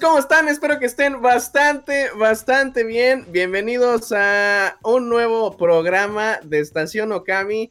¿cómo 0.00 0.18
están? 0.18 0.48
Espero 0.48 0.80
que 0.80 0.86
estén 0.86 1.22
bastante, 1.22 2.10
bastante 2.18 2.82
bien. 2.82 3.24
Bienvenidos 3.30 4.10
a 4.10 4.76
un 4.82 5.08
nuevo 5.08 5.56
programa 5.56 6.40
de 6.42 6.58
Estación 6.58 7.12
Okami. 7.12 7.70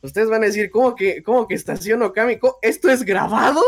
Ustedes 0.00 0.30
van 0.30 0.42
a 0.42 0.46
decir, 0.46 0.70
¿cómo 0.70 0.94
que, 0.94 1.22
cómo 1.22 1.46
que 1.46 1.54
Estación 1.54 2.02
Okami? 2.02 2.40
¿Esto 2.62 2.88
es 2.88 3.04
grabado? 3.04 3.62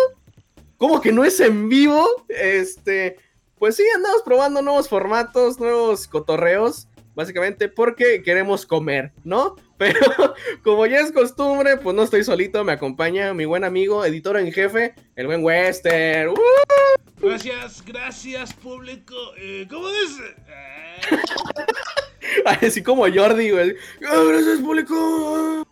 ¿Cómo 0.78 1.02
que 1.02 1.12
no 1.12 1.24
es 1.24 1.38
en 1.40 1.68
vivo? 1.68 2.08
Este, 2.28 3.18
pues 3.58 3.76
sí, 3.76 3.84
andamos 3.94 4.22
probando 4.22 4.62
nuevos 4.62 4.88
formatos, 4.88 5.60
nuevos 5.60 6.08
cotorreos, 6.08 6.88
básicamente 7.14 7.68
porque 7.68 8.22
queremos 8.22 8.66
comer, 8.66 9.12
¿no? 9.24 9.56
Pero 9.78 10.34
como 10.62 10.86
ya 10.86 11.00
es 11.00 11.12
costumbre, 11.12 11.76
pues 11.76 11.94
no 11.96 12.04
estoy 12.04 12.24
solito, 12.24 12.62
me 12.64 12.72
acompaña 12.72 13.34
mi 13.34 13.44
buen 13.44 13.64
amigo, 13.64 14.04
editor 14.04 14.36
en 14.38 14.52
jefe, 14.52 14.94
el 15.16 15.26
buen 15.26 15.42
Wester. 15.42 16.28
¡Uh! 16.28 16.34
Gracias, 17.20 17.82
gracias 17.84 18.52
público. 18.54 19.14
Eh, 19.36 19.66
¿Cómo 19.68 19.88
dice? 19.88 20.34
Así 22.62 22.82
como 22.82 23.02
Jordi, 23.12 23.50
güey. 23.50 23.74
Gracias 24.00 24.60
público. 24.60 25.66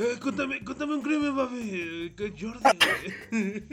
Eh, 0.00 0.16
cuéntame, 0.22 0.62
cuéntame 0.64 0.94
un 0.94 1.02
crimen, 1.02 1.34
papi. 1.34 2.12
Que 2.16 2.32
Jordi, 2.38 2.62
güey. 2.62 3.12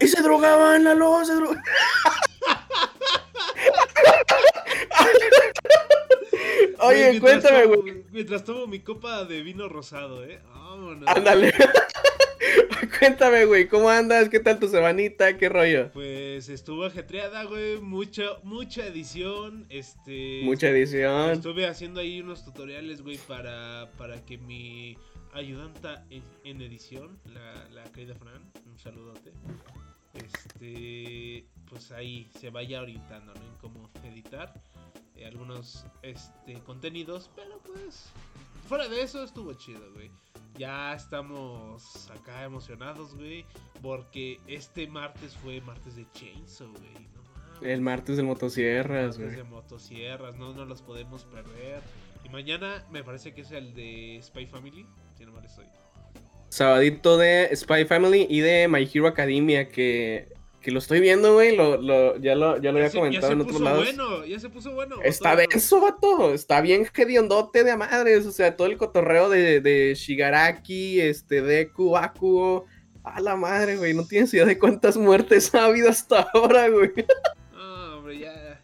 y 0.00 0.08
se 0.08 0.22
drogaban, 0.22 0.82
Lalo, 0.82 1.22
se 1.26 1.34
drogaban. 1.34 1.62
Oye, 6.80 7.20
cuéntame, 7.20 7.66
güey. 7.66 8.02
Mientras 8.12 8.44
tomo 8.44 8.66
mi 8.66 8.80
copa 8.80 9.26
de 9.26 9.42
vino 9.42 9.68
rosado, 9.68 10.24
¿eh? 10.24 10.40
Vámonos. 10.54 11.06
Ándale. 11.06 11.52
Cuéntame, 12.98 13.44
güey, 13.44 13.68
¿cómo 13.68 13.90
andas? 13.90 14.28
¿Qué 14.28 14.40
tal 14.40 14.58
tu 14.58 14.68
semanita? 14.68 15.36
¿Qué 15.36 15.48
rollo? 15.48 15.90
Pues 15.92 16.48
estuvo 16.48 16.84
ajetreada, 16.84 17.44
güey, 17.44 17.78
mucha, 17.78 18.24
mucha 18.42 18.86
edición, 18.86 19.66
este... 19.70 20.40
Mucha 20.44 20.68
edición. 20.68 21.30
Estuve 21.30 21.66
haciendo 21.66 22.00
ahí 22.00 22.20
unos 22.20 22.44
tutoriales, 22.44 23.02
güey, 23.02 23.18
para, 23.18 23.90
para 23.98 24.24
que 24.24 24.38
mi 24.38 24.96
ayudanta 25.32 26.04
en, 26.10 26.60
edición, 26.60 27.18
la, 27.24 27.68
la 27.70 27.84
querida 27.92 28.14
Fran, 28.14 28.42
un 28.66 28.78
saludote, 28.78 29.32
este, 30.14 31.46
pues 31.68 31.90
ahí 31.92 32.28
se 32.38 32.50
vaya 32.50 32.82
orientando, 32.82 33.32
¿no? 33.34 33.40
En 33.40 33.56
cómo 33.60 33.90
editar 34.04 34.52
eh, 35.16 35.26
algunos, 35.26 35.86
este, 36.02 36.54
contenidos, 36.60 37.30
pero 37.34 37.58
pues, 37.60 38.10
fuera 38.68 38.88
de 38.88 39.02
eso 39.02 39.22
estuvo 39.22 39.54
chido, 39.54 39.92
güey. 39.94 40.10
Ya 40.58 40.94
estamos 40.94 42.10
acá 42.10 42.44
emocionados, 42.44 43.14
güey. 43.14 43.44
Porque 43.80 44.40
este 44.46 44.86
martes 44.86 45.36
fue 45.36 45.60
martes 45.62 45.96
de 45.96 46.06
Chainsaw, 46.12 46.68
güey. 46.68 47.08
No 47.60 47.66
El 47.66 47.80
martes 47.80 48.16
de 48.16 48.22
motosierras, 48.22 49.16
güey. 49.16 49.28
Martes 49.28 49.44
de 49.44 49.50
motosierras, 49.50 50.36
no 50.36 50.52
nos 50.52 50.68
los 50.68 50.82
podemos 50.82 51.24
perder. 51.24 51.82
Y 52.24 52.28
mañana 52.28 52.84
me 52.90 53.02
parece 53.04 53.32
que 53.34 53.42
es 53.42 53.50
el 53.52 53.74
de 53.74 54.20
Spy 54.22 54.46
Family, 54.46 54.86
si 55.16 55.24
no 55.24 55.32
mal 55.32 55.44
estoy. 55.44 55.66
Sabadito 56.48 57.16
de 57.16 57.50
Spy 57.54 57.84
Family 57.86 58.26
y 58.28 58.40
de 58.40 58.68
My 58.68 58.88
Hero 58.92 59.08
Academia, 59.08 59.68
que 59.68 60.28
que 60.62 60.70
lo 60.70 60.78
estoy 60.78 61.00
viendo, 61.00 61.34
güey, 61.34 61.56
lo, 61.56 61.76
lo, 61.76 62.16
ya 62.18 62.34
lo, 62.34 62.60
ya 62.60 62.70
lo 62.70 62.78
había 62.78 62.90
comentado 62.90 63.32
en 63.32 63.40
otros 63.40 63.60
lados. 63.60 63.84
Bueno, 63.84 64.24
ya 64.24 64.38
se 64.38 64.48
puso 64.48 64.72
bueno. 64.72 64.96
Está 65.02 65.34
denso, 65.34 65.80
vato. 65.80 66.32
Está 66.32 66.60
bien 66.60 66.88
hediondote 66.94 67.64
de 67.64 67.76
madres. 67.76 68.24
O 68.26 68.32
sea, 68.32 68.56
todo 68.56 68.68
el 68.68 68.76
cotorreo 68.76 69.28
de, 69.28 69.60
de 69.60 69.94
Shigaraki, 69.94 71.00
este, 71.00 71.42
Deku, 71.42 71.96
Akuo. 71.96 72.66
A 73.02 73.20
la 73.20 73.34
madre, 73.34 73.76
güey. 73.76 73.94
No 73.94 74.06
tienes 74.06 74.32
idea 74.32 74.44
de 74.46 74.58
cuántas 74.58 74.96
muertes 74.96 75.52
ha 75.56 75.64
habido 75.64 75.90
hasta 75.90 76.20
ahora, 76.32 76.68
güey. 76.68 76.92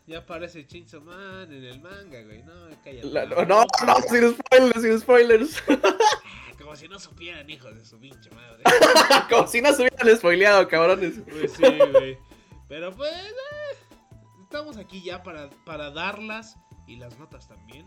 Ya, 0.08 0.20
aparece 0.20 0.66
Chainsaw 0.66 1.02
Man 1.02 1.52
en 1.52 1.64
el 1.64 1.82
manga, 1.82 2.22
güey. 2.22 2.42
No, 2.42 2.54
cállate. 2.82 3.26
no, 3.26 3.44
no, 3.44 3.66
no, 3.86 3.94
sin 4.08 4.34
spoilers, 4.34 4.82
sin 4.82 5.00
spoilers. 5.00 5.62
Como 6.58 6.74
si 6.76 6.88
no 6.88 6.98
supieran, 6.98 7.48
hijos 7.50 7.74
de 7.74 7.84
su 7.84 7.98
pinche 8.00 8.30
madre. 8.30 8.62
Como 9.30 9.46
si 9.46 9.60
no 9.60 9.70
se 9.74 9.82
hubieran 9.82 10.16
spoileado, 10.16 10.66
cabrones. 10.66 11.20
Pues 11.28 11.52
sí, 11.52 11.62
güey. 11.92 12.16
Pero 12.68 12.96
pues, 12.96 13.12
eh, 13.12 13.76
estamos 14.42 14.78
aquí 14.78 15.02
ya 15.02 15.22
para, 15.22 15.50
para 15.66 15.90
darlas 15.90 16.56
y 16.86 16.96
las 16.96 17.18
notas 17.18 17.46
también. 17.46 17.86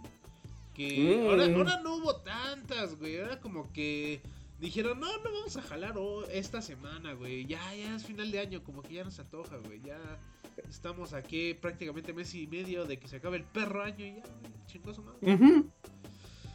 Que 0.76 1.18
mm. 1.18 1.28
ahora, 1.28 1.78
no 1.80 1.96
hubo 1.96 2.18
tantas, 2.18 3.00
güey. 3.00 3.16
Era 3.16 3.40
como 3.40 3.74
que 3.74 4.22
dijeron, 4.62 5.00
no, 5.00 5.08
no 5.18 5.34
vamos 5.34 5.58
a 5.58 5.62
jalar 5.62 5.96
esta 6.32 6.62
semana, 6.62 7.14
güey. 7.14 7.46
Ya, 7.46 7.60
ya 7.76 7.96
es 7.96 8.06
final 8.06 8.32
de 8.32 8.40
año, 8.40 8.64
como 8.64 8.84
que 8.84 8.94
ya 8.94 9.04
nos 9.04 9.20
antoja, 9.20 9.58
güey. 9.58 9.82
Ya 9.82 10.00
estamos 10.70 11.14
aquí 11.14 11.56
prácticamente 11.56 12.14
mes 12.14 12.34
y 12.36 12.48
medio 12.48 12.86
de 12.86 12.98
que 12.98 13.08
se 13.08 13.18
acabe 13.18 13.38
el 13.38 13.44
perro 13.44 13.84
año 13.84 14.06
y 14.06 14.16
ya, 14.16 14.24
chingoso 14.68 15.02
madre. 15.02 15.66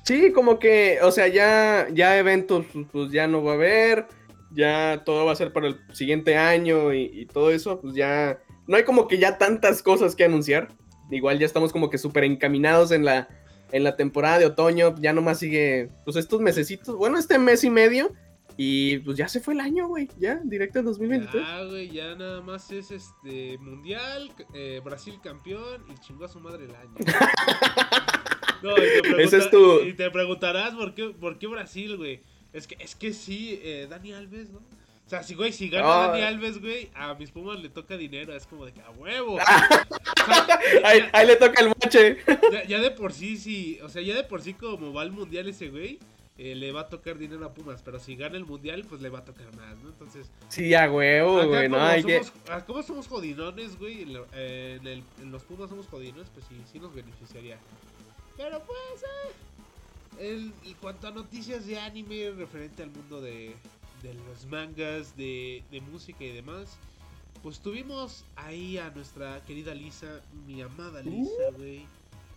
Sí, 0.04 0.32
como 0.32 0.60
que, 0.60 1.00
o 1.02 1.10
sea, 1.10 1.26
ya, 1.26 1.88
ya 1.92 2.16
eventos, 2.16 2.64
pues 2.92 3.10
ya 3.10 3.26
no 3.26 3.42
va 3.42 3.52
a 3.52 3.54
haber, 3.56 4.06
ya 4.52 5.02
todo 5.04 5.26
va 5.26 5.32
a 5.32 5.36
ser 5.36 5.52
para 5.52 5.66
el 5.66 5.80
siguiente 5.92 6.36
año 6.36 6.94
y, 6.94 7.26
todo 7.26 7.50
eso, 7.50 7.80
pues 7.80 7.94
ya, 7.94 8.38
no 8.68 8.76
hay 8.76 8.84
como 8.84 9.08
que 9.08 9.18
ya 9.18 9.36
tantas 9.36 9.82
cosas 9.82 10.14
que 10.14 10.24
anunciar. 10.24 10.68
Igual 11.10 11.40
ya 11.40 11.46
estamos 11.46 11.72
como 11.72 11.90
que 11.90 11.98
súper 11.98 12.22
encaminados 12.22 12.92
en 12.92 13.04
la, 13.04 13.28
en 13.76 13.84
la 13.84 13.96
temporada 13.96 14.38
de 14.38 14.46
otoño, 14.46 14.94
ya 15.00 15.12
nomás 15.12 15.38
sigue, 15.38 15.90
pues 16.04 16.16
estos 16.16 16.40
mesecitos, 16.40 16.96
bueno, 16.96 17.18
este 17.18 17.38
mes 17.38 17.62
y 17.64 17.70
medio, 17.70 18.12
y 18.56 18.98
pues 18.98 19.18
ya 19.18 19.28
se 19.28 19.40
fue 19.40 19.54
el 19.54 19.60
año, 19.60 19.86
güey, 19.86 20.08
ya, 20.18 20.40
directo 20.44 20.78
en 20.78 20.86
2023. 20.86 21.44
Ah, 21.46 21.64
güey, 21.68 21.90
ya 21.90 22.14
nada 22.14 22.40
más 22.40 22.70
es 22.70 22.90
este, 22.90 23.58
mundial, 23.58 24.32
eh, 24.54 24.80
Brasil 24.82 25.18
campeón 25.22 25.84
y 25.90 26.00
chingó 26.00 26.24
a 26.24 26.28
su 26.28 26.40
madre 26.40 26.64
el 26.64 26.74
año. 26.74 26.94
No, 28.62 28.72
y 28.72 29.28
te, 29.28 29.40
tu... 29.50 29.80
y 29.82 29.92
te 29.92 30.10
preguntarás 30.10 30.74
por 30.74 30.94
qué, 30.94 31.10
por 31.10 31.38
qué 31.38 31.46
Brasil, 31.46 31.98
güey. 31.98 32.22
Es 32.54 32.66
que, 32.66 32.74
es 32.80 32.94
que 32.94 33.12
sí, 33.12 33.60
eh, 33.62 33.86
Dani 33.88 34.14
Alves, 34.14 34.48
¿no? 34.50 34.60
O 35.06 35.08
sea, 35.08 35.22
si, 35.22 35.36
güey, 35.36 35.52
si 35.52 35.68
gana 35.68 35.86
Dani 35.86 36.22
Alves, 36.22 36.60
güey, 36.60 36.90
a 36.92 37.14
mis 37.14 37.30
Pumas 37.30 37.60
le 37.60 37.68
toca 37.68 37.96
dinero. 37.96 38.34
Es 38.34 38.44
como 38.44 38.66
de 38.66 38.72
que 38.72 38.80
a 38.80 38.90
huevo. 38.90 39.38
ahí, 40.84 41.26
le 41.26 41.36
toca 41.36 41.62
el 41.62 41.68
moche. 41.68 42.18
Ya, 42.66 42.80
de 42.80 42.90
por 42.90 43.12
sí, 43.12 43.36
sí. 43.36 43.78
O 43.84 43.88
sea, 43.88 44.02
ya 44.02 44.16
de 44.16 44.24
por 44.24 44.42
sí, 44.42 44.54
como 44.54 44.92
va 44.92 45.02
al 45.02 45.12
mundial 45.12 45.48
ese, 45.48 45.68
güey, 45.68 46.00
eh, 46.38 46.56
le 46.56 46.72
va 46.72 46.80
a 46.80 46.88
tocar 46.88 47.18
dinero 47.18 47.46
a 47.46 47.54
Pumas. 47.54 47.82
Pero 47.84 48.00
si 48.00 48.16
gana 48.16 48.36
el 48.36 48.46
mundial, 48.46 48.84
pues 48.88 49.00
le 49.00 49.08
va 49.08 49.20
a 49.20 49.24
tocar 49.24 49.46
más, 49.54 49.76
¿no? 49.78 49.90
Entonces. 49.90 50.28
Sí, 50.48 50.74
a 50.74 50.90
huevo, 50.90 51.46
güey. 51.46 51.68
No, 51.68 51.80
hay 51.80 52.02
que. 52.02 52.22
¿Cómo 52.66 52.82
somos 52.82 53.06
jodinones, 53.06 53.78
güey? 53.78 54.02
En, 54.02 54.16
eh, 54.32 54.78
en, 54.80 54.88
el, 54.88 55.04
en, 55.22 55.30
los 55.30 55.44
Pumas 55.44 55.70
somos 55.70 55.86
jodinones, 55.86 56.26
pues 56.34 56.46
sí, 56.48 56.60
sí 56.72 56.80
nos 56.80 56.92
beneficiaría. 56.92 57.58
Pero 58.36 58.60
pues, 58.64 59.04
eh, 60.18 60.50
en 60.64 60.74
cuanto 60.80 61.06
a 61.06 61.12
noticias 61.12 61.64
de 61.64 61.78
anime 61.78 62.32
referente 62.36 62.82
al 62.82 62.90
mundo 62.90 63.20
de, 63.20 63.54
de 64.06 64.14
los 64.14 64.46
mangas, 64.46 65.16
de, 65.16 65.62
de 65.70 65.80
música 65.80 66.24
y 66.24 66.32
demás, 66.32 66.78
pues 67.42 67.60
tuvimos 67.60 68.24
ahí 68.36 68.78
a 68.78 68.90
nuestra 68.90 69.44
querida 69.44 69.74
Lisa, 69.74 70.20
mi 70.46 70.62
amada 70.62 71.02
Lisa, 71.02 71.30
uh. 71.50 71.56
güey, 71.56 71.86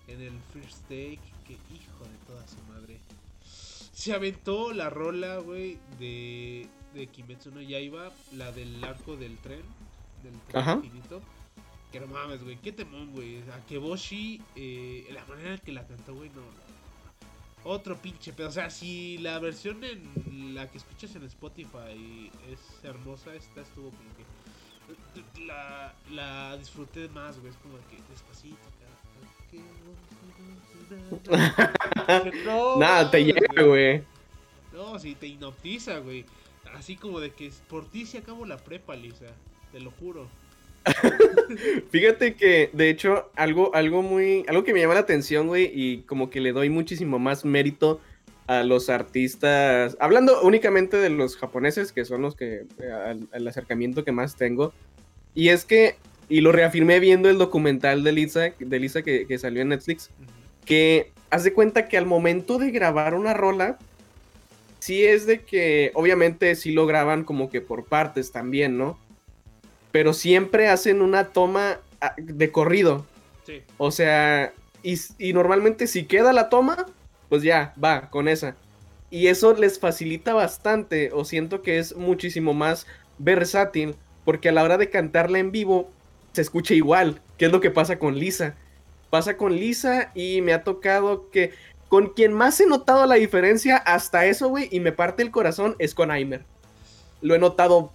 en 0.08 0.22
el 0.22 0.34
First 0.54 0.82
Take, 0.84 1.20
que 1.48 1.54
hijo 1.54 2.04
de 2.04 2.18
toda 2.28 2.48
su 2.48 2.62
madre. 2.72 3.00
Se 3.44 4.14
aventó 4.14 4.72
la 4.74 4.90
rola, 4.90 5.40
güey, 5.40 5.78
de, 6.00 6.68
de 6.94 7.08
Kimetsu 7.08 7.52
no 7.52 7.62
Yaiba, 7.62 8.12
la 8.34 8.52
del 8.52 8.84
arco 8.84 9.18
del 9.18 9.38
tren, 9.38 9.62
del 10.24 10.40
tren 10.48 10.84
infinito. 10.84 11.22
Que 11.92 12.00
no 12.00 12.08
mames, 12.08 12.44
güey. 12.44 12.56
Qué 12.58 12.72
temón, 12.72 13.12
güey. 13.12 13.40
A 13.50 13.66
Keboshi, 13.66 14.42
eh, 14.56 15.08
la 15.12 15.26
manera 15.26 15.56
en 15.56 15.60
que 15.60 15.72
la 15.72 15.88
cantó, 15.88 16.14
güey, 16.14 16.30
no. 16.30 16.42
Otro 17.64 17.98
pinche 17.98 18.32
pero 18.34 18.50
O 18.50 18.52
sea, 18.52 18.70
si 18.70 19.18
la 19.18 19.38
versión 19.40 19.84
en 19.84 20.56
la 20.56 20.70
que 20.70 20.78
escuchas 20.78 21.16
en 21.16 21.24
Spotify 21.24 22.32
es 22.52 22.84
hermosa, 22.84 23.36
esta 23.36 23.62
estuvo 23.62 23.90
como 23.90 24.10
que. 24.16 24.26
La, 25.46 25.94
la 26.12 26.58
disfruté 26.58 27.08
más, 27.10 27.40
güey. 27.40 27.52
Es 27.52 27.58
como 27.58 27.78
que 27.90 27.98
despacito, 28.10 28.58
no, 32.46 32.76
Nada, 32.80 33.12
te 33.12 33.24
llega, 33.24 33.64
güey. 33.64 34.04
No, 34.74 34.98
si 35.00 35.16
te 35.16 35.28
hipnotiza, 35.28 36.00
güey. 36.00 36.26
Así 36.74 36.96
como 36.96 37.20
de 37.20 37.32
que 37.32 37.52
por 37.68 37.90
ti 37.90 38.06
se 38.06 38.20
acabó 38.20 38.46
la 38.46 38.58
prepa, 38.58 38.96
Lisa. 38.96 39.26
Te 39.72 39.80
lo 39.80 39.92
juro. 39.92 40.28
Fíjate 41.92 42.36
que, 42.36 42.70
de 42.74 42.90
hecho, 42.90 43.30
algo, 43.36 43.74
algo 43.76 44.02
muy. 44.02 44.46
Algo 44.48 44.64
que 44.64 44.74
me 44.74 44.80
llama 44.80 44.94
la 44.94 45.02
atención, 45.02 45.48
güey, 45.48 45.72
y 45.74 46.00
como 46.04 46.30
que 46.30 46.40
le 46.40 46.52
doy 46.52 46.70
muchísimo 46.70 47.20
más 47.20 47.46
mérito 47.46 48.00
a 48.48 48.64
los 48.64 48.90
artistas. 48.90 49.98
Hablando 50.00 50.42
únicamente 50.42 50.98
de 50.98 51.10
los 51.10 51.38
japoneses, 51.38 51.92
que 51.92 52.06
son 52.06 52.22
los 52.22 52.36
que. 52.36 52.66
el 53.34 53.48
acercamiento 53.48 54.04
que 54.04 54.12
más 54.12 54.36
tengo. 54.36 54.74
Y 55.36 55.50
es 55.50 55.66
que. 55.66 55.96
Y 56.30 56.42
lo 56.42 56.52
reafirmé 56.52 57.00
viendo 57.00 57.30
el 57.30 57.40
documental 57.40 58.04
de 58.04 58.12
Lisa, 58.12 58.54
de 58.60 58.80
Lisa 58.80 59.02
que, 59.02 59.26
que 59.26 59.40
salió 59.40 59.62
en 59.62 59.70
Netflix. 59.70 60.12
Que 60.66 61.12
hace 61.32 61.54
cuenta 61.54 61.88
que 61.88 61.98
al 61.98 62.06
momento 62.06 62.58
de 62.58 62.72
grabar 62.72 63.16
una 63.16 63.34
rola. 63.34 63.78
Sí 64.80 65.04
es 65.04 65.26
de 65.26 65.42
que. 65.42 65.92
Obviamente 65.96 66.56
sí 66.56 66.72
lo 66.72 66.86
graban 66.86 67.24
como 67.24 67.50
que 67.50 67.62
por 67.62 67.86
partes 67.86 68.32
también, 68.32 68.78
¿no? 68.78 68.98
Pero 69.92 70.14
siempre 70.14 70.68
hacen 70.68 71.02
una 71.02 71.26
toma 71.26 71.80
ah, 72.02 72.14
de 72.18 72.52
corrido. 72.52 73.06
Sí. 73.46 73.64
O 73.78 73.92
sea, 73.92 74.54
y, 74.84 75.00
y 75.18 75.34
normalmente 75.34 75.88
si 75.88 76.06
queda 76.06 76.34
la 76.34 76.50
toma, 76.50 76.86
pues 77.30 77.44
ya, 77.44 77.74
va, 77.82 78.10
con 78.10 78.28
esa. 78.28 78.56
Y 79.12 79.28
eso 79.28 79.54
les 79.54 79.80
facilita 79.80 80.34
bastante, 80.34 81.12
o 81.14 81.26
siento 81.26 81.62
que 81.62 81.80
es 81.80 81.96
muchísimo 81.96 82.54
más 82.54 82.86
versátil, 83.18 83.96
porque 84.24 84.50
a 84.50 84.52
la 84.52 84.64
hora 84.64 84.78
de 84.78 84.90
cantarla 84.90 85.40
en 85.40 85.52
vivo, 85.52 85.90
se 86.34 86.42
escucha 86.42 86.74
igual, 86.74 87.22
que 87.38 87.46
es 87.46 87.52
lo 87.52 87.60
que 87.60 87.72
pasa 87.72 87.98
con 87.98 88.18
Lisa. 88.18 88.56
Pasa 89.10 89.38
con 89.38 89.56
Lisa 89.56 90.12
y 90.14 90.42
me 90.42 90.54
ha 90.54 90.64
tocado 90.64 91.30
que 91.32 91.52
con 91.88 92.10
quien 92.10 92.34
más 92.34 92.60
he 92.60 92.68
notado 92.68 93.08
la 93.08 93.16
diferencia 93.16 93.78
hasta 93.78 94.28
eso, 94.28 94.50
güey, 94.50 94.70
y 94.72 94.80
me 94.80 94.92
parte 94.92 95.24
el 95.24 95.32
corazón, 95.32 95.76
es 95.80 95.96
con 95.96 96.12
Aimer. 96.12 96.44
Lo 97.22 97.34
he 97.34 97.40
notado 97.40 97.92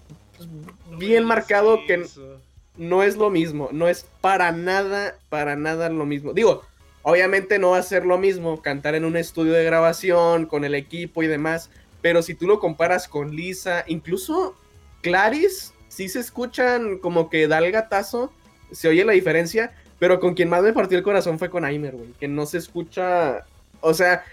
No 0.84 0.84
bien 0.99 1.25
marcado 1.25 1.81
que 1.87 1.95
eso. 1.95 2.41
no 2.77 3.03
es 3.03 3.17
lo 3.17 3.31
mismo, 3.31 3.69
no 3.73 3.89
es 3.89 4.07
para 4.21 4.53
nada, 4.53 5.17
para 5.29 5.57
nada 5.57 5.89
lo 5.89 6.07
mismo. 6.07 6.33
Digo, 6.33 6.63
obviamente 7.03 7.59
no 7.59 7.71
va 7.71 7.79
a 7.79 7.83
ser 7.83 8.05
lo 8.05 8.19
mismo 8.19 8.61
cantar 8.63 8.95
en 8.95 9.05
un 9.05 9.17
estudio 9.17 9.53
de 9.53 9.65
grabación, 9.65 10.47
con 10.47 10.65
el 10.65 10.75
equipo 10.75 11.23
y 11.23 11.27
demás, 11.27 11.71
pero 12.01 12.23
si 12.23 12.35
tú 12.35 12.47
lo 12.47 12.61
comparas 12.61 13.09
con 13.09 13.35
Lisa, 13.35 13.85
incluso 13.87 14.57
Claris, 15.03 15.73
sí 15.89 16.09
se 16.09 16.21
escuchan 16.21 16.99
como 16.99 17.31
que 17.31 17.47
da 17.47 17.59
el 17.59 17.71
gatazo, 17.73 18.33
se 18.73 18.89
oye 18.89 19.05
la 19.05 19.13
diferencia, 19.13 19.73
pero 19.99 20.19
con 20.19 20.35
quien 20.35 20.49
más 20.49 20.63
me 20.63 20.73
partió 20.73 20.99
el 20.99 21.05
corazón 21.05 21.39
fue 21.39 21.51
con 21.51 21.65
Aimer, 21.65 21.95
güey, 21.95 22.13
que 22.19 22.29
no 22.29 22.47
se 22.47 22.59
escucha, 22.59 23.47
o 23.81 23.95
sea, 23.95 24.25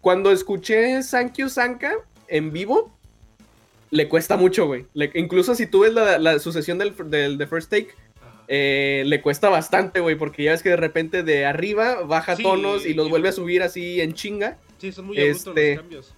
cuando 0.00 0.30
escuché 0.30 1.02
Sankyu 1.02 1.48
Sanka 1.48 1.92
en 2.28 2.52
vivo, 2.52 2.92
le 3.90 4.08
cuesta 4.08 4.36
mucho, 4.36 4.66
güey. 4.66 4.86
Le- 4.94 5.10
incluso 5.14 5.54
si 5.54 5.66
tú 5.66 5.80
ves 5.80 5.92
la, 5.92 6.18
la 6.18 6.38
sucesión 6.38 6.78
del, 6.78 6.94
del 7.10 7.46
First 7.48 7.70
Take, 7.70 7.88
eh, 8.48 9.02
le 9.06 9.20
cuesta 9.20 9.48
bastante, 9.48 10.00
güey, 10.00 10.16
porque 10.16 10.42
ya 10.44 10.52
ves 10.52 10.62
que 10.62 10.70
de 10.70 10.76
repente 10.76 11.22
de 11.22 11.44
arriba 11.46 12.02
baja 12.02 12.36
Sí, 12.36 12.42
tonos 12.42 12.86
y 12.86 12.94
los 12.94 13.06
y- 13.06 13.10
vuelve 13.10 13.28
a 13.28 13.32
subir 13.32 13.62
así 13.62 14.00
en 14.00 14.14
chinga. 14.14 14.56
Sí, 14.78 14.92
son 14.92 15.06
muy 15.06 15.18
este, 15.18 15.70
los 15.74 15.80
cambios. 15.82 16.14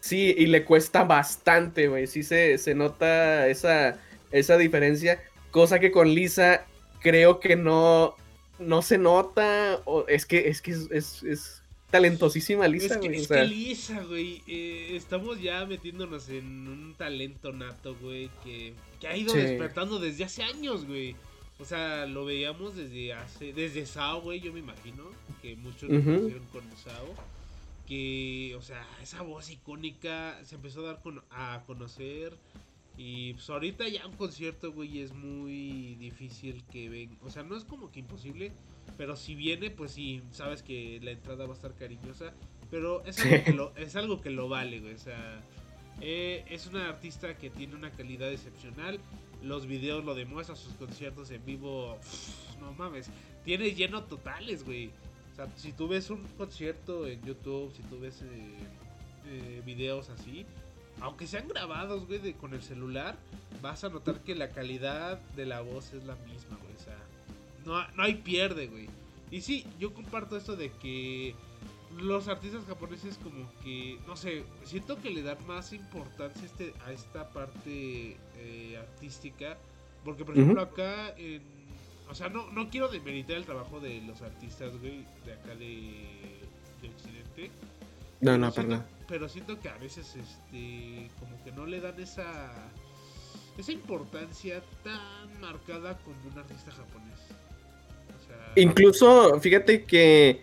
Sí, 0.00 0.34
y 0.36 0.46
le 0.46 0.64
cuesta 0.64 1.04
bastante, 1.04 1.88
güey. 1.88 2.06
Sí 2.06 2.22
se, 2.22 2.58
se 2.58 2.74
nota 2.74 3.48
esa, 3.48 3.98
esa 4.30 4.56
diferencia. 4.58 5.22
Cosa 5.50 5.78
que 5.80 5.90
con 5.90 6.08
Lisa 6.14 6.64
creo 7.00 7.40
que 7.40 7.56
no, 7.56 8.14
no 8.58 8.82
se 8.82 8.98
nota. 8.98 9.80
o- 9.84 10.04
es 10.08 10.26
que 10.26 10.48
es, 10.48 10.60
que 10.62 10.72
es, 10.72 10.88
es- 10.90 11.22
es 11.24 11.62
talentosísima 11.90 12.66
Lisa, 12.68 12.94
es 12.94 13.00
que, 13.00 13.06
güey. 13.08 13.18
o 13.18 13.22
es 13.22 13.28
sea, 13.28 13.42
que 13.42 13.48
Lisa, 13.48 14.02
güey, 14.04 14.42
eh, 14.46 14.90
estamos 14.96 15.40
ya 15.40 15.64
metiéndonos 15.66 16.28
en 16.28 16.68
un 16.68 16.94
talento 16.96 17.52
nato, 17.52 17.96
güey, 18.00 18.30
que, 18.44 18.74
que 19.00 19.08
ha 19.08 19.16
ido 19.16 19.32
Sí. 19.32 19.38
despertando 19.40 19.98
desde 19.98 20.24
hace 20.24 20.42
años, 20.42 20.84
güey. 20.86 21.16
O 21.58 21.64
sea, 21.64 22.04
lo 22.06 22.24
veíamos 22.26 22.76
desde 22.76 23.14
hace, 23.14 23.52
desde 23.52 23.86
Sao, 23.86 24.20
güey, 24.20 24.40
yo 24.40 24.52
me 24.52 24.58
imagino, 24.60 25.04
que 25.40 25.56
muchos 25.56 25.88
lo 25.88 25.98
Ujú. 25.98 26.04
conocieron 26.04 26.46
con 26.52 26.62
Sao. 26.76 27.14
Que, 27.86 28.54
o 28.58 28.62
sea, 28.62 28.84
esa 29.02 29.22
voz 29.22 29.48
icónica 29.50 30.38
se 30.44 30.56
empezó 30.56 30.80
a 30.80 30.92
dar 30.92 31.02
con- 31.02 31.22
a 31.30 31.62
conocer. 31.66 32.34
Y 32.98 33.34
pues 33.34 33.48
ahorita 33.48 33.86
ya 33.88 34.06
un 34.06 34.16
concierto, 34.16 34.72
güey, 34.72 35.00
es 35.00 35.12
muy 35.14 35.94
difícil 35.96 36.64
que 36.72 36.88
venga. 36.88 37.14
O 37.22 37.30
sea, 37.30 37.42
no 37.42 37.56
es 37.56 37.64
como 37.64 37.92
que 37.92 38.00
imposible, 38.00 38.52
pero 38.96 39.16
si 39.16 39.34
viene, 39.34 39.70
pues 39.70 39.92
sí, 39.92 40.22
sabes 40.32 40.62
que 40.62 40.98
la 41.02 41.10
entrada 41.12 41.44
va 41.46 41.52
a 41.52 41.56
estar 41.56 41.74
cariñosa. 41.74 42.32
Pero 42.70 43.04
es 43.04 43.18
algo, 43.20 43.36
Sí. 43.36 43.42
que, 43.44 43.52
lo, 43.52 43.76
es 43.76 43.96
algo 43.96 44.20
que 44.20 44.30
lo 44.30 44.48
vale, 44.48 44.80
güey. 44.80 44.94
O 44.94 44.98
sea, 44.98 45.40
eh, 46.00 46.44
es 46.50 46.66
una 46.66 46.88
artista 46.88 47.36
que 47.38 47.48
tiene 47.50 47.74
una 47.76 47.90
calidad 47.92 48.30
excepcional. 48.32 48.98
Los 49.42 49.66
videos 49.66 50.04
lo 50.04 50.14
demuestran, 50.14 50.56
sus 50.58 50.72
conciertos 50.74 51.30
en 51.30 51.44
vivo, 51.44 51.96
pff, 52.00 52.58
no 52.60 52.72
mames, 52.72 53.08
tiene 53.44 53.72
lleno 53.74 54.02
totales, 54.04 54.64
güey. 54.64 54.90
O 55.32 55.36
sea, 55.36 55.46
si 55.56 55.72
tú 55.72 55.86
ves 55.86 56.10
un 56.10 56.22
concierto 56.38 57.06
en 57.06 57.22
YouTube, 57.22 57.72
si 57.76 57.82
tú 57.84 58.00
ves 58.00 58.22
eh, 58.22 58.54
eh, 59.28 59.62
videos 59.64 60.08
así, 60.08 60.44
aunque 61.00 61.26
sean 61.26 61.46
grabados, 61.46 62.06
güey, 62.06 62.18
de- 62.18 62.32
con 62.34 62.54
el 62.54 62.62
celular, 62.62 63.16
vas 63.62 63.84
a 63.84 63.90
notar 63.90 64.20
que 64.20 64.34
la 64.34 64.48
calidad 64.50 65.20
de 65.36 65.44
la 65.46 65.60
voz 65.60 65.92
es 65.92 66.02
la 66.04 66.16
misma, 66.16 66.56
güey. 66.62 66.65
No, 67.66 67.86
no 67.92 68.02
hay 68.02 68.14
pierde, 68.14 68.68
güey. 68.68 68.88
Y 69.30 69.40
sí, 69.42 69.66
yo 69.78 69.92
comparto 69.92 70.36
esto 70.36 70.56
de 70.56 70.70
que 70.72 71.34
los 71.98 72.28
artistas 72.28 72.64
japoneses 72.66 73.18
como 73.22 73.50
que, 73.62 73.98
no 74.06 74.16
sé, 74.16 74.44
siento 74.64 75.00
que 75.00 75.10
le 75.10 75.22
dan 75.22 75.44
más 75.46 75.72
importancia 75.72 76.42
a 76.42 76.46
este, 76.46 76.74
a 76.86 76.92
esta 76.92 77.28
parte 77.30 78.16
eh, 78.36 78.76
artística. 78.78 79.56
Porque, 80.04 80.24
por 80.24 80.34
ejemplo, 80.36 80.62
acá 80.62 81.10
en... 81.18 81.42
O 82.08 82.14
sea, 82.14 82.28
no, 82.28 82.50
no 82.52 82.70
quiero 82.70 82.86
demeritar 82.86 83.36
el 83.36 83.44
trabajo 83.44 83.80
de 83.80 84.00
los 84.02 84.22
artistas, 84.22 84.70
güey, 84.78 85.04
de 85.24 85.32
acá 85.32 85.56
de, 85.56 86.38
de 86.80 86.88
Occidente. 86.88 87.50
no, 88.20 88.38
no, 88.38 88.52
siento- 88.52 88.54
perdón. 88.76 88.86
Pero 89.08 89.28
siento 89.28 89.58
que 89.60 89.68
a 89.68 89.76
veces, 89.78 90.14
este, 90.14 91.10
como 91.18 91.42
que 91.44 91.50
no 91.52 91.66
le 91.66 91.80
dan 91.80 91.98
esa, 92.00 92.52
esa 93.58 93.72
importancia 93.72 94.62
tan 94.84 95.40
marcada 95.40 95.98
como 95.98 96.16
un 96.32 96.38
artista 96.38 96.70
japonés. 96.70 97.18
Incluso, 98.56 99.38
fíjate 99.40 99.84
que 99.84 100.40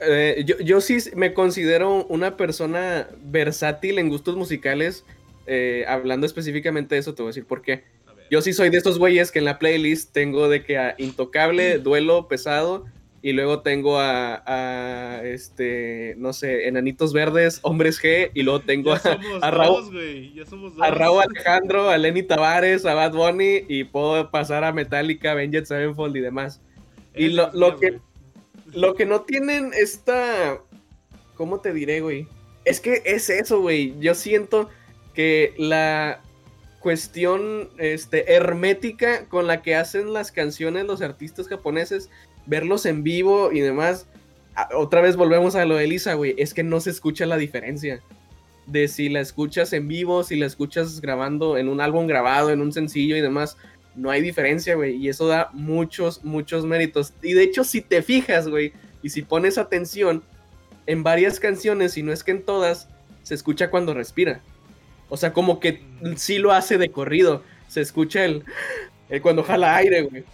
eh, 0.00 0.42
yo, 0.46 0.58
yo 0.60 0.80
sí 0.80 0.98
me 1.14 1.34
considero 1.34 2.04
una 2.06 2.36
persona 2.36 3.08
versátil 3.24 3.98
en 3.98 4.08
gustos 4.08 4.36
musicales. 4.36 5.04
eh, 5.46 5.84
hablando 5.86 6.26
específicamente 6.26 6.94
de 6.94 7.00
eso, 7.00 7.14
te 7.14 7.22
voy 7.22 7.28
a 7.28 7.30
decir 7.30 7.46
por 7.46 7.62
qué. 7.62 7.84
Yo 8.30 8.42
sí 8.42 8.52
soy 8.52 8.70
de 8.70 8.78
estos 8.78 8.98
güeyes 8.98 9.30
que 9.30 9.38
en 9.38 9.44
la 9.44 9.58
playlist 9.58 10.12
tengo 10.12 10.48
de 10.48 10.64
que 10.64 10.78
a 10.78 10.96
Intocable, 10.98 11.78
Duelo 11.78 12.26
Pesado, 12.26 12.84
y 13.22 13.32
luego 13.32 13.60
tengo 13.60 13.98
a, 13.98 14.42
a, 14.46 15.24
este, 15.24 16.14
no 16.18 16.32
sé, 16.32 16.66
Enanitos 16.66 17.12
Verdes, 17.12 17.60
Hombres 17.62 18.02
G, 18.02 18.30
y 18.34 18.42
luego 18.42 18.60
tengo 18.60 18.92
a, 18.92 19.00
a 19.42 19.50
Raúl, 19.50 19.92
güey. 19.92 20.34
Ya 20.34 20.44
somos 20.44 20.74
dos. 20.74 20.84
a 20.84 20.90
Raúl 20.90 21.22
Alejandro, 21.22 21.88
a 21.88 21.98
Lenny 21.98 22.24
Tavares, 22.24 22.84
a 22.84 22.94
Bad 22.94 23.12
Bunny, 23.12 23.64
y 23.68 23.84
puedo 23.84 24.30
pasar 24.30 24.64
a 24.64 24.72
Metallica, 24.72 25.32
Avenged 25.32 25.64
Sevenfold 25.64 26.16
y 26.16 26.20
demás. 26.20 26.60
Y 27.16 27.28
lo- 27.28 27.50
lo 27.52 27.78
que-. 27.78 28.00
Lo 28.72 28.94
que 28.94 29.06
no 29.06 29.22
tienen 29.22 29.70
esta. 29.74 30.60
¿Cómo 31.34 31.60
te 31.60 31.72
diré, 31.72 32.00
güey? 32.00 32.26
Es 32.64 32.80
que 32.80 33.02
es 33.04 33.30
eso, 33.30 33.60
güey. 33.60 33.94
Yo 34.00 34.14
siento 34.14 34.68
que 35.14 35.54
la 35.56 36.20
cuestión 36.80 37.68
este, 37.78 38.34
hermética 38.34 39.26
con 39.28 39.46
la 39.46 39.62
que 39.62 39.74
hacen 39.76 40.12
las 40.12 40.30
canciones 40.32 40.84
los 40.84 41.00
artistas 41.02 41.48
japoneses, 41.48 42.10
verlos 42.46 42.86
en 42.86 43.02
vivo 43.02 43.50
y 43.52 43.60
demás. 43.60 44.06
Otra 44.74 45.00
vez 45.00 45.16
volvemos 45.16 45.54
a 45.54 45.64
lo 45.64 45.76
de 45.76 45.86
Lisa, 45.86 46.14
güey. 46.14 46.34
Es 46.38 46.54
que 46.54 46.62
no 46.62 46.80
se 46.80 46.90
escucha 46.90 47.24
la 47.26 47.36
diferencia. 47.36 48.02
De 48.66 48.88
si 48.88 49.08
la 49.08 49.20
escuchas 49.20 49.72
en 49.72 49.86
vivo, 49.86 50.24
si 50.24 50.34
la 50.36 50.46
escuchas 50.46 51.00
grabando 51.00 51.56
en 51.56 51.68
un 51.68 51.80
álbum 51.80 52.06
grabado, 52.08 52.50
en 52.50 52.60
un 52.60 52.72
sencillo 52.72 53.16
y 53.16 53.20
demás 53.20 53.56
no 53.96 54.10
hay 54.10 54.20
diferencia, 54.22 54.74
güey. 54.74 54.96
Y 54.96 55.08
eso 55.08 55.26
da 55.26 55.50
muchos, 55.52 56.24
muchos 56.24 56.64
méritos. 56.64 57.12
Y 57.22 57.32
de 57.32 57.42
hecho, 57.42 57.64
si 57.64 57.80
te 57.80 58.02
fijas, 58.02 58.48
güey, 58.48 58.72
y 59.02 59.10
si 59.10 59.22
pones 59.22 59.58
atención, 59.58 60.22
en 60.86 61.02
varias 61.02 61.40
canciones, 61.40 61.96
y 61.96 62.02
no 62.02 62.12
es 62.12 62.22
que 62.22 62.30
en 62.32 62.42
todas, 62.44 62.88
se 63.22 63.34
escucha 63.34 63.70
cuando 63.70 63.94
respira. 63.94 64.40
O 65.08 65.16
sea, 65.16 65.32
como 65.32 65.60
que 65.60 65.82
sí 66.16 66.38
lo 66.38 66.52
hace 66.52 66.78
de 66.78 66.90
corrido. 66.90 67.42
Se 67.68 67.80
escucha 67.80 68.24
el, 68.24 68.44
el 69.08 69.22
cuando 69.22 69.42
jala 69.42 69.76
aire, 69.76 70.02
güey. 70.02 70.24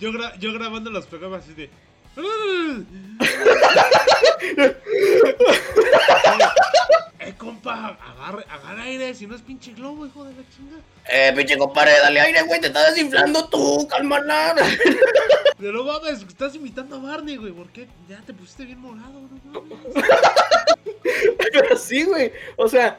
Yo, 0.00 0.10
gra- 0.12 0.36
yo 0.38 0.52
grabando 0.52 0.90
los 0.90 1.06
programas 1.06 1.44
así 1.44 1.54
de. 1.54 1.70
eh, 7.24 7.34
compa, 7.38 7.98
agarre, 8.00 8.44
agarra 8.50 8.82
aire, 8.82 9.14
si 9.14 9.26
no 9.26 9.34
es 9.34 9.42
pinche 9.42 9.72
globo, 9.72 10.06
hijo 10.06 10.24
de 10.24 10.30
la 10.34 10.42
chinga. 10.54 10.76
Eh, 11.10 11.32
pinche 11.36 11.56
compadre, 11.58 11.92
dale 12.02 12.20
aire, 12.20 12.42
güey, 12.42 12.60
te 12.60 12.68
estás 12.68 12.94
desinflando 12.94 13.48
tú, 13.48 13.86
cálmala. 13.88 14.54
Pero 15.58 15.72
no 15.72 15.84
mames, 15.84 16.22
estás 16.22 16.54
imitando 16.54 16.96
a 16.96 16.98
Barney, 17.00 17.36
güey, 17.36 17.52
¿por 17.52 17.68
qué? 17.70 17.86
Ya 18.08 18.20
te 18.26 18.32
pusiste 18.34 18.64
bien 18.64 18.80
morado, 18.80 19.20
no 19.52 19.60
mames. 19.62 20.04
Pero 21.52 21.76
sí, 21.76 22.04
güey. 22.04 22.32
O 22.56 22.68
sea, 22.68 22.98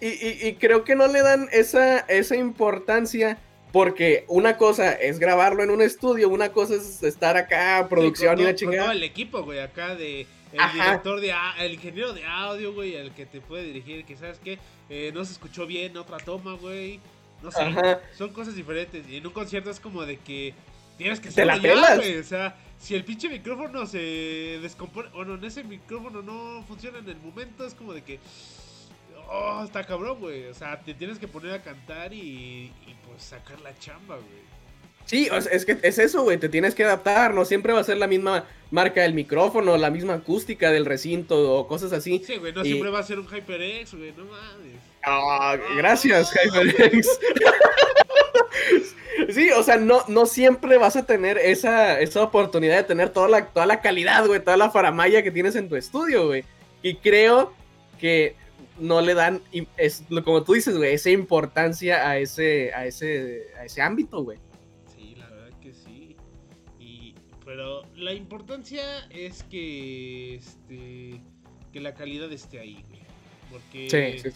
y, 0.00 0.08
y- 0.08 0.38
y 0.48 0.54
creo 0.54 0.84
que 0.84 0.94
no 0.94 1.06
le 1.06 1.22
dan 1.22 1.48
esa, 1.52 2.00
esa 2.00 2.36
importancia. 2.36 3.38
Porque 3.72 4.24
una 4.28 4.56
cosa 4.56 4.92
es 4.92 5.18
grabarlo 5.18 5.64
en 5.64 5.70
un 5.70 5.82
estudio, 5.82 6.28
una 6.28 6.50
cosa 6.52 6.76
es 6.76 7.02
estar 7.02 7.36
acá, 7.36 7.84
producción 7.90 8.36
Sí, 8.36 8.42
y 8.42 8.46
la 8.46 8.50
todo- 8.50 8.58
con 8.58 8.64
todo 8.66 8.70
chingada. 8.72 8.92
el 8.92 9.02
equipo, 9.02 9.42
güey, 9.42 9.58
acá 9.58 9.96
de 9.96 10.28
el 10.54 10.60
Ajá. 10.60 10.84
director 10.84 11.20
de 11.20 11.34
el 11.58 11.74
ingeniero 11.74 12.12
de 12.12 12.24
audio, 12.24 12.72
güey, 12.72 12.94
el 12.94 13.12
que 13.12 13.26
te 13.26 13.40
puede 13.40 13.64
dirigir, 13.64 14.04
que 14.04 14.16
sabes 14.16 14.38
que 14.38 14.58
no 15.12 15.24
se 15.24 15.32
escuchó 15.32 15.66
bien 15.66 15.96
otra 15.96 16.18
toma, 16.18 16.54
güey. 16.54 17.00
No 17.42 17.50
sé, 17.50 17.62
Ajá. 17.62 18.00
son 18.16 18.32
cosas 18.32 18.54
diferentes. 18.54 19.06
Y 19.08 19.16
en 19.18 19.26
un 19.26 19.32
concierto 19.32 19.70
es 19.70 19.78
como 19.80 20.06
de 20.06 20.18
que 20.18 20.54
tienes 20.96 21.20
que 21.20 21.30
pelas. 21.30 21.60
güey. 21.60 22.18
O 22.18 22.24
sea, 22.24 22.56
si 22.78 22.94
el 22.94 23.04
pinche 23.04 23.28
micrófono 23.28 23.86
se 23.86 24.58
descompone, 24.62 25.10
o 25.12 25.24
no, 25.24 25.34
en 25.34 25.44
ese 25.44 25.64
micrófono 25.64 26.22
no 26.22 26.62
funciona 26.66 26.98
en 26.98 27.08
el 27.08 27.16
momento, 27.16 27.66
es 27.66 27.74
como 27.74 27.92
de 27.92 28.02
que 28.02 28.20
oh, 29.28 29.62
está 29.64 29.84
cabrón, 29.84 30.20
güey. 30.20 30.46
O 30.46 30.54
sea, 30.54 30.80
te 30.80 30.94
tienes 30.94 31.18
que 31.18 31.28
poner 31.28 31.52
a 31.52 31.62
cantar 31.62 32.12
y, 32.12 32.72
y 32.86 32.96
pues 33.06 33.22
sacar 33.22 33.60
la 33.60 33.76
chamba, 33.78 34.16
güey. 34.16 34.53
Sí, 35.06 35.28
es 35.30 35.64
que 35.64 35.78
es 35.82 35.98
eso, 35.98 36.22
güey, 36.22 36.38
te 36.38 36.48
tienes 36.48 36.74
que 36.74 36.84
adaptar, 36.84 37.34
no 37.34 37.44
siempre 37.44 37.72
va 37.72 37.80
a 37.80 37.84
ser 37.84 37.98
la 37.98 38.06
misma 38.06 38.46
marca 38.70 39.02
del 39.02 39.12
micrófono, 39.14 39.76
la 39.76 39.90
misma 39.90 40.14
acústica 40.14 40.70
del 40.70 40.86
recinto 40.86 41.54
o 41.58 41.68
cosas 41.68 41.92
así. 41.92 42.22
Sí, 42.26 42.36
güey, 42.36 42.52
no 42.52 42.64
siempre 42.64 42.90
va 42.90 43.00
a 43.00 43.02
ser 43.02 43.18
un 43.18 43.26
HyperX, 43.26 43.94
güey, 43.94 44.12
no 44.16 44.24
mames. 44.24 44.80
Ah, 45.04 45.56
gracias, 45.76 46.32
HyperX. 46.32 47.20
sí, 49.34 49.50
o 49.50 49.62
sea, 49.62 49.76
no, 49.76 50.02
no 50.08 50.24
siempre 50.24 50.78
vas 50.78 50.96
a 50.96 51.04
tener 51.04 51.36
esa, 51.36 52.00
esa 52.00 52.22
oportunidad 52.22 52.76
de 52.76 52.84
tener 52.84 53.10
toda 53.10 53.28
la, 53.28 53.46
toda 53.46 53.66
la 53.66 53.82
calidad, 53.82 54.26
güey, 54.26 54.40
toda 54.40 54.56
la 54.56 54.70
faramaya 54.70 55.22
que 55.22 55.30
tienes 55.30 55.54
en 55.56 55.68
tu 55.68 55.76
estudio, 55.76 56.26
güey. 56.26 56.44
Y 56.82 56.96
creo 56.96 57.52
que 58.00 58.36
no 58.78 59.00
le 59.00 59.14
dan, 59.14 59.42
es, 59.76 60.02
como 60.24 60.42
tú 60.42 60.54
dices, 60.54 60.76
güey, 60.76 60.94
esa 60.94 61.10
importancia 61.10 62.08
a 62.08 62.18
ese, 62.18 62.72
a 62.74 62.86
ese, 62.86 63.48
a 63.58 63.66
ese 63.66 63.82
ámbito, 63.82 64.22
güey. 64.24 64.38
La 67.96 68.12
importancia 68.12 69.06
es 69.10 69.42
que 69.44 70.34
este 70.36 71.20
que 71.72 71.80
la 71.80 71.94
calidad 71.94 72.30
esté 72.32 72.60
ahí, 72.60 72.84
güey. 72.88 73.02
Porque 73.50 74.30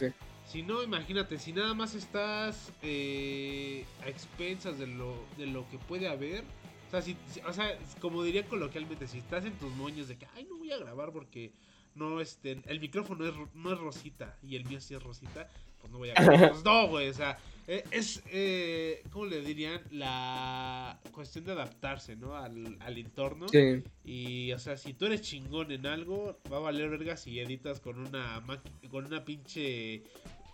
si 0.48 0.62
no, 0.62 0.82
imagínate, 0.82 1.38
si 1.38 1.52
nada 1.52 1.74
más 1.74 1.94
estás 1.94 2.72
eh, 2.82 3.84
a 4.02 4.08
expensas 4.08 4.78
de 4.78 4.86
lo, 4.86 5.14
de 5.36 5.46
lo 5.46 5.68
que 5.68 5.78
puede 5.78 6.08
haber. 6.08 6.42
O 6.86 6.90
sea, 6.90 7.02
si, 7.02 7.16
o 7.46 7.52
sea, 7.52 7.78
como 8.00 8.22
diría 8.22 8.46
coloquialmente, 8.46 9.06
si 9.06 9.18
estás 9.18 9.44
en 9.44 9.52
tus 9.58 9.70
moños 9.74 10.08
de 10.08 10.16
que, 10.16 10.26
ay, 10.34 10.46
no 10.48 10.56
voy 10.56 10.72
a 10.72 10.78
grabar 10.78 11.12
porque 11.12 11.52
no, 11.94 12.20
este, 12.20 12.62
el 12.64 12.80
micrófono 12.80 13.26
es, 13.26 13.34
no 13.54 13.72
es 13.72 13.78
rosita 13.78 14.36
y 14.42 14.56
el 14.56 14.64
mío 14.64 14.80
sí 14.80 14.94
es 14.94 15.02
rosita, 15.02 15.50
pues 15.80 15.92
no 15.92 15.98
voy 15.98 16.10
a 16.10 16.14
grabar. 16.14 16.50
Pues 16.52 16.64
no, 16.64 16.88
güey, 16.88 17.10
o 17.10 17.14
sea, 17.14 17.38
eh, 17.70 17.84
es, 17.90 18.22
eh, 18.32 19.02
¿cómo 19.10 19.26
le 19.26 19.42
dirían? 19.42 19.82
La 19.90 20.98
cuestión 21.12 21.44
de 21.44 21.52
adaptarse, 21.52 22.16
¿no? 22.16 22.34
Al, 22.34 22.78
al 22.80 22.96
entorno. 22.96 23.46
Sí. 23.50 23.84
Y, 24.06 24.52
o 24.52 24.58
sea, 24.58 24.78
si 24.78 24.94
tú 24.94 25.04
eres 25.04 25.20
chingón 25.20 25.70
en 25.70 25.84
algo, 25.84 26.38
va 26.50 26.56
a 26.56 26.60
valer 26.60 26.88
verga 26.88 27.18
si 27.18 27.38
editas 27.40 27.78
con 27.80 27.98
una, 27.98 28.42
con 28.90 29.04
una 29.04 29.22
pinche 29.22 30.02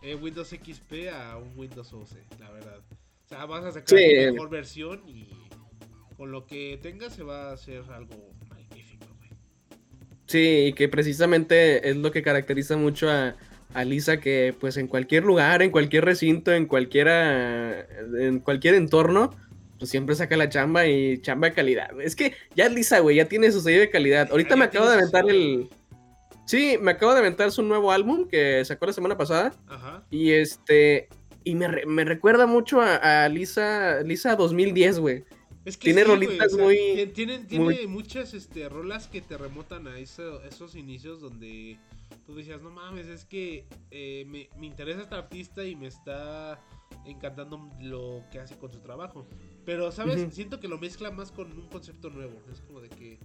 eh, 0.03 0.17
Windows 0.21 0.49
XP 0.49 1.09
a 1.13 1.39
un 1.39 1.57
Windows 1.57 1.93
11, 1.93 2.17
la 2.41 2.51
verdad. 2.51 2.81
O 2.81 3.29
sea, 3.29 3.47
vas 3.47 3.65
a 3.65 3.71
sacar 3.71 3.97
la 3.97 4.33
mejor 4.33 4.51
versión 4.51 5.09
y 5.09 5.29
con 6.17 6.33
lo 6.33 6.47
que 6.47 6.81
tengas 6.83 7.15
se 7.15 7.23
va 7.23 7.51
a 7.51 7.53
hacer 7.53 7.85
algo 7.93 8.35
magnífico, 8.49 9.07
güey. 9.19 9.31
Sí, 10.27 10.67
y 10.67 10.73
que 10.73 10.89
precisamente 10.89 11.89
es 11.89 11.97
lo 11.97 12.11
que 12.11 12.23
caracteriza 12.23 12.77
mucho 12.77 13.09
a 13.09 13.37
a 13.75 13.85
Lisa 13.85 14.19
que 14.19 14.55
pues 14.59 14.77
en 14.77 14.87
cualquier 14.87 15.25
lugar, 15.25 15.61
en 15.61 15.71
cualquier 15.71 16.05
recinto, 16.05 16.53
en 16.53 16.67
cualquiera, 16.67 17.87
en 18.19 18.39
cualquier 18.39 18.75
entorno, 18.75 19.31
pues 19.79 19.91
siempre 19.91 20.15
saca 20.15 20.37
la 20.37 20.49
chamba 20.49 20.87
y 20.87 21.21
chamba 21.21 21.49
de 21.49 21.55
calidad. 21.55 22.01
Es 22.01 22.15
que 22.17 22.35
ya 22.55 22.69
Lisa, 22.69 23.01
güey, 23.01 23.17
ya 23.17 23.27
tiene 23.27 23.51
su 23.51 23.61
sello 23.61 23.81
de 23.81 23.91
calidad. 23.91 24.29
Ahorita 24.31 24.57
me 24.57 24.65
acabo 24.65 24.87
de 24.87 24.95
aventar 24.95 25.29
el... 25.29 25.69
Sí, 26.47 26.79
me 26.81 26.93
acabo 26.93 27.13
de 27.13 27.19
aventar 27.19 27.51
su 27.51 27.63
nuevo 27.63 27.91
álbum 27.91 28.29
que 28.29 28.65
sacó 28.65 28.87
la 28.87 28.93
semana 28.93 29.17
pasada. 29.17 29.53
Ajá. 29.69 30.05
Y 30.11 30.33
este... 30.33 31.09
Y 31.47 31.57
me, 31.57 31.69
recuerda 32.05 32.47
mucho 32.47 32.81
a, 32.81 33.29
Lisa, 33.29 34.01
Lisa 34.03 34.35
2010, 34.35 34.99
güey. 34.99 35.25
Es 35.65 35.77
que 35.77 35.85
tiene 35.85 36.05
rolitas 36.05 36.53
muy. 36.55 37.11
Tiene, 37.15 37.39
tiene 37.41 37.87
muchas 37.87 38.35
este, 38.35 38.69
rolas 38.69 39.09
que 39.09 39.23
te 39.23 39.39
remotan 39.39 39.87
a 39.89 39.99
esos 39.99 40.75
inicios 40.75 41.21
donde 41.21 41.79
tú 42.27 42.35
decías, 42.35 42.61
no 42.63 42.71
mames, 42.71 43.07
es 43.07 43.25
que 43.25 43.67
eh, 43.91 44.25
me, 44.27 44.49
interesa 44.67 45.03
esta 45.03 45.17
artista 45.17 45.65
y 45.65 45.77
me 45.77 45.87
está 45.87 46.61
encantando 47.07 47.71
lo 47.81 48.25
que 48.31 48.41
hace 48.41 48.57
con 48.57 48.73
su 48.73 48.81
trabajo. 48.81 49.27
Pero, 49.65 49.91
¿sabes? 49.91 50.35
Siento 50.35 50.61
que 50.61 50.69
lo 50.69 50.79
mezcla 50.79 51.11
más 51.11 51.33
con 51.33 51.51
un 51.53 51.69
concepto 51.69 52.11
nuevo. 52.11 52.41
Es 52.53 52.61
como 52.61 52.81
de 52.81 52.89
que. 52.91 53.19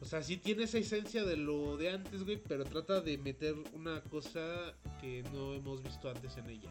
O 0.00 0.04
sea, 0.04 0.22
sí 0.22 0.36
tiene 0.36 0.62
esa 0.62 0.78
esencia 0.78 1.24
de 1.24 1.36
lo 1.36 1.76
de 1.76 1.90
antes, 1.90 2.22
güey, 2.22 2.36
pero 2.36 2.64
trata 2.64 3.00
de 3.00 3.18
meter 3.18 3.56
una 3.74 4.00
cosa 4.02 4.76
que 5.00 5.24
no 5.32 5.54
hemos 5.54 5.82
visto 5.82 6.08
antes 6.08 6.36
en 6.36 6.48
ella. 6.50 6.70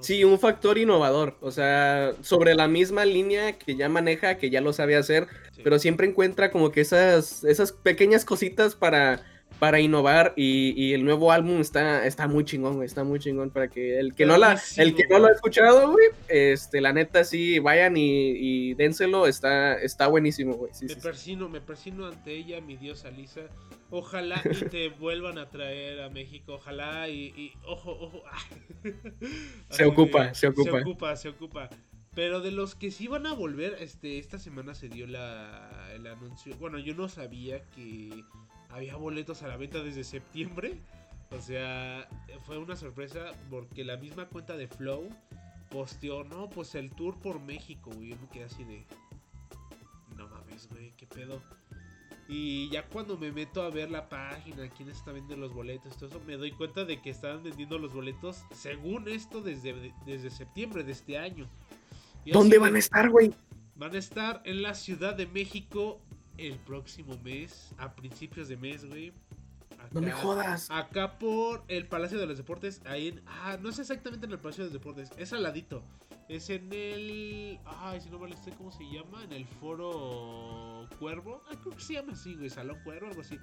Sí, 0.00 0.24
un 0.24 0.38
factor 0.38 0.78
innovador, 0.78 1.36
o 1.40 1.50
sea, 1.50 2.12
sobre 2.22 2.54
la 2.54 2.68
misma 2.68 3.04
línea 3.04 3.58
que 3.58 3.76
ya 3.76 3.88
maneja, 3.88 4.36
que 4.36 4.50
ya 4.50 4.60
lo 4.60 4.72
sabe 4.72 4.96
hacer, 4.96 5.26
pero 5.62 5.78
siempre 5.78 6.06
encuentra 6.06 6.50
como 6.50 6.70
que 6.72 6.80
esas, 6.80 7.44
esas 7.44 7.72
pequeñas 7.72 8.24
cositas 8.24 8.74
para 8.74 9.22
para 9.58 9.80
innovar 9.80 10.32
y, 10.36 10.92
el 10.92 11.04
nuevo 11.04 11.32
álbum 11.32 11.60
está, 11.60 12.04
está 12.06 12.28
muy 12.28 12.44
chingón, 12.44 12.76
güey, 12.76 12.86
está 12.86 13.04
muy 13.04 13.18
chingón 13.18 13.50
para 13.50 13.68
que 13.68 13.98
el 13.98 14.14
que 14.14 14.26
no 14.26 14.36
la, 14.36 14.60
el 14.76 14.94
que 14.94 15.06
no 15.08 15.18
lo 15.18 15.28
ha 15.28 15.32
escuchado, 15.32 15.90
güey, 15.90 16.08
este, 16.28 16.80
la 16.80 16.92
neta 16.92 17.24
sí, 17.24 17.58
vayan 17.58 17.94
y, 17.96 18.74
dénselo, 18.74 19.26
está, 19.26 19.74
está 19.74 20.06
buenísimo, 20.06 20.54
güey. 20.54 20.72
me 20.82 20.96
persino, 20.96 21.48
me 21.48 21.60
persino 21.60 22.06
ante 22.06 22.32
ella, 22.32 22.60
mi 22.60 22.76
diosa 22.76 23.10
Lisa. 23.10 23.42
Ojalá 23.90 24.42
y 24.44 24.64
te 24.64 24.88
vuelvan 25.00 25.38
a 25.38 25.48
traer 25.50 26.00
a 26.00 26.10
México, 26.10 26.54
ojalá 26.54 27.08
y, 27.08 27.52
ojo, 27.64 27.92
ojo. 27.92 28.22
se 29.70 29.84
ocupa, 29.84 30.34
se 30.34 30.48
ocupa. 30.48 30.70
Se 30.70 30.80
ocupa, 30.80 31.16
se 31.16 31.28
ocupa. 31.28 31.70
Pero 32.14 32.40
de 32.40 32.52
los 32.52 32.74
que 32.74 32.90
sí 32.90 33.08
van 33.08 33.26
a 33.26 33.32
volver, 33.32 33.76
este, 33.80 34.18
esta 34.18 34.38
semana 34.38 34.74
se 34.74 34.88
dio 34.88 35.06
la, 35.06 35.90
el 35.94 36.06
anuncio. 36.06 36.54
Bueno, 36.56 36.78
yo 36.78 36.94
no 36.94 37.08
sabía 37.08 37.62
que 37.70 38.24
había 38.74 38.96
boletos 38.96 39.42
a 39.42 39.48
la 39.48 39.56
venta 39.56 39.82
desde 39.82 40.02
septiembre. 40.02 40.80
O 41.30 41.40
sea, 41.40 42.08
fue 42.44 42.58
una 42.58 42.74
sorpresa 42.74 43.32
porque 43.48 43.84
la 43.84 43.96
misma 43.96 44.26
cuenta 44.26 44.56
de 44.56 44.66
Flow 44.66 45.08
posteó, 45.70 46.24
no, 46.24 46.50
pues 46.50 46.74
el 46.74 46.90
tour 46.90 47.18
por 47.20 47.40
México, 47.40 47.90
güey. 47.94 48.10
Yo 48.10 48.16
me 48.20 48.28
quedé 48.28 48.44
así 48.44 48.64
de. 48.64 48.84
No 50.16 50.28
mames, 50.28 50.68
güey, 50.68 50.92
qué 50.96 51.06
pedo. 51.06 51.40
Y 52.28 52.68
ya 52.70 52.86
cuando 52.86 53.16
me 53.16 53.30
meto 53.30 53.62
a 53.62 53.70
ver 53.70 53.90
la 53.90 54.08
página, 54.08 54.68
quién 54.70 54.88
está 54.88 55.12
vendiendo 55.12 55.46
los 55.46 55.54
boletos, 55.54 55.96
todo 55.96 56.08
eso, 56.08 56.20
me 56.26 56.36
doy 56.36 56.52
cuenta 56.52 56.84
de 56.84 57.00
que 57.00 57.10
estaban 57.10 57.42
vendiendo 57.42 57.78
los 57.78 57.92
boletos, 57.92 58.44
según 58.52 59.08
esto, 59.08 59.40
desde, 59.40 59.92
desde 60.06 60.30
septiembre 60.30 60.82
de 60.82 60.92
este 60.92 61.18
año. 61.18 61.46
¿Dónde 62.24 62.58
van 62.58 62.74
a 62.74 62.78
estar, 62.78 63.10
güey? 63.10 63.32
Van 63.76 63.94
a 63.94 63.98
estar 63.98 64.40
en 64.44 64.62
la 64.62 64.74
Ciudad 64.74 65.14
de 65.14 65.26
México 65.26 66.00
el 66.38 66.56
próximo 66.58 67.16
mes, 67.22 67.74
a 67.78 67.94
principios 67.94 68.48
de 68.48 68.56
mes, 68.56 68.84
güey. 68.84 69.12
no 69.92 70.00
me 70.00 70.12
jodas. 70.12 70.70
Acá 70.70 71.18
por 71.18 71.64
el 71.68 71.86
Palacio 71.86 72.18
de 72.18 72.26
los 72.26 72.36
Deportes, 72.36 72.80
ahí 72.86 73.08
en, 73.08 73.22
ah, 73.26 73.58
no 73.60 73.70
es 73.70 73.78
exactamente 73.78 74.26
en 74.26 74.32
el 74.32 74.38
Palacio 74.38 74.64
de 74.64 74.70
los 74.70 74.80
Deportes, 74.80 75.10
es 75.16 75.32
al 75.32 75.42
ladito. 75.42 75.82
Es 76.28 76.48
en 76.48 76.72
el, 76.72 77.58
ay, 77.66 78.00
si 78.00 78.08
no 78.08 78.18
me 78.18 78.34
sé 78.34 78.50
cómo 78.52 78.70
se 78.70 78.84
llama, 78.84 79.22
en 79.24 79.32
el 79.32 79.44
Foro 79.44 80.88
Cuervo. 80.98 81.42
Ah, 81.50 81.56
creo 81.60 81.76
que 81.76 81.82
se 81.82 81.94
llama 81.94 82.12
así, 82.14 82.34
güey, 82.34 82.48
Salón 82.48 82.78
Cuervo, 82.82 83.08
algo 83.08 83.20
así. 83.20 83.38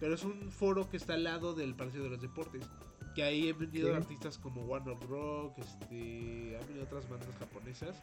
Pero 0.00 0.14
es 0.14 0.24
un 0.24 0.50
foro 0.50 0.90
que 0.90 0.96
está 0.96 1.14
al 1.14 1.24
lado 1.24 1.54
del 1.54 1.74
Palacio 1.76 2.02
de 2.02 2.08
los 2.08 2.20
Deportes. 2.20 2.68
Que 3.14 3.22
ahí 3.22 3.48
he 3.48 3.52
venido 3.52 3.94
artistas 3.94 4.38
como 4.38 4.62
One 4.62 4.90
of 4.90 5.02
Rock, 5.08 5.58
este, 5.58 6.56
han 6.60 6.66
venido 6.66 6.84
otras 6.84 7.08
bandas 7.08 7.28
japonesas. 7.38 7.96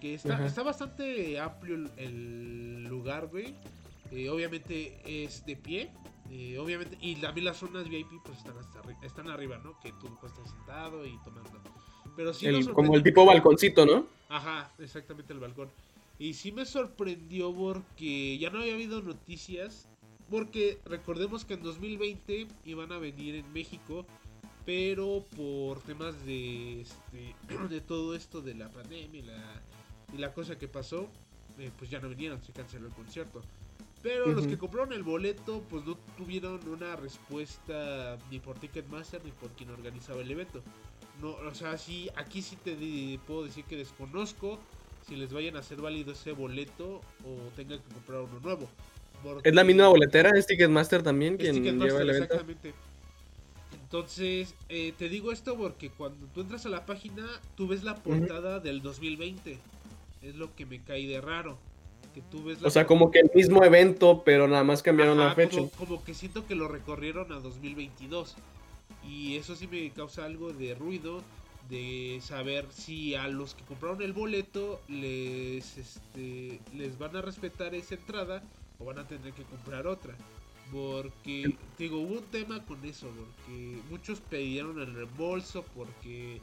Que 0.00 0.14
está, 0.14 0.44
está 0.44 0.62
bastante 0.62 1.38
amplio 1.38 1.88
el, 1.96 2.84
lugar, 2.84 3.28
güey. 3.28 3.54
Eh, 4.10 4.28
obviamente 4.30 5.00
es 5.04 5.44
de 5.44 5.56
pie. 5.56 5.90
Eh, 6.30 6.58
obviamente, 6.58 6.98
y 7.00 7.16
también 7.16 7.46
las 7.46 7.56
zonas 7.56 7.88
VIP 7.88 8.08
pues 8.24 8.38
están, 8.38 8.58
hasta, 8.58 8.80
están 9.06 9.28
arriba, 9.28 9.58
¿no? 9.58 9.78
Que 9.80 9.92
tú 9.92 10.08
puedes 10.20 10.36
estar 10.36 10.48
sentado 10.48 11.06
y 11.06 11.16
tomando. 11.24 11.50
Pero 12.16 12.34
sí 12.34 12.46
como 12.72 12.94
el 12.96 13.02
tipo 13.02 13.24
balconcito, 13.24 13.86
¿no? 13.86 14.06
Ajá, 14.28 14.70
exactamente 14.78 15.32
el 15.32 15.38
balcón. 15.38 15.70
Y 16.18 16.34
sí 16.34 16.50
me 16.52 16.66
sorprendió 16.66 17.54
porque 17.54 18.36
ya 18.38 18.50
no 18.50 18.58
había 18.60 18.74
habido 18.74 19.00
noticias. 19.00 19.88
Porque 20.28 20.78
recordemos 20.84 21.46
que 21.46 21.54
en 21.54 21.62
2020 21.62 22.48
iban 22.66 22.92
a 22.92 22.98
venir 22.98 23.36
en 23.36 23.50
México. 23.52 24.04
Pero 24.68 25.24
por 25.34 25.80
temas 25.80 26.26
de, 26.26 26.82
este, 26.82 27.34
de 27.70 27.80
todo 27.80 28.14
esto 28.14 28.42
de 28.42 28.54
la 28.54 28.68
pandemia 28.68 29.20
y 29.20 29.22
la 29.22 29.62
y 30.14 30.18
la 30.18 30.32
cosa 30.34 30.58
que 30.58 30.68
pasó, 30.68 31.08
eh, 31.58 31.70
pues 31.78 31.90
ya 31.90 32.00
no 32.00 32.08
vinieron, 32.10 32.42
se 32.42 32.52
canceló 32.52 32.88
el 32.88 32.92
concierto. 32.92 33.42
Pero 34.02 34.26
los 34.26 34.46
que 34.46 34.58
compraron 34.58 34.92
el 34.92 35.02
boleto, 35.02 35.62
pues 35.70 35.84
no 35.86 35.96
tuvieron 36.18 36.60
una 36.68 36.96
respuesta 36.96 38.18
ni 38.30 38.40
por 38.40 38.58
Ticketmaster 38.58 39.24
ni 39.24 39.32
por 39.32 39.48
quien 39.52 39.70
organizaba 39.70 40.20
el 40.20 40.30
evento. 40.30 40.62
No, 41.20 41.30
o 41.30 41.54
sea, 41.54 41.78
sí, 41.78 42.10
aquí 42.14 42.42
sí 42.42 42.56
te 42.56 43.18
puedo 43.26 43.44
decir 43.44 43.64
que 43.64 43.76
desconozco 43.76 44.58
si 45.08 45.16
les 45.16 45.32
vayan 45.32 45.56
a 45.56 45.60
hacer 45.60 45.80
válido 45.80 46.12
ese 46.12 46.32
boleto 46.32 47.00
o 47.24 47.36
tengan 47.56 47.80
que 47.80 47.94
comprar 47.94 48.20
uno 48.20 48.38
nuevo. 48.40 48.68
Es 49.42 49.54
la 49.54 49.64
misma 49.64 49.88
boletera, 49.88 50.30
es 50.36 50.46
Ticketmaster 50.46 51.02
también 51.02 51.38
quien 51.38 51.62
lleva 51.62 52.02
el 52.02 52.10
evento. 52.10 52.34
Exactamente. 52.34 52.74
Entonces, 53.88 54.54
eh, 54.68 54.92
te 54.98 55.08
digo 55.08 55.32
esto 55.32 55.56
porque 55.56 55.88
cuando 55.88 56.26
tú 56.26 56.42
entras 56.42 56.66
a 56.66 56.68
la 56.68 56.84
página, 56.84 57.26
tú 57.56 57.68
ves 57.68 57.84
la 57.84 57.94
portada 57.94 58.60
del 58.60 58.82
2020 58.82 59.58
es 60.20 60.36
lo 60.36 60.54
que 60.54 60.66
me 60.66 60.82
cae 60.82 61.06
de 61.06 61.22
raro. 61.22 61.56
Que 62.14 62.20
tú 62.20 62.44
ves 62.44 62.58
o 62.62 62.68
sea, 62.68 62.86
como 62.86 63.10
que 63.10 63.20
el 63.20 63.30
mismo 63.34 63.64
evento, 63.64 64.22
pero 64.26 64.46
nada 64.46 64.62
más 64.62 64.82
cambiaron 64.82 65.18
la 65.18 65.34
fecha. 65.34 65.60
Como, 65.78 66.04
que 66.04 66.12
siento 66.12 66.46
que 66.46 66.54
lo 66.54 66.68
recorrieron 66.68 67.32
a 67.32 67.36
2022. 67.36 68.36
Y 69.08 69.36
eso 69.36 69.56
sí 69.56 69.66
me 69.66 69.88
causa 69.90 70.26
algo 70.26 70.52
de 70.52 70.74
ruido 70.74 71.22
de 71.70 72.18
saber 72.22 72.66
si 72.70 73.14
a 73.14 73.26
los 73.28 73.54
que 73.54 73.64
compraron 73.64 74.02
el 74.02 74.12
boleto 74.12 74.80
les 74.88 75.76
este 75.76 76.60
les 76.74 76.98
van 76.98 77.14
a 77.16 77.20
respetar 77.20 77.74
esa 77.74 77.94
entrada 77.94 78.42
o 78.78 78.86
van 78.86 78.98
a 78.98 79.08
tener 79.08 79.32
que 79.32 79.44
comprar 79.44 79.86
otra. 79.86 80.14
Porque, 80.72 81.54
digo, 81.78 81.98
hubo 81.98 82.18
un 82.18 82.24
tema 82.24 82.64
con 82.66 82.84
eso, 82.84 83.08
porque 83.08 83.78
muchos 83.90 84.20
pidieron 84.20 84.78
el 84.80 84.94
reembolso 84.94 85.64
porque 85.74 86.40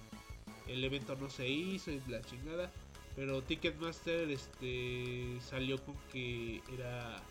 el 0.68 0.84
evento 0.84 1.16
no 1.20 1.30
se 1.30 1.48
hizo 1.48 1.92
y 1.92 2.02
la 2.08 2.22
chingada. 2.22 2.72
Pero 3.16 3.42
Ticketmaster 3.42 4.30
este 4.30 5.38
salió 5.40 5.78
con 5.84 5.96
que 6.12 6.62
era. 6.74 7.22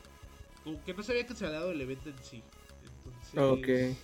Como 0.62 0.82
que 0.84 0.94
no 0.94 1.02
se 1.02 1.12
había 1.12 1.26
cancelado 1.26 1.72
el 1.72 1.80
evento 1.80 2.08
en 2.08 2.16
sí. 2.22 2.42
Entonces. 3.04 3.94
Ok. 3.94 3.96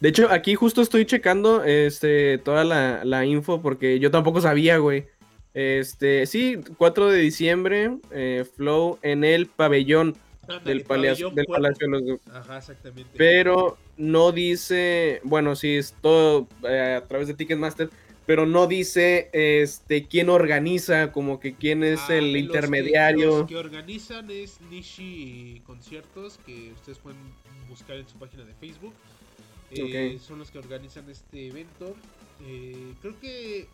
De 0.00 0.08
hecho, 0.08 0.30
aquí 0.30 0.54
justo 0.54 0.80
estoy 0.80 1.04
checando 1.04 1.62
este, 1.62 2.38
toda 2.38 2.64
la, 2.64 3.04
la 3.04 3.26
info 3.26 3.60
porque 3.60 3.98
yo 4.00 4.10
tampoco 4.10 4.40
sabía, 4.40 4.78
güey. 4.78 5.06
Este, 5.52 6.26
sí, 6.26 6.58
4 6.78 7.10
de 7.10 7.18
diciembre, 7.20 7.98
eh, 8.10 8.46
Flow 8.56 8.98
en 9.02 9.24
el 9.24 9.46
pabellón 9.46 10.16
del, 10.64 10.82
palacio, 10.84 11.30
del 11.30 11.46
Palacio 11.46 11.88
de 11.88 12.00
los... 12.00 12.20
Ajá, 12.34 12.58
exactamente. 12.58 13.10
Pero 13.16 13.78
no 13.96 14.32
dice, 14.32 15.20
bueno, 15.24 15.54
sí, 15.56 15.76
es 15.76 15.94
todo 16.00 16.48
eh, 16.68 17.00
a 17.02 17.06
través 17.06 17.28
de 17.28 17.34
Ticketmaster, 17.34 17.90
pero 18.26 18.46
no 18.46 18.66
dice 18.66 19.28
este 19.32 20.06
quién 20.06 20.28
organiza, 20.28 21.12
como 21.12 21.40
que 21.40 21.54
quién 21.54 21.82
es 21.82 22.00
ah, 22.08 22.14
el 22.14 22.36
intermediario. 22.36 23.30
Que, 23.30 23.38
los 23.38 23.48
que 23.48 23.56
organizan 23.56 24.30
es 24.30 24.60
Nishi 24.70 25.62
Conciertos, 25.66 26.38
que 26.46 26.72
ustedes 26.72 26.98
pueden 26.98 27.18
buscar 27.68 27.96
en 27.96 28.08
su 28.08 28.18
página 28.18 28.44
de 28.44 28.54
Facebook. 28.54 28.94
Eh, 29.72 30.18
son 30.20 30.38
los 30.38 30.50
que 30.50 30.58
organizan 30.58 31.08
este 31.10 31.48
evento. 31.48 31.94
Eh, 32.44 32.94
creo 33.00 33.18
que 33.20 33.68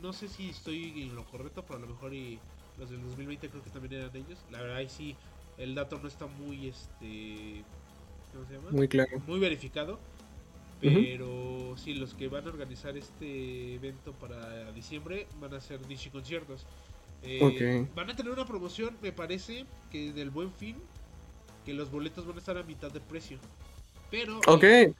no 0.00 0.12
sé 0.12 0.28
si 0.28 0.50
estoy 0.50 1.02
en 1.02 1.14
lo 1.14 1.24
correcto, 1.24 1.64
pero 1.66 1.78
a 1.78 1.82
lo 1.82 1.88
mejor 1.88 2.14
y 2.14 2.38
los 2.78 2.90
del 2.90 3.02
2020 3.02 3.48
creo 3.48 3.62
que 3.62 3.70
también 3.70 4.02
eran 4.02 4.16
ellos. 4.16 4.38
La 4.50 4.60
verdad, 4.60 4.76
ahí 4.76 4.88
sí 4.88 5.16
el 5.60 5.74
dato 5.74 5.98
no 6.02 6.08
está 6.08 6.26
muy 6.26 6.68
este 6.68 7.62
¿cómo 8.32 8.46
se 8.46 8.54
llama? 8.54 8.70
Muy 8.70 8.88
claro. 8.88 9.20
Muy 9.26 9.38
verificado. 9.38 9.98
Pero 10.80 11.74
sí, 11.76 11.92
los 11.92 12.14
que 12.14 12.28
van 12.28 12.46
a 12.46 12.48
organizar 12.48 12.96
este 12.96 13.74
evento 13.74 14.12
para 14.12 14.72
diciembre 14.72 15.26
van 15.38 15.52
a 15.52 15.60
ser 15.60 15.86
Dishi 15.86 16.08
Conciertos. 16.08 16.64
Eh, 17.22 17.86
van 17.94 18.08
a 18.08 18.16
tener 18.16 18.32
una 18.32 18.46
promoción, 18.46 18.96
me 19.02 19.12
parece, 19.12 19.66
que 19.90 20.14
del 20.14 20.30
buen 20.30 20.50
fin, 20.54 20.76
que 21.66 21.74
los 21.74 21.90
boletos 21.90 22.26
van 22.26 22.36
a 22.36 22.38
estar 22.38 22.56
a 22.56 22.62
mitad 22.62 22.90
de 22.90 23.00
precio. 23.00 23.38
Pero, 24.10 24.40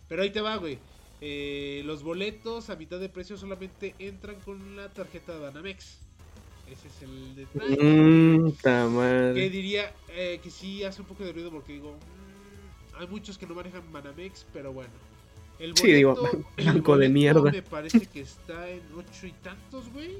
pero 0.06 0.22
ahí 0.22 0.30
te 0.30 0.42
va, 0.42 0.56
güey. 0.56 0.78
Eh, 1.22 1.82
los 1.86 2.02
boletos 2.02 2.68
a 2.68 2.76
mitad 2.76 3.00
de 3.00 3.08
precio 3.08 3.38
solamente 3.38 3.94
entran 3.98 4.36
con 4.40 4.76
la 4.76 4.90
tarjeta 4.90 5.32
de 5.32 5.40
Banamex. 5.40 5.98
Ese 6.70 6.88
es 6.88 7.02
el 7.02 7.34
detalle. 7.34 7.76
Mm, 7.82 8.52
que 9.34 9.50
diría 9.50 9.92
eh, 10.10 10.40
que 10.42 10.50
sí 10.50 10.84
hace 10.84 11.02
un 11.02 11.08
poco 11.08 11.24
de 11.24 11.32
ruido 11.32 11.50
porque 11.50 11.72
digo, 11.72 11.92
mm, 11.92 13.00
hay 13.00 13.06
muchos 13.08 13.36
que 13.38 13.46
no 13.46 13.54
manejan 13.54 13.82
Banamex, 13.92 14.46
pero 14.52 14.72
bueno. 14.72 14.90
El 15.58 15.72
boleto, 15.72 15.86
sí, 15.86 15.92
digo, 15.92 16.30
blanco 16.56 16.96
de 16.98 17.08
mierda. 17.08 17.50
Me 17.50 17.62
parece 17.62 18.06
que 18.06 18.20
está 18.20 18.70
en 18.70 18.82
ocho 18.96 19.26
y 19.26 19.32
tantos, 19.32 19.92
güey. 19.92 20.18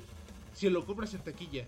Si 0.52 0.69
lo 0.69 0.85
compras 0.85 1.14
en 1.14 1.21
taquilla. 1.21 1.66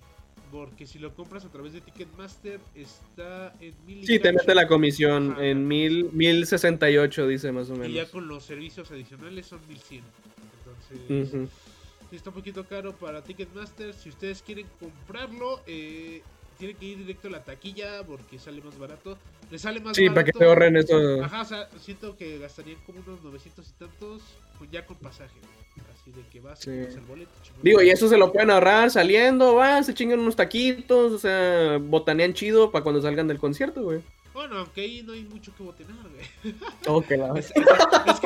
Porque 0.51 0.87
si 0.87 0.99
lo 0.99 1.15
compras 1.15 1.47
a 1.47 1.49
través 1.49 1.73
de 1.73 1.81
Ticketmaster 1.81 2.61
está 2.75 3.55
en 3.59 3.75
mil. 3.87 4.07
Sí, 4.07 4.19
te 4.19 4.33
mete 4.33 4.55
la 4.55 4.67
comisión 4.67 5.37
en 5.41 5.67
mil, 5.67 6.11
mil 6.13 6.47
sesenta 6.47 6.91
y 6.91 6.99
ocho, 6.99 7.27
dice 7.27 7.51
más 7.53 7.71
o 7.71 7.73
menos. 7.73 7.89
Y 7.89 7.95
ya 7.95 8.07
con 8.07 8.29
los 8.29 8.45
servicios 8.45 8.91
adicionales 8.91 9.47
son 9.47 9.61
mil 9.67 9.79
cien. 9.79 10.05
Entonces 10.59 11.49
está 12.17 12.31
un 12.31 12.37
poquito 12.37 12.65
caro 12.65 12.93
para 12.93 13.23
Ticketmaster. 13.23 13.95
Si 13.95 14.09
ustedes 14.09 14.43
quieren 14.43 14.67
comprarlo, 14.79 15.61
eh, 15.67 16.23
tienen 16.59 16.77
que 16.77 16.85
ir 16.87 16.99
directo 16.99 17.29
a 17.29 17.33
la 17.33 17.45
taquilla 17.45 18.05
porque 18.07 18.39
sale 18.39 18.61
más 18.61 18.79
barato. 18.79 19.19
Le 19.51 19.59
sale 19.59 19.81
más 19.81 19.97
sí, 19.97 20.09
para 20.09 20.25
que 20.25 20.33
te 20.33 20.45
ahorren. 20.45 20.77
Ajá, 21.23 21.43
o 21.43 21.45
sea, 21.45 21.69
siento 21.79 22.17
que 22.17 22.39
gastarían 22.39 22.79
como 22.87 23.01
unos 23.07 23.23
900 23.23 23.69
y 23.69 23.73
tantos 23.73 24.23
pues 24.59 24.71
ya 24.71 24.87
con 24.87 24.97
pasaje. 24.97 25.39
Así 25.93 26.13
de 26.13 26.23
que 26.29 26.41
vas, 26.41 26.67
el 26.67 27.01
boleto. 27.09 27.31
Digo, 27.63 27.83
y 27.83 27.91
eso 27.91 28.09
se 28.09 28.17
lo 28.17 28.33
pueden 28.33 28.51
ahorrar 28.51 28.91
saliendo, 28.91 29.55
van, 29.55 29.85
se 29.85 29.95
chingan 29.95 30.21
unos 30.21 30.37
taquitos, 30.37 31.13
o 31.13 31.19
sea, 31.19 31.79
botanean 31.79 32.35
chido 32.35 32.71
para 32.71 32.83
cuando 32.83 33.01
salgan 33.01 33.29
del 33.29 33.39
concierto, 33.39 33.83
güey. 33.83 34.03
Bueno, 34.33 34.59
aunque 34.59 34.81
ahí 34.81 35.03
no 35.03 35.13
hay 35.13 35.25
mucho 35.25 35.55
que 35.55 35.63
botanear, 35.63 35.99
güey. 36.09 36.55
Ok, 36.87 37.11
la 37.11 37.39
es, 37.39 37.53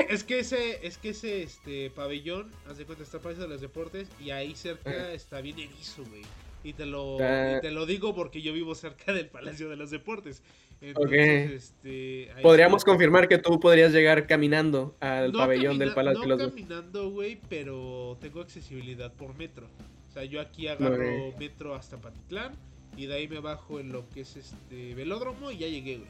es, 0.09 0.25
que, 0.25 0.39
ese, 0.39 0.87
es 0.87 0.99
que 0.99 1.09
ese 1.11 1.43
este, 1.43 1.91
pabellón, 1.91 2.51
haz 2.69 2.79
de 2.79 2.85
cuenta, 2.85 3.03
está 3.03 3.19
Palacio 3.19 3.45
de 3.45 3.51
los 3.51 3.61
Deportes 3.61 4.09
y 4.21 4.31
ahí 4.31 4.55
cerca 4.55 5.13
está 5.13 5.41
bien 5.41 5.59
erizo, 5.59 6.05
güey. 6.05 6.23
Y 6.63 6.73
te 6.73 6.87
lo, 6.87 7.17
y 7.17 7.61
te 7.61 7.71
lo 7.71 7.87
digo 7.87 8.15
porque 8.15 8.43
yo 8.43 8.53
vivo 8.53 8.75
cerca 8.75 9.13
del 9.13 9.29
Palacio 9.29 9.69
de 9.69 9.77
los 9.77 9.91
Deportes. 9.91 10.43
Este, 10.81 12.29
Podríamos 12.43 12.85
confirmar 12.85 13.29
que 13.29 13.39
tú 13.39 13.59
podrías 13.59 13.93
llegar 13.93 14.27
caminando 14.27 14.95
al 15.01 15.33
pabellón 15.33 15.79
del 15.79 15.95
Palacio 15.95 16.21
de 16.23 16.29
los 16.29 16.39
No 16.39 16.49
caminando, 16.49 17.11
güey, 17.11 17.41
pero 17.49 18.19
tengo 18.21 18.41
accesibilidad 18.41 19.13
por 19.13 19.35
metro. 19.37 19.67
O 20.09 20.13
sea, 20.13 20.25
yo 20.25 20.41
aquí 20.41 20.69
agarro 20.69 21.35
metro 21.39 21.75
hasta 21.75 21.97
Patitlán 21.99 22.53
y 22.97 23.07
de 23.07 23.15
ahí 23.15 23.29
me 23.29 23.41
bajo 23.41 23.81
en 23.81 23.93
lo 23.93 24.09
que 24.11 24.23
es 24.23 24.37
este 24.37 24.95
velódromo 24.95 25.51
y 25.51 25.59
ya 25.59 25.67
llegué, 25.67 25.99
güey. 25.99 26.09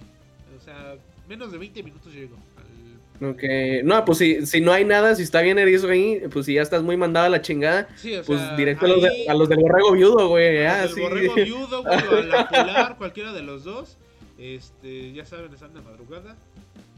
O 0.57 0.61
sea, 0.61 0.97
menos 1.29 1.53
de 1.53 1.59
20 1.59 1.83
minutos 1.83 2.13
llego. 2.15 2.37
Al... 2.57 3.29
Ok, 3.29 3.43
no, 3.85 4.05
pues 4.05 4.19
si, 4.19 4.47
si 4.47 4.61
no 4.61 4.73
hay 4.73 4.85
nada, 4.85 5.15
si 5.15 5.23
está 5.23 5.41
bien 5.41 5.59
erizo 5.59 5.89
ahí, 5.89 6.23
pues 6.31 6.47
si 6.47 6.55
ya 6.55 6.63
estás 6.63 6.83
muy 6.83 6.97
mandado 6.97 7.27
a 7.27 7.31
la 7.31 7.43
chingada, 7.43 7.89
pues 8.27 8.57
directo 8.57 8.87
a, 8.87 8.89
los 8.89 9.05
a, 9.29 9.35
los 9.35 9.49
del 9.49 9.59
borrego 9.59 9.93
viudo, 9.93 10.29
güey. 10.29 10.65
A 10.67 10.83
los 10.83 10.95
del 10.95 11.05
borrego 11.05 11.35
viudo, 11.35 11.83
güey, 11.83 11.97
o 11.97 12.17
a 12.17 12.23
la 12.23 12.49
polar, 12.49 12.97
cualquiera 12.99 13.33
de 13.33 13.43
los 13.43 13.65
dos. 13.65 13.97
Este, 14.39 15.13
ya 15.13 15.25
saben, 15.25 15.53
están 15.53 15.73
de 15.73 15.81
madrugada. 15.81 16.37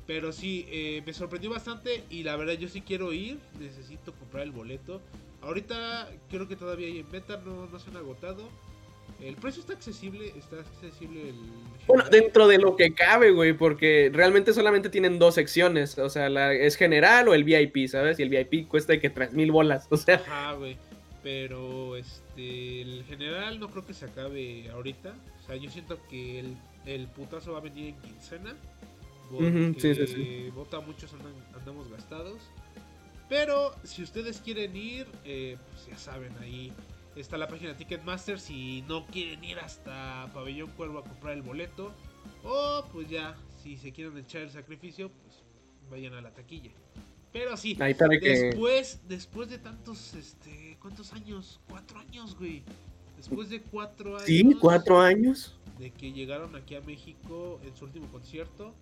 Pero 0.06 0.32
sí, 0.32 0.66
eh, 0.70 1.02
me 1.06 1.12
sorprendió 1.12 1.50
bastante 1.50 2.02
y 2.10 2.22
la 2.22 2.34
verdad 2.34 2.54
yo 2.54 2.68
sí 2.68 2.80
quiero 2.80 3.12
ir, 3.12 3.38
necesito 3.60 4.12
comprar 4.12 4.42
el 4.42 4.52
boleto. 4.52 5.00
Ahorita 5.42 6.08
creo 6.30 6.48
que 6.48 6.56
todavía 6.56 6.86
hay 6.88 6.98
en 6.98 7.10
venta, 7.10 7.40
no, 7.44 7.66
no 7.66 7.78
se 7.78 7.90
han 7.90 7.96
agotado. 7.98 8.48
El 9.20 9.34
precio 9.34 9.60
está 9.60 9.72
accesible, 9.72 10.32
está 10.36 10.60
accesible 10.60 11.30
el... 11.30 11.34
Bueno, 11.86 12.04
dentro 12.08 12.46
de 12.46 12.58
lo 12.58 12.76
que 12.76 12.94
cabe, 12.94 13.32
güey, 13.32 13.52
porque 13.52 14.10
realmente 14.12 14.52
solamente 14.52 14.90
tienen 14.90 15.18
dos 15.18 15.34
secciones, 15.34 15.98
o 15.98 16.08
sea, 16.08 16.28
la 16.28 16.52
es 16.52 16.76
general 16.76 17.28
o 17.28 17.34
el 17.34 17.42
VIP, 17.42 17.88
¿sabes? 17.88 18.20
Y 18.20 18.22
el 18.22 18.28
VIP 18.28 18.68
cuesta 18.68 18.92
de 18.92 19.00
que 19.00 19.10
tres 19.10 19.32
mil 19.32 19.50
bolas, 19.50 19.88
o 19.90 19.96
sea... 19.96 20.16
Ajá, 20.16 20.52
güey, 20.52 20.76
pero 21.22 21.96
este, 21.96 22.82
el 22.82 23.04
general 23.08 23.58
no 23.58 23.68
creo 23.70 23.84
que 23.84 23.94
se 23.94 24.04
acabe 24.04 24.70
ahorita, 24.70 25.14
o 25.42 25.46
sea, 25.46 25.56
yo 25.56 25.68
siento 25.68 25.98
que 26.08 26.38
el 26.40 26.56
el 26.88 27.06
putazo 27.08 27.52
va 27.52 27.58
a 27.58 27.62
venir 27.62 27.88
en 27.88 28.00
quincena. 28.00 28.56
Porque 29.30 30.50
vota 30.54 30.80
muchos 30.80 31.12
andamos 31.54 31.90
gastados. 31.90 32.40
Pero 33.28 33.74
si 33.84 34.02
ustedes 34.02 34.38
quieren 34.38 34.74
ir, 34.74 35.06
eh, 35.24 35.58
pues 35.70 35.86
ya 35.86 35.98
saben, 35.98 36.32
ahí 36.40 36.72
está 37.20 37.38
la 37.38 37.48
página 37.48 37.76
Ticketmaster. 37.76 38.40
Si 38.40 38.82
no 38.88 39.06
quieren 39.06 39.42
ir 39.44 39.58
hasta 39.58 40.30
Pabellón 40.34 40.70
Cuervo 40.70 41.00
a 41.00 41.04
comprar 41.04 41.34
el 41.34 41.42
boleto. 41.42 41.92
O 42.44 42.84
pues 42.92 43.08
ya, 43.08 43.36
si 43.62 43.76
se 43.76 43.92
quieren 43.92 44.16
echar 44.18 44.42
el 44.42 44.50
sacrificio, 44.50 45.10
pues 45.10 45.42
vayan 45.90 46.14
a 46.14 46.20
la 46.20 46.30
taquilla. 46.30 46.70
Pero 47.32 47.56
sí, 47.56 47.74
después, 47.74 49.00
después 49.06 49.50
de 49.50 49.58
tantos, 49.58 50.14
este, 50.14 50.78
¿cuántos 50.80 51.12
años? 51.12 51.60
Cuatro 51.68 51.98
años, 51.98 52.36
güey. 52.36 52.62
Después 53.16 53.50
de 53.50 53.60
cuatro 53.60 54.16
años. 54.16 54.26
Sí, 54.26 54.56
cuatro 54.60 55.00
años 55.00 55.58
de 55.78 55.90
que 55.90 56.12
llegaron 56.12 56.56
aquí 56.56 56.74
a 56.74 56.80
México 56.80 57.60
en 57.64 57.74
su 57.76 57.84
último 57.84 58.08
concierto. 58.08 58.74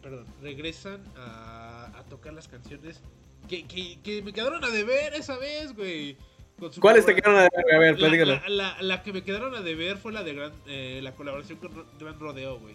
perdón, 0.00 0.26
regresan 0.40 1.02
a, 1.16 2.04
tocar 2.08 2.32
las 2.32 2.46
canciones 2.46 3.00
que, 3.48 3.66
que, 3.66 4.22
me 4.22 4.32
quedaron 4.32 4.64
a 4.64 4.70
deber 4.70 5.14
esa 5.14 5.36
vez, 5.38 5.74
güey. 5.74 6.16
¿Cuáles 6.80 7.04
te 7.04 7.14
quedaron 7.14 7.38
a 7.38 7.42
deber? 7.42 7.74
A 7.74 7.78
ver, 7.78 7.98
la, 8.00 8.48
la, 8.48 8.76
la, 8.80 9.02
que 9.02 9.12
me 9.12 9.22
quedaron 9.22 9.54
a 9.54 9.60
deber 9.60 9.98
fue 9.98 10.12
la 10.12 10.22
de 10.22 10.34
gran, 10.34 10.52
eh, 10.66 11.00
la 11.02 11.12
colaboración 11.12 11.58
con 11.58 11.70
Gran 11.98 12.18
Rodeo, 12.18 12.58
güey. 12.58 12.74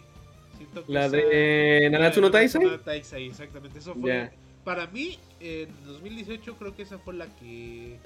la 0.88 1.10
de 1.10 1.90
Nanatsu 1.92 2.22
no 2.22 2.30
Taisai. 2.30 2.78
Taisai, 2.84 3.28
exactamente. 3.28 3.80
Eso 3.80 3.96
fue. 3.96 4.32
Para 4.64 4.86
mí, 4.88 5.18
en 5.40 5.70
2018 5.86 6.56
creo 6.56 6.76
que 6.76 6.84
esa 6.84 7.00
fue 7.00 7.16
la 7.16 7.26
que 7.38 7.98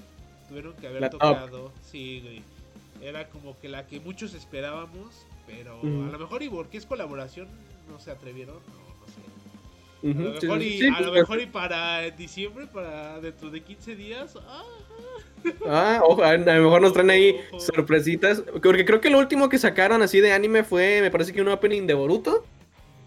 tuvieron 0.47 0.73
que 0.73 0.87
haber 0.87 1.09
tocado. 1.09 1.73
Sí, 1.83 2.21
güey 2.23 2.55
era 3.01 3.27
como 3.29 3.57
que 3.59 3.69
la 3.69 3.87
que 3.87 3.99
muchos 3.99 4.33
esperábamos, 4.33 5.25
pero 5.45 5.79
a 5.81 6.11
lo 6.11 6.19
mejor 6.19 6.43
y 6.43 6.49
porque 6.49 6.77
es 6.77 6.85
colaboración 6.85 7.47
no 7.89 7.99
se 7.99 8.11
atrevieron, 8.11 8.55
no, 8.55 9.07
sé. 9.07 9.21
A 10.01 10.23
lo, 10.23 10.33
mejor, 10.33 10.61
y, 10.61 10.87
a 10.87 11.01
lo 11.01 11.11
mejor 11.11 11.41
y 11.41 11.45
para 11.45 12.01
diciembre, 12.11 12.67
para 12.67 13.19
dentro 13.19 13.49
de 13.49 13.61
15 13.61 13.95
días. 13.95 14.37
Ah, 14.47 14.63
ah 15.67 16.01
ojo, 16.03 16.23
a 16.23 16.37
lo 16.37 16.63
mejor 16.63 16.81
nos 16.81 16.93
traen 16.93 17.09
ahí 17.09 17.35
sorpresitas. 17.59 18.43
Porque 18.61 18.85
creo 18.85 19.01
que 19.01 19.09
lo 19.09 19.19
último 19.19 19.49
que 19.49 19.57
sacaron 19.57 20.01
así 20.01 20.19
de 20.21 20.31
anime 20.33 20.63
fue, 20.63 20.99
me 21.01 21.11
parece 21.11 21.33
que 21.33 21.41
un 21.41 21.49
opening 21.49 21.87
de 21.87 21.93
Boruto. 21.93 22.45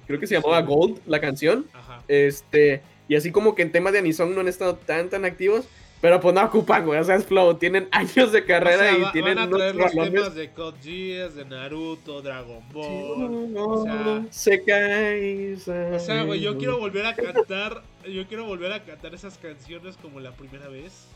Creo 0.07 0.18
que 0.18 0.27
se 0.27 0.35
llamaba 0.37 0.62
Gold, 0.62 1.01
la 1.07 1.20
canción. 1.20 1.66
Ajá. 1.72 2.03
Este, 2.09 2.83
Y 3.09 3.16
así 3.16 3.31
como 3.33 3.55
que 3.55 3.62
en 3.62 3.72
temas 3.72 3.92
de 3.92 3.98
Anisong 4.01 4.35
no 4.35 4.40
han 4.40 4.48
estado 4.48 4.74
tan 4.77 5.09
tan 5.11 5.24
activos. 5.24 5.66
Pero 6.01 6.20
pues 6.20 6.33
no 6.33 6.44
ocupan, 6.44 6.87
güey. 6.87 7.01
O 7.01 7.03
sea, 7.05 7.16
es 7.16 7.27
Flow. 7.27 7.55
Tienen 7.57 7.88
años 7.92 8.31
de 8.31 8.44
carrera 8.44 8.77
O 8.77 8.79
sea, 8.79 8.98
y 8.98 9.01
va- 9.03 9.12
tienen 9.12 9.35
van 9.35 9.53
a 9.53 9.57
traer 9.57 9.74
unos 9.74 9.94
los 9.94 10.05
temas 10.12 10.35
de 10.37 10.51
Geass, 10.81 11.35
de 11.35 11.44
Naruto, 11.44 12.22
Dragon 12.22 12.62
Ball. 12.72 13.53
no, 13.53 13.64
o 13.66 13.85
sea- 13.85 14.24
se 14.31 14.62
cae. 14.62 15.57
O 15.57 15.98
sea, 15.98 16.22
güey, 16.22 16.40
yo 16.40 16.57
quiero 16.57 16.79
volver 16.79 17.05
a 17.05 17.16
cantar, 17.16 17.83
yo 18.09 18.27
quiero 18.29 18.44
volver 18.44 18.72
a 18.72 18.85
cantar 18.85 19.12
esas 19.12 19.38
canciones 19.38 19.96
como 19.96 20.20
la 20.20 20.31
primera 20.31 20.68
vez. 20.68 21.09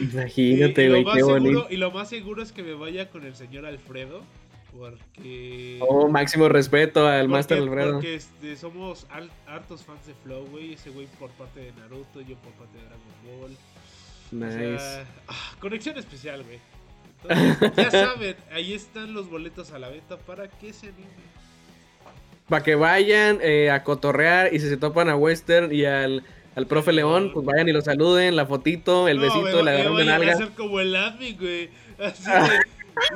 Imagínate, 0.00 0.88
güey, 0.88 1.04
qué 1.04 1.10
seguro, 1.14 1.34
bonito. 1.34 1.66
y 1.70 1.76
lo 1.76 1.90
más 1.90 2.08
seguro 2.08 2.42
es 2.42 2.52
que 2.52 2.62
me 2.62 2.74
vaya 2.74 3.10
con 3.10 3.24
el 3.24 3.34
señor 3.36 3.64
Alfredo, 3.66 4.22
porque 4.76 5.78
Oh, 5.80 6.08
máximo 6.08 6.48
respeto 6.48 7.06
al 7.06 7.28
Master 7.28 7.58
Alfredo. 7.58 7.92
Porque 7.94 8.16
este, 8.16 8.56
somos 8.56 9.06
hartos 9.46 9.82
fans 9.84 10.06
de 10.06 10.14
Flow, 10.24 10.46
güey, 10.46 10.72
ese 10.74 10.90
güey 10.90 11.06
por 11.18 11.30
parte 11.30 11.60
de 11.60 11.72
Naruto, 11.72 12.20
yo 12.20 12.36
por 12.36 12.52
parte 12.52 12.76
de 12.78 12.84
Dragon 12.84 13.40
Ball. 13.40 13.56
O 14.32 14.34
Nice. 14.36 14.78
sea, 14.78 15.04
ah, 15.28 15.54
conexión 15.60 15.96
especial, 15.96 16.42
güey. 16.42 16.58
Entonces, 17.30 17.72
ya 17.76 17.90
saben, 18.14 18.36
ahí 18.52 18.74
están 18.74 19.14
los 19.14 19.30
boletos 19.30 19.70
a 19.72 19.78
la 19.78 19.88
venta 19.88 20.18
para 20.18 20.48
que 20.48 20.72
se 20.72 20.88
animen. 20.88 21.34
Para 22.48 22.62
que 22.62 22.74
vayan 22.74 23.38
eh, 23.40 23.70
a 23.70 23.84
cotorrear 23.84 24.52
y 24.52 24.58
si 24.58 24.68
se 24.68 24.76
topan 24.76 25.08
a 25.08 25.16
Western 25.16 25.72
y 25.74 25.84
al, 25.86 26.24
al 26.56 26.66
profe 26.66 26.92
León, 26.92 27.30
pues 27.32 27.44
vayan 27.44 27.68
y 27.68 27.72
lo 27.72 27.80
saluden, 27.82 28.36
la 28.36 28.46
fotito, 28.46 29.08
el 29.08 29.16
No, 29.16 29.22
besito, 29.22 29.62
la 29.62 29.72
me 29.72 29.80
agarran 29.80 29.96
de 29.96 30.04
nalga. 30.04 30.32
hacer 30.34 30.48
como 30.50 30.80
el 30.80 30.94
admin, 30.94 31.36
güey. 31.38 31.68
Así 31.98 32.24
de, 32.30 32.60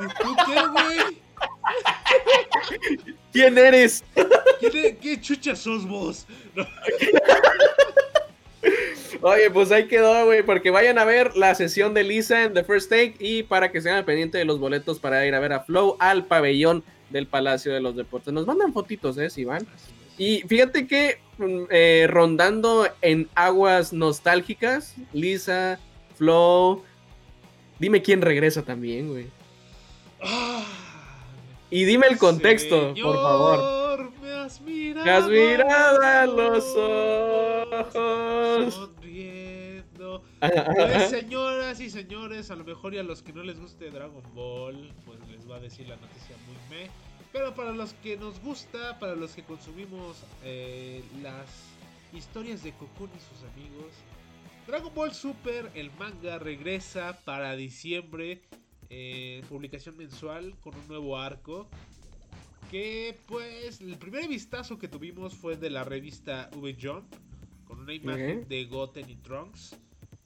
¿y 0.03 0.07
tú 0.23 0.35
qué, 0.45 0.67
güey? 0.67 0.99
¿Quién 3.33 3.57
eres? 3.57 4.03
¿Quién 4.59 4.97
¿Qué 4.97 5.21
chucha 5.21 5.55
sos 5.55 5.87
vos? 5.87 6.25
No, 6.55 6.65
Oye, 9.21 9.49
pues 9.51 9.71
ahí 9.71 9.87
quedó, 9.87 10.25
güey, 10.25 10.43
porque 10.43 10.69
vayan 10.69 10.97
a 10.99 11.05
ver 11.05 11.35
la 11.35 11.55
sesión 11.55 11.93
de 11.93 12.03
Lisa 12.03 12.43
en 12.43 12.53
The 12.53 12.63
First 12.63 12.89
Take 12.89 13.15
y 13.19 13.43
para 13.43 13.71
que 13.71 13.81
sean 13.81 14.03
pendientes 14.05 14.39
de 14.39 14.45
los 14.45 14.59
boletos 14.59 14.99
para 14.99 15.25
ir 15.25 15.33
a 15.35 15.39
ver 15.39 15.53
a 15.53 15.61
Flow 15.61 15.95
al 15.99 16.25
pabellón 16.25 16.83
del 17.09 17.25
Palacio 17.27 17.73
de 17.73 17.81
los 17.81 17.95
Deportes. 17.95 18.33
Nos 18.33 18.45
mandan 18.47 18.71
fotitos, 18.73 19.17
¿eh, 19.17 19.29
si 19.29 19.45
van? 19.45 19.65
así. 19.75 19.91
Y 20.19 20.41
fíjate 20.41 20.85
que 20.85 21.17
mm, 21.37 21.63
eh, 21.71 22.07
rondando 22.09 22.87
en 23.01 23.29
aguas 23.33 23.93
nostálgicas, 23.93 24.95
Lisa, 25.13 25.79
Flow, 26.15 26.83
dime 27.79 28.01
quién 28.01 28.21
regresa 28.21 28.61
también, 28.61 29.07
güey. 29.07 29.27
Ah, 30.21 30.65
Y 31.71 31.85
dime 31.85 32.07
el 32.07 32.17
contexto, 32.17 32.93
por 33.01 33.15
favor. 33.15 33.57
Señor, 33.57 34.11
Me 34.21 34.31
has 34.33 34.61
mirado. 34.61 35.05
Me 35.05 35.11
has 35.11 35.27
mirado 35.29 36.01
a 36.01 36.25
los 36.25 36.65
ojos. 37.95 38.73
Sonriendo. 38.73 40.23
Pues, 40.41 41.09
señoras 41.09 41.79
y 41.79 41.89
señores, 41.89 42.51
a 42.51 42.57
lo 42.57 42.65
mejor 42.65 42.93
y 42.93 42.97
a 42.97 43.03
los 43.03 43.21
que 43.23 43.31
no 43.31 43.43
les 43.43 43.57
guste 43.57 43.89
Dragon 43.89 44.23
Ball, 44.33 44.93
pues 45.05 45.19
les 45.29 45.49
va 45.49 45.55
a 45.55 45.59
decir 45.61 45.87
la 45.87 45.95
noticia 45.95 46.35
muy 46.45 46.77
me. 46.77 47.08
Pero 47.31 47.53
para 47.53 47.71
los 47.71 47.93
que 47.93 48.17
nos 48.17 48.39
gusta, 48.41 48.97
para 48.99 49.15
los 49.15 49.33
que 49.33 49.43
consumimos 49.43 50.17
eh, 50.43 51.03
las 51.21 51.47
historias 52.11 52.63
de 52.63 52.71
Cocoon 52.73 53.11
y 53.15 53.19
sus 53.19 53.47
amigos, 53.51 53.93
Dragon 54.65 54.93
Ball 54.93 55.13
Super, 55.13 55.71
el 55.75 55.91
manga, 55.91 56.39
regresa 56.39 57.19
para 57.25 57.55
diciembre. 57.55 58.41
eh, 58.91 59.43
publicación 59.47 59.97
mensual 59.97 60.55
con 60.61 60.75
un 60.75 60.87
nuevo 60.87 61.17
arco. 61.17 61.67
Que 62.71 63.17
pues 63.27 63.81
el 63.81 63.97
primer 63.97 64.27
vistazo 64.27 64.77
que 64.77 64.87
tuvimos 64.87 65.33
fue 65.33 65.55
de 65.57 65.69
la 65.69 65.83
revista 65.83 66.49
V-Jump. 66.55 67.11
Con 67.65 67.79
una 67.79 67.93
imagen 67.93 68.47
de 68.47 68.65
Goten 68.65 69.09
y 69.09 69.15
Trunks. 69.15 69.75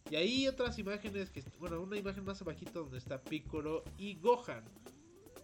Y 0.10 0.16
ahí 0.16 0.48
otras 0.48 0.78
imágenes 0.80 1.30
que, 1.30 1.44
bueno, 1.60 1.82
una 1.82 1.98
imagen 1.98 2.24
más 2.24 2.42
abajito 2.42 2.82
donde 2.84 2.98
está 2.98 3.22
Piccolo 3.22 3.84
y 3.98 4.16
Gohan. 4.16 4.64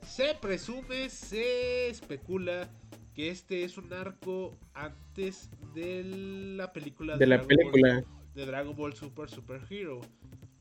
Se 0.09 0.33
presume, 0.35 1.09
se 1.09 1.87
especula 1.89 2.69
que 3.15 3.29
este 3.29 3.63
es 3.63 3.77
un 3.77 3.91
arco 3.93 4.57
antes 4.73 5.49
de 5.73 6.03
la 6.57 6.73
película 6.73 7.15
De 7.17 7.27
la 7.27 7.37
Dragon 7.37 7.47
Ball- 7.47 7.71
película. 7.71 8.03
de 8.35 8.45
Dragon 8.45 8.75
Ball 8.75 8.93
Super 8.93 9.29
Super 9.29 9.61
Hero. 9.69 10.01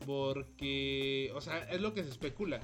Porque, 0.06 1.30
o 1.34 1.40
sea, 1.40 1.58
es 1.70 1.80
lo 1.80 1.92
que 1.94 2.02
se 2.04 2.10
especula. 2.10 2.60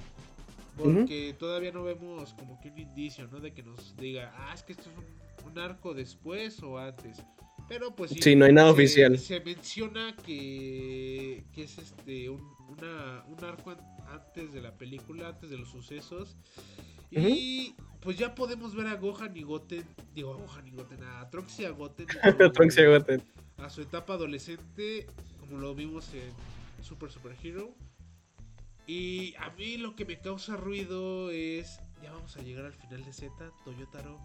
Porque 0.77 1.35
todavía 1.37 1.71
no 1.71 1.83
vemos 1.83 2.33
como 2.33 2.59
que 2.59 2.69
un 2.69 2.79
indicio, 2.79 3.27
¿no? 3.27 3.39
De 3.39 3.53
que 3.53 3.63
nos 3.63 3.95
diga, 3.97 4.33
ah, 4.35 4.51
es 4.53 4.63
que 4.63 4.73
esto 4.73 4.89
es 4.89 4.97
un, 5.45 5.51
un 5.51 5.59
arco 5.59 5.93
después 5.93 6.61
o 6.63 6.77
antes. 6.77 7.21
Pero 7.67 7.95
pues 7.95 8.11
Sí, 8.19 8.35
no 8.35 8.45
hay 8.45 8.53
nada 8.53 8.67
se- 8.67 8.73
oficial. 8.73 9.17
Se 9.17 9.39
menciona 9.39 10.15
que, 10.25 11.45
que 11.53 11.63
es 11.63 11.77
este 11.77 12.29
un, 12.29 12.41
una- 12.67 13.23
un 13.27 13.43
arco 13.43 13.71
an- 13.71 13.94
antes 14.11 14.53
de 14.53 14.61
la 14.61 14.77
película, 14.77 15.29
antes 15.29 15.49
de 15.49 15.57
los 15.57 15.69
sucesos. 15.69 16.35
Y 17.11 17.75
pues 18.01 18.17
ya 18.17 18.35
podemos 18.35 18.75
ver 18.75 18.87
a 18.87 18.95
Gohan 18.95 19.35
y 19.37 19.43
Goten, 19.43 19.85
digo 20.13 20.33
a 20.33 20.37
Gohan 20.37 20.67
y 20.67 20.71
Goten, 20.71 21.03
a 21.03 21.29
Trunks 21.29 21.59
y 21.59 21.65
a 21.65 21.69
Goten. 21.71 22.07
Trunks 22.53 22.77
y 22.77 22.85
Goten. 22.85 23.23
a 23.57 23.69
su 23.69 23.81
etapa 23.81 24.13
adolescente, 24.13 25.07
como 25.39 25.59
lo 25.59 25.73
vimos 25.75 26.13
en 26.13 26.31
Super 26.83 27.11
Super 27.11 27.35
Hero. 27.41 27.73
Y 28.87 29.33
a 29.35 29.49
mí 29.51 29.77
lo 29.77 29.95
que 29.95 30.05
me 30.05 30.19
causa 30.19 30.55
ruido 30.55 31.31
es. 31.31 31.79
Ya 32.03 32.11
vamos 32.11 32.37
a 32.37 32.41
llegar 32.41 32.65
al 32.65 32.73
final 32.73 33.03
de 33.03 33.13
Z, 33.13 33.33
Toyotaro. 33.63 34.19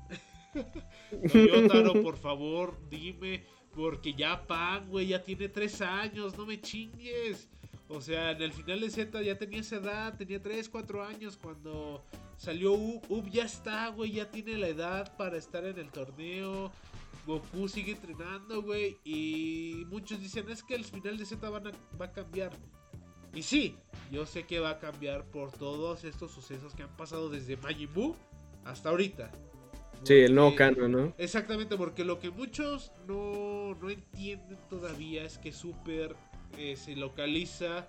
Toyotaro, 1.33 2.03
por 2.03 2.17
favor, 2.17 2.79
dime. 2.91 3.45
Porque 3.75 4.13
ya 4.15 4.47
Pan, 4.47 4.89
güey, 4.89 5.09
ya 5.09 5.23
tiene 5.23 5.49
tres 5.49 5.81
años, 5.81 6.37
no 6.37 6.45
me 6.45 6.61
chingues. 6.61 7.49
O 7.93 8.01
sea, 8.01 8.31
en 8.31 8.41
el 8.41 8.53
final 8.53 8.81
de 8.81 8.89
Z 8.89 9.21
ya 9.21 9.37
tenía 9.37 9.61
esa 9.61 9.77
edad, 9.77 10.17
tenía 10.17 10.41
3, 10.41 10.69
4 10.69 11.05
años 11.05 11.37
cuando 11.37 12.05
salió 12.37 12.73
Up. 12.73 13.03
Up 13.09 13.29
ya 13.29 13.45
está, 13.45 13.89
güey, 13.89 14.13
ya 14.13 14.31
tiene 14.31 14.57
la 14.57 14.69
edad 14.69 15.17
para 15.17 15.37
estar 15.37 15.65
en 15.65 15.77
el 15.77 15.91
torneo. 15.91 16.71
Goku 17.27 17.69
sigue 17.69 17.93
entrenando, 17.93 18.63
güey. 18.63 18.97
Y 19.05 19.85
muchos 19.89 20.21
dicen, 20.21 20.49
es 20.51 20.63
que 20.63 20.77
el 20.77 20.85
final 20.85 21.19
de 21.19 21.27
Z 21.27 21.51
van 21.51 21.67
a- 21.67 21.73
va 22.01 22.07
a 22.07 22.13
cambiar. 22.13 22.53
Y 23.35 23.43
sí, 23.43 23.77
yo 24.11 24.25
sé 24.25 24.45
que 24.45 24.61
va 24.61 24.71
a 24.71 24.79
cambiar 24.79 25.25
por 25.25 25.51
todos 25.53 26.05
estos 26.05 26.31
sucesos 26.31 26.75
que 26.75 26.85
han 26.85 26.97
pasado 26.97 27.29
desde 27.29 27.57
Majin 27.57 27.93
Buu 27.93 28.15
hasta 28.65 28.89
ahorita. 28.91 29.33
Sí, 30.05 30.15
el 30.15 30.35
nuevo 30.35 30.55
canon, 30.55 30.93
¿no? 30.93 31.15
Exactamente, 31.19 31.77
porque 31.77 32.05
lo 32.05 32.21
que 32.21 32.31
muchos 32.31 32.93
no, 33.07 33.75
no 33.75 33.91
entienden 33.91 34.59
todavía 34.69 35.25
es 35.25 35.39
que 35.39 35.53
Super 35.53 36.17
eh, 36.59 36.77
se 36.77 36.97
localiza 36.97 37.89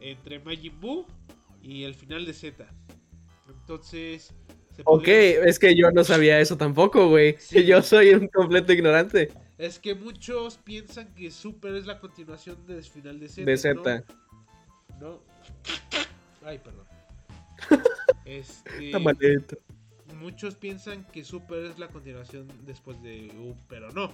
entre 0.00 0.38
Majin 0.40 0.80
Buu 0.80 1.06
y 1.62 1.84
el 1.84 1.94
final 1.94 2.26
de 2.26 2.32
Z. 2.32 2.66
Entonces... 3.48 4.34
se 4.74 4.82
Ok, 4.82 4.84
podría 4.84 5.44
es 5.44 5.58
que 5.58 5.74
yo 5.74 5.90
no 5.90 6.04
sabía 6.04 6.40
eso 6.40 6.56
tampoco, 6.56 7.08
güey. 7.08 7.36
Sí. 7.38 7.64
Yo 7.64 7.82
soy 7.82 8.10
un 8.10 8.28
completo 8.28 8.72
ignorante 8.72 9.30
Es 9.58 9.78
que 9.78 9.94
muchos 9.94 10.58
piensan 10.58 11.14
que 11.14 11.30
Super 11.30 11.74
es 11.74 11.86
la 11.86 12.00
continuación 12.00 12.66
del 12.66 12.82
final 12.84 13.18
de 13.20 13.28
Z. 13.28 13.44
de. 13.44 13.56
Z. 13.56 14.04
No. 15.00 15.22
Ay, 16.44 16.58
perdón. 16.58 16.86
Este, 18.24 18.86
Está 18.86 18.98
muchos 20.16 20.56
piensan 20.56 21.04
que 21.12 21.24
Super 21.24 21.64
es 21.64 21.78
la 21.78 21.88
continuación 21.88 22.48
después 22.64 23.00
de 23.02 23.30
U, 23.38 23.56
pero 23.68 23.90
no. 23.92 24.12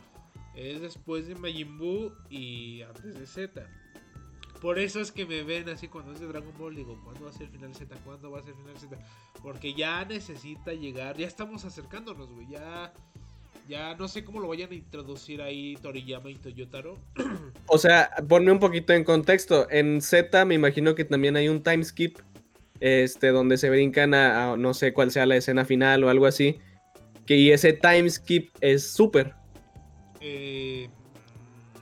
Es 0.55 0.81
después 0.81 1.27
de 1.27 1.35
Majin 1.35 1.79
Buu 1.79 2.13
y 2.29 2.83
antes 2.83 3.19
de 3.19 3.27
Z. 3.27 3.67
Por 4.63 4.79
eso 4.79 5.01
es 5.01 5.11
que 5.11 5.27
me 5.27 5.43
ven 5.43 5.69
así 5.69 5.89
cuando 5.89 6.13
es 6.13 6.21
de 6.21 6.29
Dragon 6.29 6.53
Ball. 6.57 6.77
Digo, 6.77 6.97
¿cuándo 7.03 7.25
va 7.25 7.31
a 7.31 7.33
ser 7.33 7.43
el 7.43 7.49
final 7.49 7.75
Z? 7.75 7.97
¿Cuándo 8.05 8.31
va 8.31 8.39
a 8.39 8.43
ser 8.43 8.51
el 8.51 8.59
final 8.59 8.79
Z? 8.79 8.97
Porque 9.43 9.75
ya 9.75 10.05
necesita 10.05 10.73
llegar. 10.73 11.17
Ya 11.17 11.27
estamos 11.27 11.65
acercándonos, 11.65 12.31
güey. 12.31 12.47
Ya. 12.49 12.93
Ya 13.69 13.95
no 13.97 14.07
sé 14.07 14.25
cómo 14.25 14.41
lo 14.41 14.49
vayan 14.49 14.71
a 14.71 14.75
introducir 14.75 15.43
ahí 15.43 15.77
Toriyama 15.83 16.31
y 16.31 16.37
Toyotaro. 16.37 16.97
O 17.67 17.79
sea, 17.79 18.11
ponme 18.29 18.53
un 18.53 18.59
poquito 18.59 18.93
en 18.93 19.03
contexto. 19.03 19.69
En 19.71 20.01
Z 20.03 20.45
me 20.45 20.55
imagino 20.55 20.95
que 20.95 21.05
también 21.05 21.37
hay 21.37 21.49
un 21.49 21.63
time 21.63 21.83
skip. 21.83 22.19
Este, 22.81 23.29
donde 23.29 23.57
se 23.59 23.71
brincan 23.71 24.13
a, 24.13 24.57
no 24.57 24.75
sé 24.75 24.93
cuál 24.93 25.11
sea 25.11 25.25
la 25.25 25.37
escena 25.37 25.65
final 25.65 26.05
o 26.05 26.11
algo 26.11 26.27
así. 26.27 26.59
Que 27.27 27.37
y 27.37 27.51
ese 27.51 27.73
time 27.73 28.09
skip 28.11 28.51
es 28.61 28.93
súper. 28.93 29.35
Eh, 30.23 30.89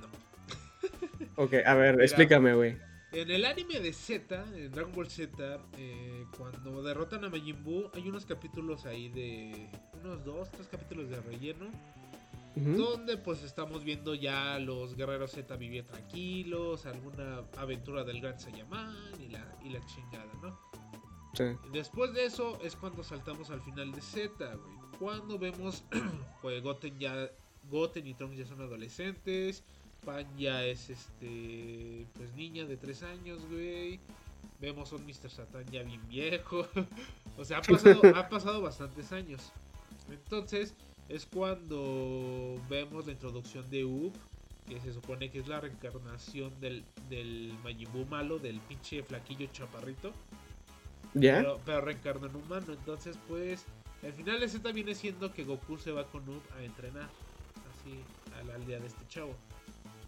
no. 0.01 0.09
Ok, 1.45 1.55
a 1.65 1.75
ver, 1.75 1.93
Mira. 1.95 2.05
explícame, 2.05 2.55
güey. 2.55 2.77
En 3.13 3.31
el 3.31 3.45
anime 3.45 3.81
de 3.81 3.93
Z, 3.93 4.45
en 4.55 4.71
Dragon 4.71 4.93
Ball 4.93 5.11
Z, 5.11 5.59
eh, 5.77 6.25
cuando 6.37 6.83
derrotan 6.83 7.25
a 7.25 7.29
Majin 7.29 7.63
Buu, 7.65 7.91
hay 7.93 8.09
unos 8.09 8.25
capítulos 8.25 8.87
ahí 8.87 9.09
de. 9.09 9.69
unos 10.03 10.25
dos, 10.25 10.51
tres 10.51 10.69
capítulos 10.69 11.09
de 11.11 11.21
relleno. 11.21 11.67
Donde 12.57 13.17
pues 13.17 13.43
estamos 13.45 13.85
viendo 13.85 14.15
ya 14.15 14.59
los 14.59 14.95
guerreros 14.97 15.31
Z 15.31 15.57
vivir 15.57 15.85
tranquilos, 15.87 16.85
alguna 16.85 17.45
aventura 17.57 18.03
del 18.05 18.21
Gran 18.21 18.39
Saiyaman 18.39 18.95
y 19.21 19.29
la, 19.29 19.57
y 19.65 19.71
la 19.71 19.81
chingada, 19.87 20.31
¿no? 20.43 20.59
Sí. 21.35 21.45
Después 21.73 22.13
de 22.13 22.25
eso 22.27 22.59
es 22.63 22.75
cuando 22.75 23.05
saltamos 23.05 23.51
al 23.51 23.63
final 23.63 23.93
de 23.93 24.01
Z, 24.03 24.31
güey. 24.57 24.77
Cuando 24.99 25.39
vemos 25.39 25.85
pues 26.43 26.61
Goten 26.63 26.99
ya 26.99 27.31
Goten 27.69 28.07
y 28.07 28.15
Trunks 28.15 28.37
ya 28.37 28.47
son 28.47 28.61
adolescentes, 28.61 29.63
Pan 30.05 30.27
ya 30.39 30.65
es 30.65 30.91
este, 30.91 32.07
pues 32.15 32.33
niña 32.35 32.65
de 32.65 32.77
3 32.77 33.03
años, 33.05 33.41
güey. 33.51 34.01
Vemos 34.61 34.93
a 34.93 34.97
un 34.97 35.07
Mr. 35.07 35.31
Satan 35.31 35.65
ya 35.71 35.83
bien 35.83 36.07
viejo. 36.09 36.67
o 37.39 37.45
sea, 37.45 37.59
ha 37.59 37.63
pasado, 37.63 38.03
ha 38.15 38.29
pasado 38.29 38.61
bastantes 38.63 39.13
años. 39.13 39.53
Entonces, 40.11 40.75
es 41.09 41.27
cuando 41.27 42.61
vemos 42.69 43.07
la 43.07 43.13
introducción 43.13 43.69
de 43.71 43.85
Up, 43.85 44.13
que 44.69 44.81
se 44.81 44.93
supone 44.93 45.31
que 45.31 45.41
es 45.41 45.49
la 45.49 45.61
reencarnación 45.61 46.59
del, 46.61 46.85
del 47.09 47.55
Majin 47.65 47.91
Buu 47.93 48.07
malo, 48.07 48.39
del 48.39 48.61
pinche 48.61 49.03
flaquillo 49.03 49.47
chaparrito. 49.53 50.13
¿Ya? 51.15 51.39
Pero, 51.39 51.61
pero 51.65 51.81
reencarna 51.81 52.29
en 52.29 52.37
humano. 52.37 52.67
Entonces, 52.69 53.19
pues, 53.29 53.65
al 54.03 54.13
final 54.13 54.41
de 54.41 54.49
Z 54.49 54.73
viene 54.73 54.95
siendo 54.95 55.33
que 55.33 55.45
Goku 55.45 55.79
se 55.79 55.91
va 55.91 56.07
con 56.07 56.29
Up 56.29 56.43
a 56.57 56.63
entrenar. 56.63 57.09
Así, 57.81 58.01
a 58.39 58.45
la 58.45 58.55
aldea 58.55 58.81
de 58.81 58.87
este 58.87 59.07
chavo. 59.09 59.35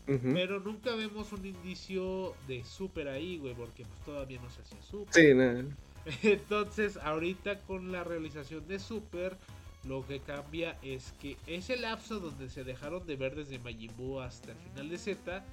Pero 0.07 0.59
nunca 0.61 0.95
vemos 0.97 1.33
un 1.33 1.47
indicio 1.47 2.35
de 2.49 2.65
Super 2.65 3.09
ahí, 3.09 3.39
güey, 3.39 3.55
porque 3.55 3.85
pues 3.85 4.01
todavía 4.05 4.41
no 4.43 4.51
se 4.51 4.61
hacía 4.63 4.83
Super. 4.83 5.15
Sí. 5.15 6.23
Entonces, 6.29 6.97
ahorita 6.97 7.61
con 7.61 7.93
la 7.93 8.03
realización 8.03 8.67
de 8.67 8.81
Super, 8.81 9.37
lo 9.85 10.07
que 10.07 10.21
cambia 10.21 10.77
es 10.83 11.13
que 11.21 11.37
ese 11.47 11.77
lapso 11.77 12.19
donde 12.19 12.51
se 12.51 12.65
dejaron 12.65 13.07
de 13.07 13.17
ver 13.17 13.37
desde 13.37 13.59
Majin 13.59 13.93
Buu 13.97 14.21
hasta 14.21 14.51
el 14.53 14.59
final 14.59 14.89
de 14.89 14.99
Z, 14.99 15.45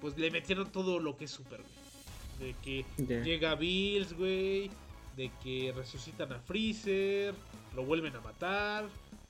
pues 0.00 0.18
le 0.18 0.30
metieron 0.30 0.70
todo 0.70 1.00
lo 1.00 1.16
que 1.16 1.24
es 1.24 1.30
Super, 1.30 1.60
güey. 1.62 2.52
De 2.52 2.54
que 2.62 2.84
llega 3.24 3.54
Bills, 3.54 4.12
güey, 4.12 4.70
de 5.16 5.30
que 5.42 5.72
resucitan 5.74 6.32
a 6.34 6.38
Freezer, 6.40 7.34
lo 7.74 7.84
vuelven 7.84 8.14
a 8.14 8.20
matar, 8.20 8.84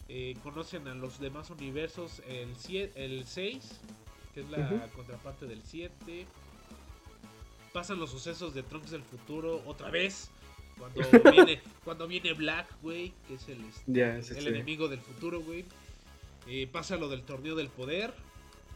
eh, 0.08 0.36
conocen 0.42 0.86
a 0.86 0.94
los 0.94 1.18
demás 1.18 1.50
universos, 1.50 2.22
el, 2.28 2.54
7, 2.56 3.04
el 3.04 3.26
6, 3.26 3.80
que 4.34 4.40
es 4.40 4.50
la 4.50 4.88
contraparte 4.94 5.46
del 5.46 5.62
7. 5.62 6.26
Pasan 7.72 7.98
los 7.98 8.10
sucesos 8.10 8.54
de 8.54 8.62
Trunks 8.62 8.90
del 8.90 9.02
futuro 9.02 9.62
otra 9.66 9.90
vez. 9.90 10.30
Cuando 10.78 11.00
viene, 11.32 11.60
cuando 11.84 12.06
viene 12.06 12.32
Black, 12.34 12.68
güey, 12.82 13.12
que 13.26 13.34
es 13.34 13.48
el, 13.48 13.64
este, 13.64 14.16
el 14.16 14.22
sí. 14.22 14.48
enemigo 14.48 14.88
del 14.88 15.00
futuro, 15.00 15.40
güey. 15.40 15.64
Eh, 16.46 16.68
pasa 16.70 16.96
lo 16.96 17.08
del 17.08 17.22
torneo 17.22 17.56
del 17.56 17.68
poder, 17.68 18.14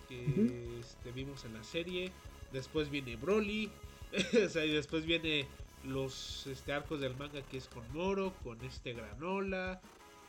que 0.08 0.78
este, 0.80 1.12
vimos 1.12 1.44
en 1.44 1.54
la 1.54 1.62
serie. 1.62 2.10
Después 2.52 2.90
viene 2.90 3.14
Broly. 3.16 3.70
o 4.46 4.48
sea, 4.48 4.64
y 4.64 4.72
después 4.72 5.06
viene 5.06 5.46
los 5.84 6.46
este, 6.48 6.72
arcos 6.72 7.00
del 7.00 7.16
manga 7.16 7.42
que 7.42 7.58
es 7.58 7.68
con 7.68 7.84
Moro, 7.92 8.34
con 8.42 8.60
este 8.64 8.92
Granola. 8.94 9.80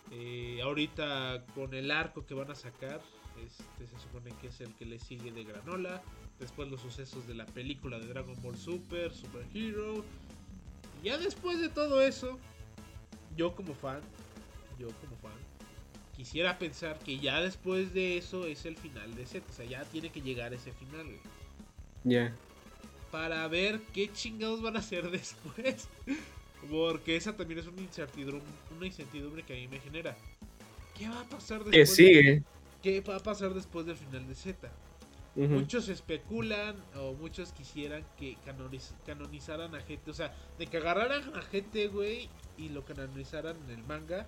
Eh, 0.10 0.60
ahorita 0.64 1.46
con 1.54 1.74
el 1.74 1.92
arco 1.92 2.26
que 2.26 2.34
van 2.34 2.52
a 2.52 2.56
sacar, 2.56 3.02
este, 3.46 3.88
se 3.88 4.00
supone 4.00 4.32
que 4.42 4.48
es 4.48 4.62
el 4.62 4.74
que 4.76 4.86
le 4.86 5.00
sigue 5.00 5.32
de 5.32 5.44
Granola. 5.44 6.02
Después 6.40 6.70
los 6.70 6.82
sucesos 6.82 7.28
de 7.28 7.36
la 7.36 7.46
película 7.46 8.00
de 8.00 8.08
Dragon 8.08 8.36
Ball 8.42 8.58
Super, 8.58 9.14
Super 9.14 9.46
Hero. 9.54 10.04
Y 11.02 11.08
ya 11.08 11.18
después 11.18 11.60
de 11.62 11.70
todo 11.70 12.02
eso, 12.02 12.40
yo 13.36 13.56
como 13.56 13.74
fan, 13.74 14.02
yo 14.80 14.88
como 15.00 15.16
fan, 15.18 15.32
quisiera 16.16 16.58
pensar 16.58 17.00
que 17.00 17.20
ya 17.20 17.42
después 17.42 17.94
de 17.94 18.18
eso 18.18 18.46
es 18.46 18.66
el 18.66 18.76
final 18.76 19.16
de 19.16 19.26
Z. 19.26 19.46
O 19.50 19.54
sea, 19.54 19.66
ya 19.66 19.84
tiene 19.86 20.12
que 20.12 20.22
llegar 20.22 20.54
ese 20.54 20.74
final, 20.74 21.06
güey. 21.06 21.20
Ya. 22.04 22.36
Para 23.12 23.48
ver 23.48 23.82
qué 23.94 24.12
chingados 24.12 24.62
van 24.62 24.76
a 24.76 24.80
hacer 24.80 25.10
después. 25.12 25.88
Porque 26.70 27.16
esa 27.16 27.36
también 27.36 27.60
es 27.60 27.68
una 27.68 27.82
incertidumbre, 27.82 28.42
una 28.76 28.86
incertidumbre 28.86 29.44
que 29.44 29.54
a 29.54 29.56
mí 29.56 29.68
me 29.68 29.80
genera. 29.80 30.16
¿Qué 30.98 31.10
va 31.10 31.22
a 31.22 31.26
pasar 31.26 31.60
después? 31.64 31.74
De- 31.74 31.86
sigue. 31.86 32.44
¿Qué 32.84 33.02
va 33.02 33.16
a 33.18 33.20
pasar 33.20 33.54
después 33.54 33.86
del 33.86 33.96
final 33.96 34.28
de 34.28 34.36
Z? 34.36 34.70
Muchos 35.34 35.88
especulan 35.88 36.76
o 36.98 37.14
muchos 37.14 37.54
quisieran 37.54 38.04
que 38.20 38.36
canoniz- 38.46 38.94
canonizaran 39.06 39.74
a 39.76 39.80
gente, 39.82 40.12
o 40.12 40.14
sea, 40.14 40.36
de 40.60 40.68
que 40.68 40.76
agarraran 40.78 41.34
a 41.36 41.42
gente, 41.42 41.88
güey, 41.88 42.28
y 42.58 42.68
lo 42.70 42.84
canonizaran 42.84 43.56
en 43.66 43.78
el 43.78 43.84
manga, 43.86 44.28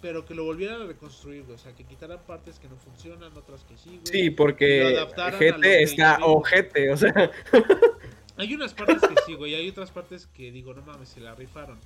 pero 0.00 0.24
que 0.24 0.34
lo 0.36 0.44
volvieran 0.44 0.82
a 0.82 0.86
reconstruir, 0.86 1.42
güey, 1.42 1.56
o 1.56 1.58
sea, 1.58 1.72
que 1.72 1.82
quitaran 1.82 2.20
partes 2.24 2.60
que 2.60 2.68
no 2.68 2.76
funcionan, 2.76 3.36
otras 3.36 3.64
que 3.64 3.76
sí, 3.76 3.98
güey. 4.00 4.02
Sí, 4.04 4.30
porque 4.30 4.94
GT 5.40 5.82
está 5.82 6.18
ojete, 6.24 6.92
o 6.92 6.96
sea. 6.96 7.30
Hay 8.36 8.54
unas 8.54 8.74
partes 8.74 9.00
que 9.00 9.14
sí, 9.24 9.34
güey, 9.34 9.54
hay 9.54 9.68
otras 9.68 9.90
partes 9.90 10.26
que 10.26 10.52
digo, 10.52 10.74
no 10.74 10.82
mames, 10.82 11.08
se 11.08 11.20
la 11.20 11.34
rifaron. 11.34 11.78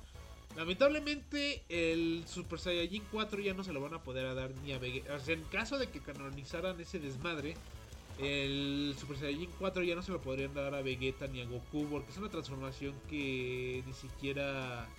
Lamentablemente, 0.55 1.63
el 1.69 2.23
Super 2.27 2.59
Saiyajin 2.59 3.03
4 3.11 3.41
ya 3.41 3.53
no 3.53 3.63
se 3.63 3.71
lo 3.71 3.79
van 3.79 3.93
a 3.93 4.03
poder 4.03 4.35
dar 4.35 4.51
ni 4.63 4.73
a 4.73 4.79
Vegeta. 4.79 5.15
O 5.15 5.19
sea, 5.19 5.33
en 5.33 5.43
caso 5.45 5.77
de 5.77 5.87
que 5.87 6.01
canonizaran 6.01 6.79
ese 6.81 6.99
desmadre, 6.99 7.55
el 8.19 8.93
Super 8.99 9.17
Saiyajin 9.17 9.49
4 9.59 9.83
ya 9.83 9.95
no 9.95 10.01
se 10.01 10.11
lo 10.11 10.21
podrían 10.21 10.53
dar 10.53 10.75
a 10.75 10.81
Vegeta 10.81 11.27
ni 11.27 11.41
a 11.41 11.45
Goku, 11.45 11.87
porque 11.89 12.11
es 12.11 12.17
una 12.17 12.29
transformación 12.29 12.93
que 13.09 13.81
ni 13.85 13.93
siquiera 13.93 14.89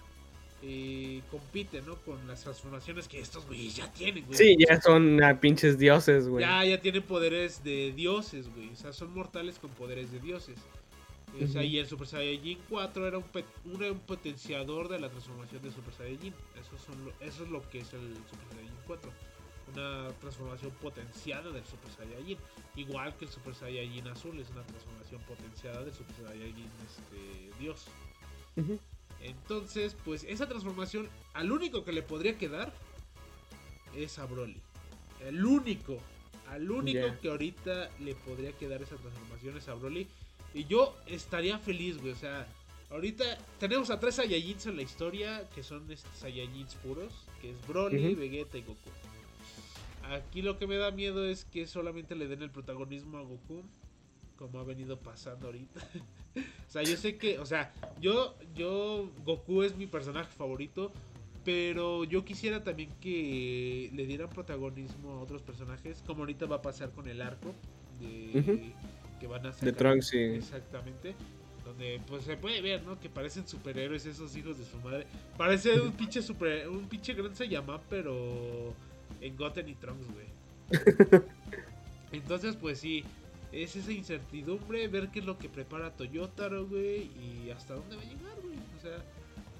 eh, 0.62 1.20
compite, 1.30 1.82
¿no? 1.82 1.96
Con 1.96 2.26
las 2.26 2.42
transformaciones 2.42 3.06
que 3.06 3.20
estos 3.20 3.46
güeyes 3.46 3.76
ya 3.76 3.92
tienen, 3.92 4.24
güey. 4.24 4.38
Sí, 4.38 4.56
ya 4.58 4.80
son 4.80 5.22
ah, 5.22 5.38
pinches 5.38 5.78
dioses, 5.78 6.28
güey. 6.28 6.44
Ya, 6.44 6.64
ya 6.64 6.80
tienen 6.80 7.02
poderes 7.02 7.62
de 7.62 7.92
dioses, 7.92 8.48
güey. 8.54 8.70
O 8.70 8.76
sea, 8.76 8.94
son 8.94 9.12
mortales 9.12 9.58
con 9.58 9.70
poderes 9.70 10.10
de 10.12 10.18
dioses. 10.20 10.56
O 11.34 11.46
sea, 11.46 11.62
Ujú. 11.62 11.70
y 11.70 11.78
el 11.78 11.86
Super 11.88 12.06
Saiyajin 12.06 12.58
4 12.68 13.06
era 13.08 13.18
un, 13.18 13.24
un, 13.64 13.98
potenciador 14.00 14.88
de 14.88 15.00
la 15.00 15.08
transformación 15.08 15.62
de 15.62 15.72
Super 15.72 15.94
Saiyajin. 15.94 16.34
Eso, 16.60 16.76
son 16.84 17.04
lo- 17.06 17.12
eso 17.20 17.44
es 17.44 17.50
lo 17.50 17.68
que 17.70 17.78
es 17.80 17.92
el 17.94 18.14
Super 18.30 18.48
Saiyajin 18.50 18.78
4. 18.86 19.10
Una 19.74 20.08
transformación 20.20 20.72
potenciada 20.72 21.50
del 21.50 21.64
Super 21.64 21.90
Saiyajin. 21.92 22.36
Igual 22.76 23.16
que 23.16 23.24
el 23.24 23.30
Super 23.30 23.54
Saiyajin 23.54 24.08
azul 24.08 24.38
es 24.40 24.50
una 24.50 24.62
transformación 24.62 25.22
potenciada 25.22 25.82
del 25.84 25.94
Super 25.94 26.14
Saiyajin 26.16 26.70
este, 26.86 27.50
Dios. 27.58 27.86
Entonces, 29.22 29.96
pues 30.04 30.24
esa 30.24 30.46
transformación, 30.48 31.08
al 31.32 31.52
único 31.52 31.84
que 31.84 31.92
le 31.92 32.02
podría 32.02 32.36
quedar 32.36 32.72
es 33.96 34.18
a 34.18 34.26
Broly. 34.26 34.60
El 35.20 35.44
único, 35.44 35.98
al 36.48 36.70
único 36.70 36.98
que 37.20 37.28
ahorita 37.28 37.90
le 38.00 38.14
podría 38.16 38.52
quedar 38.52 38.82
esa 38.82 38.96
transformación 38.96 39.56
es 39.56 39.68
a 39.68 39.74
Broly. 39.74 40.06
Y 40.54 40.64
yo 40.64 40.96
estaría 41.06 41.58
feliz, 41.58 41.98
güey. 41.98 42.12
O 42.12 42.16
sea, 42.16 42.46
ahorita 42.90 43.38
tenemos 43.58 43.90
a 43.90 43.98
tres 43.98 44.16
Saiyajins 44.16 44.66
en 44.66 44.76
la 44.76 44.82
historia 44.82 45.48
que 45.54 45.62
son 45.62 45.90
estos 45.90 46.14
Saiyajins 46.16 46.74
puros, 46.76 47.12
que 47.40 47.50
es 47.50 47.66
Broly. 47.66 48.14
Vegeta 48.14 48.58
y 48.58 48.62
Goku. 48.62 48.90
Aquí 50.10 50.42
lo 50.42 50.58
que 50.58 50.66
me 50.66 50.76
da 50.76 50.90
miedo 50.90 51.24
es 51.24 51.44
que 51.44 51.66
solamente 51.66 52.14
le 52.14 52.26
den 52.26 52.42
el 52.42 52.50
protagonismo 52.50 53.18
a 53.18 53.22
Goku, 53.22 53.62
como 54.36 54.58
ha 54.58 54.64
venido 54.64 54.98
pasando 54.98 55.46
ahorita. 55.46 55.80
o 56.36 56.70
sea, 56.70 56.82
yo 56.82 56.96
sé 56.96 57.16
que, 57.16 57.38
o 57.38 57.46
sea, 57.46 57.72
yo, 58.00 58.34
yo, 58.54 59.10
Goku 59.24 59.62
es 59.62 59.76
mi 59.76 59.86
personaje 59.86 60.32
favorito, 60.32 60.92
pero 61.44 62.04
yo 62.04 62.24
quisiera 62.24 62.62
también 62.62 62.90
que 63.00 63.90
le 63.94 64.06
dieran 64.06 64.28
protagonismo 64.28 65.12
a 65.12 65.20
otros 65.20 65.42
personajes, 65.42 66.02
como 66.06 66.20
ahorita 66.20 66.46
va 66.46 66.56
a 66.56 66.62
pasar 66.62 66.90
con 66.90 67.08
el 67.08 67.22
arco 67.22 67.54
de. 68.00 68.72
Que 69.22 69.28
van 69.28 69.46
a 69.46 69.50
De 69.50 69.54
sacar. 69.54 69.74
Trunks, 69.74 70.08
sí. 70.08 70.18
Exactamente. 70.18 71.14
Donde 71.64 72.00
pues 72.08 72.24
se 72.24 72.36
puede 72.36 72.60
ver, 72.60 72.82
¿no? 72.82 72.98
Que 72.98 73.08
parecen 73.08 73.46
superhéroes 73.46 74.04
esos 74.04 74.36
hijos 74.36 74.58
de 74.58 74.64
su 74.64 74.76
madre. 74.78 75.06
Parece 75.38 75.80
un 75.80 75.92
pinche 75.92 76.20
super, 76.20 76.68
un 76.68 76.88
pinche 76.88 77.14
gran 77.14 77.34
Saiyaman, 77.34 77.80
pero 77.88 78.74
en 79.20 79.36
Goten 79.36 79.68
y 79.68 79.74
Trunks, 79.74 80.06
güey. 80.12 80.26
Entonces, 82.12 82.56
pues 82.56 82.80
sí, 82.80 83.04
es 83.52 83.76
esa 83.76 83.92
incertidumbre, 83.92 84.88
ver 84.88 85.08
qué 85.10 85.20
es 85.20 85.24
lo 85.24 85.38
que 85.38 85.48
prepara 85.48 85.92
Toyotaro, 85.92 86.66
güey, 86.66 87.10
y 87.20 87.50
hasta 87.50 87.74
dónde 87.74 87.94
va 87.94 88.02
a 88.02 88.04
llegar, 88.04 88.40
güey. 88.42 88.56
O 88.76 88.82
sea, 88.82 88.98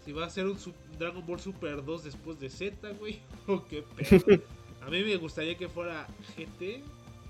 si 0.04 0.10
va 0.10 0.26
a 0.26 0.30
ser 0.30 0.46
un 0.46 0.58
Dragon 0.98 1.24
Ball 1.24 1.38
Super 1.38 1.84
2 1.84 2.04
después 2.04 2.40
de 2.40 2.50
Z, 2.50 2.90
güey, 2.98 3.20
o 3.46 3.64
qué 3.68 3.82
pedo. 3.82 4.42
A 4.82 4.90
mí 4.90 5.04
me 5.04 5.16
gustaría 5.16 5.56
que 5.56 5.68
fuera 5.68 6.08
GT, 6.36 6.82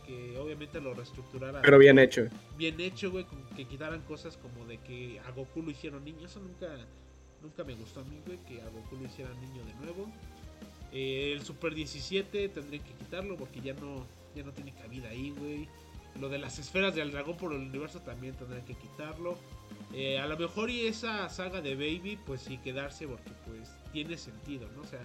que 0.07 0.37
obviamente 0.39 0.81
lo 0.81 0.95
reestructurara 0.95 1.63
Pero 1.63 1.79
bien 1.79 1.99
hecho. 1.99 2.29
bien 2.57 2.81
hecho, 2.81 3.11
güey, 3.11 3.27
que 3.57 3.65
quitaran 3.67 4.03
cosas 4.03 4.37
como 4.37 4.67
de 4.67 4.79
que 4.79 5.21
a 5.21 5.31
Goku 5.31 5.63
lo 5.63 5.71
hicieron 5.71 6.05
niño. 6.05 6.27
Eso 6.27 6.41
nunca, 6.41 6.69
nunca 7.43 7.65
me 7.65 7.75
gustó 7.75 8.01
a 8.01 8.05
mí, 8.05 8.21
güey, 8.27 8.39
que 8.45 8.61
a 8.63 8.69
Goku 8.69 8.97
lo 8.97 9.07
hicieran 9.07 9.41
niño 9.41 9.65
de 9.65 9.75
nuevo. 9.75 10.09
Eh, 10.93 11.33
el 11.33 11.43
Super 11.43 11.75
17 11.75 12.49
tendrían 12.51 12.85
que 12.85 12.93
quitarlo 12.93 13.37
porque 13.37 13.61
ya 13.61 13.73
no, 13.75 14.05
ya 14.35 14.43
no 14.43 14.53
tiene 14.53 14.73
cabida 14.73 15.09
ahí, 15.09 15.31
güey. 15.31 15.69
Lo 16.21 16.29
de 16.29 16.39
las 16.39 16.59
esferas 16.59 16.95
del 16.95 17.11
dragón 17.11 17.37
por 17.39 17.53
el 17.53 17.61
universo 17.61 18.01
también 18.01 18.35
tendrían 18.35 18.65
que 18.67 18.75
quitarlo. 18.75 19.39
Eh, 19.95 20.19
a 20.19 20.27
lo 20.27 20.37
mejor 20.37 20.71
y 20.71 20.87
esa 20.87 21.29
saga 21.29 21.61
de 21.61 21.75
Baby, 21.75 22.19
pues 22.27 22.43
sí 22.43 22.59
quedarse 22.59 23.07
porque 23.07 23.31
pues 23.47 23.71
tiene 23.93 24.17
sentido, 24.19 24.69
¿no? 24.75 24.83
O 24.83 24.87
sea, 24.87 25.01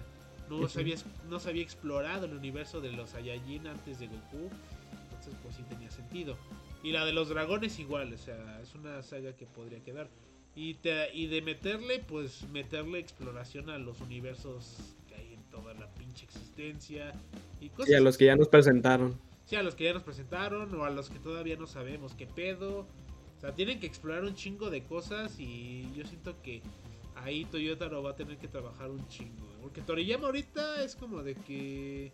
no, 0.48 0.68
se, 0.68 0.80
había, 0.80 0.96
no 1.28 1.40
se 1.40 1.50
había 1.50 1.62
explorado 1.62 2.26
el 2.26 2.34
universo 2.34 2.80
de 2.80 2.92
los 2.92 3.10
Saiyajin 3.10 3.66
antes 3.66 3.98
de 3.98 4.06
Goku. 4.08 4.50
Entonces 5.28 5.38
pues 5.42 5.56
sí 5.56 5.62
tenía 5.68 5.90
sentido. 5.90 6.36
Y 6.82 6.92
la 6.92 7.04
de 7.04 7.12
los 7.12 7.28
dragones 7.28 7.78
igual, 7.78 8.12
o 8.12 8.18
sea, 8.18 8.60
es 8.62 8.74
una 8.74 9.02
saga 9.02 9.32
que 9.34 9.46
podría 9.46 9.80
quedar. 9.82 10.08
Y, 10.54 10.74
te- 10.74 11.14
y 11.14 11.26
de 11.26 11.42
meterle, 11.42 12.00
pues 12.00 12.48
meterle 12.48 12.98
exploración 12.98 13.70
a 13.70 13.78
los 13.78 14.00
universos 14.00 14.76
que 15.08 15.14
hay 15.14 15.34
en 15.34 15.42
toda 15.50 15.74
la 15.74 15.88
pinche 15.94 16.24
existencia. 16.24 17.12
Y 17.60 17.68
cosas 17.70 17.90
Y 17.90 17.94
a 17.94 18.00
los 18.00 18.16
que 18.16 18.24
ya 18.26 18.36
nos 18.36 18.48
presentaron. 18.48 19.18
Sí, 19.44 19.56
a 19.56 19.62
los 19.62 19.74
que 19.74 19.84
ya 19.84 19.94
nos 19.94 20.02
presentaron 20.02 20.74
o 20.74 20.84
a 20.84 20.90
los 20.90 21.10
que 21.10 21.18
todavía 21.18 21.56
no 21.56 21.66
sabemos 21.66 22.14
qué 22.14 22.26
pedo. 22.26 22.80
O 23.36 23.40
sea, 23.40 23.54
tienen 23.54 23.78
que 23.80 23.86
explorar 23.86 24.24
un 24.24 24.34
chingo 24.34 24.68
de 24.70 24.82
cosas 24.82 25.38
y 25.38 25.88
yo 25.94 26.04
siento 26.04 26.40
que 26.42 26.60
ahí 27.16 27.44
Toyota 27.44 27.86
lo 27.86 28.02
va 28.02 28.10
a 28.10 28.16
tener 28.16 28.36
que 28.38 28.48
trabajar 28.48 28.90
un 28.90 29.06
chingo. 29.08 29.46
Porque 29.62 29.80
Toriyama 29.80 30.26
ahorita 30.26 30.82
es 30.82 30.96
como 30.96 31.22
de 31.22 31.34
que 31.34 32.12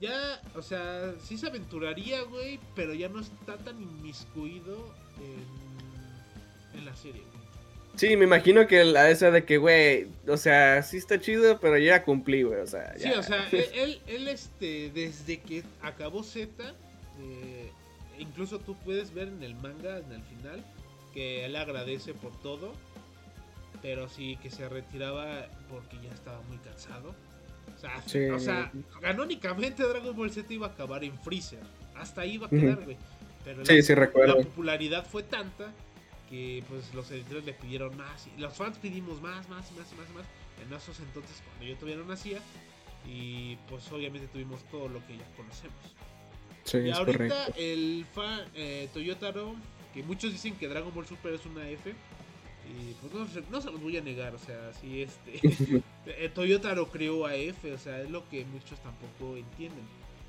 ya, 0.00 0.40
o 0.54 0.62
sea, 0.62 1.14
sí 1.22 1.36
se 1.36 1.46
aventuraría, 1.48 2.22
güey, 2.22 2.60
pero 2.74 2.94
ya 2.94 3.08
no 3.08 3.20
está 3.20 3.56
tan 3.58 3.80
inmiscuido 3.82 4.94
en, 5.18 6.78
en 6.78 6.84
la 6.84 6.94
serie, 6.96 7.22
güey. 7.22 7.38
Sí, 7.96 8.16
me 8.16 8.26
imagino 8.26 8.68
que 8.68 8.84
la 8.84 9.10
esa 9.10 9.32
de 9.32 9.44
que, 9.44 9.58
güey, 9.58 10.06
o 10.28 10.36
sea, 10.36 10.84
sí 10.84 10.98
está 10.98 11.20
chido, 11.20 11.58
pero 11.58 11.78
ya 11.78 12.04
cumplí, 12.04 12.44
güey, 12.44 12.60
o 12.60 12.66
sea. 12.66 12.96
Sí, 12.96 13.10
o 13.10 13.22
sea, 13.24 13.48
él, 13.52 14.00
él, 14.06 14.28
este, 14.28 14.90
desde 14.94 15.40
que 15.40 15.64
acabó 15.82 16.22
Z, 16.22 16.48
eh, 17.20 17.72
incluso 18.18 18.60
tú 18.60 18.76
puedes 18.84 19.12
ver 19.12 19.26
en 19.26 19.42
el 19.42 19.56
manga, 19.56 19.98
en 19.98 20.12
el 20.12 20.22
final, 20.22 20.64
que 21.12 21.44
él 21.44 21.56
agradece 21.56 22.14
por 22.14 22.40
todo, 22.40 22.72
pero 23.82 24.08
sí 24.08 24.38
que 24.42 24.50
se 24.50 24.68
retiraba 24.68 25.48
porque 25.68 25.96
ya 26.00 26.14
estaba 26.14 26.40
muy 26.42 26.58
cansado. 26.58 27.16
O 27.74 27.78
sea, 27.78 28.34
o 28.34 28.38
sea 28.38 28.72
canónicamente 29.00 29.82
Dragon 29.82 30.14
Ball 30.16 30.30
Z 30.30 30.52
iba 30.52 30.66
a 30.66 30.70
acabar 30.70 31.04
en 31.04 31.18
Freezer. 31.20 31.60
Hasta 31.96 32.22
ahí 32.22 32.34
iba 32.34 32.46
a 32.46 32.50
quedar, 32.50 32.84
güey. 32.84 32.96
Pero 33.44 33.64
sí, 33.64 33.82
sí, 33.82 33.94
recuerdo. 33.94 34.36
la 34.36 34.42
popularidad 34.44 35.06
fue 35.06 35.22
tanta 35.22 35.72
que 36.28 36.62
pues 36.68 36.92
los 36.94 37.10
editores 37.10 37.44
le 37.46 37.54
pidieron 37.54 37.96
más 37.96 38.26
y 38.36 38.40
los 38.40 38.54
fans 38.54 38.76
pedimos 38.78 39.20
más, 39.22 39.48
más, 39.48 39.70
más, 39.72 39.92
más, 39.96 40.10
más. 40.14 40.26
En 40.66 40.72
esos 40.72 40.98
entonces 41.00 41.42
cuando 41.46 41.64
yo 41.64 41.74
todavía 41.76 41.96
no 41.96 42.04
nacía 42.04 42.40
y 43.06 43.56
pues 43.68 43.90
obviamente 43.92 44.28
tuvimos 44.28 44.62
todo 44.70 44.88
lo 44.88 45.04
que 45.06 45.16
ya 45.16 45.24
conocemos. 45.36 45.76
Sí, 46.64 46.78
y 46.78 46.90
ahorita 46.90 47.16
correcto. 47.28 47.52
el 47.56 48.04
fan 48.12 48.40
eh, 48.54 48.88
Toyotaro, 48.92 49.54
que 49.94 50.02
muchos 50.02 50.32
dicen 50.32 50.54
que 50.56 50.68
Dragon 50.68 50.92
Ball 50.94 51.06
Super 51.06 51.32
es 51.32 51.46
una 51.46 51.66
F, 51.70 51.90
y 51.90 52.92
pues 53.00 53.14
no, 53.14 53.26
se- 53.26 53.50
no 53.50 53.62
se 53.62 53.70
los 53.70 53.80
voy 53.80 53.96
a 53.96 54.02
negar, 54.02 54.34
o 54.34 54.38
sea, 54.38 54.72
sí 54.78 55.00
este 55.02 55.40
eh, 56.18 56.30
Toyotaro 56.32 56.88
creó 56.88 57.26
a 57.26 57.34
F, 57.34 57.72
o 57.72 57.78
sea, 57.78 58.00
es 58.00 58.10
lo 58.10 58.28
que 58.28 58.44
muchos 58.46 58.78
tampoco 58.80 59.36
entienden. 59.36 59.84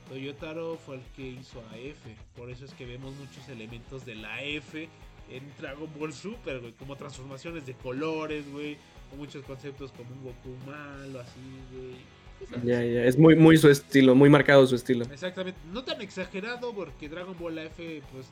Toyotaro 0.10 0.78
fue 0.78 0.96
el 0.96 1.02
que 1.16 1.28
hizo 1.28 1.64
a 1.72 1.78
F, 1.78 2.16
por 2.36 2.50
eso 2.50 2.66
es 2.66 2.74
que 2.74 2.86
vemos 2.86 3.14
muchos 3.16 3.48
elementos 3.48 4.06
de 4.06 4.16
la 4.16 4.42
F 4.44 4.90
en 5.30 5.44
Dragon 5.60 5.90
Ball 5.98 6.12
Super, 6.12 6.60
güey, 6.60 6.74
como 6.74 6.96
transformaciones 6.96 7.66
de 7.66 7.74
colores, 7.76 8.52
güey, 8.52 8.78
o 9.14 9.18
muchos 9.18 9.46
conceptos 9.46 9.92
como 9.92 10.10
un 10.12 10.24
Goku 10.24 10.56
malo, 10.66 11.20
así, 11.20 11.40
güey. 11.72 12.20
Ya, 12.64 12.84
ya, 12.84 13.04
es 13.04 13.18
muy, 13.18 13.36
muy 13.36 13.58
su 13.58 13.70
estilo, 13.70 14.16
muy 14.16 14.30
marcado 14.30 14.66
su 14.66 14.76
estilo. 14.76 15.06
Exactamente, 15.12 15.60
no 15.72 15.84
tan 15.84 16.02
exagerado 16.02 16.74
porque 16.74 17.10
Dragon 17.10 17.36
Ball 17.38 17.60
F 17.60 18.02
pues 18.12 18.28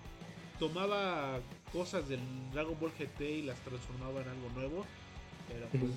tomaba 0.60 1.40
cosas 1.72 2.08
del 2.08 2.22
Dragon 2.54 2.76
Ball 2.80 2.92
GT 2.98 3.22
y 3.22 3.42
las 3.44 3.60
transformaba 3.60 4.22
en 4.22 4.30
algo 4.30 4.50
nuevo, 4.56 4.86
pero 5.48 5.68
pues. 5.68 5.94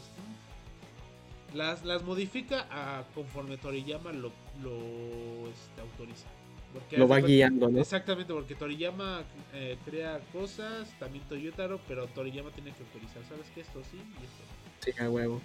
Las, 1.55 1.85
las 1.85 2.03
modifica 2.03 2.67
a 2.71 3.05
conforme 3.15 3.57
Toriyama 3.57 4.13
lo, 4.13 4.33
lo 4.63 5.49
este, 5.49 5.81
autoriza. 5.81 6.27
Porque 6.73 6.99
Lo 6.99 7.09
va 7.09 7.19
guiando, 7.19 7.69
¿no? 7.69 7.81
Exactamente, 7.81 8.33
porque 8.33 8.55
Toriyama 8.55 9.25
eh, 9.53 9.77
crea 9.85 10.21
cosas, 10.33 10.89
también 11.01 11.25
Toyotaro, 11.29 11.81
pero 11.89 12.07
Toriyama 12.07 12.51
tiene 12.51 12.73
que 12.73 12.85
autorizar, 12.85 13.23
¿sabes 13.29 13.47
qué? 13.55 13.63
Esto 13.63 13.81
sí 13.91 13.97
y 13.97 14.25
esto. 14.25 14.97
Sí, 14.99 15.03
a 15.03 15.11
huevo. 15.11 15.41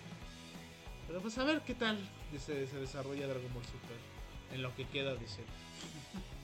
Pero 1.07 1.21
pues 1.21 1.37
a 1.37 1.43
ver 1.43 1.61
qué 1.65 1.73
tal 1.73 1.97
se, 2.31 2.67
se 2.67 2.79
desarrolla 2.79 3.27
Dragon 3.27 3.53
Ball 3.53 3.65
Super 3.65 3.97
en 4.53 4.61
lo 4.61 4.75
que 4.75 4.85
queda 4.85 5.15
de 5.15 5.27
ser. 5.27 5.45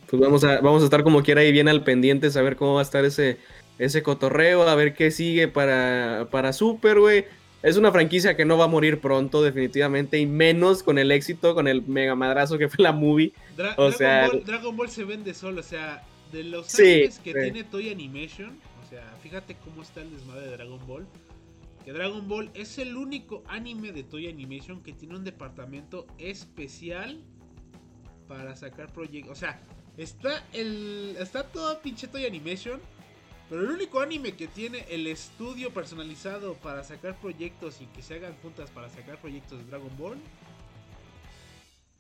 Pues 0.08 0.22
vamos 0.22 0.44
a, 0.44 0.60
vamos 0.62 0.82
a 0.82 0.86
estar 0.86 1.04
como 1.04 1.24
quiera 1.24 1.42
ahí 1.42 1.52
bien 1.52 1.68
al 1.68 1.84
pendiente, 1.84 2.32
saber 2.32 2.56
cómo 2.56 2.76
va 2.76 2.82
a 2.82 2.84
estar 2.84 3.06
ese, 3.06 3.38
ese 3.78 4.04
cotorreo, 4.04 4.68
a 4.68 4.76
ver 4.76 4.94
qué 4.94 5.12
sigue 5.12 5.48
para, 5.48 6.28
para 6.32 6.54
Super, 6.54 7.00
güey. 7.00 7.26
Es 7.64 7.78
una 7.78 7.92
franquicia 7.92 8.36
que 8.36 8.44
no 8.46 8.58
va 8.58 8.66
a 8.66 8.68
morir 8.68 9.00
pronto, 9.00 9.44
definitivamente, 9.44 10.18
y 10.18 10.26
menos 10.26 10.82
con 10.82 10.98
el 10.98 11.12
éxito, 11.12 11.54
con 11.54 11.68
el 11.68 11.84
mega 11.86 12.16
madrazo 12.16 12.58
que 12.58 12.68
fue 12.70 12.84
la 12.84 12.92
movie. 12.92 13.34
Dra- 13.56 13.74
O 13.78 13.90
Dragon, 13.90 13.94
sea, 13.94 14.28
Ball, 14.28 14.44
Dragon 14.44 14.76
Ball 14.78 14.90
se 14.90 15.04
vende 15.04 15.34
solo, 15.34 15.60
o 15.60 15.64
sea, 15.64 16.04
de 16.32 16.44
los 16.44 16.68
Sí, 16.68 16.82
animes 16.94 17.20
que 17.20 17.34
sí. 17.34 17.40
tiene 17.40 17.64
Toy 17.64 17.92
Animation, 17.92 18.58
o 18.84 18.90
sea, 18.90 19.04
fíjate 19.22 19.56
cómo 19.64 19.84
está 19.84 20.02
el 20.02 20.12
desmadre 20.12 20.48
de 20.48 20.52
Dragon 20.58 20.80
Ball. 20.88 21.06
Que 21.86 21.94
Dragon 21.94 22.28
Ball 22.28 22.50
es 22.54 22.78
el 22.78 22.96
único 22.96 23.44
anime 23.48 23.92
de 23.92 24.04
Toy 24.04 24.28
Animation 24.28 24.82
que 24.84 24.94
tiene 24.94 25.16
un 25.16 25.24
departamento 25.24 26.06
especial 26.20 27.20
para 28.28 28.56
sacar 28.56 28.92
proyectos. 28.94 29.32
O 29.32 29.40
sea, 29.40 29.60
está 29.98 30.44
el 30.54 31.16
está 31.20 31.44
todo 31.44 31.80
pinche 31.82 32.08
Toy 32.08 32.26
Animation, 32.26 32.80
pero 33.52 33.64
el 33.64 33.70
único 33.72 34.00
anime 34.00 34.32
que 34.34 34.48
tiene 34.48 34.86
el 34.90 35.06
estudio 35.08 35.72
personalizado 35.74 36.56
para 36.56 36.84
sacar 36.86 37.20
proyectos 37.20 37.82
y 37.82 37.86
que 37.88 38.02
se 38.02 38.16
hagan 38.16 38.34
juntas 38.42 38.72
para 38.72 38.90
sacar 38.90 39.20
proyectos 39.20 39.60
de 39.60 39.66
Dragon 39.66 39.92
Ball 39.98 40.18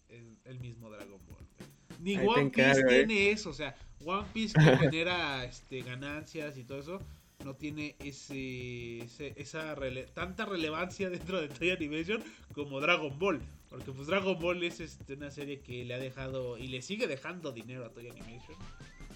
es 0.10 0.22
el 0.46 0.60
mismo 0.60 0.90
Dragon 0.90 1.20
Ball. 1.28 1.68
Ni 2.00 2.16
Ahí 2.16 2.26
One 2.26 2.50
Piece 2.50 2.80
encargo, 2.80 2.90
eh. 2.90 3.06
tiene 3.06 3.32
eso, 3.32 3.50
o 3.50 3.54
sea, 3.54 3.76
One 4.06 4.28
Piece 4.34 4.54
que 4.58 4.78
genera 4.78 5.44
este, 5.46 5.82
ganancias 5.82 6.58
y 6.58 6.64
todo 6.64 6.80
eso, 6.80 7.02
no 7.44 7.54
tiene 7.56 7.96
ese, 8.00 9.00
ese- 9.00 9.34
esa 9.36 9.76
rele- 9.76 10.08
tanta 10.14 10.46
relevancia 10.46 11.10
dentro 11.10 11.42
de 11.42 11.50
Toy 11.50 11.72
Animation 11.72 12.24
como 12.54 12.80
Dragon 12.80 13.18
Ball. 13.20 13.42
Porque 13.70 13.92
pues 13.92 14.08
Dragon 14.08 14.38
Ball 14.40 14.64
es 14.64 14.80
este, 14.80 15.14
una 15.14 15.32
serie 15.32 15.60
que 15.62 15.86
le 15.86 15.94
ha 15.94 16.00
dejado 16.00 16.58
y 16.58 16.68
le 16.68 16.82
sigue 16.82 17.08
dejando 17.08 17.52
dinero 17.52 17.86
a 17.86 17.90
Toy 17.90 18.10
Animation. 18.10 18.58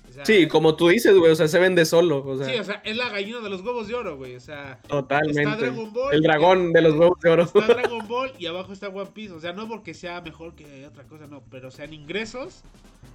O 0.10 0.14
sea, 0.14 0.26
Sí, 0.26 0.48
como 0.48 0.76
tú 0.76 0.88
dices, 0.88 1.16
güey, 1.18 1.32
o 1.32 1.36
sea, 1.36 1.48
se 1.48 1.60
vende 1.60 1.86
solo, 1.86 2.26
o 2.26 2.38
sea, 2.38 2.46
sí, 2.48 2.54
o 2.60 2.64
sea, 2.64 2.82
es 2.86 2.96
la 2.96 3.10
gallina 3.10 3.40
de 3.42 3.50
los 3.50 3.62
huevos 3.62 3.88
de 3.88 3.96
oro, 3.96 4.18
güey. 4.18 4.36
O 4.36 4.40
sea, 4.40 4.80
totalmente. 4.88 5.42
está 5.44 5.56
Dragon 5.58 5.94
Ball, 5.94 6.14
el 6.14 6.22
dragón 6.22 6.74
de 6.74 6.82
los 6.82 6.94
huevos 6.96 7.20
de 7.20 7.30
oro. 7.30 7.44
está 7.44 7.62
Dragon 7.68 8.08
Ball 8.08 8.32
y 8.40 8.46
abajo 8.46 8.74
está 8.74 8.90
One 8.90 9.12
Piece. 9.14 9.34
O 9.34 9.40
sea, 9.40 9.54
no 9.54 9.68
porque 9.68 9.94
sea 9.94 10.22
mejor 10.22 10.56
que 10.56 10.86
otra 10.86 11.04
cosa, 11.04 11.28
no. 11.28 11.44
Pero 11.50 11.72
sean 11.72 11.94
ingresos. 11.94 12.62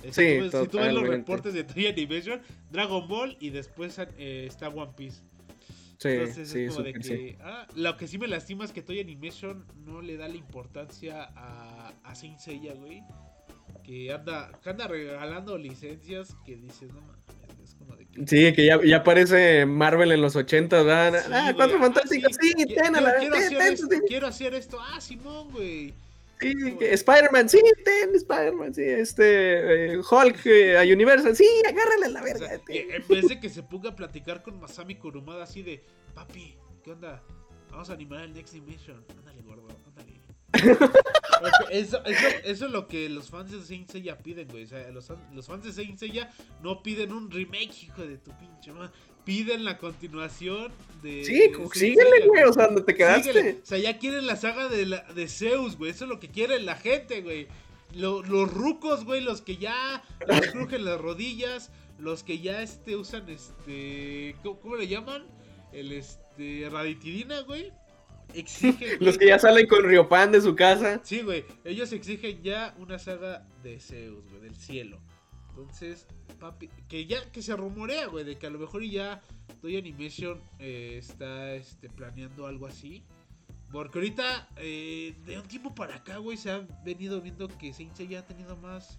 eh, 0.02 0.10
Sí, 0.12 0.22
si, 0.44 0.50
tú 0.50 0.56
ves, 0.58 0.62
si 0.64 0.68
tú 0.68 0.78
ves 0.78 0.92
los 0.92 1.06
reportes 1.08 1.54
de 1.54 1.64
Toy 1.64 1.86
Animation, 1.86 2.40
Dragon 2.70 3.06
Ball 3.08 3.36
y 3.40 3.50
después 3.50 3.98
eh, 4.18 4.44
está 4.46 4.68
One 4.68 4.92
Piece. 4.96 5.22
Sí, 5.98 6.08
Entonces 6.08 6.48
sí, 6.48 6.60
es 6.64 6.72
como 6.72 6.84
de 6.84 6.92
que. 6.94 7.02
sí. 7.02 7.36
ah, 7.42 7.66
lo 7.74 7.96
que 7.98 8.06
sí 8.08 8.16
me 8.16 8.26
lastima 8.26 8.64
es 8.64 8.72
que 8.72 8.80
Toy 8.82 9.00
Animation 9.00 9.66
no 9.84 10.00
le 10.00 10.16
da 10.16 10.28
la 10.28 10.36
importancia 10.36 11.30
a, 11.36 11.92
a 12.02 12.14
Saint 12.14 12.38
Seiya, 12.38 12.72
güey. 12.74 13.02
Que 13.82 14.12
anda, 14.12 14.50
que 14.62 14.70
anda 14.70 14.86
regalando 14.88 15.56
licencias 15.58 16.34
que 16.44 16.56
dices, 16.56 16.92
no 16.92 17.00
mames, 17.00 17.24
es 17.64 17.74
como 17.74 17.96
de 17.96 18.06
que. 18.06 18.26
Sí, 18.26 18.52
que 18.54 18.66
ya, 18.66 18.80
ya 18.84 18.98
aparece 18.98 19.66
Marvel 19.66 20.12
en 20.12 20.20
los 20.20 20.36
80, 20.36 20.82
¿verdad? 20.82 21.22
Sí, 21.24 21.30
ah, 21.32 21.52
cuatro 21.56 21.76
ah, 21.78 21.80
fantásticos, 21.82 22.36
sí, 22.40 22.52
qui- 22.54 22.74
ten 22.74 22.94
a 22.96 23.00
la 23.00 23.16
quiero, 23.16 23.34
ten, 23.34 23.44
hacer 23.46 23.58
ten, 23.58 23.72
esto, 23.72 23.88
ten. 23.88 24.00
quiero 24.06 24.26
hacer 24.26 24.54
esto. 24.54 24.78
Ah, 24.80 25.00
Simón, 25.00 25.50
güey. 25.50 25.92
Sí, 26.40 26.54
Spider-Man, 26.80 27.48
sí, 27.50 27.60
ten, 27.84 28.14
Spider-Man, 28.14 28.72
sí, 28.74 28.82
este, 28.82 29.92
eh, 29.94 29.98
Hulk 29.98 30.46
eh, 30.46 30.78
a 30.78 30.82
Universal, 30.82 31.36
sí, 31.36 31.46
agárrale 31.68 32.06
a 32.06 32.08
la 32.08 32.20
O 32.22 32.24
verga. 32.24 32.48
sea, 32.48 32.58
ten. 32.58 32.64
que 32.88 32.96
en 32.96 33.08
vez 33.08 33.28
de 33.28 33.38
que 33.40 33.50
se 33.50 33.62
ponga 33.62 33.90
a 33.90 33.96
platicar 33.96 34.42
con 34.42 34.58
Masami 34.58 34.94
Kurumada 34.94 35.44
así 35.44 35.62
de, 35.62 35.84
papi, 36.14 36.56
¿qué 36.82 36.92
onda? 36.92 37.22
Vamos 37.70 37.90
a 37.90 37.92
animar 37.92 38.22
el 38.24 38.32
Next 38.32 38.54
Dimension. 38.54 39.04
Ándale, 39.18 39.42
gordo, 39.42 39.68
ándale. 39.86 40.19
Eso, 41.70 42.02
eso, 42.04 42.28
eso 42.44 42.66
es 42.66 42.70
lo 42.72 42.86
que 42.86 43.08
los 43.08 43.30
fans 43.30 43.50
de 43.52 43.62
Saint 43.62 43.88
Seiya 43.88 44.18
piden, 44.18 44.48
güey. 44.48 44.64
O 44.64 44.66
sea, 44.66 44.90
los, 44.90 45.08
los 45.32 45.46
fans 45.46 45.64
de 45.64 45.72
Saint 45.72 45.98
Seiya 45.98 46.30
no 46.62 46.82
piden 46.82 47.12
un 47.12 47.30
remake, 47.30 47.84
hijo 47.84 48.02
de 48.06 48.18
tu 48.18 48.30
pinche 48.38 48.72
madre. 48.72 48.90
Piden 49.24 49.64
la 49.64 49.78
continuación 49.78 50.72
de. 51.02 51.24
Sí, 51.24 51.32
de 51.38 51.68
síguele, 51.72 52.10
Seiya, 52.10 52.26
güey, 52.26 52.42
o 52.44 52.52
sea, 52.52 52.66
¿dónde 52.66 52.82
te 52.82 52.94
quedaste? 52.94 53.32
Síguele. 53.32 53.58
O 53.62 53.66
sea, 53.66 53.78
ya 53.78 53.98
quieren 53.98 54.26
la 54.26 54.36
saga 54.36 54.68
de, 54.68 54.86
la, 54.86 55.02
de 55.14 55.28
Zeus, 55.28 55.76
güey. 55.76 55.90
Eso 55.92 56.04
es 56.04 56.08
lo 56.10 56.20
que 56.20 56.28
quiere 56.28 56.60
la 56.60 56.74
gente, 56.76 57.20
güey. 57.22 57.46
Lo- 57.94 58.22
los 58.22 58.52
rucos, 58.52 59.04
güey, 59.04 59.20
los 59.20 59.40
que 59.42 59.56
ya 59.56 60.02
les 60.28 60.50
crujen 60.52 60.84
las 60.84 61.00
rodillas, 61.00 61.70
los 61.98 62.22
que 62.22 62.38
ya 62.40 62.62
este 62.62 62.96
usan 62.96 63.28
este. 63.28 64.36
¿Cómo, 64.42 64.60
cómo 64.60 64.76
le 64.76 64.88
llaman? 64.88 65.24
El 65.72 65.92
este. 65.92 66.68
Raditidina, 66.70 67.40
güey. 67.40 67.72
Exigen. 68.34 68.98
Los 69.00 69.18
que 69.18 69.26
ya 69.26 69.38
salen 69.38 69.66
con 69.66 69.84
Riopan 69.84 70.32
de 70.32 70.40
su 70.40 70.54
casa. 70.54 71.00
Sí, 71.02 71.22
güey. 71.22 71.44
Ellos 71.64 71.92
exigen 71.92 72.42
ya 72.42 72.74
una 72.78 72.98
saga 72.98 73.46
de 73.62 73.78
Zeus, 73.80 74.28
güey, 74.28 74.42
del 74.42 74.56
cielo. 74.56 74.98
Entonces, 75.50 76.06
papi, 76.38 76.68
que 76.88 77.06
ya 77.06 77.30
que 77.30 77.42
se 77.42 77.54
rumorea, 77.54 78.06
güey, 78.06 78.24
de 78.24 78.38
que 78.38 78.46
a 78.46 78.50
lo 78.50 78.58
mejor 78.58 78.82
ya 78.82 79.20
Toy 79.60 79.76
Animation 79.76 80.40
eh, 80.58 80.96
está 80.98 81.54
este, 81.54 81.88
planeando 81.88 82.46
algo 82.46 82.66
así. 82.66 83.02
Porque 83.72 83.98
ahorita, 83.98 84.48
eh, 84.56 85.14
de 85.26 85.38
un 85.38 85.46
tiempo 85.46 85.74
para 85.74 85.96
acá, 85.96 86.16
güey, 86.18 86.36
se 86.36 86.50
ha 86.50 86.66
venido 86.84 87.20
viendo 87.20 87.46
que 87.46 87.72
Saint 87.72 87.94
Seiya 87.94 88.20
ha 88.20 88.26
tenido 88.26 88.56
más. 88.56 88.98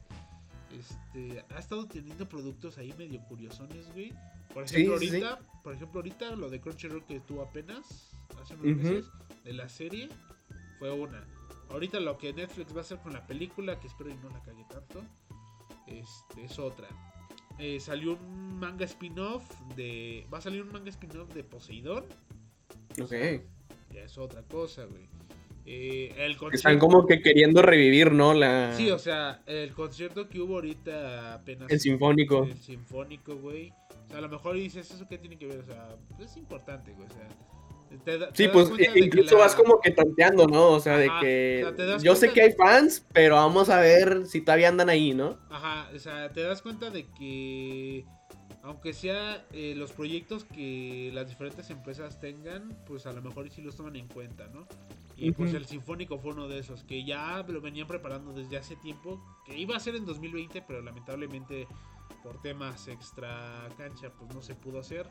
Este, 0.77 1.43
ha 1.53 1.59
estado 1.59 1.85
teniendo 1.85 2.29
productos 2.29 2.77
ahí 2.77 2.93
medio 2.97 3.21
curiosones, 3.23 3.91
güey. 3.93 4.13
Por 4.53 4.63
ejemplo, 4.63 4.99
sí, 4.99 5.07
sí. 5.07 5.15
ahorita, 5.15 5.39
por 5.63 5.73
ejemplo, 5.73 5.99
ahorita 5.99 6.35
lo 6.35 6.49
de 6.49 6.59
Crunchyroll 6.59 7.05
que 7.05 7.19
tuvo 7.21 7.41
apenas 7.43 8.13
hace 8.41 8.55
unos 8.55 8.77
meses 8.77 9.05
de 9.43 9.53
la 9.53 9.69
serie 9.69 10.09
fue 10.79 10.91
una. 10.91 11.25
Ahorita 11.69 11.99
lo 11.99 12.17
que 12.17 12.33
Netflix 12.33 12.73
va 12.73 12.79
a 12.79 12.81
hacer 12.81 12.97
con 12.99 13.13
la 13.13 13.25
película, 13.25 13.79
que 13.79 13.87
espero 13.87 14.09
y 14.09 14.15
no 14.15 14.29
la 14.29 14.41
cague 14.41 14.65
tanto. 14.69 15.03
Este, 15.87 16.45
es 16.45 16.59
otra. 16.59 16.87
Eh, 17.59 17.79
salió 17.79 18.13
un 18.13 18.59
manga 18.59 18.85
spin-off 18.85 19.43
de. 19.75 20.25
Va 20.33 20.39
a 20.39 20.41
salir 20.41 20.63
un 20.63 20.71
manga 20.71 20.89
spin-off 20.89 21.33
de 21.33 21.43
Poseidón. 21.43 22.05
Ok. 23.01 23.13
Ya 23.93 24.03
es 24.03 24.17
otra 24.17 24.41
cosa, 24.43 24.85
güey. 24.85 25.07
Eh, 25.65 26.13
el 26.17 26.37
concierto... 26.37 26.55
Están 26.55 26.79
como 26.79 27.05
que 27.05 27.21
queriendo 27.21 27.61
revivir, 27.61 28.11
¿no? 28.11 28.33
La... 28.33 28.73
Sí, 28.75 28.89
o 28.89 28.97
sea, 28.97 29.43
el 29.45 29.73
concierto 29.73 30.27
que 30.27 30.41
hubo 30.41 30.55
ahorita 30.55 31.35
apenas. 31.35 31.69
El 31.69 31.79
sinfónico. 31.79 32.43
El 32.43 32.57
sinfónico, 32.57 33.35
güey. 33.35 33.71
Sea, 34.11 34.19
a 34.19 34.21
lo 34.21 34.29
mejor 34.29 34.55
dices, 34.55 34.91
¿eso 34.91 35.07
qué 35.07 35.17
tiene 35.17 35.37
que 35.37 35.47
ver? 35.47 35.59
O 35.59 35.65
sea, 35.65 35.95
es 36.19 36.37
importante, 36.37 36.93
güey. 36.93 37.07
O 37.07 37.13
sea, 37.13 37.27
te 38.05 38.17
da, 38.17 38.29
sí, 38.33 38.47
pues 38.47 38.71
incluso 38.95 39.37
vas 39.37 39.55
como 39.55 39.81
que 39.81 39.91
tanteando, 39.91 40.47
¿no? 40.47 40.69
O 40.69 40.79
sea, 40.79 40.97
de 40.97 41.09
que 41.19 41.65
o 41.65 41.75
sea, 41.75 41.97
yo 41.97 42.15
sé 42.15 42.31
que 42.31 42.41
hay 42.41 42.53
fans, 42.53 43.05
pero 43.11 43.35
vamos 43.35 43.69
a 43.69 43.79
ver 43.79 44.27
si 44.27 44.41
todavía 44.41 44.69
andan 44.69 44.89
ahí, 44.89 45.13
¿no? 45.13 45.37
Ajá, 45.49 45.89
o 45.93 45.99
sea, 45.99 46.31
te 46.31 46.41
das 46.41 46.61
cuenta 46.61 46.89
de 46.89 47.07
que 47.11 48.05
aunque 48.63 48.93
sea 48.93 49.45
eh, 49.51 49.73
los 49.75 49.91
proyectos 49.91 50.45
que 50.45 51.11
las 51.13 51.27
diferentes 51.27 51.69
empresas 51.69 52.19
tengan, 52.19 52.77
pues 52.85 53.05
a 53.05 53.11
lo 53.11 53.21
mejor 53.21 53.49
sí 53.49 53.61
los 53.61 53.75
toman 53.75 53.95
en 53.95 54.07
cuenta, 54.07 54.47
¿no? 54.47 54.67
Y 55.17 55.31
pues 55.31 55.53
el 55.53 55.65
Sinfónico 55.65 56.17
fue 56.17 56.33
uno 56.33 56.47
de 56.47 56.59
esos, 56.59 56.83
que 56.83 57.03
ya 57.03 57.45
lo 57.47 57.61
venían 57.61 57.87
preparando 57.87 58.33
desde 58.33 58.57
hace 58.57 58.75
tiempo, 58.77 59.23
que 59.45 59.55
iba 59.55 59.75
a 59.75 59.79
ser 59.79 59.95
en 59.95 60.05
2020, 60.05 60.63
pero 60.67 60.81
lamentablemente 60.81 61.67
por 62.23 62.41
temas 62.41 62.87
extra 62.87 63.67
cancha, 63.77 64.11
pues 64.11 64.33
no 64.33 64.41
se 64.41 64.55
pudo 64.55 64.79
hacer, 64.79 65.07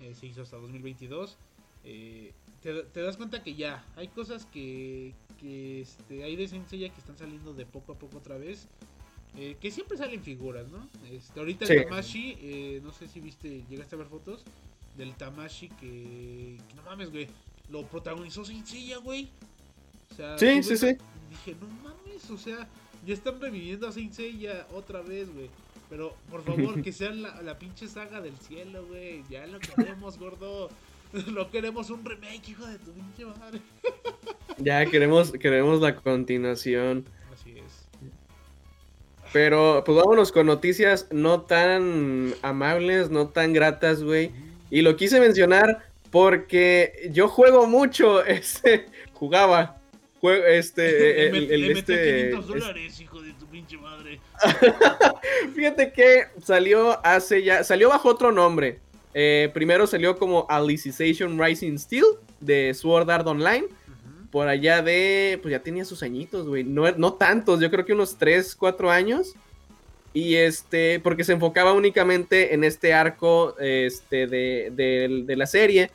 eh, 0.00 0.14
se 0.14 0.26
hizo 0.26 0.42
hasta 0.42 0.56
2022. 0.56 1.38
Eh, 1.84 2.32
te, 2.62 3.00
das 3.00 3.16
cuenta 3.16 3.42
que 3.42 3.54
ya 3.54 3.84
hay 3.96 4.08
cosas 4.08 4.46
que, 4.46 5.14
que 5.40 5.82
este, 5.82 6.24
hay 6.24 6.36
de 6.36 6.48
Sensei 6.48 6.90
que 6.90 7.00
están 7.00 7.16
saliendo 7.16 7.54
de 7.54 7.66
poco 7.66 7.92
a 7.92 7.98
poco 7.98 8.18
otra 8.18 8.36
vez. 8.36 8.68
Eh, 9.36 9.56
que 9.60 9.70
siempre 9.70 9.96
salen 9.96 10.22
figuras, 10.22 10.68
¿no? 10.68 10.88
Este, 11.10 11.38
ahorita 11.38 11.64
el 11.66 11.84
Tamashi, 11.84 12.36
eh, 12.40 12.80
no 12.82 12.92
sé 12.92 13.06
si 13.06 13.20
viste, 13.20 13.62
llegaste 13.68 13.94
a 13.94 13.98
ver 13.98 14.08
fotos 14.08 14.42
del 14.96 15.14
Tamashi 15.14 15.68
que, 15.68 16.58
no 16.74 16.82
mames, 16.82 17.10
güey, 17.10 17.28
lo 17.70 17.86
protagonizó 17.86 18.44
Sensei, 18.44 18.94
güey. 18.96 19.30
O 20.10 20.14
sea, 20.14 20.38
sí, 20.38 20.62
sí, 20.62 20.76
sí. 20.76 20.96
Dije, 21.30 21.56
no 21.60 21.68
mames, 21.82 22.28
o 22.30 22.38
sea, 22.38 22.66
ya 23.06 23.14
están 23.14 23.40
reviviendo 23.40 23.86
a 23.86 23.92
Sensei 23.92 24.48
otra 24.74 25.02
vez, 25.02 25.32
güey. 25.32 25.48
Pero 25.90 26.14
por 26.30 26.42
favor, 26.44 26.82
que 26.82 26.92
sea 26.92 27.10
la, 27.10 27.42
la 27.42 27.58
pinche 27.58 27.88
saga 27.88 28.20
del 28.20 28.36
cielo, 28.36 28.86
güey. 28.86 29.22
Ya 29.30 29.46
lo 29.46 29.58
queremos, 29.58 30.18
gordo. 30.18 30.68
No 31.32 31.50
queremos 31.50 31.88
un 31.88 32.04
remake, 32.04 32.50
hijo 32.50 32.66
de 32.66 32.78
tu 32.78 32.92
pinche 32.92 33.24
madre. 33.24 33.60
Ya 34.60 34.84
queremos, 34.86 35.30
queremos 35.30 35.80
la 35.80 35.94
continuación. 35.94 37.04
Así 37.32 37.56
es. 37.56 37.86
Pero 39.32 39.84
pues 39.86 39.96
vámonos 39.96 40.32
con 40.32 40.46
noticias 40.46 41.06
no 41.12 41.42
tan 41.42 42.34
amables, 42.42 43.08
no 43.08 43.28
tan 43.28 43.52
gratas, 43.52 44.02
güey. 44.02 44.32
Y 44.68 44.82
lo 44.82 44.96
quise 44.96 45.20
mencionar 45.20 45.88
porque 46.10 47.08
yo 47.12 47.28
juego 47.28 47.68
mucho, 47.68 48.24
este, 48.24 48.86
jugaba. 49.12 49.80
Juego, 50.20 50.44
este, 50.44 51.28
el, 51.28 51.52
el, 51.52 51.70
este, 51.70 52.30
500 52.32 52.48
dólares, 52.48 53.04
tu 53.07 53.07
pinche 53.58 53.76
madre. 53.76 54.20
Fíjate 55.54 55.92
que 55.92 56.26
salió 56.44 57.04
hace 57.04 57.42
ya, 57.42 57.64
salió 57.64 57.88
bajo 57.88 58.08
otro 58.08 58.30
nombre. 58.30 58.78
Eh, 59.14 59.50
primero 59.52 59.86
salió 59.88 60.16
como 60.16 60.46
Alicization 60.48 61.38
Rising 61.42 61.76
Steel 61.76 62.04
de 62.40 62.72
Sword 62.74 63.10
Art 63.10 63.26
Online. 63.26 63.66
Por 64.30 64.46
allá 64.46 64.82
de. 64.82 65.40
Pues 65.42 65.52
ya 65.52 65.60
tenía 65.60 65.84
sus 65.84 66.02
añitos, 66.02 66.46
güey. 66.46 66.62
No, 66.62 66.88
no 66.92 67.14
tantos, 67.14 67.60
yo 67.60 67.70
creo 67.70 67.84
que 67.84 67.94
unos 67.94 68.16
3, 68.16 68.54
4 68.54 68.90
años. 68.90 69.34
Y 70.12 70.36
este. 70.36 71.00
Porque 71.00 71.24
se 71.24 71.32
enfocaba 71.32 71.72
únicamente 71.72 72.54
en 72.54 72.62
este 72.62 72.94
arco 72.94 73.56
este, 73.58 74.28
de, 74.28 75.34
la 75.36 75.46
serie. 75.46 75.90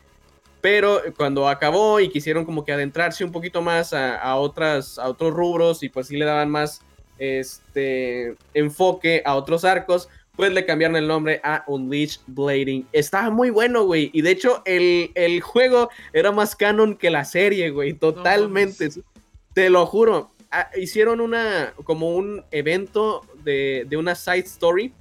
Pero 0.59 1.01
cuando 1.15 1.47
acabó 1.47 1.99
y 1.99 2.09
quisieron 2.09 2.43
como 2.43 2.65
que 2.65 2.73
adentrarse 2.73 3.23
un 3.23 3.31
poquito 3.31 3.61
más 3.61 3.93
a, 3.93 4.35
otras, 4.35 4.97
a 4.97 5.09
otros 5.09 5.33
rubros 5.33 5.83
y 5.83 5.89
pues 5.89 6.07
sí 6.07 6.15
le 6.15 6.25
daban 6.25 6.49
más 6.49 6.81
este, 7.23 8.35
enfoque 8.53 9.21
a 9.25 9.35
otros 9.35 9.63
arcos, 9.63 10.09
pues 10.35 10.51
le 10.51 10.65
cambiaron 10.65 10.97
el 10.97 11.07
nombre 11.07 11.39
a 11.43 11.63
Unleashed 11.67 12.21
Blading. 12.27 12.87
Estaba 12.91 13.29
muy 13.29 13.49
bueno, 13.49 13.85
güey. 13.85 14.09
Y 14.13 14.21
de 14.23 14.31
hecho, 14.31 14.61
el, 14.65 15.41
juego 15.41 15.89
era 16.11 16.31
más 16.31 16.55
canon 16.55 16.95
que 16.95 17.09
la 17.09 17.23
serie, 17.23 17.69
güey. 17.69 17.93
Totalmente. 17.93 18.89
Te 19.53 19.69
lo 19.69 19.85
juro. 19.85 20.31
Hicieron 20.75 21.21
una, 21.21 21.73
como 21.83 22.15
un 22.15 22.43
evento 22.51 23.21
de, 23.43 23.87
una 23.97 24.15
side 24.15 24.39
story. 24.39 24.93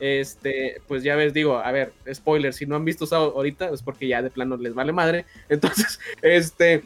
Este, 0.00 0.80
pues 0.86 1.02
ya 1.02 1.16
ves, 1.16 1.34
digo, 1.34 1.58
a 1.58 1.72
ver, 1.72 1.92
spoiler, 2.14 2.54
si 2.54 2.66
no 2.66 2.76
han 2.76 2.84
visto 2.84 3.04
ahorita, 3.14 3.70
es 3.70 3.82
porque 3.82 4.06
ya 4.06 4.22
de 4.22 4.30
plano 4.30 4.56
les 4.56 4.72
vale 4.72 4.92
madre. 4.92 5.26
Entonces, 5.48 6.00
este, 6.22 6.82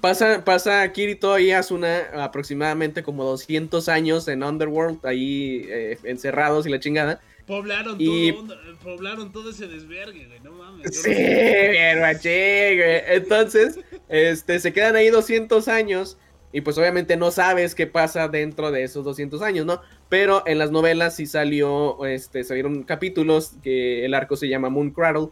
pasa, 0.00 0.44
pasa 0.44 0.90
Kirito 0.92 1.38
y 1.38 1.50
Asuna 1.52 2.08
aproximadamente 2.14 3.02
como 3.02 3.24
200 3.24 3.88
años 3.88 4.28
en 4.28 4.42
Underworld, 4.42 5.04
ahí 5.04 5.66
eh, 5.68 5.98
encerrados 6.04 6.66
y 6.66 6.70
la 6.70 6.80
chingada. 6.80 7.20
Poblaron, 7.46 7.98
todo, 7.98 8.56
poblaron 8.82 9.32
todo 9.32 9.50
ese 9.50 9.66
desvergue, 9.66 10.26
güey, 10.26 10.40
no 10.40 10.52
mames. 10.52 11.02
Sí, 11.02 11.10
güey. 11.10 13.02
Entonces, 13.08 13.80
este, 14.08 14.60
se 14.60 14.72
quedan 14.72 14.94
ahí 14.94 15.08
200 15.08 15.66
años 15.66 16.16
y 16.52 16.60
pues 16.60 16.78
obviamente 16.78 17.16
no 17.16 17.30
sabes 17.30 17.74
qué 17.74 17.86
pasa 17.86 18.28
dentro 18.28 18.70
de 18.70 18.82
esos 18.82 19.04
200 19.04 19.42
años, 19.42 19.66
¿no? 19.66 19.80
Pero 20.08 20.42
en 20.46 20.58
las 20.58 20.70
novelas 20.70 21.16
sí 21.16 21.26
salió, 21.26 22.04
este, 22.06 22.44
salieron 22.44 22.82
capítulos 22.82 23.52
que 23.62 24.04
el 24.04 24.14
arco 24.14 24.36
se 24.36 24.48
llama 24.48 24.68
Moon 24.68 24.90
Cradle 24.90 25.28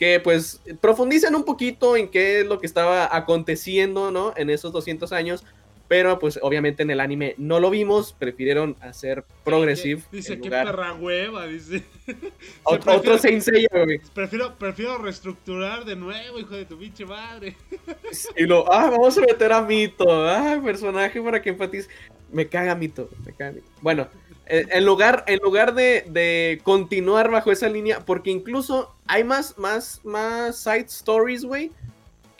que 0.00 0.18
pues 0.18 0.62
profundizan 0.80 1.34
un 1.34 1.44
poquito 1.44 1.94
en 1.94 2.08
qué 2.08 2.40
es 2.40 2.46
lo 2.46 2.58
que 2.58 2.66
estaba 2.66 3.14
aconteciendo, 3.14 4.10
¿no? 4.10 4.32
En 4.34 4.48
esos 4.48 4.72
200 4.72 5.12
años, 5.12 5.44
pero 5.90 6.20
pues 6.20 6.38
obviamente 6.40 6.84
en 6.84 6.90
el 6.92 7.00
anime 7.00 7.34
no 7.36 7.58
lo 7.58 7.68
vimos, 7.68 8.14
prefirieron 8.16 8.76
hacer 8.80 9.24
progressive. 9.42 10.00
Dice, 10.12 10.40
qué 10.40 10.48
perra 10.48 10.92
hueva, 10.94 11.48
dice. 11.48 11.82
Otro, 12.62 12.94
otro 12.94 13.16
güey. 13.18 14.00
Prefiero, 14.14 14.56
prefiero 14.56 14.98
reestructurar 14.98 15.84
de 15.84 15.96
nuevo, 15.96 16.38
hijo 16.38 16.54
de 16.54 16.64
tu 16.64 16.78
pinche 16.78 17.04
madre. 17.04 17.56
Y 18.36 18.44
lo, 18.44 18.72
ah, 18.72 18.88
vamos 18.88 19.18
a 19.18 19.22
meter 19.22 19.52
a 19.52 19.62
Mito, 19.62 20.06
ah, 20.08 20.60
personaje 20.64 21.20
para 21.20 21.42
que 21.42 21.50
empatice. 21.50 21.88
Me 22.30 22.46
caga 22.46 22.76
Mito, 22.76 23.10
me 23.26 23.32
caga 23.32 23.50
Mito. 23.50 23.66
Bueno, 23.80 24.06
eh, 24.46 24.66
en 24.70 24.84
lugar, 24.84 25.24
en 25.26 25.40
lugar 25.40 25.74
de, 25.74 26.60
continuar 26.62 27.32
bajo 27.32 27.50
esa 27.50 27.68
línea, 27.68 27.98
porque 27.98 28.30
incluso 28.30 28.94
hay 29.08 29.24
más, 29.24 29.58
más, 29.58 30.00
más 30.04 30.56
side 30.56 30.86
stories, 30.86 31.44
güey, 31.44 31.72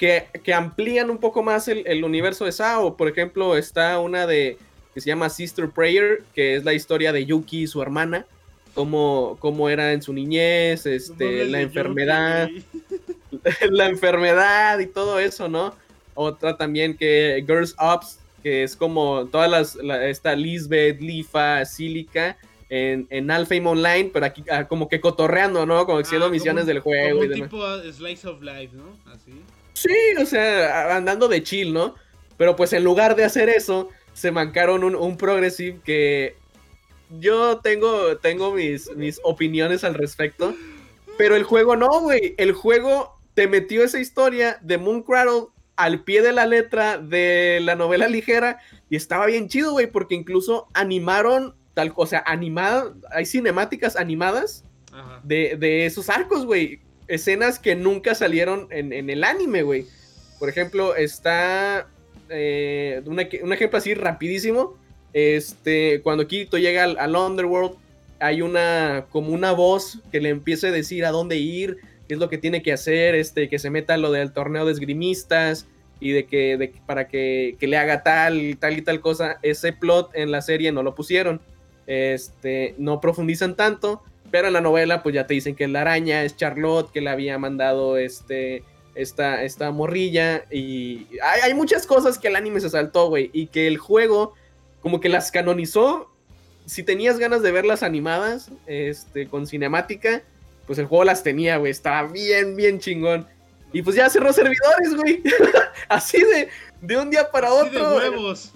que, 0.01 0.55
amplían 0.55 1.11
un 1.11 1.19
poco 1.19 1.43
más 1.43 1.69
el, 1.69 2.05
universo 2.05 2.47
de 2.47 2.53
Sao. 2.53 2.97
Por 2.97 3.07
ejemplo, 3.07 3.57
está 3.57 4.01
una 4.01 4.27
de 4.27 4.57
que 4.95 5.01
se 5.03 5.09
llama 5.09 5.29
Sister 5.29 5.69
Prayer, 5.69 6.23
que 6.35 6.57
es 6.57 6.65
la 6.65 6.73
historia 6.73 7.13
de 7.13 7.27
Yuki 7.27 7.63
y 7.63 7.67
su 7.67 7.83
hermana, 7.83 8.25
cómo, 8.75 9.37
cómo 9.41 9.69
era 9.69 9.93
en 9.93 10.01
su 10.01 10.15
niñez, 10.15 10.87
este, 10.87 11.45
la 11.45 11.61
enfermedad, 11.61 12.49
la 13.71 13.87
enfermedad 13.89 14.79
y 14.79 14.87
todo 14.87 15.21
eso, 15.21 15.49
¿no? 15.49 15.75
Otra 16.15 16.57
también 16.57 16.97
que 16.97 17.45
Girls 17.47 17.77
Ups, 17.79 18.19
que 18.43 18.63
es 18.63 18.75
como 18.75 19.27
todas 19.27 19.51
las, 19.51 19.79
esta 20.03 20.35
Lisbeth, 20.35 21.01
Lifa, 21.01 21.65
Silica 21.67 22.39
en, 22.71 23.07
en 23.11 23.31
Alfheim 23.31 23.67
Online, 23.67 24.11
pero 24.13 24.27
aquí 24.27 24.45
ah, 24.51 24.67
como 24.67 24.89
que 24.89 25.01
cotorreando, 25.01 25.67
¿no? 25.67 25.85
Como 25.85 25.99
haciendo 25.99 26.27
ah, 26.27 26.31
misiones 26.31 26.67
del 26.67 26.81
juego. 26.81 27.19
Como 27.19 27.31
un 27.31 27.35
tipo 27.35 27.83
Slice 27.93 28.27
of 28.27 28.41
Life, 28.41 28.71
¿no? 28.75 28.97
Así. 29.13 29.33
Sí, 29.81 29.97
o 30.21 30.27
sea, 30.27 30.97
andando 30.97 31.29
de 31.29 31.43
chill, 31.43 31.73
¿no? 31.73 31.95
Pero 32.37 32.57
pues 32.57 32.73
en 32.73 32.85
lugar 32.85 33.17
de 33.17 33.25
hacer 33.25 33.49
eso, 33.49 33.89
se 34.13 34.31
mancaron 34.31 34.85
un, 34.85 34.95
un 34.95 35.17
progressive 35.17 35.81
que 35.85 36.37
yo 37.19 37.59
tengo, 37.59 38.19
tengo 38.19 38.53
mis, 38.53 38.95
mis 38.97 39.21
opiniones 39.25 39.85
al 39.85 39.95
respecto. 39.95 40.55
Pero 41.17 41.37
el 41.37 41.45
juego 41.45 41.77
no, 41.77 42.01
güey. 42.01 42.35
El 42.39 42.53
juego 42.53 43.19
te 43.35 43.47
metió 43.47 43.85
esa 43.85 43.99
historia 43.99 44.59
de 44.61 44.79
Moon 44.79 45.03
Cradle 45.03 45.47
al 45.77 46.03
pie 46.05 46.21
de 46.21 46.33
la 46.33 46.47
letra 46.47 46.99
de 46.99 47.61
la 47.63 47.75
novela 47.75 48.07
ligera 48.07 48.59
y 48.91 48.97
estaba 48.97 49.27
bien 49.27 49.49
chido, 49.49 49.73
güey, 49.73 49.87
porque 49.87 50.15
incluso 50.15 50.69
animaron 50.75 51.55
tal 51.73 51.95
cosa, 51.95 52.23
animada, 52.27 52.93
hay 53.11 53.25
cinemáticas 53.25 53.97
animadas 53.97 54.65
de, 55.23 55.87
esos 55.87 56.11
arcos, 56.11 56.45
güey, 56.45 56.81
escenas 57.11 57.59
que 57.59 57.75
nunca 57.75 58.15
salieron 58.15 58.69
en, 58.71 59.11
el 59.11 59.25
anime, 59.25 59.63
güey. 59.63 59.87
Por 60.39 60.49
ejemplo, 60.49 60.95
está 60.95 61.89
eh, 62.29 63.03
un, 63.05 63.19
ejemplo 63.21 63.79
así 63.79 63.95
rapidísimo, 63.95 64.79
este, 65.13 66.01
cuando 66.03 66.27
Kirito 66.29 66.57
llega 66.57 66.85
al, 66.85 67.17
Underworld, 67.17 67.73
hay 68.21 68.43
una, 68.43 69.07
como 69.11 69.33
una 69.33 69.51
voz 69.53 69.99
que 70.13 70.21
le 70.21 70.29
empieza 70.29 70.69
a 70.69 70.71
decir 70.71 71.05
a 71.05 71.11
dónde 71.11 71.37
ir, 71.37 71.79
qué 72.07 72.15
es 72.15 72.21
lo 72.21 72.29
que 72.29 72.39
tiene 72.39 72.63
que 72.63 72.73
hacer, 72.73 73.17
este, 73.17 73.49
que 73.49 73.59
se 73.59 73.71
meta 73.71 73.97
lo 73.97 74.13
del 74.13 74.33
torneo 74.33 74.65
de 74.65 74.73
esgrimistas 74.73 75.67
y 75.99 76.13
de 76.13 76.27
que, 76.27 76.73
para 76.87 77.09
que, 77.09 77.57
le 77.61 77.77
haga 77.77 78.05
tal, 78.05 78.57
tal 78.61 78.79
y 78.79 78.83
tal 78.83 79.01
cosa, 79.01 79.39
ese 79.43 79.73
plot 79.73 80.13
en 80.15 80.31
la 80.31 80.43
serie 80.43 80.71
no 80.71 80.85
lo 80.85 80.95
pusieron. 80.95 81.41
este, 81.87 82.77
no 82.79 83.01
profundizan 83.01 83.57
tanto, 83.57 84.01
pero 84.31 84.49
en 84.49 84.53
la 84.55 84.61
novela 84.61 85.03
pues 85.03 85.15
ya 85.15 85.27
te 85.27 85.35
dicen 85.35 85.55
que 85.55 85.65
es 85.65 85.71
la 85.71 85.83
araña, 85.83 86.23
es 86.25 86.37
Charlotte, 86.37 86.91
que 86.93 87.01
le 87.01 87.11
había 87.11 87.39
mandado 87.39 87.97
este, 87.97 88.65
esta, 88.95 89.43
esta 89.43 89.71
morrilla 89.71 90.45
y 90.51 91.07
hay, 91.23 91.41
hay 91.45 91.55
muchas 91.55 91.87
cosas 91.87 92.19
que 92.19 92.29
el 92.29 92.37
anime 92.37 92.61
se 92.61 92.71
saltó, 92.71 93.09
güey, 93.09 93.31
y 93.33 93.47
que 93.49 93.67
el 93.67 93.79
juego 93.79 94.35
como 94.83 95.01
que 95.01 95.09
las 95.09 95.31
canonizó. 95.31 96.11
Si 96.67 96.83
tenías 96.83 97.19
ganas 97.19 97.43
de 97.43 97.51
verlas 97.51 97.83
animadas, 97.83 98.51
este, 98.67 99.29
con 99.29 99.47
cinemática, 99.47 100.23
pues 100.67 100.79
el 100.79 100.87
juego 100.87 101.05
las 101.05 101.23
tenía, 101.23 101.57
güey, 101.57 101.73
estaba 101.73 102.09
bien, 102.11 102.57
bien 102.57 102.79
chingón. 102.79 103.27
Y 103.73 103.83
pues 103.83 103.97
ya 103.97 104.09
cerró 104.09 104.33
servidores, 104.33 104.95
güey. 104.97 105.23
Así 105.89 106.19
de, 106.23 106.49
de 106.81 106.97
un 106.97 107.11
día 107.11 107.31
para 107.31 107.49
Así 107.49 107.71
de 107.71 107.81
otro. 107.81 107.97
huevos. 107.97 108.53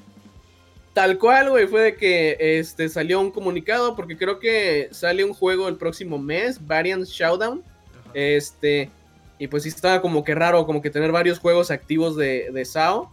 Tal 0.94 1.18
cual, 1.18 1.50
güey, 1.50 1.66
fue 1.66 1.82
de 1.82 1.96
que 1.96 2.36
este, 2.38 2.88
salió 2.88 3.20
un 3.20 3.30
comunicado, 3.32 3.96
porque 3.96 4.16
creo 4.16 4.38
que 4.38 4.88
sale 4.92 5.24
un 5.24 5.34
juego 5.34 5.68
el 5.68 5.76
próximo 5.76 6.18
mes, 6.18 6.64
Variant 6.64 7.04
Showdown. 7.04 7.62
Ajá. 8.00 8.10
Este, 8.14 8.90
y 9.40 9.48
pues 9.48 9.64
sí 9.64 9.68
estaba 9.70 10.00
como 10.00 10.22
que 10.22 10.34
raro, 10.36 10.64
como 10.66 10.80
que 10.80 10.90
tener 10.90 11.10
varios 11.10 11.40
juegos 11.40 11.72
activos 11.72 12.16
de, 12.16 12.50
de 12.52 12.64
SAO. 12.64 13.12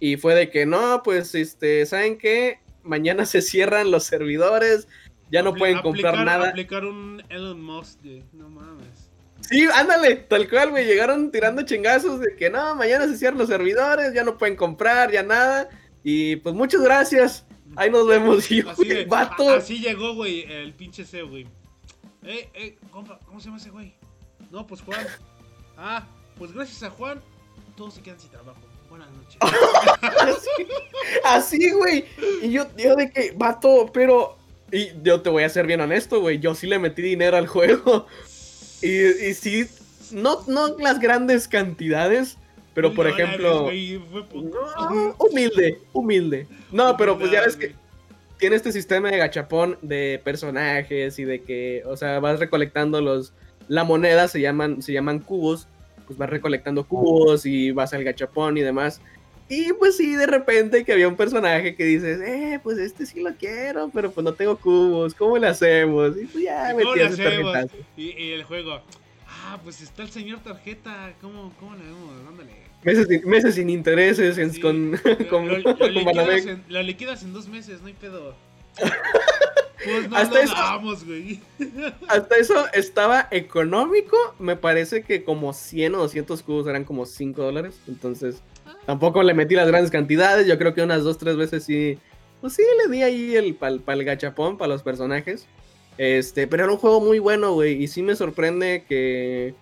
Y 0.00 0.16
fue 0.16 0.34
de 0.34 0.48
que 0.48 0.64
no, 0.64 1.02
pues, 1.04 1.34
este, 1.34 1.84
¿saben 1.84 2.16
qué? 2.16 2.60
Mañana 2.82 3.26
se 3.26 3.42
cierran 3.42 3.90
los 3.90 4.04
servidores, 4.04 4.88
ya 5.30 5.42
no 5.42 5.52
Apli- 5.52 5.58
pueden 5.58 5.78
comprar 5.82 6.14
aplicar- 6.14 6.24
nada. 6.24 6.48
Aplicar 6.48 6.84
un 6.86 7.22
Elon 7.28 7.60
Musk, 7.62 8.00
güey. 8.02 8.24
No 8.32 8.48
mames. 8.48 9.10
Sí, 9.42 9.66
ándale, 9.74 10.16
tal 10.16 10.48
cual, 10.48 10.70
güey. 10.70 10.86
Llegaron 10.86 11.30
tirando 11.30 11.60
chingazos 11.62 12.20
de 12.20 12.34
que 12.36 12.48
no, 12.48 12.74
mañana 12.74 13.06
se 13.06 13.18
cierran 13.18 13.38
los 13.38 13.48
servidores, 13.48 14.14
ya 14.14 14.24
no 14.24 14.38
pueden 14.38 14.56
comprar, 14.56 15.10
ya 15.12 15.22
nada. 15.22 15.68
Y 16.10 16.36
pues 16.36 16.54
muchas 16.54 16.80
gracias. 16.80 17.44
Ahí 17.76 17.90
nos 17.90 18.06
vemos. 18.06 18.50
Y 18.50 18.62
yo, 18.62 18.70
Así, 18.70 18.84
de- 18.88 19.04
vato. 19.04 19.50
así 19.50 19.78
llegó, 19.78 20.14
güey, 20.14 20.50
el 20.50 20.72
pinche 20.72 21.04
CEO, 21.04 21.28
güey. 21.28 21.46
Eh, 22.22 22.48
eh, 22.54 22.78
compa, 22.90 23.18
¿cómo 23.26 23.38
se 23.40 23.46
llama 23.46 23.58
ese 23.58 23.68
güey? 23.68 23.92
No, 24.50 24.66
pues 24.66 24.80
Juan. 24.80 25.06
Ah, 25.76 26.06
pues 26.38 26.52
gracias 26.52 26.82
a 26.82 26.88
Juan, 26.88 27.20
todos 27.76 27.92
se 27.92 28.00
quedan 28.00 28.18
sin 28.18 28.30
trabajo. 28.30 28.58
Buenas 28.88 29.10
noches. 29.10 29.36
Así, 30.18 31.58
así, 31.58 31.70
güey. 31.72 32.06
Y 32.42 32.52
yo, 32.52 32.66
yo 32.78 32.96
de 32.96 33.10
que, 33.10 33.32
vato, 33.36 33.90
pero. 33.92 34.38
Y 34.72 34.88
yo 35.02 35.20
te 35.20 35.28
voy 35.28 35.42
a 35.42 35.48
ser 35.50 35.66
bien 35.66 35.82
honesto, 35.82 36.22
güey. 36.22 36.38
Yo 36.38 36.54
sí 36.54 36.66
le 36.66 36.78
metí 36.78 37.02
dinero 37.02 37.36
al 37.36 37.46
juego. 37.48 38.06
Y, 38.80 38.88
y 39.26 39.34
sí, 39.34 39.66
no, 40.12 40.44
no 40.46 40.78
las 40.78 41.00
grandes 41.00 41.48
cantidades, 41.48 42.38
pero 42.80 42.94
por 42.94 43.06
dólares, 43.06 43.26
ejemplo. 43.26 43.70
no, 44.34 45.16
humilde, 45.18 45.78
humilde. 45.92 46.46
No, 46.70 46.96
pero 46.96 47.18
pues 47.18 47.30
ya 47.32 47.40
ves 47.42 47.56
que 47.56 47.74
tiene 48.38 48.54
este 48.54 48.70
sistema 48.70 49.10
de 49.10 49.18
gachapón 49.18 49.78
de 49.82 50.20
personajes 50.22 51.18
y 51.18 51.24
de 51.24 51.42
que, 51.42 51.82
o 51.86 51.96
sea, 51.96 52.20
vas 52.20 52.38
recolectando 52.38 53.00
los 53.00 53.32
la 53.66 53.82
moneda 53.84 54.28
se 54.28 54.40
llaman 54.40 54.80
se 54.80 54.92
llaman 54.92 55.18
cubos, 55.18 55.66
pues 56.06 56.18
vas 56.18 56.30
recolectando 56.30 56.84
cubos 56.86 57.44
y 57.46 57.72
vas 57.72 57.92
al 57.94 58.04
gachapón 58.04 58.56
y 58.56 58.60
demás. 58.60 59.00
Y 59.48 59.72
pues 59.72 59.96
sí, 59.96 60.14
de 60.14 60.26
repente 60.26 60.84
que 60.84 60.92
había 60.92 61.08
un 61.08 61.16
personaje 61.16 61.74
que 61.74 61.84
dices, 61.84 62.20
eh, 62.20 62.60
pues 62.62 62.78
este 62.78 63.06
sí 63.06 63.20
lo 63.22 63.34
quiero, 63.34 63.90
pero 63.92 64.12
pues 64.12 64.22
no 64.22 64.34
tengo 64.34 64.56
cubos, 64.56 65.14
¿cómo 65.14 65.36
le 65.38 65.48
hacemos? 65.48 66.16
Y 66.16 66.26
pues 66.26 66.44
ya 66.44 66.70
¿Cómo 66.72 66.94
le 66.94 67.04
metí 67.04 67.14
ese 67.14 67.26
hacemos? 67.26 67.52
tarjetazo. 67.52 67.84
Y, 67.96 68.10
y 68.22 68.32
el 68.32 68.44
juego. 68.44 68.82
Ah, 69.26 69.58
pues 69.64 69.80
está 69.80 70.02
el 70.02 70.10
señor 70.10 70.40
tarjeta. 70.40 71.14
¿Cómo, 71.22 71.54
cómo 71.58 71.74
le 71.74 71.82
vemos? 71.84 72.28
Ándale. 72.28 72.67
Meses, 72.84 73.06
sin- 73.08 73.28
meses 73.28 73.54
sin 73.56 73.70
intereses 73.70 74.38
en- 74.38 74.52
Sí, 74.52 74.60
con, 74.60 74.92
Lo, 74.92 74.98
con, 75.30 75.48
lo- 75.48 75.58
lo 75.58 75.76
con 75.78 75.92
liquidas 75.92 76.46
en, 76.46 76.62
lo 76.68 76.82
liquidas 76.82 77.22
en 77.22 77.32
dos 77.32 77.48
meses, 77.48 77.80
no 77.80 77.88
hay 77.88 77.94
pedo. 77.94 78.34
Pues 79.84 80.10
no 80.10 80.16
Hasta 80.16 80.42
eso- 80.42 80.54
damos, 80.54 81.04
güey. 81.06 81.40
Hasta 82.08 82.36
eso 82.36 82.66
estaba 82.74 83.28
económico. 83.30 84.16
Me 84.40 84.56
parece 84.56 85.02
que 85.04 85.22
como 85.22 85.52
100 85.52 85.94
o 85.94 85.98
200 85.98 86.42
cubos 86.42 86.66
eran 86.66 86.84
como 86.84 87.06
5 87.06 87.40
dólares. 87.40 87.80
Entonces, 87.86 88.42
tampoco 88.86 89.22
le 89.22 89.34
metí 89.34 89.54
las 89.54 89.68
grandes 89.68 89.92
cantidades. 89.92 90.48
Yo 90.48 90.58
creo 90.58 90.74
que 90.74 90.82
unas 90.82 91.04
2, 91.04 91.16
3 91.18 91.36
veces 91.36 91.62
sí. 91.64 91.96
Pues 92.40 92.54
sí, 92.54 92.62
le 92.84 92.92
di 92.92 93.02
ahí 93.04 93.36
el 93.36 93.54
pal, 93.54 93.78
pal 93.80 94.02
gachapón 94.04 94.58
para 94.58 94.72
los 94.72 94.82
personajes. 94.82 95.46
Este, 95.96 96.48
pero 96.48 96.64
era 96.64 96.72
un 96.72 96.78
juego 96.78 97.00
muy 97.00 97.20
bueno, 97.20 97.52
güey. 97.52 97.80
Y 97.80 97.86
sí 97.86 98.02
me 98.02 98.16
sorprende 98.16 98.84
que 98.88 99.54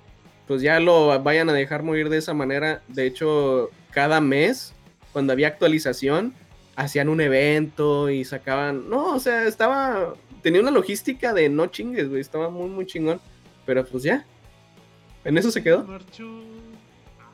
pues 0.46 0.62
ya 0.62 0.80
lo 0.80 1.20
vayan 1.22 1.48
a 1.48 1.52
dejar 1.52 1.82
morir 1.82 2.08
de 2.08 2.18
esa 2.18 2.34
manera. 2.34 2.82
De 2.88 3.06
hecho, 3.06 3.70
cada 3.90 4.20
mes, 4.20 4.74
cuando 5.12 5.32
había 5.32 5.48
actualización, 5.48 6.34
hacían 6.76 7.08
un 7.08 7.20
evento 7.20 8.10
y 8.10 8.24
sacaban. 8.24 8.88
No, 8.88 9.14
o 9.14 9.20
sea, 9.20 9.44
estaba. 9.46 10.14
Tenía 10.42 10.60
una 10.60 10.70
logística 10.70 11.32
de 11.32 11.48
no 11.48 11.66
chingues, 11.66 12.08
güey. 12.08 12.20
Estaba 12.20 12.50
muy, 12.50 12.68
muy 12.68 12.86
chingón. 12.86 13.20
Pero 13.64 13.84
pues 13.84 14.04
ya. 14.04 14.24
En 15.24 15.36
eso 15.36 15.50
se 15.50 15.62
quedó. 15.62 15.84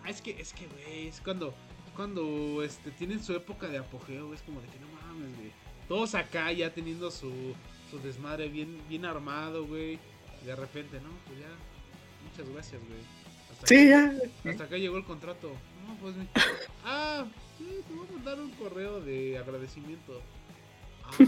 Ah, 0.02 0.08
es 0.08 0.22
que, 0.22 0.30
es 0.40 0.54
que, 0.54 0.66
güey, 0.66 1.08
es 1.08 1.20
cuando, 1.20 1.54
cuando 1.94 2.62
este, 2.62 2.90
tienen 2.92 3.22
su 3.22 3.34
época 3.34 3.68
de 3.68 3.78
apogeo, 3.78 4.32
es 4.32 4.40
como 4.40 4.60
de 4.62 4.68
que 4.68 4.78
no 4.80 4.86
mames, 4.88 5.36
güey. 5.36 5.52
Todos 5.88 6.14
acá 6.14 6.50
ya 6.52 6.70
teniendo 6.70 7.10
su, 7.10 7.30
su 7.90 7.98
desmadre 7.98 8.48
bien, 8.48 8.78
bien 8.88 9.04
armado, 9.04 9.66
güey. 9.66 9.98
Y 10.42 10.46
de 10.46 10.56
repente, 10.56 10.98
no, 11.00 11.10
pues 11.26 11.40
ya. 11.40 11.71
Muchas 12.30 12.48
gracias, 12.52 12.80
güey. 12.88 13.00
Hasta 13.52 13.66
Sí, 13.66 13.92
acá- 13.92 14.12
ya. 14.44 14.50
Hasta 14.50 14.64
acá 14.64 14.76
llegó 14.76 14.96
el 14.96 15.04
contrato. 15.04 15.52
No, 15.86 15.94
pues 16.00 16.16
mi- 16.16 16.28
Ah, 16.84 17.26
sí, 17.58 17.66
te 17.86 17.94
voy 17.94 18.06
a 18.08 18.12
mandar 18.12 18.40
un 18.40 18.50
correo 18.52 19.00
de 19.00 19.38
agradecimiento. 19.38 20.20
Ah, 21.04 21.10
sí. 21.18 21.24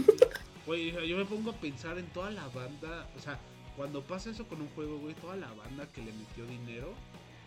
Güey, 0.65 0.91
yo 1.07 1.17
me 1.17 1.25
pongo 1.25 1.51
a 1.51 1.55
pensar 1.55 1.97
en 1.99 2.07
toda 2.07 2.31
la 2.31 2.47
banda. 2.47 3.07
O 3.15 3.19
sea, 3.19 3.39
cuando 3.75 4.01
pasa 4.03 4.31
eso 4.31 4.47
con 4.47 4.61
un 4.61 4.69
juego, 4.69 4.97
güey, 4.99 5.13
toda 5.15 5.35
la 5.35 5.51
banda 5.53 5.87
que 5.91 6.01
le 6.01 6.11
metió 6.11 6.45
dinero. 6.45 6.93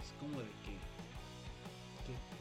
Es 0.03 0.13
como 0.21 0.39
de 0.41 0.47
que. 0.65 0.79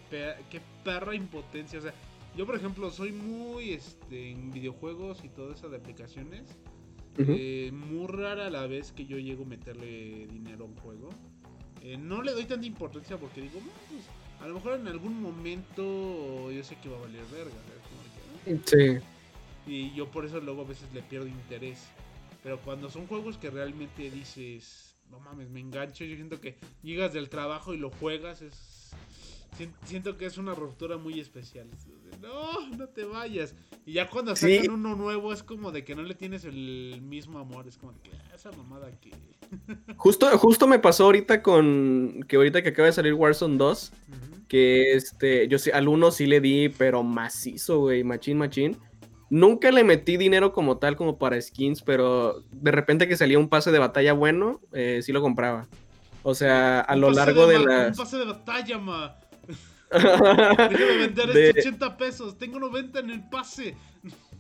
que 0.10 0.36
Qué 0.50 0.62
perra 0.84 1.16
impotencia. 1.16 1.80
O 1.80 1.82
sea, 1.82 1.94
yo 2.36 2.46
por 2.46 2.56
ejemplo 2.56 2.90
soy 2.92 3.12
muy 3.12 3.74
este 3.74 4.32
en 4.32 4.52
videojuegos 4.52 5.24
y 5.24 5.30
todo 5.30 5.52
eso 5.54 5.68
de 5.70 5.78
aplicaciones. 5.78 6.44
Eh, 7.18 7.72
muy 7.72 8.08
rara 8.08 8.50
la 8.50 8.68
vez 8.68 8.92
que 8.92 9.06
yo 9.06 9.18
llego 9.18 9.44
a 9.44 9.48
meterle 9.48 10.28
dinero 10.28 10.66
a 10.66 10.68
un 10.68 10.76
juego. 10.78 11.10
Eh, 11.82 11.98
no 11.98 12.22
le 12.22 12.32
doy 12.32 12.46
tanta 12.46 12.66
importancia 12.66 13.18
porque 13.18 13.42
digo, 13.42 13.60
"No, 13.60 13.72
pues, 13.90 14.04
a 14.42 14.48
lo 14.48 14.56
mejor 14.56 14.80
en 14.80 14.88
algún 14.88 15.22
momento 15.22 16.52
yo 16.52 16.64
sé 16.64 16.78
que 16.82 16.90
va 16.90 16.98
a 16.98 17.02
valer 17.02 17.24
verga. 17.32 17.52
"Ah". 17.56 18.60
Sí. 18.66 19.00
Y 19.66 19.94
yo 19.94 20.10
por 20.10 20.26
eso 20.26 20.40
luego 20.40 20.62
a 20.62 20.66
veces 20.66 20.88
le 20.94 21.02
pierdo 21.02 21.28
interés. 21.28 21.88
Pero 22.44 22.60
cuando 22.60 22.90
son 22.90 23.08
juegos 23.08 23.38
que 23.38 23.50
realmente 23.50 24.10
dices, 24.10 24.96
no 25.12 25.20
mames, 25.20 25.50
me 25.50 25.60
engancho, 25.60 26.06
yo 26.06 26.16
siento 26.16 26.40
que 26.40 26.56
llegas 26.84 27.14
del 27.14 27.30
trabajo 27.30 27.74
y 27.74 27.78
lo 27.78 27.90
juegas, 27.90 28.42
es... 28.42 28.77
sien- 29.58 29.74
Siento 29.86 30.18
que 30.18 30.26
es 30.26 30.38
una 30.38 30.54
ruptura 30.54 30.98
muy 30.98 31.20
especial. 31.20 31.68
Es 31.76 31.86
de, 31.88 31.94
No, 32.22 32.70
no 32.78 32.88
te 32.88 33.06
vayas. 33.06 33.56
Y 33.86 33.94
ya 33.94 34.10
cuando 34.10 34.36
Sí. 34.36 34.58
sacan 34.58 34.72
uno 34.74 34.96
nuevo 34.96 35.32
es 35.34 35.44
como 35.44 35.72
de 35.72 35.84
que 35.84 35.96
no 35.96 36.02
le 36.04 36.16
tienes 36.16 36.46
el 36.46 37.00
mismo 37.02 37.40
amor. 37.40 37.68
Es 37.68 37.78
como 37.78 37.92
de 37.94 38.00
que 38.02 38.12
"Ah, 38.16 38.36
esa 38.36 38.52
mamada 38.52 38.90
que... 39.00 39.12
Justo, 39.98 40.38
justo 40.38 40.68
me 40.68 40.80
pasó 40.80 41.06
ahorita 41.06 41.42
con. 41.42 42.24
Que 42.28 42.36
ahorita 42.36 42.62
que 42.64 42.70
acaba 42.70 42.88
de 42.88 42.94
salir 42.94 43.14
Warzone 43.14 43.58
2. 43.58 43.94
Ujú. 44.10 44.48
Que 44.48 44.94
este. 44.94 45.48
Yo 45.48 45.58
sí, 45.60 45.72
al 45.72 45.88
uno 45.88 46.12
sí 46.12 46.26
le 46.26 46.42
di, 46.42 46.70
pero 46.70 47.04
macizo, 47.04 47.80
güey. 47.80 48.04
Machín, 48.04 48.38
machín. 48.38 48.78
Nunca 49.30 49.72
le 49.72 49.84
metí 49.84 50.16
dinero 50.18 50.54
como 50.54 50.78
tal, 50.78 50.96
como 50.96 51.18
para 51.18 51.40
skins, 51.42 51.82
pero 51.82 52.44
de 52.52 52.72
repente 52.72 53.08
que 53.08 53.18
salía 53.18 53.38
un 53.40 53.50
pase 53.50 53.72
de 53.72 53.80
batalla 53.80 54.14
bueno, 54.14 54.60
eh, 54.74 55.02
sí 55.04 55.12
lo 55.12 55.22
compraba. 55.22 55.68
O 56.24 56.34
sea, 56.36 56.80
a 56.82 56.96
lo 56.96 57.10
largo 57.12 57.46
de 57.48 57.58
ba- 57.58 57.64
las. 57.66 57.98
Un 57.98 58.04
pase 58.06 58.18
de 58.18 58.26
batalla, 58.26 58.78
ma. 58.80 59.16
Déjame 59.92 60.98
vender 60.98 61.34
De- 61.34 61.50
estos 61.50 61.66
80 61.68 61.98
pesos. 61.98 62.38
Tengo 62.38 62.60
90 62.60 63.00
en 63.00 63.10
el 63.10 63.30
pase. 63.30 63.76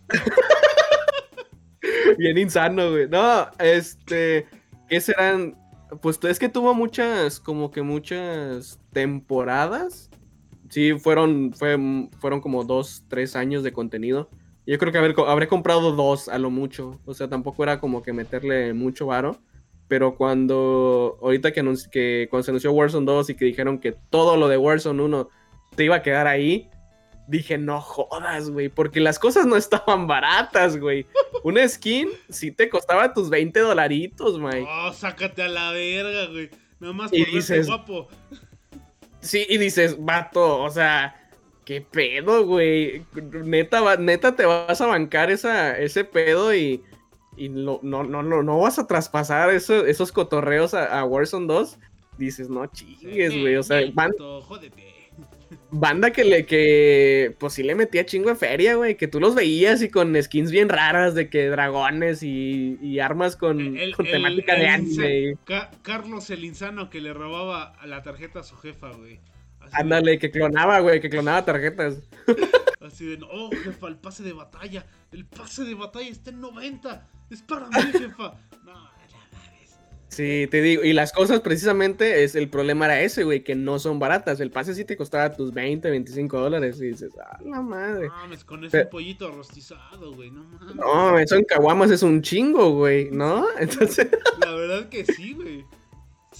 Bien 2.18 2.38
insano, 2.38 2.92
güey. 2.92 3.08
No, 3.08 3.48
este. 3.60 4.48
¿Qué 4.90 5.02
serán? 5.02 5.58
Pues 6.02 6.20
es 6.24 6.40
que 6.40 6.50
tuvo 6.50 6.74
muchas, 6.74 7.40
como 7.40 7.72
que 7.72 7.82
muchas 7.82 8.80
temporadas. 8.92 10.10
Sí, 10.70 10.94
fueron, 11.00 11.54
fue, 11.54 11.78
fueron 12.20 12.42
como 12.42 12.66
dos, 12.66 13.04
tres 13.08 13.38
años 13.38 13.64
de 13.64 13.72
contenido. 13.72 14.30
Yo 14.66 14.78
creo 14.78 14.92
que 14.92 14.98
haber, 14.98 15.16
habré 15.26 15.48
comprado 15.48 15.94
dos 15.94 16.28
a 16.28 16.38
lo 16.38 16.50
mucho. 16.50 17.00
O 17.06 17.14
sea, 17.14 17.30
tampoco 17.30 17.64
era 17.64 17.80
como 17.80 18.04
que 18.04 18.12
meterle 18.12 18.74
mucho 18.74 19.06
varo. 19.06 19.38
Pero 19.88 20.18
cuando, 20.18 21.18
ahorita 21.22 21.54
que, 21.54 21.64
que 21.90 22.28
cuando 22.30 22.44
se 22.44 22.52
anunció 22.52 22.74
Warzone 22.74 23.06
2 23.06 23.30
y 23.30 23.36
que 23.36 23.46
dijeron 23.46 23.80
que 23.80 23.94
todo 23.94 24.36
lo 24.36 24.50
de 24.50 24.58
Warzone 24.58 25.02
1 25.02 25.30
te 25.78 25.86
iba 25.86 25.96
a 25.96 26.02
quedar 26.02 26.28
ahí, 26.28 26.70
dije, 27.28 27.58
no 27.58 27.80
jodas, 27.80 28.50
güey, 28.50 28.68
porque 28.68 29.00
las 29.00 29.20
cosas 29.20 29.46
no 29.46 29.56
estaban 29.56 30.08
baratas, 30.08 30.78
güey. 30.78 31.06
Una 31.44 31.68
skin 31.68 32.10
sí 32.30 32.52
te 32.52 32.68
costaba 32.68 33.14
tus 33.14 33.30
20 33.30 33.60
dolaritos, 33.60 34.40
Mike. 34.40 34.68
Oh, 34.68 34.92
sácate 34.92 35.44
a 35.44 35.48
la 35.48 35.72
verga, 35.72 36.26
güey. 36.32 36.50
Nada 36.80 36.94
más 36.94 37.14
Y 37.14 37.24
por 37.24 37.34
verse 37.34 37.56
dices- 37.60 37.68
guapo. 37.68 38.08
Sí, 39.20 39.46
y 39.50 39.58
dices, 39.58 39.98
vato, 40.00 40.62
o 40.64 40.70
sea, 40.70 41.30
qué 41.66 41.82
pedo, 41.82 42.46
güey. 42.46 43.04
Neta, 43.44 43.98
neta 43.98 44.36
te 44.36 44.46
vas 44.46 44.80
a 44.80 44.86
bancar 44.88 45.30
esa, 45.30 45.78
ese 45.78 46.06
pedo 46.06 46.54
y, 46.56 46.84
y 47.36 47.50
no, 47.50 47.80
no, 47.84 48.04
no, 48.04 48.24
no, 48.24 48.60
vas 48.60 48.80
a 48.80 48.88
traspasar 48.88 49.50
esos 49.52 50.12
cotorreos 50.12 50.74
a, 50.74 51.04
Warzone 51.04 51.48
2, 51.48 51.78
dices, 52.18 52.50
no 52.50 52.66
chingues, 52.68 53.38
güey. 53.38 53.58
O 53.58 53.64
sea, 53.64 53.82
banda 55.72 56.12
que 56.12 56.24
le, 56.24 56.46
que, 56.46 57.36
pues 57.40 57.54
sí 57.54 57.64
le 57.64 57.76
metía 57.76 58.06
chingo 58.06 58.30
de 58.30 58.36
feria, 58.36 58.76
güey, 58.76 58.96
que 58.96 59.08
tú 59.08 59.20
los 59.20 59.36
veías 59.36 59.82
y 59.82 59.90
con 59.90 60.22
skins 60.22 60.52
bien 60.52 60.70
raras 60.70 61.16
de 61.16 61.30
que 61.30 61.48
dragones 61.50 62.24
y, 62.24 63.00
armas 63.00 63.36
con, 63.36 63.76
temática 64.12 64.56
de 64.56 64.68
anime. 64.68 65.38
Carlos 65.82 66.30
el 66.30 66.46
insano 66.46 66.90
que 66.90 67.02
le 67.02 67.14
robaba 67.14 67.76
la 67.86 68.02
tarjeta 68.04 68.40
a 68.40 68.44
su 68.44 68.56
jefa, 68.58 68.92
güey. 68.92 69.20
Ándale, 69.72 70.18
que 70.18 70.32
clonaba, 70.32 70.80
güey, 70.80 71.02
que 71.02 71.10
clonaba 71.10 71.44
tarjetas. 71.44 72.02
Así 72.82 73.06
de, 73.06 73.20
oh, 73.30 73.50
jefa, 73.52 73.88
el 73.88 73.98
pase 73.98 74.24
de 74.24 74.34
batalla, 74.34 74.86
el 75.12 75.26
pase 75.26 75.66
de 75.66 75.74
batalla 75.74 76.10
está 76.10 76.30
en 76.30 76.40
90, 76.40 77.08
es 77.30 77.42
para 77.42 77.68
mí, 77.68 77.92
jefa. 77.92 78.36
No, 78.64 78.90
Sí, 80.10 80.48
te 80.50 80.62
digo, 80.62 80.84
y 80.84 80.94
las 80.94 81.12
cosas 81.12 81.42
precisamente, 81.42 82.24
es 82.24 82.36
el 82.36 82.50
problema 82.50 82.86
era 82.86 83.02
ese, 83.02 83.24
güey, 83.24 83.44
que 83.44 83.56
no 83.56 83.78
son 83.78 84.00
baratas. 84.00 84.40
El 84.40 84.52
pase 84.52 84.74
sí 84.74 84.86
te 84.86 84.96
costaba 84.96 85.34
tus 85.34 85.54
20, 85.54 85.90
25 85.90 86.40
dólares 86.40 86.80
y 86.80 86.88
dices, 86.88 87.12
ah, 87.22 87.38
la 87.44 87.62
madre. 87.62 88.08
No 88.08 88.14
mames, 88.14 88.44
con 88.44 88.64
ese 88.64 88.86
pollito 88.86 89.30
rostizado, 89.32 90.14
güey, 90.14 90.32
no 90.32 90.44
mames. 90.46 90.76
No, 90.76 91.20
eso 91.20 91.36
en 91.36 91.44
Caguamas 91.44 91.92
es 91.92 92.04
un 92.04 92.22
chingo, 92.22 92.72
güey, 92.72 93.12
¿no? 93.12 93.46
Entonces... 93.60 94.08
La 94.40 94.54
verdad 94.56 94.90
que 94.90 95.06
sí, 95.06 95.34
güey. 95.34 95.66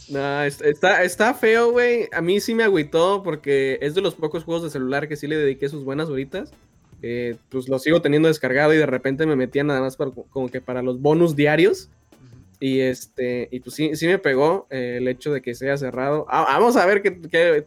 No, 0.10 0.44
está, 0.44 1.04
está 1.04 1.34
feo, 1.34 1.72
güey. 1.72 2.08
A 2.14 2.22
mí 2.22 2.40
sí 2.40 2.56
me 2.56 2.64
agüitó 2.64 3.22
porque 3.24 3.80
es 3.82 3.96
de 3.96 4.02
los 4.02 4.16
pocos 4.16 4.44
juegos 4.44 4.64
de 4.64 4.70
celular 4.70 5.08
que 5.08 5.18
sí 5.18 5.28
le 5.28 5.38
dediqué 5.38 5.68
sus 5.68 5.84
buenas 5.84 6.08
horitas. 6.10 6.52
Eh, 7.02 7.36
pues 7.50 7.68
lo 7.68 7.78
sigo 7.80 8.02
teniendo 8.02 8.28
descargado 8.28 8.74
y 8.74 8.78
de 8.78 8.86
repente 8.86 9.26
me 9.26 9.36
metía 9.36 9.64
nada 9.64 9.82
más 9.82 9.98
como 9.98 10.50
que 10.50 10.62
para 10.62 10.82
los 10.82 11.02
bonus 11.02 11.36
diarios. 11.36 11.90
Y 12.60 12.80
este, 12.80 13.50
y 13.52 13.60
pues 13.60 13.76
sí, 13.76 13.96
sí 13.96 14.08
me 14.08 14.18
pegó 14.18 14.66
eh, 14.72 14.96
el 14.98 15.08
hecho 15.08 15.32
de 15.32 15.44
que 15.44 15.54
se 15.54 15.66
haya 15.66 15.78
cerrado. 15.78 16.26
Ah, 16.28 16.58
vamos 16.58 16.76
a 16.76 16.88
ver 16.88 17.04
qué, 17.04 17.12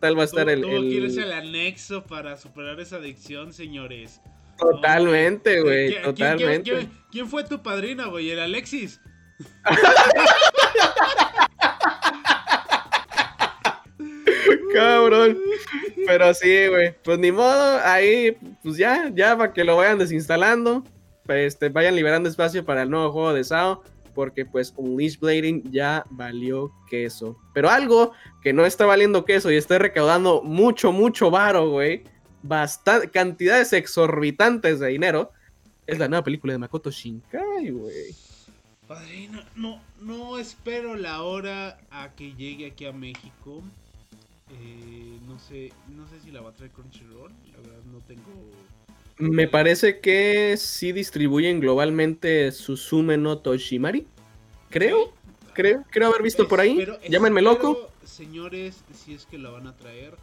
tal 0.00 0.18
va 0.18 0.22
a 0.22 0.24
estar 0.24 0.50
el, 0.50 0.64
el. 0.64 0.88
quieres 0.88 1.16
el 1.16 1.30
anexo 1.32 2.02
para 2.04 2.36
superar 2.36 2.80
esa 2.80 2.96
adicción, 2.96 3.52
señores? 3.52 4.20
Totalmente, 4.58 5.60
güey. 5.60 6.02
Totalmente. 6.02 6.88
¿quién, 7.10 7.28
fue 7.28 7.44
tu 7.44 7.62
padrino, 7.62 8.10
güey? 8.10 8.30
¿El 8.30 8.40
Alexis? 8.40 9.00
Cabrón. 14.74 15.38
Pero 16.04 16.34
sí, 16.34 16.66
güey. 16.66 16.96
Pues 17.04 17.20
ni 17.20 17.30
modo, 17.30 17.78
ahí, 17.84 18.36
pues 18.62 18.76
ya, 18.76 19.08
ya 19.14 19.36
para 19.36 19.52
que 19.52 19.62
lo 19.62 19.76
vayan 19.76 19.98
desinstalando. 19.98 20.82
Este, 21.28 21.68
vayan 21.68 21.94
liberando 21.94 22.28
espacio 22.28 22.64
para 22.64 22.82
el 22.82 22.90
nuevo 22.90 23.12
juego 23.12 23.32
de 23.32 23.44
SAO 23.44 23.84
porque 24.14 24.44
pues 24.44 24.74
Unleash 24.76 25.18
Blading 25.18 25.70
ya 25.70 26.04
valió 26.10 26.72
queso. 26.88 27.38
Pero 27.54 27.70
algo 27.70 28.12
que 28.42 28.52
no 28.52 28.64
está 28.64 28.86
valiendo 28.86 29.24
queso 29.24 29.50
y 29.50 29.56
está 29.56 29.78
recaudando 29.78 30.42
mucho, 30.42 30.92
mucho 30.92 31.30
varo, 31.30 31.70
güey, 31.70 32.04
bastante, 32.42 33.10
cantidades 33.10 33.72
exorbitantes 33.72 34.80
de 34.80 34.88
dinero, 34.88 35.32
es 35.86 35.98
la 35.98 36.08
nueva 36.08 36.24
película 36.24 36.52
de 36.52 36.58
Makoto 36.58 36.90
Shinkai, 36.90 37.70
güey. 37.70 38.14
Padrino, 38.86 39.40
no, 39.54 39.80
no 40.00 40.38
espero 40.38 40.96
la 40.96 41.22
hora 41.22 41.78
a 41.90 42.10
que 42.16 42.34
llegue 42.34 42.66
aquí 42.66 42.86
a 42.86 42.92
México. 42.92 43.62
Eh, 44.52 45.18
no 45.28 45.38
sé, 45.38 45.72
no 45.88 46.08
sé 46.08 46.20
si 46.20 46.32
la 46.32 46.40
va 46.40 46.50
a 46.50 46.52
traer 46.52 46.72
Crunchyroll, 46.72 47.30
la 47.52 47.58
verdad 47.58 47.84
no 47.92 48.00
tengo 48.00 48.32
me 49.20 49.46
parece 49.48 50.00
que 50.00 50.56
sí 50.56 50.92
distribuyen 50.92 51.60
globalmente 51.60 52.50
Susume 52.52 53.16
no 53.16 53.38
Toshimari. 53.38 54.06
Creo, 54.70 55.12
creo, 55.52 55.84
creo 55.90 56.08
haber 56.08 56.22
visto 56.22 56.48
por 56.48 56.60
ahí. 56.60 56.86
Llámenme 57.08 57.42
loco. 57.42 57.90
Señores, 58.04 58.82
si 58.94 59.14
es 59.14 59.26
que 59.26 59.38
la 59.38 59.50
van 59.50 59.66
a 59.66 59.76
traer, 59.76 60.14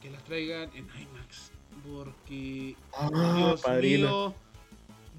que 0.00 0.10
la 0.10 0.18
traigan 0.18 0.70
en 0.74 0.86
IMAX. 0.86 1.52
Porque, 1.86 2.76
ah, 2.94 3.10
Dios 3.12 3.62
mío, 3.82 4.34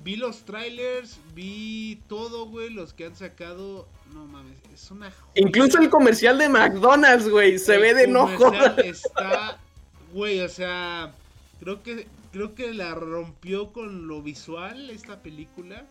vi 0.03 0.15
los 0.15 0.43
trailers, 0.43 1.19
vi 1.35 2.01
todo, 2.07 2.45
güey, 2.45 2.69
los 2.69 2.93
que 2.93 3.05
han 3.05 3.15
sacado. 3.15 3.87
No 4.13 4.25
mames, 4.25 4.57
es 4.73 4.89
una. 4.91 5.11
Incluso 5.35 5.79
el 5.79 5.89
comercial 5.89 6.37
de 6.37 6.49
McDonald's, 6.49 7.29
güey, 7.29 7.59
se 7.59 7.77
ve 7.77 7.93
de 7.93 8.03
enojo. 8.03 8.51
Está, 8.77 9.59
güey, 10.13 10.39
o 10.39 10.49
sea, 10.49 11.13
creo 11.59 11.83
que 11.83 12.07
creo 12.33 12.55
que 12.55 12.73
la 12.73 12.95
rompió 12.95 13.71
con 13.71 14.07
lo 14.07 14.21
visual 14.23 14.89
esta 14.89 15.21
película. 15.21 15.85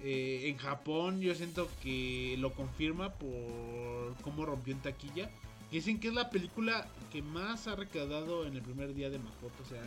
Eh, 0.00 0.44
en 0.48 0.56
Japón 0.56 1.20
yo 1.20 1.34
siento 1.34 1.68
que 1.82 2.36
lo 2.38 2.52
confirma 2.54 3.12
por 3.14 4.14
cómo 4.22 4.46
rompió 4.46 4.72
en 4.72 4.80
taquilla. 4.80 5.28
Dicen 5.72 5.98
que 5.98 6.08
es 6.08 6.14
la 6.14 6.30
película 6.30 6.86
que 7.10 7.20
más 7.20 7.66
ha 7.66 7.74
recaudado 7.74 8.46
en 8.46 8.54
el 8.54 8.62
primer 8.62 8.94
día 8.94 9.10
de 9.10 9.18
Makoto. 9.18 9.62
O 9.62 9.68
sea, 9.68 9.82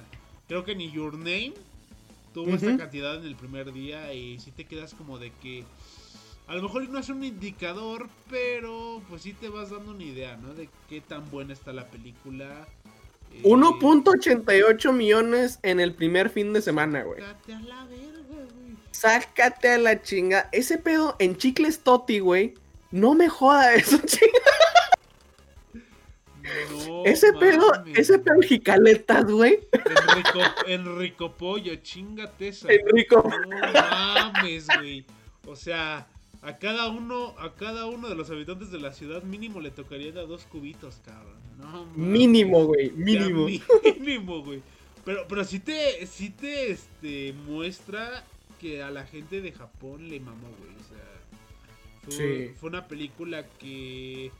creo 0.48 0.66
que 0.66 0.76
ni 0.76 0.92
Your 0.92 1.14
Name 1.18 1.54
tuvo 2.34 2.50
esta 2.56 2.76
cantidad 2.76 3.16
en 3.16 3.26
el 3.26 3.36
primer 3.36 3.72
día. 3.72 4.14
Y 4.14 4.40
si 4.40 4.52
te 4.52 4.66
quedas 4.66 4.94
como 4.94 5.18
de 5.18 5.32
que 5.42 5.64
a 6.48 6.56
lo 6.56 6.64
mejor 6.64 6.90
no 6.90 7.00
es 7.00 7.08
un 7.08 7.24
indicador, 7.24 8.10
pero 8.30 9.02
pues 9.08 9.22
sí 9.22 9.34
te 9.34 9.48
vas 9.48 9.70
dando 9.70 9.92
una 9.92 10.04
idea, 10.04 10.36
¿no? 10.36 10.54
De 10.54 10.70
qué 10.90 11.00
tan 11.00 11.30
buena 11.32 11.54
está 11.54 11.72
la 11.72 11.86
película. 11.86 12.68
1.88 13.44 14.94
millones 14.94 15.60
en 15.64 15.80
el 15.80 15.94
primer 15.94 16.30
fin 16.30 16.54
de 16.54 16.62
semana, 16.62 17.04
güey. 17.04 17.22
Sácate 17.22 17.54
a 17.54 17.60
la 17.60 17.86
verga, 17.86 18.22
güey. 18.28 18.78
Sácate 18.92 19.70
a 19.70 19.78
la 19.78 20.02
chinga. 20.02 20.50
Ese 20.52 20.78
pedo 20.78 21.16
en 21.20 21.38
chicles 21.38 21.80
Toti, 21.80 22.20
güey. 22.20 22.54
No 22.92 23.14
me 23.14 23.30
joda 23.30 23.74
eso, 23.76 23.98
chinga. 24.06 24.32
ese 27.06 27.34
pedo, 27.34 27.72
ese 27.96 28.20
pedo 28.20 28.42
jicaletas, 28.42 29.26
güey. 29.26 29.60
Enrico, 29.74 30.40
Enrico 30.68 31.32
Pollo, 31.34 31.76
chingate 31.78 32.50
esa. 32.50 32.72
Enrico. 32.72 33.30
No 33.50 33.74
mames, 33.74 34.68
güey. 34.68 35.06
O 35.48 35.56
sea, 35.56 36.08
a 36.42 36.58
cada 36.58 36.90
uno, 36.90 37.34
a 37.40 37.54
cada 37.56 37.88
uno 37.88 38.08
de 38.08 38.16
los 38.16 38.30
habitantes 38.30 38.72
de 38.72 38.80
la 38.80 38.94
ciudad 38.94 39.24
mínimo 39.24 39.60
le 39.62 39.72
tocaría 39.72 40.12
dar 40.12 40.28
dos 40.28 40.44
cubitos, 40.46 41.02
cabrón. 41.04 41.45
No, 41.58 41.86
mínimo, 41.96 42.66
güey, 42.66 42.92
mínimo. 42.92 43.48
mínimo, 44.00 44.44
güey. 44.44 44.62
Pero, 45.04 45.28
pero 45.28 45.44
sí 45.44 45.60
te, 45.60 46.06
sí 46.08 46.30
te 46.30 46.72
este, 46.72 47.34
muestra 47.46 48.24
que 48.60 48.82
a 48.82 48.90
la 48.90 49.06
gente 49.06 49.42
de 49.42 49.52
Japón 49.52 50.10
le 50.10 50.20
mamó, 50.20 50.48
güey. 50.60 50.76
O 50.76 50.84
sea, 50.84 52.18
fue, 52.18 52.56
fue 52.60 52.70
una 52.70 52.88
película 52.88 53.48
que, 53.60 54.32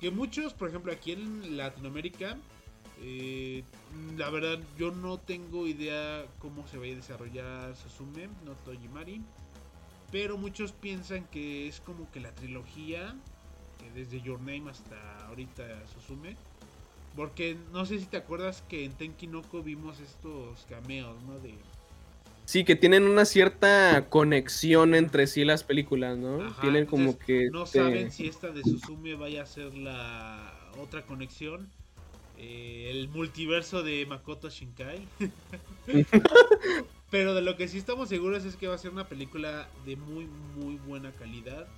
que 0.00 0.10
muchos, 0.10 0.54
por 0.54 0.68
ejemplo, 0.68 0.92
aquí 0.92 1.12
en 1.12 1.56
Latinoamérica, 1.56 2.36
eh, 3.04 3.64
la 4.16 4.30
verdad, 4.30 4.60
yo 4.78 4.92
no 4.92 5.18
tengo 5.18 5.66
idea 5.66 6.24
cómo 6.38 6.66
se 6.68 6.78
vaya 6.78 6.92
a 6.92 6.96
desarrollar 6.96 7.76
Susume, 7.76 8.28
no 8.44 8.52
Tojimari. 8.64 9.20
Pero 10.12 10.36
muchos 10.36 10.72
piensan 10.72 11.24
que 11.24 11.66
es 11.66 11.80
como 11.80 12.10
que 12.12 12.20
la 12.20 12.32
trilogía, 12.32 13.16
que 13.78 13.90
desde 13.90 14.20
Your 14.20 14.38
Name 14.38 14.70
hasta 14.70 15.26
ahorita 15.26 15.64
Susume. 15.88 16.36
Porque 17.16 17.56
no 17.72 17.84
sé 17.84 17.98
si 17.98 18.06
te 18.06 18.16
acuerdas 18.16 18.62
que 18.68 18.84
en 18.84 18.92
Tenkinoko 18.92 19.62
vimos 19.62 20.00
estos 20.00 20.64
cameos, 20.68 21.14
¿no? 21.24 21.38
De... 21.40 21.54
Sí, 22.44 22.64
que 22.64 22.74
tienen 22.74 23.04
una 23.04 23.24
cierta 23.24 24.06
conexión 24.08 24.94
entre 24.94 25.26
sí 25.26 25.44
las 25.44 25.62
películas, 25.62 26.18
¿no? 26.18 26.54
tienen 26.60 26.86
como 26.86 27.18
que... 27.18 27.50
No 27.50 27.66
saben 27.66 28.10
si 28.10 28.26
esta 28.26 28.48
de 28.48 28.62
Susume 28.62 29.14
vaya 29.14 29.42
a 29.42 29.46
ser 29.46 29.74
la 29.74 30.52
otra 30.80 31.02
conexión. 31.02 31.70
Eh, 32.38 32.88
el 32.90 33.08
multiverso 33.08 33.82
de 33.82 34.04
Makoto 34.06 34.50
Shinkai. 34.50 35.06
Pero 37.10 37.34
de 37.34 37.42
lo 37.42 37.56
que 37.56 37.68
sí 37.68 37.78
estamos 37.78 38.08
seguros 38.08 38.44
es 38.44 38.56
que 38.56 38.66
va 38.66 38.74
a 38.74 38.78
ser 38.78 38.90
una 38.90 39.06
película 39.06 39.68
de 39.84 39.96
muy, 39.96 40.26
muy 40.56 40.76
buena 40.76 41.12
calidad. 41.12 41.68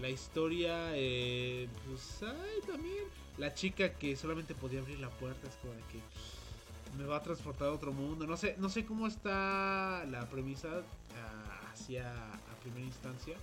La 0.00 0.08
historia, 0.08 0.90
eh, 0.94 1.68
pues, 1.86 2.22
ay, 2.22 2.60
también. 2.66 3.04
La 3.40 3.54
chica 3.54 3.94
que 3.94 4.16
solamente 4.16 4.54
podía 4.54 4.80
abrir 4.80 5.00
la 5.00 5.08
puerta 5.08 5.48
es 5.48 5.54
como 5.56 5.72
de 5.72 5.80
que 5.90 6.98
me 6.98 7.06
va 7.06 7.16
a 7.16 7.22
transportar 7.22 7.68
a 7.68 7.72
otro 7.72 7.90
mundo. 7.90 8.26
No 8.26 8.36
sé, 8.36 8.54
no 8.58 8.68
sé 8.68 8.84
cómo 8.84 9.06
está 9.06 10.04
la 10.10 10.28
premisa 10.28 10.68
ah, 11.16 11.70
hacia 11.72 12.10
a 12.10 12.60
primera 12.62 12.84
instancia. 12.84 13.36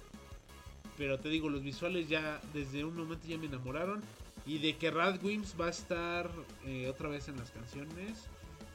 Pero 0.99 1.19
te 1.19 1.29
digo, 1.29 1.49
los 1.49 1.63
visuales 1.63 2.07
ya 2.09 2.39
desde 2.53 2.85
un 2.85 2.95
momento 2.95 3.27
ya 3.27 3.39
me 3.39 3.47
enamoraron. 3.47 4.03
Y 4.45 4.59
de 4.59 4.77
que 4.77 4.91
Radwimps 4.91 5.55
va 5.59 5.65
a 5.65 5.71
estar 5.71 6.29
eh, 6.67 6.87
otra 6.87 7.09
vez 7.09 7.27
en 7.27 7.37
las 7.37 7.49
canciones. 7.49 8.19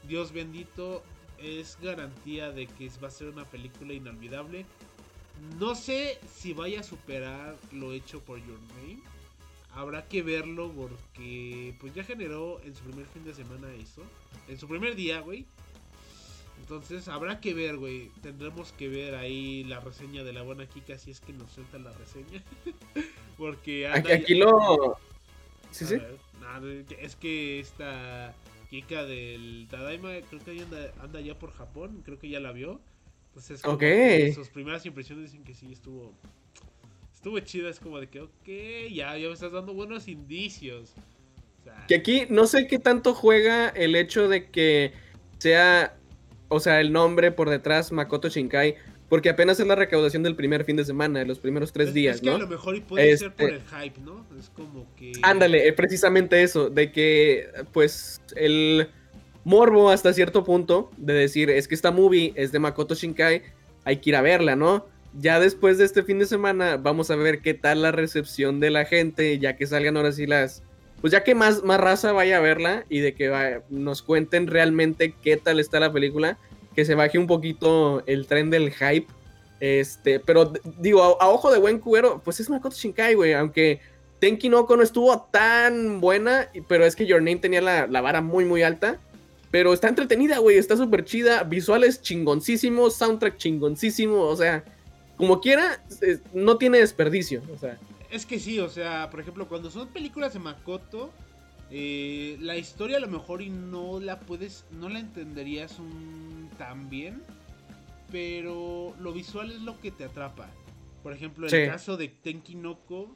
Dios 0.05 0.33
bendito, 0.33 1.03
es 1.41 1.77
garantía 1.81 2.51
de 2.51 2.67
que 2.67 2.91
va 3.01 3.07
a 3.07 3.11
ser 3.11 3.29
una 3.29 3.45
película 3.45 3.93
inolvidable. 3.93 4.65
No 5.57 5.73
sé 5.73 6.19
si 6.35 6.51
vaya 6.51 6.81
a 6.81 6.83
superar 6.83 7.55
lo 7.71 7.93
hecho 7.93 8.19
por 8.19 8.39
Your 8.39 8.59
Name. 8.75 9.13
Habrá 9.75 10.07
que 10.07 10.21
verlo 10.21 10.71
porque 10.71 11.73
pues 11.79 11.93
ya 11.95 12.03
generó 12.03 12.61
en 12.63 12.75
su 12.75 12.83
primer 12.83 13.05
fin 13.07 13.23
de 13.23 13.33
semana 13.33 13.73
eso. 13.73 14.03
En 14.47 14.59
su 14.59 14.67
primer 14.67 14.95
día, 14.95 15.19
güey. 15.21 15.45
Entonces 16.59 17.07
habrá 17.07 17.39
que 17.39 17.53
ver, 17.53 17.77
güey. 17.77 18.09
Tendremos 18.21 18.71
que 18.73 18.87
ver 18.87 19.15
ahí 19.15 19.63
la 19.63 19.79
reseña 19.79 20.23
de 20.23 20.31
la 20.31 20.43
buena 20.43 20.67
Kika 20.67 20.97
si 20.97 21.11
es 21.11 21.19
que 21.19 21.33
nos 21.33 21.51
suelta 21.51 21.79
la 21.79 21.91
reseña. 21.93 22.43
Porque 23.37 23.87
aquí, 23.87 24.11
aquí 24.11 24.35
lo. 24.35 24.97
Sí, 25.71 25.85
sí. 25.85 25.95
es 26.99 27.15
que 27.15 27.59
esta 27.59 28.35
Kika 28.69 29.03
del 29.05 29.67
Tadaima 29.71 30.11
creo 30.29 30.43
que 30.43 30.61
anda, 30.61 30.93
anda 31.01 31.19
ya 31.19 31.37
por 31.37 31.51
Japón. 31.51 32.03
Creo 32.05 32.19
que 32.19 32.29
ya 32.29 32.39
la 32.39 32.51
vio. 32.51 32.79
Entonces, 33.29 33.61
sus 34.35 34.49
primeras 34.49 34.85
impresiones 34.85 35.31
dicen 35.31 35.43
que 35.43 35.55
sí 35.55 35.71
estuvo. 35.71 36.13
Estuvo 37.23 37.39
chida. 37.39 37.69
Es 37.69 37.79
como 37.79 38.01
de 38.01 38.07
que, 38.07 38.19
ok, 38.19 38.91
ya, 38.91 39.17
ya 39.17 39.27
me 39.27 39.33
estás 39.33 39.53
dando 39.53 39.73
buenos 39.73 40.09
indicios. 40.09 40.93
que 41.87 41.95
aquí 41.95 42.23
no 42.29 42.47
sé 42.47 42.67
qué 42.67 42.79
tanto 42.79 43.13
juega 43.13 43.69
el 43.69 43.95
hecho 43.95 44.27
de 44.27 44.49
que 44.49 44.91
sea 45.37 45.95
o 46.49 46.59
sea, 46.59 46.81
el 46.81 46.91
nombre 46.91 47.31
por 47.31 47.49
detrás, 47.49 47.93
Makoto 47.93 48.27
Shinkai, 48.27 48.75
porque 49.07 49.29
apenas 49.29 49.57
es 49.61 49.65
la 49.65 49.75
recaudación 49.75 50.21
del 50.21 50.35
primer 50.35 50.65
fin 50.65 50.75
de 50.75 50.83
semana, 50.83 51.19
de 51.19 51.25
los 51.25 51.39
primeros 51.39 51.71
tres 51.71 51.93
días, 51.93 52.17
es 52.17 52.21
que 52.21 52.29
a 52.29 52.37
lo 52.37 52.47
mejor 52.47 52.75
y 52.75 52.81
puede 52.81 53.17
ser 53.17 53.33
por 53.33 53.49
este 53.49 53.55
el 53.55 53.83
hype, 53.83 54.01
¿no? 54.01 54.25
Es 54.37 54.49
como 54.49 54.85
que... 54.95 55.13
Ándale, 55.21 55.65
eh, 55.65 55.71
precisamente 55.71 56.43
eso, 56.43 56.69
de 56.69 56.91
que, 56.91 57.47
pues, 57.71 58.21
el 58.35 58.89
morbo 59.45 59.89
hasta 59.89 60.11
cierto 60.11 60.43
punto 60.43 60.91
de 60.97 61.13
decir, 61.13 61.49
es 61.49 61.69
que 61.69 61.75
esta 61.75 61.91
movie 61.91 62.33
es 62.35 62.51
de 62.51 62.59
Makoto 62.59 62.95
Shinkai, 62.95 63.41
hay 63.85 63.97
que 63.97 64.09
ir 64.09 64.15
a 64.17 64.21
verla, 64.21 64.57
¿no? 64.57 64.85
Ya 65.19 65.39
después 65.39 65.77
de 65.77 65.85
este 65.85 66.03
fin 66.03 66.19
de 66.19 66.25
semana 66.25 66.77
vamos 66.77 67.11
a 67.11 67.15
ver 67.15 67.41
qué 67.41 67.53
tal 67.53 67.81
la 67.81 67.91
recepción 67.91 68.59
de 68.59 68.71
la 68.71 68.85
gente, 68.85 69.37
ya 69.39 69.55
que 69.55 69.67
salgan 69.67 69.97
ahora 69.97 70.11
sí 70.11 70.25
las 70.25 70.63
pues 71.03 71.11
ya 71.11 71.25
que 71.25 71.35
más, 71.35 71.63
más 71.63 71.81
raza 71.81 72.13
vaya 72.13 72.37
a 72.37 72.39
verla 72.39 72.85
y 72.87 72.99
de 72.99 73.13
que 73.13 73.59
nos 73.69 74.01
cuenten 74.01 74.47
realmente 74.47 75.13
qué 75.21 75.35
tal 75.35 75.59
está 75.59 75.81
la 75.81 75.91
película, 75.91 76.37
que 76.73 76.85
se 76.85 76.95
baje 76.95 77.19
un 77.19 77.27
poquito 77.27 78.03
el 78.05 78.25
tren 78.25 78.49
del 78.49 78.71
hype. 78.71 79.07
Este, 79.59 80.21
pero 80.21 80.53
digo, 80.79 81.21
a, 81.21 81.27
ojo 81.27 81.51
de 81.51 81.59
buen 81.59 81.79
cubero, 81.79 82.21
pues 82.23 82.39
es 82.39 82.49
Makoto 82.49 82.77
Shinkai, 82.77 83.15
güey, 83.15 83.33
aunque 83.33 83.81
Tenki 84.19 84.47
no 84.47 84.65
no 84.65 84.81
estuvo 84.81 85.27
tan 85.29 85.99
buena, 85.99 86.49
pero 86.69 86.85
es 86.85 86.95
que 86.95 87.05
Your 87.05 87.21
Name 87.21 87.35
tenía 87.35 87.59
la, 87.59 87.85
vara 87.99 88.21
muy, 88.21 88.45
muy 88.45 88.63
alta. 88.63 88.97
Pero 89.51 89.73
está 89.73 89.89
entretenida, 89.89 90.37
güey, 90.37 90.57
está 90.57 90.77
súper 90.77 91.03
chida, 91.03 91.43
visuales 91.43 92.01
chingoncísimos, 92.01 92.95
soundtrack 92.95 93.35
chingoncísimo, 93.35 94.21
o 94.21 94.35
sea, 94.37 94.63
como 95.23 95.39
quiera, 95.39 95.81
no 96.33 96.57
tiene 96.57 96.79
desperdicio, 96.79 97.43
o 97.53 97.57
sea. 97.57 97.79
Es 98.11 98.25
que 98.25 98.39
sí, 98.39 98.59
o 98.59 98.67
sea, 98.67 99.09
por 99.09 99.21
ejemplo, 99.21 99.47
cuando 99.47 99.71
son 99.71 99.87
películas 99.87 100.33
de 100.33 100.39
Makoto, 100.39 101.13
eh, 101.71 102.37
la 102.41 102.57
historia 102.57 102.97
a 102.97 102.99
lo 102.99 103.07
mejor 103.07 103.41
y 103.41 103.49
no 103.49 104.01
la 104.01 104.19
puedes, 104.19 104.65
no 104.71 104.89
la 104.89 104.99
entenderías 104.99 105.77
tan 106.57 106.89
bien, 106.89 107.23
pero 108.11 108.93
lo 108.99 109.13
visual 109.13 109.49
es 109.53 109.61
lo 109.61 109.79
que 109.79 109.91
te 109.91 110.03
atrapa. 110.03 110.49
Por 111.03 111.13
ejemplo, 111.13 111.47
el 111.47 111.69
caso 111.69 111.95
de 111.95 112.09
Tenki 112.09 112.55
Noko 112.55 113.15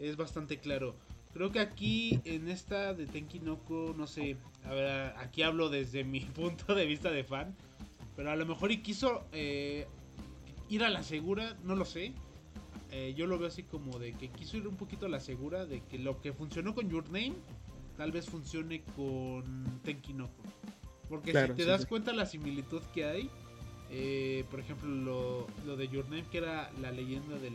es 0.00 0.16
bastante 0.16 0.58
claro. 0.58 0.96
Creo 1.34 1.52
que 1.52 1.60
aquí 1.60 2.20
en 2.24 2.48
esta 2.48 2.94
de 2.94 3.06
Tenki 3.06 3.38
Noko, 3.38 3.94
no 3.96 4.08
sé, 4.08 4.36
a 4.64 4.74
ver, 4.74 5.14
aquí 5.18 5.42
hablo 5.42 5.68
desde 5.68 6.02
mi 6.02 6.20
punto 6.34 6.74
de 6.74 6.84
vista 6.84 7.12
de 7.12 7.22
fan, 7.22 7.54
pero 8.16 8.32
a 8.32 8.34
lo 8.34 8.44
mejor 8.44 8.72
y 8.72 8.78
quiso 8.78 9.22
eh, 9.30 9.86
ir 10.68 10.84
a 10.84 10.90
la 10.90 11.02
segura, 11.02 11.56
no 11.64 11.76
lo 11.76 11.84
sé. 11.84 12.12
Eh, 12.90 13.14
yo 13.16 13.26
lo 13.26 13.38
veo 13.38 13.48
así 13.48 13.64
como 13.64 13.98
de 13.98 14.12
que 14.12 14.28
quiso 14.28 14.56
ir 14.56 14.68
un 14.68 14.76
poquito 14.76 15.06
a 15.06 15.08
la 15.08 15.20
segura 15.20 15.66
de 15.66 15.80
que 15.82 15.98
lo 15.98 16.20
que 16.20 16.32
funcionó 16.32 16.74
con 16.74 16.88
Your 16.88 17.04
Name 17.06 17.34
tal 17.96 18.12
vez 18.12 18.26
funcione 18.26 18.82
con 18.96 19.80
Tenkinoko. 19.82 20.42
Porque 21.08 21.32
si 21.32 21.52
te 21.54 21.64
das 21.64 21.86
cuenta 21.86 22.12
la 22.12 22.26
similitud 22.26 22.82
que 22.94 23.04
hay, 23.04 23.30
eh, 23.90 24.44
por 24.50 24.60
ejemplo, 24.60 25.46
lo, 25.64 25.76
de 25.76 25.88
Your 25.88 26.08
Name, 26.08 26.24
que 26.30 26.38
era 26.38 26.70
la 26.80 26.90
leyenda 26.90 27.38
del. 27.38 27.54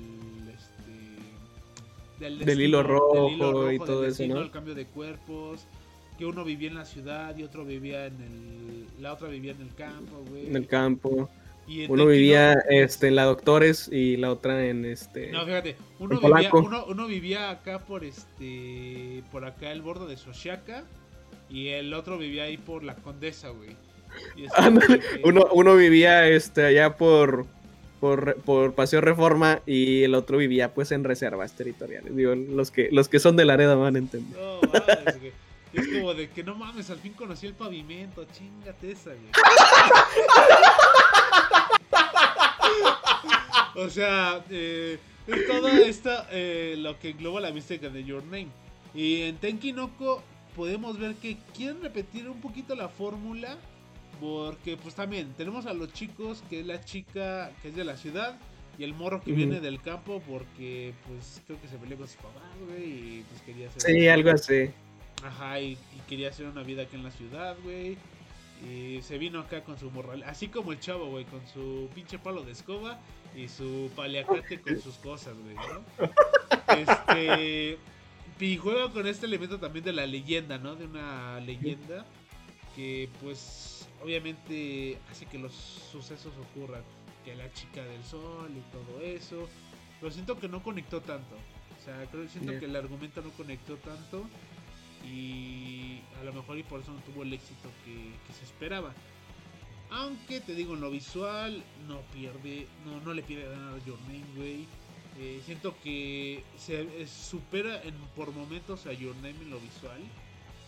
Este, 0.49 2.45
del, 2.45 2.62
hilo 2.62 2.84
rojo, 2.84 3.72
y 3.72 3.80
todo 3.80 4.05
eso, 4.05 4.26
¿no? 4.28 4.39
El 4.39 4.51
cambio 4.51 4.76
de 4.76 4.86
cuerpos, 4.86 5.66
que 6.18 6.26
uno 6.26 6.43
vivía 6.43 6.70
en 6.70 6.76
la 6.76 6.86
ciudad 6.86 7.36
y 7.38 7.43
otro 7.43 7.66
vivía 7.66 8.05
en 8.05 8.22
el. 8.22 9.01
La 9.01 9.14
otra 9.14 9.30
vivía 9.30 9.51
en 9.51 9.62
el 9.62 9.74
campo, 9.74 10.24
güey. 10.30 10.47
En 10.47 10.55
el 10.55 10.68
campo. 10.68 11.30
Uno 11.88 12.05
vivía 12.05 12.53
este, 12.70 13.07
en 13.07 13.15
la 13.15 13.26
Doctores 13.26 13.89
y 13.91 14.17
la 14.17 14.32
otra 14.32 14.65
en 14.65 14.86
este. 14.86 15.32
No, 15.32 15.45
fíjate, 15.45 15.76
uno 15.99 16.20
vivía, 16.20 16.51
uno, 16.53 17.07
vivía 17.07 17.49
acá 17.51 17.80
por 17.80 18.03
este. 18.03 19.24
por 19.32 19.45
acá 19.45 19.72
el 19.72 19.82
borde 19.82 20.07
de 20.07 20.17
Soshaka. 20.17 20.84
Y 21.49 21.70
el 21.70 21.93
otro 21.93 22.17
vivía 22.17 22.43
ahí 22.43 22.57
por 22.57 22.84
la 22.84 22.95
Condesa, 22.95 23.49
güey. 23.49 23.76
uno, 25.24 25.47
uno 25.51 25.76
vivía 25.76 26.28
este 26.28 26.65
allá 26.65 26.95
por, 26.95 27.45
por, 27.99 28.36
por 28.41 28.74
Paseo 28.74 29.01
Reforma 29.01 29.61
y 29.65 30.03
el 30.03 30.15
otro 30.15 30.38
vivía 30.38 30.74
pues 30.74 30.91
en 30.91 31.03
reservas 31.03 31.53
territoriales. 31.53 32.15
Digo, 32.15 32.36
los 32.36 32.72
que, 32.72 32.89
los 32.91 33.09
que 33.09 33.20
son 33.20 33.36
de 33.36 33.45
Laredo 33.45 33.80
van 33.80 33.95
a 33.95 33.99
entender. 33.99 34.39
No, 34.39 34.61
mames, 34.61 35.20
güey. 35.20 35.34
Es 35.72 35.88
como 35.88 36.15
de 36.15 36.30
que 36.30 36.43
no 36.43 36.55
mames, 36.55 36.89
al 36.89 36.97
fin 36.97 37.13
conocí 37.13 37.45
el 37.45 37.53
pavimento, 37.53 38.26
chingate 38.34 38.91
esa, 38.91 39.11
güey. 39.11 39.30
o 43.75 43.89
sea, 43.89 44.43
eh, 44.49 44.99
es 45.27 45.47
todo 45.47 45.67
esto 45.67 46.11
eh, 46.31 46.75
lo 46.77 46.99
que 46.99 47.09
engloba 47.11 47.41
la 47.41 47.51
mística 47.51 47.89
de 47.89 48.03
Your 48.03 48.23
Name. 48.23 48.47
Y 48.93 49.21
en 49.21 49.37
Tenkinoko 49.37 50.23
podemos 50.55 50.97
ver 50.97 51.15
que 51.15 51.37
quieren 51.55 51.81
repetir 51.81 52.29
un 52.29 52.41
poquito 52.41 52.75
la 52.75 52.89
fórmula. 52.89 53.57
Porque 54.19 54.75
pues 54.75 54.95
también 54.95 55.33
tenemos 55.37 55.65
a 55.65 55.73
los 55.73 55.93
chicos, 55.93 56.43
que 56.49 56.59
es 56.59 56.65
la 56.65 56.83
chica 56.83 57.51
que 57.61 57.69
es 57.69 57.75
de 57.75 57.85
la 57.85 57.95
ciudad. 57.95 58.37
Y 58.77 58.83
el 58.83 58.93
morro 58.93 59.21
que 59.21 59.33
viene 59.33 59.59
del 59.59 59.81
campo 59.81 60.21
porque 60.27 60.93
pues 61.05 61.41
creo 61.45 61.59
que 61.61 61.67
se 61.67 61.77
peleó 61.77 61.97
con 61.97 62.07
su 62.07 62.15
papá, 62.17 62.41
güey. 62.65 62.83
Y 62.83 63.25
pues 63.29 63.41
quería 63.41 63.67
hacer... 63.67 63.81
Sí, 63.81 64.07
algo 64.07 64.31
así. 64.31 64.71
Ajá, 65.23 65.59
y, 65.59 65.77
quería 66.07 66.29
hacer 66.29 66.45
una 66.45 66.63
vida 66.63 66.83
aquí 66.83 66.95
en 66.95 67.03
la 67.03 67.11
ciudad, 67.11 67.55
güey. 67.63 67.97
Y 68.68 69.01
se 69.01 69.18
vino 69.18 69.39
acá 69.39 69.64
con 69.64 69.80
su 69.80 69.89
morral, 69.91 70.24
así 70.24 70.49
como 70.49 70.74
el 70.74 70.80
chavo, 70.80 71.07
güey, 71.07 71.26
con 71.26 71.45
su 71.47 71.89
pinche 71.95 72.20
palo 72.20 72.43
de 72.43 72.51
escoba 72.51 72.99
y 73.36 73.47
su 73.47 73.89
paliacate 73.95 74.60
con 74.60 74.82
sus 74.82 74.95
cosas, 74.95 75.36
güey, 75.38 75.55
¿no? 75.55 76.10
Este. 76.76 77.78
Y 78.39 78.57
juega 78.57 78.89
con 78.89 79.05
este 79.05 79.26
elemento 79.26 79.60
también 79.60 79.84
de 79.86 79.93
la 79.93 80.05
leyenda, 80.05 80.57
¿no? 80.57 80.76
De 80.76 80.86
una 80.86 81.39
leyenda 81.41 82.05
que, 82.76 83.10
pues, 83.22 83.89
obviamente 84.01 84.97
hace 85.12 85.26
que 85.26 85.38
los 85.38 85.53
sucesos 85.53 86.34
ocurran. 86.38 86.84
Que 87.26 87.36
la 87.36 87.51
chica 87.51 87.84
del 87.84 88.01
sol 88.03 88.49
y 88.55 88.62
todo 88.72 89.01
eso. 89.01 89.49
Pero 89.99 90.12
siento 90.12 90.39
que 90.39 90.47
no 90.47 90.64
conectó 90.64 91.01
tanto. 91.01 91.36
O 91.36 91.84
sea, 91.84 92.05
creo 92.10 92.24
que 92.24 92.30
siento 92.30 92.57
que 92.57 92.66
el 92.66 92.76
argumento 92.76 93.22
no 93.22 93.30
conectó 93.32 93.76
tanto 93.78 94.26
y 95.05 95.99
a 96.19 96.23
lo 96.23 96.33
mejor 96.33 96.57
y 96.57 96.63
por 96.63 96.81
eso 96.81 96.91
no 96.91 96.99
tuvo 97.01 97.23
el 97.23 97.33
éxito 97.33 97.69
que, 97.85 98.33
se 98.33 98.43
esperaba. 98.43 98.93
Aunque 99.91 100.39
te 100.39 100.53
digo, 100.53 100.75
en 100.75 100.81
lo 100.81 100.91
visual 100.91 101.63
no 101.87 102.01
pierde, 102.13 102.67
no, 102.85 103.01
no 103.01 103.13
le 103.13 103.23
pierde 103.23 103.55
nada 103.55 103.75
a 103.75 103.85
Your 103.85 103.99
Name, 104.01 104.25
güey. 104.35 104.67
Eh, 105.19 105.41
siento 105.45 105.75
que 105.83 106.43
se 106.57 106.81
eh, 106.81 107.07
supera 107.07 107.81
en, 107.83 107.93
por 108.15 108.31
momentos 108.31 108.85
a 108.85 108.93
Your 108.93 109.15
Name 109.17 109.35
en 109.41 109.49
lo 109.49 109.59
visual. 109.59 109.99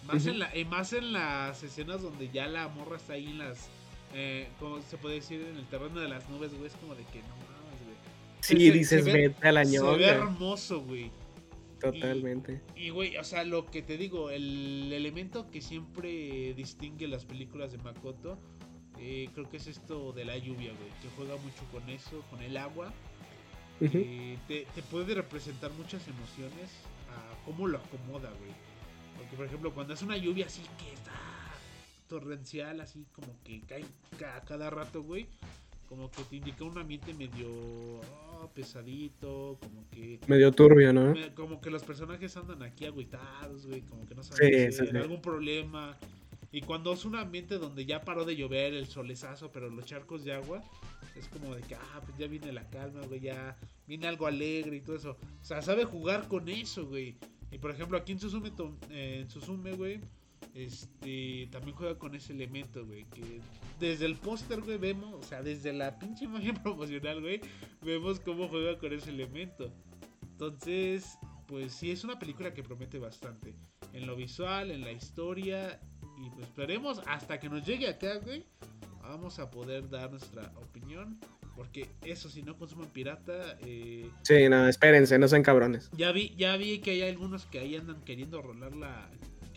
Más, 0.05 0.25
en 0.25 0.39
la, 0.39 0.51
eh, 0.53 0.65
más 0.65 0.93
en 0.93 1.13
las 1.13 1.61
escenas 1.61 2.01
donde 2.01 2.29
ya 2.31 2.47
la 2.47 2.67
morra 2.67 2.97
está 2.97 3.13
ahí 3.13 3.27
en 3.27 3.37
las. 3.37 3.69
como 4.59 4.81
se 4.81 4.97
puede 4.97 5.15
decir, 5.15 5.41
en 5.41 5.55
el 5.55 5.65
terreno 5.67 5.99
de 5.99 6.09
las 6.09 6.27
nubes, 6.27 6.51
güey. 6.53 6.65
Es 6.65 6.73
como 6.73 6.95
de 6.95 7.03
que 7.05 7.19
no 7.19 7.35
mames, 7.35 7.83
güey. 7.85 7.95
Sí, 8.41 8.71
dices, 8.71 9.05
vete 9.05 9.47
al 9.47 9.57
año. 9.57 9.81
Se 9.91 9.97
ve 9.97 10.05
hermoso, 10.07 10.81
güey. 10.81 11.11
Totalmente. 11.81 12.61
Y, 12.75 12.89
güey, 12.89 13.17
o 13.17 13.23
sea, 13.23 13.43
lo 13.43 13.65
que 13.65 13.81
te 13.81 13.97
digo, 13.97 14.29
el 14.29 14.91
elemento 14.93 15.49
que 15.49 15.61
siempre 15.61 16.53
distingue 16.53 17.07
las 17.07 17.25
películas 17.25 17.71
de 17.71 17.79
Makoto, 17.79 18.39
eh, 18.99 19.29
creo 19.33 19.49
que 19.49 19.57
es 19.57 19.67
esto 19.67 20.13
de 20.13 20.25
la 20.25 20.37
lluvia, 20.37 20.71
güey, 20.73 20.89
que 21.01 21.09
juega 21.15 21.35
mucho 21.37 21.63
con 21.71 21.89
eso, 21.89 22.23
con 22.29 22.41
el 22.41 22.57
agua. 22.57 22.93
Eh, 23.79 24.37
te, 24.47 24.65
puede 24.91 25.15
representar 25.15 25.71
muchas 25.73 26.07
emociones 26.07 26.69
a 27.09 27.45
cómo 27.45 27.67
lo 27.67 27.79
acomoda, 27.79 28.29
güey. 28.29 28.51
Porque, 29.17 29.35
por 29.35 29.45
ejemplo, 29.47 29.73
cuando 29.73 29.93
es 29.93 30.01
una 30.03 30.17
lluvia 30.17 30.45
así 30.45 30.61
que 30.77 30.93
está 30.93 31.19
torrencial, 32.07 32.79
así 32.79 33.05
como 33.13 33.35
que 33.43 33.61
cae 33.61 33.85
a 34.35 34.41
cada 34.41 34.69
rato, 34.69 35.01
güey 35.01 35.27
como 35.91 36.09
que 36.09 36.23
te 36.23 36.37
indica 36.37 36.63
un 36.63 36.77
ambiente 36.77 37.13
medio 37.13 37.49
oh, 38.43 38.53
pesadito, 38.53 39.57
como 39.61 39.89
que... 39.89 40.19
Medio 40.27 40.51
turbio, 40.51 40.93
¿no? 40.93 41.13
Como 41.35 41.61
que 41.61 41.69
los 41.69 41.83
personajes 41.83 42.35
andan 42.37 42.63
aquí 42.63 42.85
agüitados, 42.85 43.67
güey, 43.67 43.81
como 43.81 44.05
que 44.05 44.15
no 44.15 44.23
saben 44.23 44.71
si 44.71 44.97
algún 44.97 45.21
problema. 45.21 45.97
Y 46.51 46.61
cuando 46.61 46.91
es 46.91 47.05
un 47.05 47.15
ambiente 47.15 47.57
donde 47.57 47.85
ya 47.85 48.01
paró 48.01 48.25
de 48.25 48.35
llover 48.35 48.73
el 48.73 48.87
solezazo, 48.87 49.51
pero 49.51 49.69
los 49.69 49.85
charcos 49.85 50.25
de 50.25 50.33
agua, 50.33 50.61
es 51.15 51.27
como 51.29 51.55
de 51.55 51.61
que, 51.61 51.75
ah, 51.75 52.01
pues 52.05 52.17
ya 52.17 52.27
viene 52.27 52.51
la 52.51 52.69
calma, 52.69 53.01
güey, 53.07 53.21
ya 53.21 53.57
viene 53.87 54.07
algo 54.07 54.27
alegre 54.27 54.77
y 54.77 54.81
todo 54.81 54.97
eso. 54.97 55.11
O 55.41 55.45
sea, 55.45 55.61
sabe 55.61 55.85
jugar 55.85 56.27
con 56.27 56.49
eso, 56.49 56.85
güey. 56.85 57.15
Y 57.51 57.57
por 57.57 57.71
ejemplo, 57.71 57.97
aquí 57.97 58.11
en 58.11 58.19
Susume, 58.19 58.51
eh, 58.89 59.19
en 59.21 59.29
Susume, 59.29 59.73
güey, 59.73 60.01
este 60.53 61.47
también 61.51 61.75
juega 61.75 61.97
con 61.97 62.15
ese 62.15 62.33
elemento, 62.33 62.85
güey, 62.85 63.05
que 63.05 63.39
desde 63.79 64.05
el 64.05 64.15
póster, 64.15 64.61
güey, 64.61 64.77
vemos, 64.77 65.13
o 65.13 65.23
sea, 65.23 65.41
desde 65.41 65.73
la 65.73 65.97
pinche 65.97 66.25
imagen 66.25 66.55
promocional, 66.63 67.21
güey, 67.21 67.41
vemos 67.81 68.19
cómo 68.19 68.47
juega 68.47 68.77
con 68.77 68.93
ese 68.93 69.09
elemento. 69.09 69.71
Entonces, 70.23 71.17
pues 71.47 71.73
sí, 71.73 71.91
es 71.91 72.03
una 72.03 72.19
película 72.19 72.53
que 72.53 72.63
promete 72.63 72.99
bastante. 72.99 73.53
En 73.93 74.07
lo 74.07 74.15
visual, 74.15 74.71
en 74.71 74.81
la 74.81 74.91
historia, 74.91 75.79
y 76.17 76.29
pues 76.29 76.47
esperemos 76.47 77.01
hasta 77.07 77.39
que 77.39 77.49
nos 77.49 77.65
llegue 77.65 77.87
acá, 77.87 78.17
güey, 78.17 78.45
vamos 79.01 79.39
a 79.39 79.49
poder 79.49 79.89
dar 79.89 80.11
nuestra 80.11 80.51
opinión. 80.55 81.19
Porque 81.55 81.89
eso, 82.03 82.29
si 82.29 82.41
no 82.43 82.57
consumen 82.57 82.89
pirata. 82.89 83.57
Eh, 83.61 84.09
sí, 84.23 84.47
no, 84.49 84.67
espérense, 84.67 85.19
no 85.19 85.27
sean 85.27 85.43
cabrones. 85.43 85.91
Ya 85.91 86.11
vi, 86.13 86.33
ya 86.35 86.55
vi 86.55 86.79
que 86.79 86.91
hay 86.91 87.01
algunos 87.03 87.45
que 87.45 87.59
ahí 87.59 87.75
andan 87.75 88.01
queriendo 88.03 88.41
rolar 88.41 88.73
la, 88.73 89.09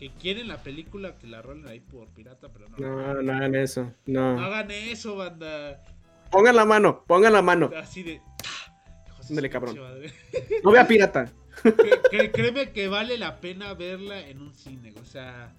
que 0.05 0.11
quieren 0.19 0.47
la 0.47 0.57
película 0.57 1.17
que 1.17 1.25
la 1.25 1.41
rolen 1.41 1.67
ahí 1.67 1.79
por 1.79 2.07
pirata, 2.09 2.49
pero 2.51 2.69
no. 2.69 2.77
No, 2.77 3.21
no 3.23 3.33
hagan 3.33 3.55
eso. 3.55 3.91
No. 4.05 4.39
hagan 4.39 4.69
eso, 4.69 5.15
banda. 5.15 5.81
Pongan 6.29 6.55
la 6.55 6.65
mano, 6.65 7.03
pongan 7.07 7.33
la 7.33 7.41
mano. 7.41 7.71
Así 7.75 8.03
de. 8.03 8.21
Dale, 9.29 9.49
cabrón. 9.49 9.75
No 10.63 10.71
vea 10.71 10.87
pirata. 10.87 11.31
créeme 12.09 12.71
que 12.71 12.87
vale 12.87 13.17
la 13.17 13.39
pena 13.41 13.73
verla 13.73 14.27
en 14.27 14.41
un 14.41 14.53
cine. 14.53 14.93
O 15.01 15.05
sea, 15.05 15.51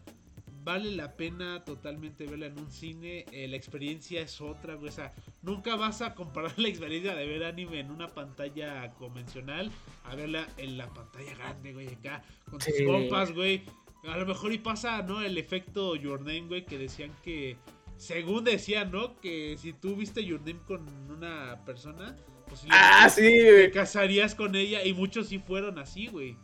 vale 0.63 0.93
la 0.93 1.17
pena 1.17 1.65
totalmente 1.65 2.27
verla 2.27 2.47
en 2.47 2.59
un 2.61 2.71
cine. 2.71 3.25
Eh, 3.33 3.49
la 3.49 3.57
experiencia 3.57 4.21
es 4.21 4.41
otra, 4.41 4.75
güey. 4.75 4.91
O 4.91 4.93
sea, 4.93 5.13
nunca 5.43 5.75
vas 5.75 6.03
a 6.03 6.15
comparar 6.15 6.53
la 6.59 6.69
experiencia 6.69 7.17
de 7.17 7.27
ver 7.27 7.43
anime 7.43 7.81
en 7.81 7.91
una 7.91 8.07
pantalla 8.07 8.93
convencional 8.93 9.73
a 10.05 10.15
verla 10.15 10.47
en 10.57 10.79
la 10.79 10.87
pantalla 10.95 11.35
grande, 11.35 11.73
güey, 11.73 11.89
acá. 11.89 12.23
Con 12.49 12.61
tus 12.61 12.75
compas, 12.87 13.33
güey 13.33 13.65
a 14.09 14.17
lo 14.17 14.27
mejor 14.27 14.53
y 14.53 14.59
pasa, 14.59 15.03
¿no? 15.03 15.23
El 15.23 15.39
efecto 15.39 15.97
Your 15.97 16.21
Name, 16.21 16.47
güey, 16.49 16.65
que 16.65 16.79
decían 16.79 17.13
que. 17.23 17.57
Según 17.97 18.45
decían, 18.45 18.91
¿no? 18.93 19.19
Que 19.21 19.57
si 19.59 19.73
tú 19.73 19.97
viste 19.97 20.25
Your 20.25 20.41
Name 20.41 20.61
con 20.67 20.87
una 21.11 21.65
persona, 21.65 22.15
pues 22.49 22.63
ah, 22.71 23.09
sí, 23.09 23.23
te 23.23 23.71
casarías 23.71 24.35
con 24.35 24.55
ella. 24.55 24.85
Y 24.85 24.93
muchos 24.93 25.29
sí 25.29 25.39
fueron 25.39 25.79
así, 25.79 26.07
güey. 26.07 26.37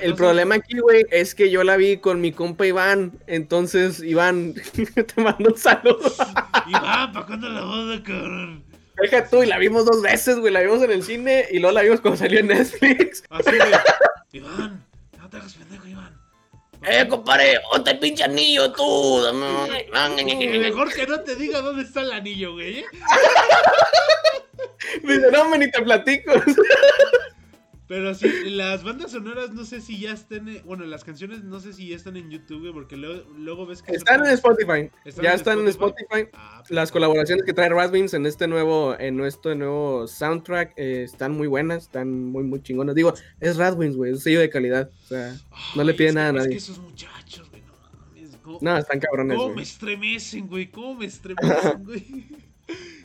el 0.00 0.14
problema 0.14 0.54
aquí, 0.56 0.78
güey, 0.78 1.04
es 1.10 1.34
que 1.34 1.50
yo 1.50 1.64
la 1.64 1.76
vi 1.76 1.98
con 1.98 2.20
mi 2.20 2.32
compa 2.32 2.66
Iván. 2.66 3.18
Entonces, 3.26 4.02
Iván, 4.02 4.54
te 5.14 5.22
mando 5.22 5.50
un 5.50 5.58
saludo. 5.58 6.12
Iván, 6.68 7.12
¿para 7.12 7.26
cuándo 7.26 7.48
la 7.48 7.64
boda, 7.64 8.02
cabrón? 8.02 8.64
Deja 9.00 9.28
tú, 9.28 9.42
y 9.42 9.46
la 9.46 9.58
vimos 9.58 9.84
dos 9.84 10.02
veces, 10.02 10.38
güey. 10.38 10.52
La 10.52 10.60
vimos 10.60 10.82
en 10.82 10.92
el 10.92 11.02
cine 11.02 11.46
y 11.50 11.58
luego 11.58 11.74
la 11.74 11.82
vimos 11.82 12.00
cuando 12.00 12.18
salió 12.18 12.40
en 12.40 12.46
Netflix. 12.48 13.24
Así, 13.30 13.50
güey. 13.56 13.72
Iván, 14.32 14.84
no 15.18 15.28
te 15.28 15.36
hagas 15.36 15.54
pendejo, 15.54 15.88
Iván. 15.88 16.21
Eh, 16.84 17.06
compadre, 17.08 17.60
¿dónde 17.72 17.94
pinche 17.94 18.24
anillo 18.24 18.72
tú? 18.72 19.22
Mejor 19.32 20.92
que 20.92 21.06
no 21.06 21.20
te 21.20 21.36
diga 21.36 21.60
dónde 21.60 21.84
está 21.84 22.00
el 22.00 22.12
anillo, 22.12 22.54
güey. 22.54 22.80
¿eh? 22.80 22.84
Dice, 25.02 25.30
no, 25.30 25.48
me 25.48 25.58
ni 25.58 25.70
te 25.70 25.80
platico. 25.82 26.32
Pero 27.92 28.14
sí, 28.14 28.26
las 28.46 28.84
bandas 28.84 29.10
sonoras 29.10 29.50
no 29.50 29.66
sé 29.66 29.82
si 29.82 30.00
ya 30.00 30.12
están. 30.12 30.48
Bueno, 30.64 30.86
las 30.86 31.04
canciones 31.04 31.44
no 31.44 31.60
sé 31.60 31.74
si 31.74 31.88
ya 31.88 31.96
están 31.96 32.16
en 32.16 32.30
YouTube, 32.30 32.72
porque 32.72 32.96
luego, 32.96 33.66
ves 33.66 33.82
que. 33.82 33.92
Están 33.92 34.24
en 34.24 34.32
Spotify. 34.32 34.90
ya 35.22 35.34
están 35.34 35.58
en 35.58 35.68
Spotify. 35.68 36.26
Ah, 36.32 36.62
las 36.70 36.90
colaboraciones 36.90 37.44
que 37.44 37.52
trae 37.52 37.68
Rasbins 37.68 38.14
en 38.14 38.24
este 38.24 38.48
nuevo, 38.48 38.98
en 38.98 39.18
nuestro 39.18 39.54
nuevo 39.54 40.06
soundtrack 40.06 40.72
eh, 40.78 41.02
están 41.02 41.32
muy 41.32 41.48
buenas, 41.48 41.82
están 41.82 42.30
muy, 42.30 42.44
muy 42.44 42.62
chingonas. 42.62 42.94
Digo, 42.94 43.12
es 43.40 43.58
Rasbins, 43.58 43.94
güey, 43.94 44.12
es 44.12 44.16
un 44.16 44.22
sello 44.22 44.40
de 44.40 44.48
calidad. 44.48 44.90
O 45.04 45.06
sea, 45.08 45.36
no 45.76 45.84
le 45.84 45.92
pide 45.92 46.14
nada 46.14 46.30
a 46.30 46.32
nadie. 46.32 46.56
Es 46.56 46.64
que 46.64 46.72
esos 46.72 46.78
muchachos, 46.78 47.50
güey, 47.50 47.60
no 47.60 47.74
mames. 47.74 48.62
no, 48.62 48.78
están 48.78 49.00
cabrones. 49.00 49.36
¿Cómo 49.36 49.54
me 49.54 49.62
estremecen, 49.62 50.46
güey? 50.46 50.70
¿Cómo 50.70 50.94
me 50.94 51.04
estremecen, 51.04 51.84
güey? 51.84 52.24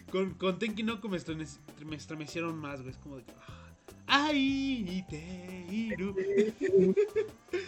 con, 0.10 0.36
con 0.36 0.58
Tenki 0.58 0.84
no, 0.84 0.98
me, 1.10 1.18
estremecieron 1.98 2.58
más, 2.58 2.80
güey. 2.80 2.92
Es 2.92 2.98
como 3.00 3.18
de. 3.18 3.26
¡Ay, 4.08 5.05
te 5.10 5.95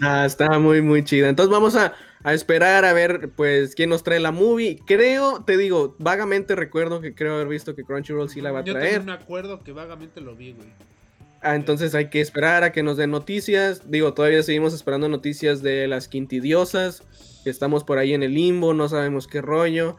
Ah, 0.01 0.25
está 0.25 0.57
muy, 0.59 0.81
muy 0.81 1.03
chida. 1.03 1.29
Entonces 1.29 1.51
vamos 1.51 1.75
a, 1.75 1.93
esperar 2.25 2.85
a 2.85 2.93
ver, 2.93 3.31
pues, 3.35 3.75
quién 3.75 3.89
nos 3.89 4.03
trae 4.03 4.19
la 4.19 4.31
movie. 4.31 4.79
Creo, 4.85 5.43
te 5.43 5.57
digo, 5.57 5.95
vagamente 5.99 6.55
recuerdo 6.55 7.01
que 7.01 7.13
creo 7.13 7.35
haber 7.35 7.47
visto 7.47 7.75
que 7.75 7.83
Crunchyroll 7.83 8.29
sí 8.29 8.41
la 8.41 8.51
va 8.51 8.59
a 8.59 8.63
traer. 8.63 8.99
Yo 8.99 9.05
me 9.05 9.11
acuerdo 9.11 9.63
que 9.63 9.71
vagamente 9.73 10.21
lo 10.21 10.35
vi, 10.35 10.53
güey. 10.53 10.69
Ah, 11.41 11.55
entonces 11.55 11.95
hay 11.95 12.09
que 12.09 12.19
esperar 12.19 12.63
a 12.63 12.71
que 12.71 12.83
nos 12.83 12.97
den 12.97 13.11
noticias. 13.11 13.89
Digo, 13.89 14.13
todavía 14.13 14.43
seguimos 14.43 14.73
esperando 14.73 15.07
noticias 15.07 15.61
de 15.61 15.87
las 15.87 16.07
quintidiosas. 16.07 17.03
Estamos 17.45 17.83
por 17.83 17.97
ahí 17.97 18.13
en 18.13 18.23
el 18.23 18.33
limbo, 18.33 18.73
no 18.73 18.89
sabemos 18.89 19.27
qué 19.27 19.41
rollo. 19.41 19.95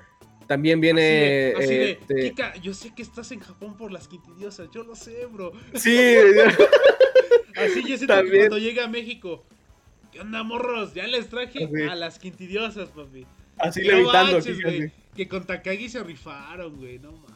También 0.51 0.80
viene. 0.80 1.55
Así 1.57 1.68
de, 1.68 1.90
este 1.92 2.14
Kika, 2.22 2.57
yo 2.57 2.74
sé 2.74 2.92
que 2.92 3.03
estás 3.03 3.30
en 3.30 3.38
Japón 3.38 3.76
por 3.76 3.92
las 3.92 4.09
quintidiosas, 4.09 4.68
yo 4.74 4.82
lo 4.82 4.96
sé, 4.96 5.26
bro. 5.26 5.53
Sí, 5.74 5.96
así 7.57 7.84
yo 7.86 7.96
siento 7.96 8.20
que 8.24 8.36
cuando 8.36 8.59
llegue 8.59 8.80
a 8.80 8.88
México. 8.88 9.44
¿Qué 10.11 10.18
onda, 10.18 10.42
morros? 10.42 10.92
Ya 10.92 11.07
les 11.07 11.28
traje 11.28 11.68
a 11.88 11.94
las 11.94 12.18
quintidiosas, 12.18 12.88
papi. 12.88 13.24
Así 13.59 13.82
levitando, 13.82 14.40
Que 15.14 15.28
con 15.28 15.46
Takagi 15.46 15.88
se 15.88 16.03
rifaron, 16.03 16.78
güey, 16.78 16.98
no 16.98 17.12
mames. 17.12 17.30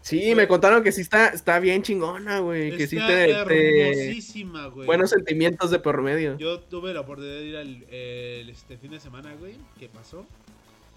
Sí, 0.00 0.34
me 0.34 0.48
contaron 0.48 0.82
que 0.82 0.92
sí 0.92 1.02
está, 1.02 1.28
está 1.28 1.60
bien 1.60 1.82
chingona, 1.82 2.38
güey. 2.38 2.74
Que 2.74 2.86
sí 2.86 2.96
te, 2.96 3.32
hermosísima, 3.32 4.68
güey. 4.68 4.86
Buenos 4.86 5.10
sentimientos 5.10 5.70
de 5.70 5.78
por 5.78 6.00
medio. 6.00 6.38
Yo 6.38 6.58
tuve 6.60 6.94
la 6.94 7.00
oportunidad 7.00 7.34
de 7.34 7.44
ir 7.44 7.56
al 7.58 8.48
este 8.48 8.78
fin 8.78 8.92
de 8.92 8.98
semana, 8.98 9.34
güey. 9.34 9.56
¿Qué 9.78 9.90
pasó? 9.90 10.24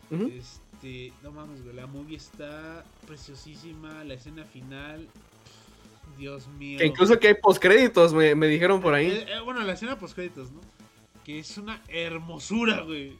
este, 0.09 0.62
este, 0.83 1.13
no 1.23 1.31
mames, 1.31 1.63
güey, 1.63 1.75
la 1.75 1.87
movie 1.87 2.17
está 2.17 2.83
preciosísima, 3.07 4.03
la 4.03 4.15
escena 4.15 4.43
final, 4.43 5.07
Dios 6.17 6.47
mío. 6.59 6.77
Que 6.77 6.85
incluso 6.85 7.17
que 7.19 7.29
hay 7.29 7.35
postcréditos, 7.35 8.13
me, 8.13 8.35
me 8.35 8.47
dijeron 8.47 8.81
por 8.81 8.93
ahí. 8.93 9.07
Eh, 9.07 9.25
eh, 9.29 9.39
bueno, 9.45 9.61
la 9.61 9.73
escena 9.73 9.97
postcréditos, 9.97 10.51
¿no? 10.51 10.59
Que 11.23 11.39
es 11.39 11.57
una 11.57 11.81
hermosura, 11.87 12.81
güey. 12.81 13.15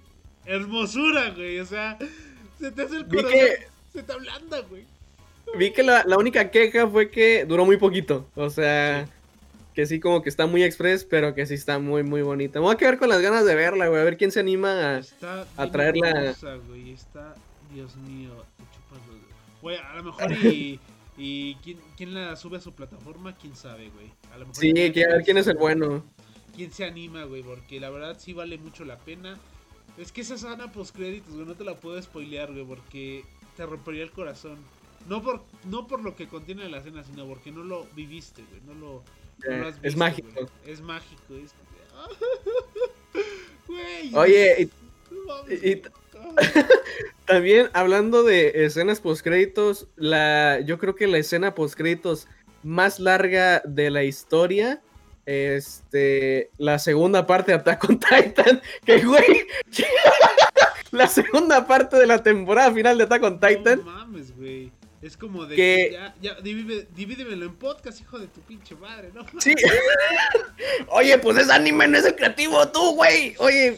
Hermosura, 0.45 1.29
güey. 1.29 1.59
O 1.61 1.65
sea, 1.65 1.97
se 2.59 2.69
te 2.71 2.81
hace 2.81 2.97
el 2.97 3.07
corazón, 3.07 3.39
se 3.93 4.03
te 4.03 4.11
ablanda, 4.11 4.59
güey. 4.61 4.83
Vi 5.57 5.71
que 5.71 5.83
la, 5.83 6.03
la, 6.05 6.17
única 6.17 6.51
queja 6.51 6.85
fue 6.87 7.09
que 7.11 7.45
duró 7.45 7.65
muy 7.65 7.77
poquito. 7.77 8.27
O 8.35 8.49
sea, 8.49 9.07
que 9.73 9.85
sí 9.85 10.01
como 10.01 10.21
que 10.21 10.27
está 10.27 10.47
muy 10.47 10.63
express, 10.63 11.05
pero 11.05 11.33
que 11.33 11.45
sí 11.45 11.53
está 11.53 11.79
muy, 11.79 12.03
muy 12.03 12.23
bonita. 12.23 12.59
Me 12.59 12.65
voy 12.65 12.73
a 12.73 12.77
quedar 12.77 12.97
con 12.97 13.07
las 13.07 13.21
ganas 13.21 13.45
de 13.45 13.55
verla, 13.55 13.87
güey. 13.87 14.01
A 14.01 14.03
ver 14.03 14.17
quién 14.17 14.31
se 14.31 14.41
anima 14.41 14.97
a, 14.97 15.45
a 15.55 15.71
traerla. 15.71 16.35
güey. 16.67 16.91
Está 16.91 17.35
Dios 17.73 17.95
mío, 17.97 18.31
Güey, 19.61 19.77
a 19.77 19.95
lo 19.95 20.03
mejor 20.03 20.31
y. 20.31 20.79
¿Y 21.15 21.55
quién, 21.55 21.77
quién, 21.95 22.15
la 22.15 22.35
sube 22.35 22.57
a 22.57 22.59
su 22.59 22.73
plataforma? 22.73 23.37
¿Quién 23.37 23.55
sabe, 23.55 23.89
güey? 23.89 24.11
A 24.31 24.37
lo 24.37 24.47
mejor 24.47 24.55
sí, 24.55 24.73
hay 24.75 24.91
que 24.91 25.05
ver 25.05 25.21
quién 25.23 25.37
es 25.37 25.45
el 25.45 25.57
bueno. 25.57 26.03
¿Quién 26.55 26.71
se 26.71 26.85
anima, 26.85 27.23
güey? 27.25 27.43
Porque 27.43 27.79
la 27.79 27.91
verdad 27.91 28.17
sí 28.19 28.33
vale 28.33 28.57
mucho 28.57 28.83
la 28.83 28.97
pena. 28.97 29.37
Es 29.97 30.11
que 30.11 30.21
esa 30.21 30.39
sana 30.39 30.71
créditos, 30.71 31.35
güey, 31.35 31.45
no 31.45 31.53
te 31.53 31.63
la 31.63 31.75
puedo 31.75 32.01
spoilear, 32.01 32.51
güey, 32.51 32.65
porque 32.65 33.25
te 33.55 33.65
rompería 33.65 34.03
el 34.03 34.11
corazón. 34.11 34.57
No 35.07 35.21
por, 35.21 35.43
no 35.65 35.87
por 35.87 36.01
lo 36.01 36.15
que 36.15 36.27
contiene 36.27 36.67
la 36.67 36.79
escena, 36.79 37.03
sino 37.03 37.27
porque 37.27 37.51
no 37.51 37.63
lo 37.63 37.85
viviste, 37.95 38.43
güey. 38.49 38.61
No 38.61 38.73
lo, 38.73 39.03
no 39.47 39.67
has 39.67 39.75
visto, 39.75 39.87
Es 39.87 39.95
mágico. 39.95 40.29
Es 40.65 40.81
mágico. 40.81 41.35
Es... 41.35 41.53
Güey. 43.67 44.13
Oye, 44.13 44.69
y, 45.49 45.81
También 47.25 47.69
hablando 47.73 48.23
de 48.23 48.65
escenas 48.65 48.99
postcréditos, 48.99 49.87
la, 49.95 50.59
yo 50.61 50.77
creo 50.77 50.95
que 50.95 51.07
la 51.07 51.17
escena 51.17 51.55
postcréditos 51.55 52.27
más 52.63 52.99
larga 52.99 53.61
de 53.65 53.89
la 53.89 54.03
historia, 54.03 54.81
este, 55.25 56.49
la 56.57 56.79
segunda 56.79 57.25
parte 57.25 57.51
de 57.51 57.57
Attack 57.59 57.89
on 57.89 57.99
Titan, 57.99 58.61
que 58.85 59.03
güey, 59.03 59.47
la 60.91 61.07
segunda 61.07 61.65
parte 61.65 61.97
de 61.97 62.07
la 62.07 62.21
temporada 62.21 62.73
final 62.73 62.97
de 62.97 63.03
Attack 63.05 63.23
on 63.23 63.39
Titan. 63.39 63.79
No 63.79 63.91
mames, 63.91 64.35
güey. 64.35 64.71
Es 65.03 65.17
como 65.17 65.45
de 65.45 65.57
que, 65.57 65.89
ya, 65.91 66.15
ya 66.21 66.35
divídemelo 66.39 67.45
en 67.45 67.55
podcast, 67.55 67.99
hijo 67.99 68.19
de 68.19 68.27
tu 68.27 68.39
pinche 68.39 68.73
madre, 68.75 69.11
¿no? 69.13 69.25
Sí. 69.37 69.53
Oye, 70.87 71.17
pues 71.17 71.37
es 71.39 71.49
anime, 71.49 71.89
no 71.89 71.97
es 71.97 72.05
el 72.05 72.15
creativo, 72.15 72.65
tú, 72.69 72.95
güey. 72.95 73.35
Oye, 73.39 73.77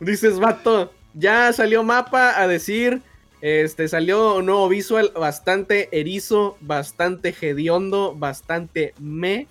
dices, 0.00 0.40
vato, 0.40 0.92
ya 1.14 1.52
salió 1.52 1.82
mapa 1.82 2.40
a 2.40 2.46
decir, 2.46 3.02
este, 3.40 3.88
salió 3.88 4.36
un 4.36 4.46
nuevo 4.46 4.68
visual 4.68 5.12
bastante 5.14 5.88
erizo, 5.98 6.56
bastante 6.60 7.34
hediondo, 7.40 8.14
bastante 8.14 8.94
me. 8.98 9.46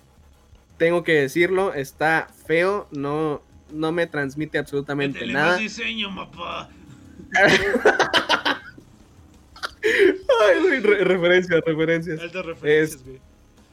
Tengo 0.78 1.02
que 1.02 1.12
decirlo, 1.12 1.74
está 1.74 2.28
feo, 2.46 2.86
no, 2.90 3.42
no 3.72 3.92
me 3.92 4.06
transmite 4.06 4.58
absolutamente 4.58 5.26
nada. 5.26 5.56
diseño, 5.56 6.10
mapa. 6.10 6.70
Ay, 9.82 10.80
referencias, 10.80 11.60
referencias. 11.64 12.32
referencias, 12.32 13.02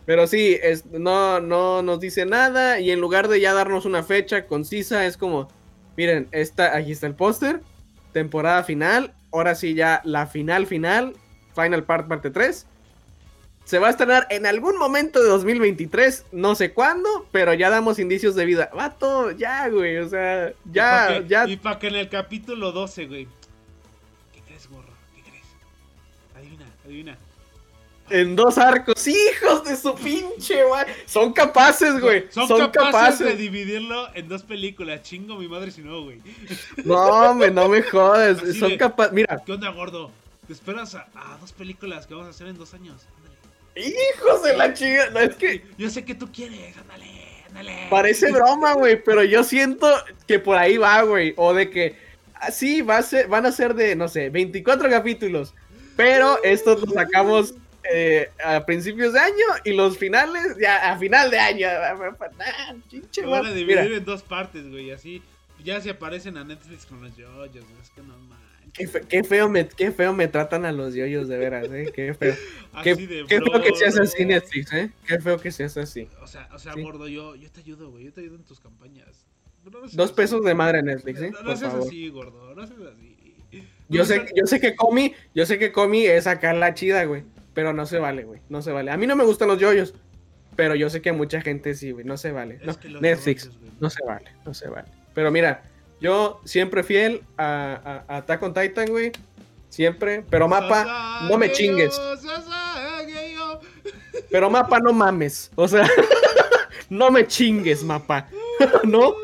Pero 0.05 0.27
sí, 0.27 0.57
es, 0.61 0.85
no, 0.85 1.39
no 1.39 1.81
nos 1.81 1.99
dice 1.99 2.25
nada 2.25 2.79
y 2.79 2.91
en 2.91 2.99
lugar 2.99 3.27
de 3.27 3.39
ya 3.39 3.53
darnos 3.53 3.85
una 3.85 4.03
fecha 4.03 4.47
concisa, 4.47 5.05
es 5.05 5.17
como, 5.17 5.47
miren, 5.95 6.27
está, 6.31 6.75
aquí 6.75 6.91
está 6.91 7.07
el 7.07 7.15
póster, 7.15 7.61
temporada 8.17 8.63
final, 8.63 9.13
ahora 9.31 9.53
sí 9.53 9.75
ya 9.75 10.01
la 10.03 10.25
final 10.25 10.65
final, 10.65 11.13
Final 11.53 11.83
Part 11.83 12.07
parte 12.07 12.31
3. 12.31 12.65
Se 13.63 13.77
va 13.77 13.87
a 13.87 13.89
estrenar 13.91 14.25
en 14.31 14.47
algún 14.47 14.75
momento 14.77 15.21
de 15.21 15.29
2023, 15.29 16.25
no 16.31 16.55
sé 16.55 16.73
cuándo, 16.73 17.27
pero 17.31 17.53
ya 17.53 17.69
damos 17.69 17.99
indicios 17.99 18.33
de 18.33 18.45
vida. 18.45 18.71
Vato, 18.73 19.29
ya, 19.31 19.67
güey, 19.67 19.97
o 19.97 20.09
sea, 20.09 20.51
ya, 20.65 21.19
y 21.19 21.27
ya. 21.27 21.47
Y 21.47 21.57
para 21.57 21.77
que 21.77 21.89
en 21.89 21.95
el 21.95 22.09
capítulo 22.09 22.71
12, 22.71 23.05
güey. 23.05 23.27
¿Qué 24.33 24.41
crees, 24.47 24.67
gorro? 24.67 24.93
¿Qué 25.15 25.21
crees? 25.21 25.45
Adivina, 26.35 26.65
adivina. 26.85 27.17
En 28.09 28.35
dos 28.35 28.57
arcos, 28.57 29.05
hijos 29.07 29.63
de 29.65 29.75
su 29.75 29.93
pinche, 29.95 30.63
güey. 30.63 30.85
Son 31.05 31.33
capaces, 31.33 31.99
güey. 31.99 32.25
Son, 32.29 32.47
Son, 32.47 32.59
capaces, 32.71 32.91
capaces. 32.91 33.27
de 33.27 33.35
dividirlo 33.35 34.07
en 34.15 34.29
dos 34.29 34.43
películas. 34.43 35.01
Chingo 35.03 35.35
mi 35.37 35.47
madre 35.47 35.71
si 35.71 35.81
no, 35.81 36.03
güey. 36.03 36.21
No, 36.85 36.95
hombre, 36.95 37.51
no 37.51 37.67
me 37.67 37.81
jodas. 37.81 38.41
Así 38.41 38.59
Son 38.59 38.77
capaces. 38.77 39.11
Mira, 39.13 39.41
¿Qué 39.45 39.51
onda, 39.51 39.69
gordo? 39.71 40.11
¿Te 40.47 40.53
esperas 40.53 40.95
a, 40.95 41.07
a 41.15 41.37
dos 41.41 41.51
películas 41.51 42.07
que 42.07 42.13
vamos 42.13 42.27
a 42.27 42.31
hacer 42.31 42.47
en 42.47 42.57
dos 42.57 42.73
años? 42.73 42.95
Ándale. 43.17 43.89
hijos 44.15 44.43
de 44.43 44.55
la 44.55 44.73
chica. 44.73 45.09
No, 45.11 45.19
es 45.19 45.35
que 45.35 45.65
Yo 45.77 45.89
sé 45.89 46.05
que 46.05 46.15
tú 46.15 46.31
quieres, 46.31 46.77
ándale, 46.77 47.05
ándale. 47.47 47.87
parece 47.89 48.31
broma, 48.31 48.73
güey. 48.75 49.03
Pero 49.03 49.23
yo 49.25 49.43
siento 49.43 49.87
que 50.25 50.39
por 50.39 50.55
ahí 50.57 50.77
va, 50.77 51.01
güey. 51.01 51.33
O 51.35 51.53
de 51.53 51.69
que 51.69 51.97
así 52.35 52.81
va 52.81 52.99
a 52.99 53.03
ser, 53.03 53.27
van 53.27 53.45
a 53.45 53.51
ser 53.51 53.73
de, 53.73 53.97
no 53.97 54.07
sé, 54.07 54.29
24 54.29 54.89
capítulos. 54.89 55.53
Pero 55.97 56.41
estos 56.43 56.79
los 56.81 56.93
sacamos 56.93 57.55
eh, 57.91 58.29
a 58.43 58.65
principios 58.65 59.13
de 59.13 59.19
año 59.19 59.45
y 59.65 59.73
los 59.73 59.97
finales 59.97 60.55
ya 60.59 60.91
a 60.91 60.97
final 60.97 61.29
de 61.31 61.39
año. 61.39 61.67
Ah, 61.69 62.75
pinche 62.89 63.21
Lo 63.21 63.31
van 63.31 63.39
a 63.39 63.43
madre. 63.43 63.55
dividir 63.57 63.83
Mira, 63.83 63.97
en 63.97 64.05
dos 64.05 64.23
partes, 64.23 64.69
güey. 64.69 64.91
Así 64.91 65.21
ya 65.63 65.81
se 65.81 65.89
aparecen 65.89 66.37
a 66.37 66.43
Netflix 66.43 66.85
con 66.85 67.01
los 67.01 67.15
yoyos. 67.15 67.49
güey, 67.65 67.81
Es 67.81 67.89
que 67.91 68.01
no 68.01 68.17
manches. 68.17 68.71
qué, 68.73 68.87
fe- 68.87 69.01
qué 69.07 69.23
feo 69.23 69.49
me, 69.49 69.67
qué 69.67 69.91
feo 69.91 70.13
me 70.13 70.27
tratan 70.27 70.65
a 70.65 70.71
los 70.71 70.93
yoyos, 70.93 71.27
de 71.27 71.37
veras, 71.37 71.67
eh. 71.71 71.91
Qué 71.93 72.13
feo. 72.13 72.35
Así 72.73 72.83
Qué, 72.83 72.95
de 73.07 73.25
qué 73.27 73.41
feo 73.41 73.61
que 73.61 73.75
seas 73.75 73.97
así, 73.99 74.23
Netflix, 74.25 74.71
eh. 74.73 74.91
Qué 75.07 75.19
feo 75.19 75.39
que 75.39 75.51
seas 75.51 75.75
así. 75.77 76.07
O 76.21 76.27
sea, 76.27 76.47
o 76.53 76.59
sea, 76.59 76.73
Sí. 76.73 76.81
gordo, 76.83 77.07
yo, 77.07 77.35
yo 77.35 77.49
te 77.51 77.61
ayudo, 77.61 77.89
güey. 77.89 78.05
Yo 78.05 78.13
te 78.13 78.21
ayudo 78.21 78.35
en 78.35 78.43
tus 78.43 78.59
campañas. 78.59 79.25
No 79.65 79.71
Dos 79.81 79.93
así. 79.95 80.13
pesos 80.13 80.43
de 80.45 80.53
madre 80.53 80.79
a 80.79 80.81
Netflix, 80.83 81.21
eh. 81.21 81.31
No, 81.31 81.41
no 81.41 81.55
seas 81.57 81.73
así, 81.73 82.07
gordo. 82.09 82.53
No 82.55 82.65
seas 82.67 82.79
así. 82.95 83.15
Yo 83.89 84.03
sé, 84.05 84.25
yo 84.35 84.45
sé 84.45 84.59
que 84.59 84.75
Comi, 84.75 85.13
yo 85.33 85.45
sé 85.45 85.57
que 85.57 85.71
Comi 85.71 86.05
es 86.05 86.25
sacar 86.25 86.55
la 86.55 86.73
chida, 86.73 87.05
güey. 87.05 87.23
Pero 87.57 87.73
no 87.73 87.87
se 87.87 87.97
vale, 87.97 88.23
güey. 88.23 88.39
No 88.49 88.61
se 88.61 88.71
vale. 88.71 88.91
A 88.91 88.97
mí 88.97 89.07
no 89.07 89.15
me 89.15 89.23
gustan 89.23 89.47
los 89.47 89.57
yoyos. 89.57 89.95
Pero 90.55 90.75
yo 90.75 90.91
sé 90.91 91.01
que 91.01 91.09
a 91.09 91.13
mucha 91.13 91.41
gente 91.41 91.73
sí, 91.73 91.89
güey. 91.89 92.05
No 92.05 92.15
se 92.15 92.31
vale. 92.31 92.59
No, 92.63 92.75
Netflix, 93.01 93.45
yoyos, 93.45 93.73
no 93.79 93.89
se 93.89 94.05
vale. 94.05 94.31
No 94.45 94.53
se 94.53 94.69
vale. 94.69 94.87
Pero 95.15 95.31
mira, 95.31 95.63
yo 95.99 96.39
siempre 96.45 96.83
fiel 96.83 97.23
a, 97.35 98.03
a, 98.07 98.13
a 98.13 98.17
Attack 98.17 98.43
on 98.43 98.53
Titan, 98.53 98.89
güey. 98.89 99.11
Siempre. 99.69 100.23
Pero 100.29 100.47
mapa, 100.47 101.25
no 101.27 101.35
me 101.39 101.51
chingues. 101.51 101.99
Pero 104.29 104.49
mapa, 104.51 104.79
no 104.79 104.93
mames. 104.93 105.49
O 105.55 105.67
sea, 105.67 105.89
no 106.89 107.09
me 107.09 107.25
chingues, 107.25 107.83
mapa. 107.83 108.27
¿No? 108.83 109.15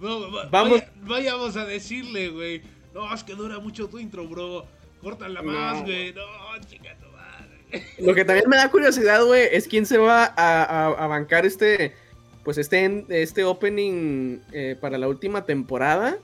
No, 0.00 0.32
va- 0.32 0.46
Vamos. 0.50 0.80
vaya- 0.80 0.92
vayamos 1.02 1.56
a 1.58 1.66
decirle, 1.66 2.30
güey. 2.30 2.62
No, 2.94 3.12
es 3.14 3.22
que 3.22 3.34
dura 3.34 3.58
mucho 3.58 3.86
tu 3.86 3.98
intro, 3.98 4.26
bro. 4.26 4.66
Córtala 5.02 5.42
No. 5.42 5.52
más, 5.52 5.82
güey. 5.82 6.14
No, 6.14 6.22
chica 6.66 6.84
madre. 6.94 6.99
Lo 7.98 8.14
que 8.14 8.24
también 8.24 8.48
me 8.48 8.56
da 8.56 8.70
curiosidad, 8.70 9.24
güey, 9.24 9.48
es 9.52 9.66
quién 9.68 9.86
se 9.86 9.98
va 9.98 10.24
a, 10.24 10.62
a- 10.64 10.86
a 11.04 11.06
bancar 11.06 11.46
este, 11.46 11.92
pues 12.44 12.58
este, 12.58 13.04
este 13.10 13.44
opening 13.44 14.38
eh, 14.52 14.76
para 14.80 14.98
la 14.98 15.08
última 15.08 15.44
temporada. 15.44 16.16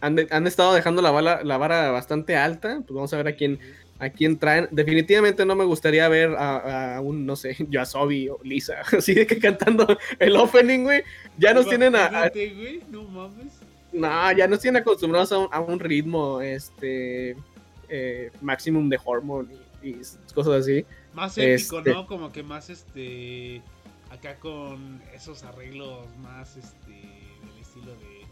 Han, 0.00 0.16
de- 0.16 0.28
han 0.30 0.46
estado 0.46 0.74
dejando 0.74 1.00
la, 1.02 1.10
bala- 1.10 1.42
la 1.44 1.56
vara 1.58 1.90
bastante 1.90 2.36
alta. 2.36 2.78
Pues 2.86 2.94
vamos 2.94 3.12
a 3.12 3.16
ver 3.16 3.28
a 3.28 3.32
quién, 3.36 3.58
a 3.98 4.10
quién 4.10 4.38
traen. 4.38 4.68
Definitivamente 4.70 5.44
no 5.46 5.54
me 5.54 5.64
gustaría 5.64 6.08
ver 6.08 6.30
a, 6.36 6.96
a 6.96 7.00
un, 7.00 7.24
no 7.26 7.36
sé, 7.36 7.56
Yasobi 7.70 8.28
o 8.28 8.38
Lisa, 8.42 8.82
así 8.96 9.14
de 9.14 9.26
que 9.26 9.38
cantando 9.38 9.86
el 10.18 10.36
opening, 10.36 10.84
güey. 10.84 11.02
Ya 11.38 11.54
nos 11.54 11.68
tienen 11.68 11.94
a, 11.96 12.06
a- 12.06 12.08
Imagínate, 12.08 12.48
güey. 12.54 12.82
No 12.90 13.02
mames. 13.04 13.52
no, 13.92 14.32
ya 14.32 14.46
nos 14.48 14.60
tienen 14.60 14.82
acostumbrados 14.82 15.32
a 15.32 15.38
un, 15.38 15.48
a 15.52 15.60
un 15.60 15.78
ritmo, 15.80 16.40
este, 16.40 17.36
eh, 17.88 18.30
maximum 18.40 18.88
de 18.88 18.98
hormone 19.04 19.48
y, 19.82 19.96
cosas 20.34 20.62
así. 20.62 20.84
Más 21.14 21.36
épico, 21.38 21.78
Este- 21.78 21.92
¿no? 21.92 22.06
Como 22.06 22.32
que 22.32 22.42
más 22.42 22.70
este. 22.70 23.62
Acá 24.10 24.36
con 24.36 25.00
esos 25.14 25.42
arreglos 25.42 26.06
más 26.22 26.56
este. 26.56 26.90
del 26.90 27.58
estilo 27.60 27.92
de. 27.92 28.22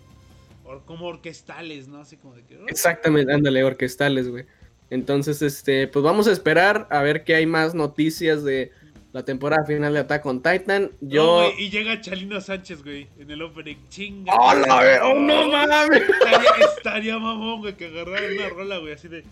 or- 0.64 0.82
como 0.84 1.06
orquestales, 1.06 1.88
¿no? 1.88 1.98
Así 2.00 2.16
como 2.16 2.34
de 2.34 2.44
que. 2.44 2.58
Exactamente, 2.68 3.32
ándale, 3.32 3.64
orquestales, 3.64 4.28
güey. 4.28 4.44
Entonces, 4.90 5.40
este, 5.42 5.86
pues 5.88 6.02
vamos 6.04 6.26
a 6.26 6.32
esperar 6.32 6.86
a 6.90 7.00
ver 7.02 7.24
qué 7.24 7.36
hay 7.36 7.46
más 7.46 7.74
noticias 7.74 8.42
de 8.44 8.72
la 9.12 9.24
temporada 9.24 9.64
final 9.64 9.92
de 9.92 10.00
Attack 10.00 10.26
on 10.26 10.42
Titan. 10.42 10.90
No, 11.00 11.08
Yo. 11.08 11.50
y 11.58 11.70
llega 11.70 12.00
Chalino 12.00 12.40
Sánchez, 12.40 12.82
güey, 12.82 13.08
en 13.18 13.30
el 13.30 13.40
opening. 13.42 13.76
Chinga. 13.88 14.34
¡Hola, 14.34 14.76
güey! 14.76 14.98
¡Oh, 15.12 15.18
no 15.18 15.48
mames! 15.48 16.02
Estaría, 16.02 16.50
estaría 16.76 17.18
mamón, 17.18 17.60
güey, 17.60 17.76
que 17.76 17.86
agarrara 17.86 18.26
una 18.36 18.48
rola, 18.50 18.78
güey, 18.78 18.92
así 18.94 19.08
de. 19.08 19.24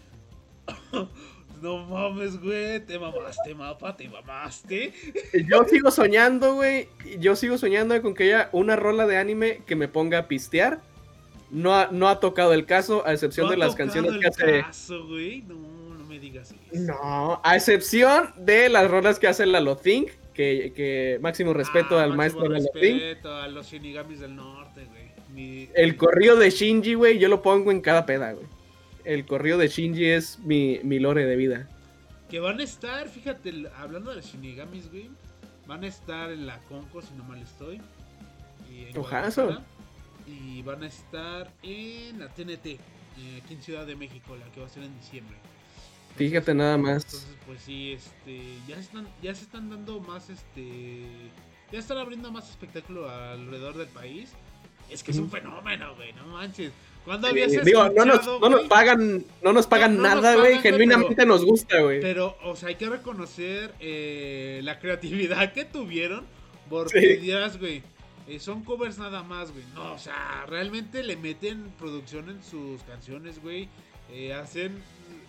No 1.60 1.78
mames, 1.86 2.40
güey, 2.40 2.80
te 2.80 2.98
mamaste, 2.98 3.54
mapa, 3.54 3.96
te 3.96 4.08
mamaste. 4.08 4.92
Yo 5.48 5.64
sigo 5.64 5.90
soñando, 5.90 6.54
güey. 6.54 6.88
Yo 7.18 7.34
sigo 7.36 7.58
soñando 7.58 8.00
con 8.02 8.14
que 8.14 8.24
haya 8.24 8.48
una 8.52 8.76
rola 8.76 9.06
de 9.06 9.16
anime 9.16 9.62
que 9.66 9.74
me 9.76 9.88
ponga 9.88 10.18
a 10.18 10.28
pistear. 10.28 10.80
No 11.50 11.74
ha, 11.74 11.88
no 11.90 12.08
ha 12.08 12.20
tocado 12.20 12.52
el 12.52 12.66
caso, 12.66 13.06
a 13.06 13.12
excepción 13.12 13.46
¿No 13.46 13.52
de 13.52 13.56
las 13.56 13.74
canciones 13.74 14.12
el 14.12 14.20
que 14.20 14.26
hace. 14.26 14.60
caso, 14.62 15.06
güey? 15.06 15.42
No, 15.42 15.54
no 15.94 16.04
me 16.04 16.18
digas 16.18 16.52
eso. 16.52 16.82
No, 16.84 17.40
a 17.42 17.56
excepción 17.56 18.32
de 18.36 18.68
las 18.68 18.90
rolas 18.90 19.18
que 19.18 19.28
hace 19.28 19.46
Lalo 19.46 19.76
Think. 19.76 20.10
Que, 20.34 20.72
que 20.76 21.18
máximo 21.20 21.52
respeto 21.52 21.98
Ah, 21.98 22.04
al 22.04 22.14
máximo 22.14 22.42
maestro 22.44 22.52
Lalo 22.52 22.68
Think. 22.80 23.00
respeto 23.00 23.34
a 23.34 23.48
los 23.48 23.66
Shinigamis 23.66 24.20
del 24.20 24.36
norte, 24.36 24.84
güey. 24.84 25.08
Mi- 25.34 25.68
El 25.74 25.96
corrido 25.96 26.36
de 26.36 26.50
Shinji, 26.50 26.94
güey, 26.94 27.18
yo 27.18 27.28
lo 27.28 27.42
pongo 27.42 27.70
en 27.72 27.80
cada 27.80 28.06
peda, 28.06 28.32
güey. 28.34 28.46
El 29.08 29.24
corrido 29.24 29.56
de 29.56 29.68
Shinji 29.68 30.04
es 30.04 30.38
mi, 30.40 30.80
mi 30.84 30.98
lore 30.98 31.24
de 31.24 31.34
vida. 31.34 31.66
Que 32.28 32.40
van 32.40 32.60
a 32.60 32.62
estar, 32.62 33.08
fíjate, 33.08 33.64
hablando 33.78 34.10
de 34.10 34.16
los 34.16 34.26
Shinigamis, 34.26 34.90
güey. 34.90 35.08
Van 35.66 35.82
a 35.82 35.86
estar 35.86 36.30
en 36.30 36.46
la 36.46 36.58
Conco, 36.64 37.00
si 37.00 37.14
no 37.14 37.24
mal 37.24 37.40
estoy. 37.40 37.80
Y 38.70 38.90
en 38.90 38.98
Ojazo. 38.98 39.62
Y 40.26 40.60
van 40.60 40.82
a 40.82 40.88
estar 40.88 41.50
en 41.62 42.18
la 42.18 42.28
TNT, 42.28 42.66
eh, 42.66 42.78
aquí 43.42 43.54
en 43.54 43.62
Ciudad 43.62 43.86
de 43.86 43.96
México, 43.96 44.36
la 44.36 44.44
que 44.52 44.60
va 44.60 44.66
a 44.66 44.68
ser 44.68 44.82
en 44.82 44.94
diciembre. 45.00 45.38
Fíjate 46.16 46.52
nada 46.52 46.76
más. 46.76 47.06
Entonces, 47.06 47.36
pues 47.46 47.62
sí, 47.62 47.92
este, 47.92 48.42
ya 48.68 48.74
se 48.74 48.82
están, 48.82 49.08
ya 49.22 49.34
se 49.34 49.44
están 49.44 49.70
dando 49.70 50.00
más, 50.00 50.28
este, 50.28 51.06
ya 51.72 51.78
están 51.78 51.96
abriendo 51.96 52.30
más 52.30 52.50
espectáculo 52.50 53.08
alrededor 53.08 53.74
del 53.78 53.88
país. 53.88 54.32
Es 54.90 55.02
que 55.02 55.12
es 55.12 55.18
un 55.18 55.30
fenómeno, 55.30 55.94
güey, 55.96 56.12
no 56.12 56.26
manches. 56.26 56.72
¿Cuándo 57.08 57.26
Eh, 57.26 57.30
habías 57.30 57.64
digo, 57.64 57.88
no 57.90 58.04
nos, 58.04 58.26
no 58.26 58.48
nos 58.50 58.64
pagan, 58.68 59.24
no 59.42 59.52
nos 59.52 59.66
pagan 59.66 59.96
No- 59.96 60.02
no 60.02 60.08
nada, 60.16 60.36
güey. 60.36 60.58
Genuinamente 60.60 61.14
pero- 61.16 61.28
nos 61.28 61.44
gusta, 61.44 61.80
güey. 61.80 62.00
Pero, 62.00 62.36
o 62.44 62.54
sea, 62.54 62.68
hay 62.68 62.74
que 62.76 62.88
reconocer 62.88 63.74
eh, 63.80 64.60
la 64.62 64.78
creatividad 64.78 65.52
que 65.54 65.64
tuvieron. 65.64 66.24
Porque 66.68 67.00
Sí. 67.00 67.16
dirás, 67.16 67.58
güey, 67.58 67.82
eh, 68.28 68.38
son 68.40 68.62
covers 68.62 68.98
nada 68.98 69.22
más, 69.22 69.52
güey. 69.52 69.64
No, 69.74 69.94
o 69.94 69.98
sea, 69.98 70.44
realmente 70.46 71.02
le 71.02 71.16
meten 71.16 71.72
producción 71.78 72.28
en 72.28 72.42
sus 72.42 72.82
canciones, 72.82 73.40
güey. 73.42 73.68
Eh, 74.12 74.34
hacen 74.34 74.82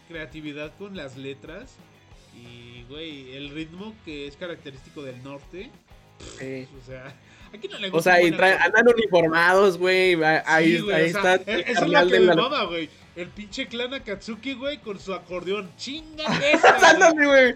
creatividad 0.09 0.73
con 0.77 0.97
las 0.97 1.15
letras. 1.15 1.75
Y, 2.36 2.84
güey, 2.89 3.36
el 3.36 3.49
ritmo 3.51 3.95
que 4.05 4.27
es 4.27 4.36
característico 4.36 5.01
del 5.01 5.23
norte. 5.23 5.69
Sí. 6.38 6.67
O 6.82 6.86
sea, 6.86 7.13
aquí 7.53 7.67
no 7.67 7.77
le 7.79 7.87
O 7.89 7.91
gusta. 7.91 8.15
sea, 8.15 8.21
y 8.23 8.31
traen- 8.31 8.53
cosa. 8.57 8.65
andan 8.65 8.87
uniformados, 8.87 9.77
güey. 9.77 10.21
a- 10.23 10.43
Ahí, 10.45 10.77
Sí, 10.77 10.91
ahí 10.91 11.09
o 11.09 11.21
sea, 11.21 11.35
está. 11.35 11.51
Esa 11.51 11.81
es 11.85 11.87
la 11.89 12.05
que 12.05 12.11
de 12.13 12.19
me 12.21 12.35
la- 12.35 12.63
güey. 12.65 12.89
El 13.15 13.27
pinche 13.27 13.67
clan 13.67 13.93
Akatsuki, 13.93 14.53
güey, 14.53 14.77
con 14.77 14.97
su 14.99 15.13
acordeón. 15.13 15.69
Chinga 15.77 16.23
güey. 17.15 17.55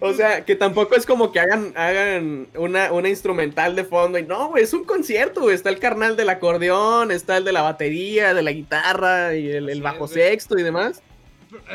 O 0.00 0.12
sea, 0.12 0.44
que 0.44 0.56
tampoco 0.56 0.96
es 0.96 1.06
como 1.06 1.30
que 1.30 1.38
hagan, 1.38 1.72
hagan 1.76 2.48
una, 2.56 2.92
una 2.92 3.08
instrumental 3.08 3.76
de 3.76 3.84
fondo. 3.84 4.18
Y 4.18 4.24
no, 4.24 4.48
güey, 4.48 4.64
es 4.64 4.72
un 4.74 4.84
concierto, 4.84 5.42
güey. 5.42 5.54
Está 5.54 5.70
el 5.70 5.78
carnal 5.78 6.16
del 6.16 6.28
acordeón, 6.30 7.12
está 7.12 7.36
el 7.36 7.44
de 7.44 7.52
la 7.52 7.62
batería, 7.62 8.34
de 8.34 8.42
la 8.42 8.50
guitarra 8.50 9.36
y 9.36 9.48
el, 9.50 9.68
el 9.68 9.82
bajo 9.82 10.08
sexto 10.08 10.58
y 10.58 10.62
demás. 10.62 11.00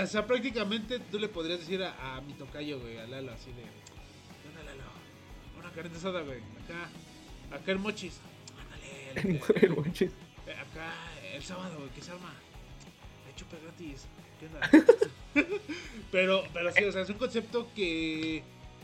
O 0.03 0.05
sea, 0.05 0.25
prácticamente 0.27 0.99
tú 1.09 1.17
le 1.17 1.29
podrías 1.29 1.59
decir 1.59 1.81
a, 1.81 2.17
a 2.17 2.21
mi 2.21 2.33
tocayo, 2.33 2.79
güey, 2.81 2.97
a 2.97 3.07
Lalo, 3.07 3.31
así 3.31 3.51
de. 3.51 3.61
¿Qué 3.61 4.49
onda, 4.49 4.63
Lalo? 4.69 4.83
Una 5.57 5.71
carne 5.71 5.95
asada, 5.95 6.21
güey. 6.21 6.39
Acá. 6.65 6.89
Acá 7.51 7.71
el 7.71 7.79
mochis. 7.79 8.19
Ándale. 8.59 9.11
el- 9.15 9.41
el- 9.63 10.09
eh, 10.47 10.53
acá 10.53 10.93
el 11.33 11.43
sábado, 11.43 11.89
que 11.95 12.01
se 12.01 12.11
arma. 12.11 12.33
Hay 13.27 13.33
chupe 13.35 13.57
gratis. 13.63 14.05
¿Qué 14.39 14.45
onda? 14.47 14.69
pero, 16.11 16.43
pero 16.53 16.71
sí, 16.71 16.83
o 16.83 16.91
sea, 16.91 17.01
es 17.01 17.09
un 17.09 17.17
concepto 17.17 17.67
que. 17.75 18.43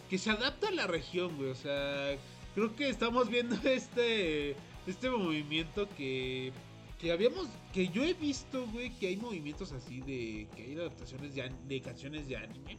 que 0.10 0.18
se 0.18 0.30
adapta 0.32 0.68
a 0.68 0.72
la 0.72 0.88
región, 0.88 1.36
güey. 1.38 1.50
O 1.50 1.56
sea, 1.56 2.16
creo 2.54 2.76
que 2.76 2.90
estamos 2.90 3.30
viendo 3.30 3.56
este. 3.70 4.56
este 4.88 5.10
movimiento 5.10 5.88
que. 5.98 6.52
que 7.00 7.12
habíamos, 7.12 7.48
que 7.74 7.88
yo 7.90 8.04
he 8.04 8.14
visto, 8.14 8.68
güey, 8.68 8.92
que 8.98 9.08
hay 9.08 9.18
movimientos 9.18 9.72
así 9.72 10.02
de, 10.02 10.48
que 10.56 10.64
hay 10.64 10.76
adaptaciones 10.76 11.36
de, 11.36 11.52
de 11.68 11.82
canciones 11.82 12.28
de 12.28 12.38
anime 12.38 12.78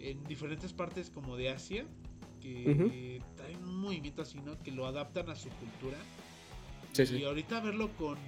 en 0.00 0.22
diferentes 0.24 0.72
partes 0.72 1.10
como 1.10 1.36
de 1.36 1.48
Asia, 1.50 1.84
que 2.40 3.20
traen 3.36 3.64
un 3.64 3.80
movimiento 3.80 4.22
así, 4.22 4.38
¿no? 4.40 4.60
Que 4.62 4.70
lo 4.70 4.86
adaptan 4.86 5.28
a 5.30 5.36
su 5.36 5.48
cultura. 5.50 5.98
y 7.18 7.24
ahorita 7.24 7.60
verlo 7.60 7.90
con, 7.96 8.18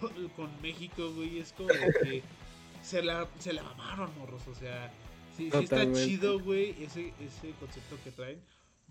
con 0.36 0.50
México, 0.62 1.12
güey, 1.14 1.38
es 1.38 1.52
como 1.52 1.68
que 1.68 2.22
se 2.82 3.02
la, 3.02 3.28
se 3.38 3.52
la 3.52 3.62
mamaron, 3.62 4.10
morros, 4.18 4.46
o 4.48 4.54
sea, 4.54 4.92
sí, 5.36 5.50
sí 5.50 5.58
está 5.58 5.90
chido, 5.92 6.40
güey, 6.40 6.70
ese, 6.82 7.12
ese 7.20 7.50
concepto 7.60 7.96
que 8.04 8.10
traen. 8.10 8.40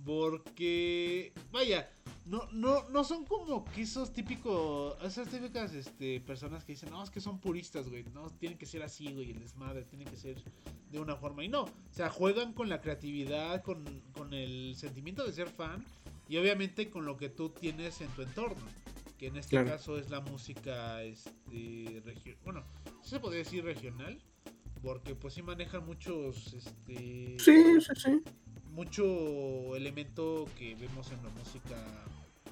Porque, 0.06 1.34
vaya, 1.52 1.90
no, 2.26 2.48
no, 2.52 2.88
no 2.90 3.04
son 3.04 3.26
como 3.26 3.66
que 3.66 3.82
esos 3.82 4.14
típicos, 4.14 4.96
esas 5.04 5.28
típicas 5.30 5.74
este, 5.74 6.20
personas 6.22 6.64
que 6.64 6.74
dicen, 6.74 6.90
no, 6.92 7.04
es 7.04 7.10
que 7.10 7.22
son 7.22 7.40
puristas, 7.40 7.90
güey, 7.90 8.04
no, 8.14 8.30
tienen 8.32 8.58
que 8.58 8.66
ser 8.66 8.84
así, 8.84 9.12
güey, 9.14 9.32
el 9.32 9.40
desmadre, 9.40 9.84
tiene 9.86 10.06
que 10.06 10.16
ser 10.16 10.42
de 10.92 11.00
una 11.00 11.16
forma. 11.16 11.44
Y 11.44 11.50
no, 11.50 11.64
o 11.64 11.72
sea, 11.92 12.10
juegan 12.10 12.54
con 12.54 12.70
la 12.70 12.82
creatividad, 12.82 13.64
con, 13.64 13.84
con 14.12 14.34
el 14.34 14.76
sentimiento 14.76 15.26
de 15.26 15.34
ser 15.34 15.50
fan 15.50 15.84
y 16.30 16.38
obviamente 16.38 16.90
con 16.90 17.06
lo 17.06 17.18
que 17.18 17.30
tú 17.30 17.50
tienes 17.50 18.02
en 18.02 18.10
tu 18.10 18.22
entorno. 18.22 18.66
Que 19.18 19.28
en 19.28 19.38
este 19.38 19.64
caso 19.66 19.98
es 19.98 20.12
la 20.12 20.20
música, 20.20 21.02
este, 21.02 22.04
bueno, 22.44 22.64
se 23.02 23.20
podría 23.20 23.40
decir 23.40 23.64
regional, 23.64 24.22
porque 24.84 25.16
pues 25.16 25.34
sí 25.34 25.42
manejan 25.42 25.88
muchos, 25.88 26.54
este... 26.54 27.36
Sí, 27.40 27.82
sí, 27.82 27.94
sí 27.96 28.22
mucho 28.78 29.76
elemento 29.76 30.46
que 30.56 30.76
vemos 30.76 31.12
en 31.12 31.24
la 31.24 31.30
música, 31.30 31.76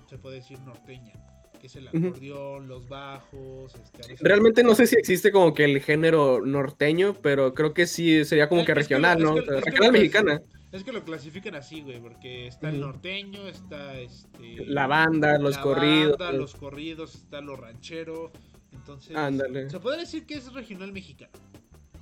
se 0.09 0.17
puede 0.17 0.37
decir 0.37 0.59
norteña, 0.61 1.13
que 1.61 1.67
es 1.67 1.75
el 1.75 1.87
acordeón, 1.87 2.67
los 2.67 2.89
bajos. 2.89 3.75
Este, 3.75 4.15
Realmente 4.21 4.63
no 4.63 4.73
sé 4.73 4.87
si 4.87 4.95
existe 4.95 5.31
como 5.31 5.53
que 5.53 5.65
el 5.65 5.79
género 5.81 6.43
norteño, 6.43 7.13
pero 7.21 7.53
creo 7.53 7.75
que 7.75 7.85
sí 7.85 8.25
sería 8.25 8.49
como 8.49 8.65
que 8.65 8.73
regional, 8.73 9.21
¿no? 9.21 9.35
regional 9.35 9.91
mexicana. 9.91 10.41
Es 10.71 10.83
que 10.83 10.91
lo 10.91 11.03
clasifican 11.03 11.53
así, 11.53 11.81
güey, 11.81 12.01
porque 12.01 12.47
está 12.47 12.69
el 12.69 12.81
norteño, 12.81 13.47
está 13.47 13.97
este... 13.99 14.65
La 14.65 14.87
banda, 14.87 15.37
los 15.37 15.59
corridos. 15.59 16.17
Banda, 16.17 16.35
los 16.35 16.55
corridos, 16.55 17.13
está 17.13 17.39
lo 17.39 17.55
ranchero. 17.55 18.31
Entonces, 18.73 19.15
Ándale. 19.15 19.69
se 19.69 19.79
puede 19.79 19.99
decir 19.99 20.25
que 20.25 20.33
es 20.33 20.51
regional 20.51 20.91
mexicano. 20.91 21.31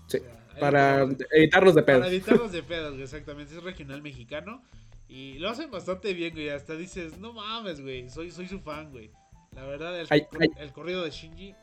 Sí. 0.08 0.20
Para 0.60 1.08
editarnos 1.32 1.76
de 1.76 1.84
pedos. 1.84 2.02
Para 2.02 2.12
editarnos 2.12 2.52
de 2.52 2.64
pedos, 2.64 3.00
exactamente. 3.00 3.56
Es 3.56 3.64
regional 3.64 4.02
mexicano. 4.02 4.64
Y 5.08 5.38
lo 5.40 5.50
hacen 5.50 5.70
bastante 5.70 6.14
bien, 6.14 6.34
güey. 6.34 6.50
Hasta 6.50 6.76
dices, 6.76 7.20
no 7.20 7.34
mames, 7.34 7.82
güey. 7.82 8.10
Soy, 8.10 8.32
soy 8.32 8.48
su 8.48 8.60
fan, 8.60 8.92
güey. 8.92 9.12
La 9.56 9.66
verdad, 9.66 10.00
el, 10.00 10.72
corrido 10.72 11.04
de 11.04 11.12
Shinji, 11.12 11.54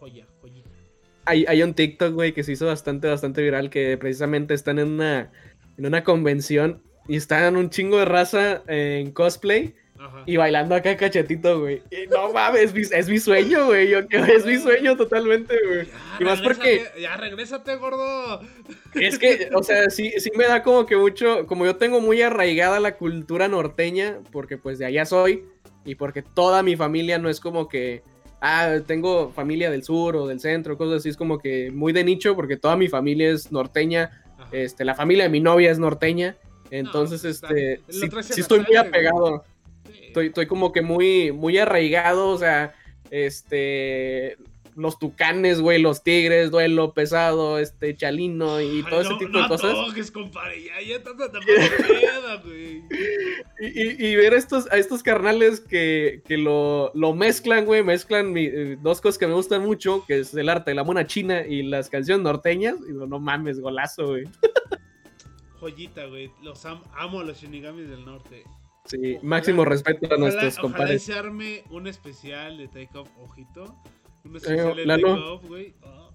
joya, 0.00 0.26
joyita. 0.40 0.70
Hay, 1.24 1.44
hay 1.46 1.62
un 1.62 1.74
TikTok, 1.74 2.12
güey, 2.12 2.32
que 2.32 2.42
se 2.42 2.52
hizo 2.52 2.66
bastante, 2.66 3.08
bastante 3.08 3.42
viral. 3.42 3.70
Que 3.70 3.96
precisamente 3.96 4.54
están 4.54 4.78
en 4.78 4.88
una, 4.88 5.30
en 5.76 5.86
una 5.86 6.02
convención 6.02 6.82
y 7.08 7.16
están 7.16 7.56
un 7.56 7.70
chingo 7.70 7.98
de 7.98 8.04
raza 8.04 8.62
en 8.66 9.12
cosplay. 9.12 9.74
Y 10.26 10.36
bailando 10.36 10.74
acá 10.74 10.96
cachetito, 10.96 11.60
güey. 11.60 11.82
no 12.10 12.32
mames, 12.32 12.74
es 12.74 13.08
mi, 13.08 13.18
sueño, 13.18 13.66
güey. 13.66 13.92
es 13.94 14.44
mi 14.44 14.56
sueño 14.58 14.96
totalmente, 14.96 15.54
güey. 15.66 15.88
y 16.18 16.24
más 16.24 16.40
porque. 16.40 16.84
Ya, 17.00 17.16
regrésate, 17.16 17.76
gordo. 17.76 18.40
Es 18.94 19.18
que, 19.18 19.50
o 19.54 19.62
sea, 19.62 19.90
sí, 19.90 20.12
sí 20.18 20.30
me 20.36 20.46
da 20.46 20.62
como 20.62 20.86
que 20.86 20.96
mucho. 20.96 21.46
Como 21.46 21.64
yo 21.64 21.76
tengo 21.76 22.00
muy 22.00 22.22
arraigada 22.22 22.80
la 22.80 22.96
cultura 22.96 23.48
norteña, 23.48 24.18
porque 24.32 24.58
pues 24.58 24.78
de 24.78 24.86
allá 24.86 25.04
soy. 25.04 25.44
Y 25.84 25.94
porque 25.94 26.22
toda 26.22 26.62
mi 26.62 26.76
familia 26.76 27.18
no 27.18 27.28
es 27.28 27.40
como 27.40 27.68
que. 27.68 28.02
Ah, 28.40 28.78
tengo 28.86 29.30
familia 29.30 29.70
del 29.70 29.82
sur 29.82 30.14
o 30.16 30.26
del 30.26 30.40
centro, 30.40 30.76
cosas 30.76 30.98
así. 30.98 31.08
Es 31.08 31.16
como 31.16 31.38
que 31.38 31.70
muy 31.70 31.92
de 31.92 32.04
nicho, 32.04 32.36
porque 32.36 32.56
toda 32.56 32.76
mi 32.76 32.88
familia 32.88 33.30
es 33.30 33.52
norteña. 33.52 34.22
Este, 34.52 34.84
la 34.84 34.94
familia 34.94 35.24
de 35.24 35.30
mi 35.30 35.40
novia 35.40 35.70
es 35.70 35.78
norteña. 35.78 36.36
Entonces, 36.70 37.24
este. 37.24 37.80
Sí, 37.88 38.08
sí 38.22 38.40
estoy 38.40 38.60
muy 38.60 38.76
apegado 38.76 39.44
estoy, 40.20 40.46
como 40.46 40.72
que 40.72 40.82
muy, 40.82 41.32
muy 41.32 41.58
arraigado, 41.58 42.30
o 42.30 42.38
sea, 42.38 42.74
este, 43.10 44.36
los 44.76 44.98
tucanes, 44.98 45.60
güey, 45.60 45.80
los 45.80 46.02
tigres, 46.02 46.50
duelo 46.50 46.92
pesado, 46.92 47.58
este, 47.58 47.96
chalino 47.96 48.60
y 48.60 48.82
todo 48.82 49.00
ese 49.00 49.14
tipo 49.18 49.38
de 49.38 49.48
cosas. 49.48 49.72
Toques, 49.72 50.10
compadre, 50.10 50.64
ya, 50.64 50.80
ya 50.82 52.36
güey. 52.44 52.82
Y, 53.58 54.06
y, 54.06 54.16
ver 54.16 54.34
estos, 54.34 54.70
a 54.70 54.76
estos 54.76 55.02
carnales 55.02 55.60
que, 55.60 56.22
que 56.26 56.36
lo, 56.36 56.92
lo, 56.94 57.14
mezclan, 57.14 57.64
güey, 57.64 57.82
mezclan 57.82 58.36
eh, 58.36 58.76
dos 58.82 59.00
cosas 59.00 59.16
que 59.18 59.26
me 59.26 59.32
gustan 59.32 59.62
mucho, 59.62 60.04
que 60.06 60.18
es 60.18 60.34
el 60.34 60.48
arte 60.50 60.72
de 60.72 60.74
la 60.74 60.84
mona 60.84 61.06
china 61.06 61.46
y 61.46 61.62
las 61.62 61.88
canciones 61.88 62.22
norteñas, 62.22 62.76
y 62.86 62.92
digo, 62.92 63.06
no 63.06 63.18
mames, 63.18 63.60
golazo, 63.60 64.08
güey. 64.08 64.24
Joyita, 65.58 66.04
güey, 66.04 66.30
los 66.42 66.66
amo 66.66 67.20
a 67.20 67.24
los 67.24 67.40
shinigamis 67.40 67.88
del 67.88 68.04
norte. 68.04 68.44
Sí, 68.86 69.18
máximo 69.22 69.64
respeto 69.64 70.14
a 70.14 70.18
nuestros 70.18 70.56
compadres. 70.56 71.02
Se 71.02 71.14
arme 71.14 71.64
un 71.70 71.86
especial 71.86 72.58
de 72.58 72.68
Take 72.68 72.90
Off, 72.94 73.10
ojito. 73.18 73.76
Un 74.24 74.36
especial 74.36 74.76
de 74.76 74.86
Take 74.86 75.04
Off, 75.04 75.44
güey. 75.44 75.74
Oh, 75.82 76.10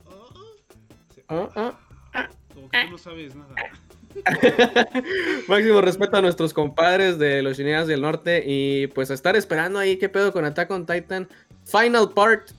oh, 1.29 1.49
oh. 1.55 1.73
Como 2.53 2.69
que 2.69 2.85
tú 2.85 2.91
no 2.91 2.97
sabes 2.97 3.35
nada. 3.35 3.55
Máximo 5.47 5.81
respeto 5.81 6.17
a 6.17 6.21
nuestros 6.21 6.53
compadres 6.53 7.17
de 7.17 7.41
los 7.41 7.55
chineas 7.55 7.87
del 7.87 8.01
norte 8.01 8.43
y 8.45 8.87
pues 8.87 9.09
a 9.11 9.13
estar 9.13 9.35
esperando 9.35 9.79
ahí 9.79 9.97
qué 9.97 10.09
pedo 10.09 10.33
con 10.33 10.43
Attack 10.45 10.71
on 10.71 10.85
Titan. 10.85 11.29
Final 11.65 12.11
Part. 12.11 12.51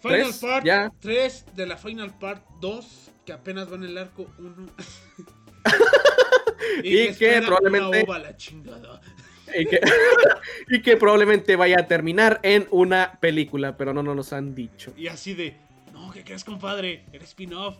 Final 0.00 0.32
Part 0.40 0.64
ya. 0.64 0.92
3 1.00 1.46
de 1.56 1.66
la 1.66 1.76
Final 1.76 2.16
Part 2.18 2.42
2 2.60 3.10
que 3.24 3.32
apenas 3.32 3.70
va 3.70 3.76
en 3.76 3.84
el 3.84 3.98
arco 3.98 4.26
1. 4.38 4.54
y, 6.82 6.98
y 7.00 7.14
que 7.14 7.42
probablemente... 7.42 8.06
la 8.06 8.36
chingada. 8.36 9.00
y, 10.68 10.82
que, 10.82 10.96
probablemente 10.96 11.56
vaya 11.56 11.80
a 11.80 11.86
terminar 11.86 12.40
en 12.42 12.66
una 12.70 13.18
película, 13.20 13.76
pero 13.76 13.92
no, 13.92 14.02
nos 14.02 14.32
han 14.32 14.54
dicho. 14.54 14.92
Y 14.96 15.08
así 15.08 15.34
de, 15.34 15.56
no, 15.92 16.10
¿qué 16.12 16.24
crees, 16.24 16.44
compadre? 16.44 17.04
Eres 17.12 17.28
spin-off. 17.28 17.76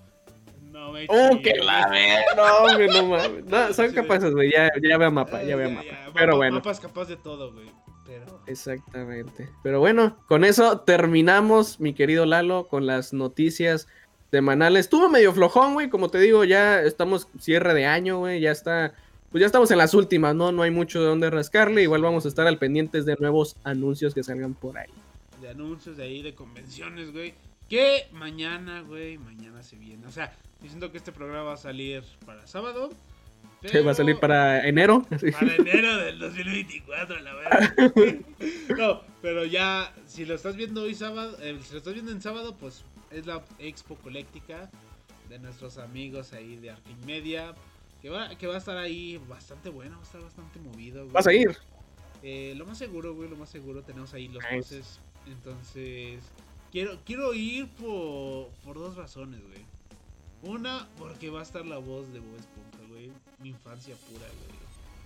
No 0.71 0.93
me 0.93 1.07
¡Oh, 1.09 1.41
que 1.43 1.55
la 1.55 1.91
No, 2.37 2.79
no 2.79 3.07
mames. 3.07 3.45
No, 3.47 3.73
son 3.73 3.93
capaces, 3.93 4.33
güey. 4.33 4.53
Ya, 4.53 4.71
ya 4.83 4.99
veo 4.99 5.11
mapa, 5.11 5.43
ya 5.43 5.57
veo 5.57 5.71
mapa. 5.71 5.89
pero 6.14 6.37
bueno. 6.37 6.57
Mapa 6.57 6.71
es 6.71 6.81
capaz 6.81 7.07
de 7.07 7.16
todo, 7.16 7.53
güey. 7.53 7.70
Pero... 8.07 8.40
Exactamente. 8.47 9.49
Pero 9.62 9.81
bueno, 9.81 10.19
con 10.28 10.45
eso 10.45 10.81
terminamos, 10.81 11.81
mi 11.81 11.95
querido 11.95 12.27
Lalo, 12.27 12.69
con 12.69 12.86
las 12.86 13.12
noticias 13.12 13.86
semanales. 14.31 14.86
Estuvo 14.86 15.09
medio 15.09 15.32
flojón, 15.32 15.74
güey. 15.74 15.89
Como 15.89 16.11
te 16.11 16.19
digo, 16.19 16.45
ya 16.45 16.82
estamos 16.82 17.28
cierre 17.39 17.74
de 17.74 17.86
año, 17.86 18.19
güey. 18.19 18.40
Ya 18.40 18.51
está 18.51 18.95
pues 19.30 19.40
ya 19.40 19.46
estamos 19.46 19.70
en 19.70 19.78
las 19.78 19.94
últimas, 19.94 20.34
¿no? 20.34 20.52
No 20.52 20.62
hay 20.62 20.70
mucho 20.70 21.00
de 21.00 21.06
dónde 21.06 21.30
rascarle. 21.30 21.82
Igual 21.82 22.02
vamos 22.02 22.24
a 22.24 22.28
estar 22.28 22.46
al 22.46 22.59
pendientes 22.59 23.05
de 23.05 23.16
nuevos 23.20 23.56
anuncios 23.62 24.14
que 24.14 24.22
salgan 24.22 24.55
por 24.55 24.78
ahí. 24.78 24.90
De 25.40 25.50
anuncios 25.50 25.96
de 25.96 26.05
ahí, 26.05 26.22
de 26.22 26.34
convenciones, 26.34 27.12
güey. 27.12 27.34
Que 27.68 28.09
mañana, 28.12 28.80
güey, 28.80 29.18
mañana 29.18 29.62
se 29.62 29.76
viene. 29.76 30.06
O 30.06 30.10
sea, 30.10 30.34
diciendo 30.62 30.90
que 30.90 30.96
este 30.96 31.12
programa 31.12 31.44
va 31.44 31.52
a 31.55 31.59
salir 31.59 32.02
para 32.24 32.46
sábado. 32.46 32.90
Pero... 33.60 33.84
va 33.84 33.90
a 33.90 33.94
salir 33.94 34.18
para 34.18 34.66
enero. 34.66 35.05
Para 35.10 35.56
enero 35.56 35.96
del 35.98 36.18
2024, 36.18 37.20
la 37.20 37.34
verdad. 37.34 37.74
no, 38.78 39.02
pero 39.20 39.44
ya, 39.44 39.92
si 40.06 40.24
lo 40.24 40.34
estás 40.34 40.56
viendo 40.56 40.82
hoy 40.82 40.94
sábado, 40.94 41.36
eh, 41.42 41.59
si 41.62 41.72
lo 41.72 41.78
estás 41.78 41.92
viendo 41.92 42.12
en 42.12 42.22
sábado, 42.22 42.56
pues 42.59 42.84
es 43.10 43.26
la 43.26 43.42
Expo 43.59 43.96
Coléctica 43.96 44.70
de 45.28 45.38
nuestros 45.38 45.76
amigos 45.76 46.32
ahí 46.32 46.56
de 46.56 46.70
Arquimedia. 46.70 47.55
Que 48.03 48.11
va, 48.11 48.37
que 48.37 48.47
va 48.47 48.55
a 48.55 48.59
estar 48.59 48.77
ahí 48.77 49.20
bastante 49.29 49.70
bueno, 49.70 49.97
va 49.97 50.03
a 50.03 50.05
estar 50.05 50.23
bastante 50.23 50.61
movido. 50.61 51.03
Güey. 51.03 51.12
¿Vas 51.12 51.27
a 51.27 51.33
ir? 51.33 51.57
Eh, 52.23 52.55
lo 52.57 52.66
más 52.66 52.79
seguro, 52.79 53.15
güey, 53.15 53.29
lo 53.29 53.37
más 53.37 53.49
seguro. 53.49 53.83
Tenemos 53.83 54.15
ahí 54.15 54.29
los 54.29 54.43
voces. 54.53 55.01
Entonces, 55.27 56.23
quiero, 56.70 56.99
quiero 57.05 57.35
ir 57.35 57.69
por, 57.70 58.49
por 58.65 58.77
dos 58.77 58.97
razones, 58.97 59.41
güey. 59.43 59.65
Una, 60.43 60.89
porque 60.97 61.31
va 61.31 61.41
a 61.41 61.43
estar 61.43 61.66
la 61.66 61.79
voz 61.79 62.12
de 62.12 62.20
Bob 62.20 62.37
Esponja, 62.39 62.89
güey. 62.89 63.11
Mi 63.41 63.51
infancia 63.51 63.95
pura, 64.09 64.27
güey. 64.27 64.59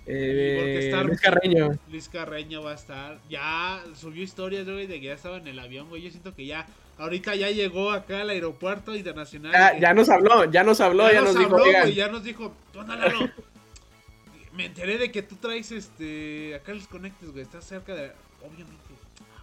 Eh, 0.06 0.90
Luis 1.04 1.20
Carreño. 1.20 1.78
Luis 1.88 2.08
Carreño 2.08 2.62
va 2.62 2.72
a 2.72 2.74
estar. 2.74 3.20
Ya 3.28 3.82
subió 3.94 4.22
historias, 4.22 4.64
güey, 4.66 4.86
de 4.86 5.00
que 5.00 5.06
ya 5.06 5.14
estaba 5.14 5.38
en 5.38 5.46
el 5.46 5.58
avión, 5.58 5.88
güey. 5.88 6.02
Yo 6.02 6.10
siento 6.10 6.34
que 6.34 6.46
ya 6.46 6.66
Ahorita 6.98 7.34
ya 7.34 7.50
llegó 7.50 7.90
acá 7.90 8.20
al 8.20 8.30
aeropuerto 8.30 8.94
internacional. 8.94 9.52
Ya, 9.52 9.78
ya 9.78 9.94
nos 9.94 10.08
habló, 10.08 10.50
ya 10.50 10.62
nos 10.62 10.80
habló, 10.80 11.10
ya, 11.10 11.20
nos, 11.20 11.36
dijo. 11.36 11.58
ya 11.88 12.08
nos 12.08 12.22
dijo, 12.22 12.54
Lalo? 12.74 13.30
Me 14.52 14.66
enteré 14.66 14.98
de 14.98 15.10
que 15.10 15.22
tú 15.22 15.36
traes 15.36 15.72
este 15.72 16.54
acá 16.54 16.74
los 16.74 16.86
conectes, 16.86 17.30
güey. 17.30 17.42
Estás 17.42 17.64
cerca 17.64 17.94
de. 17.94 18.12
Obviamente. 18.42 18.82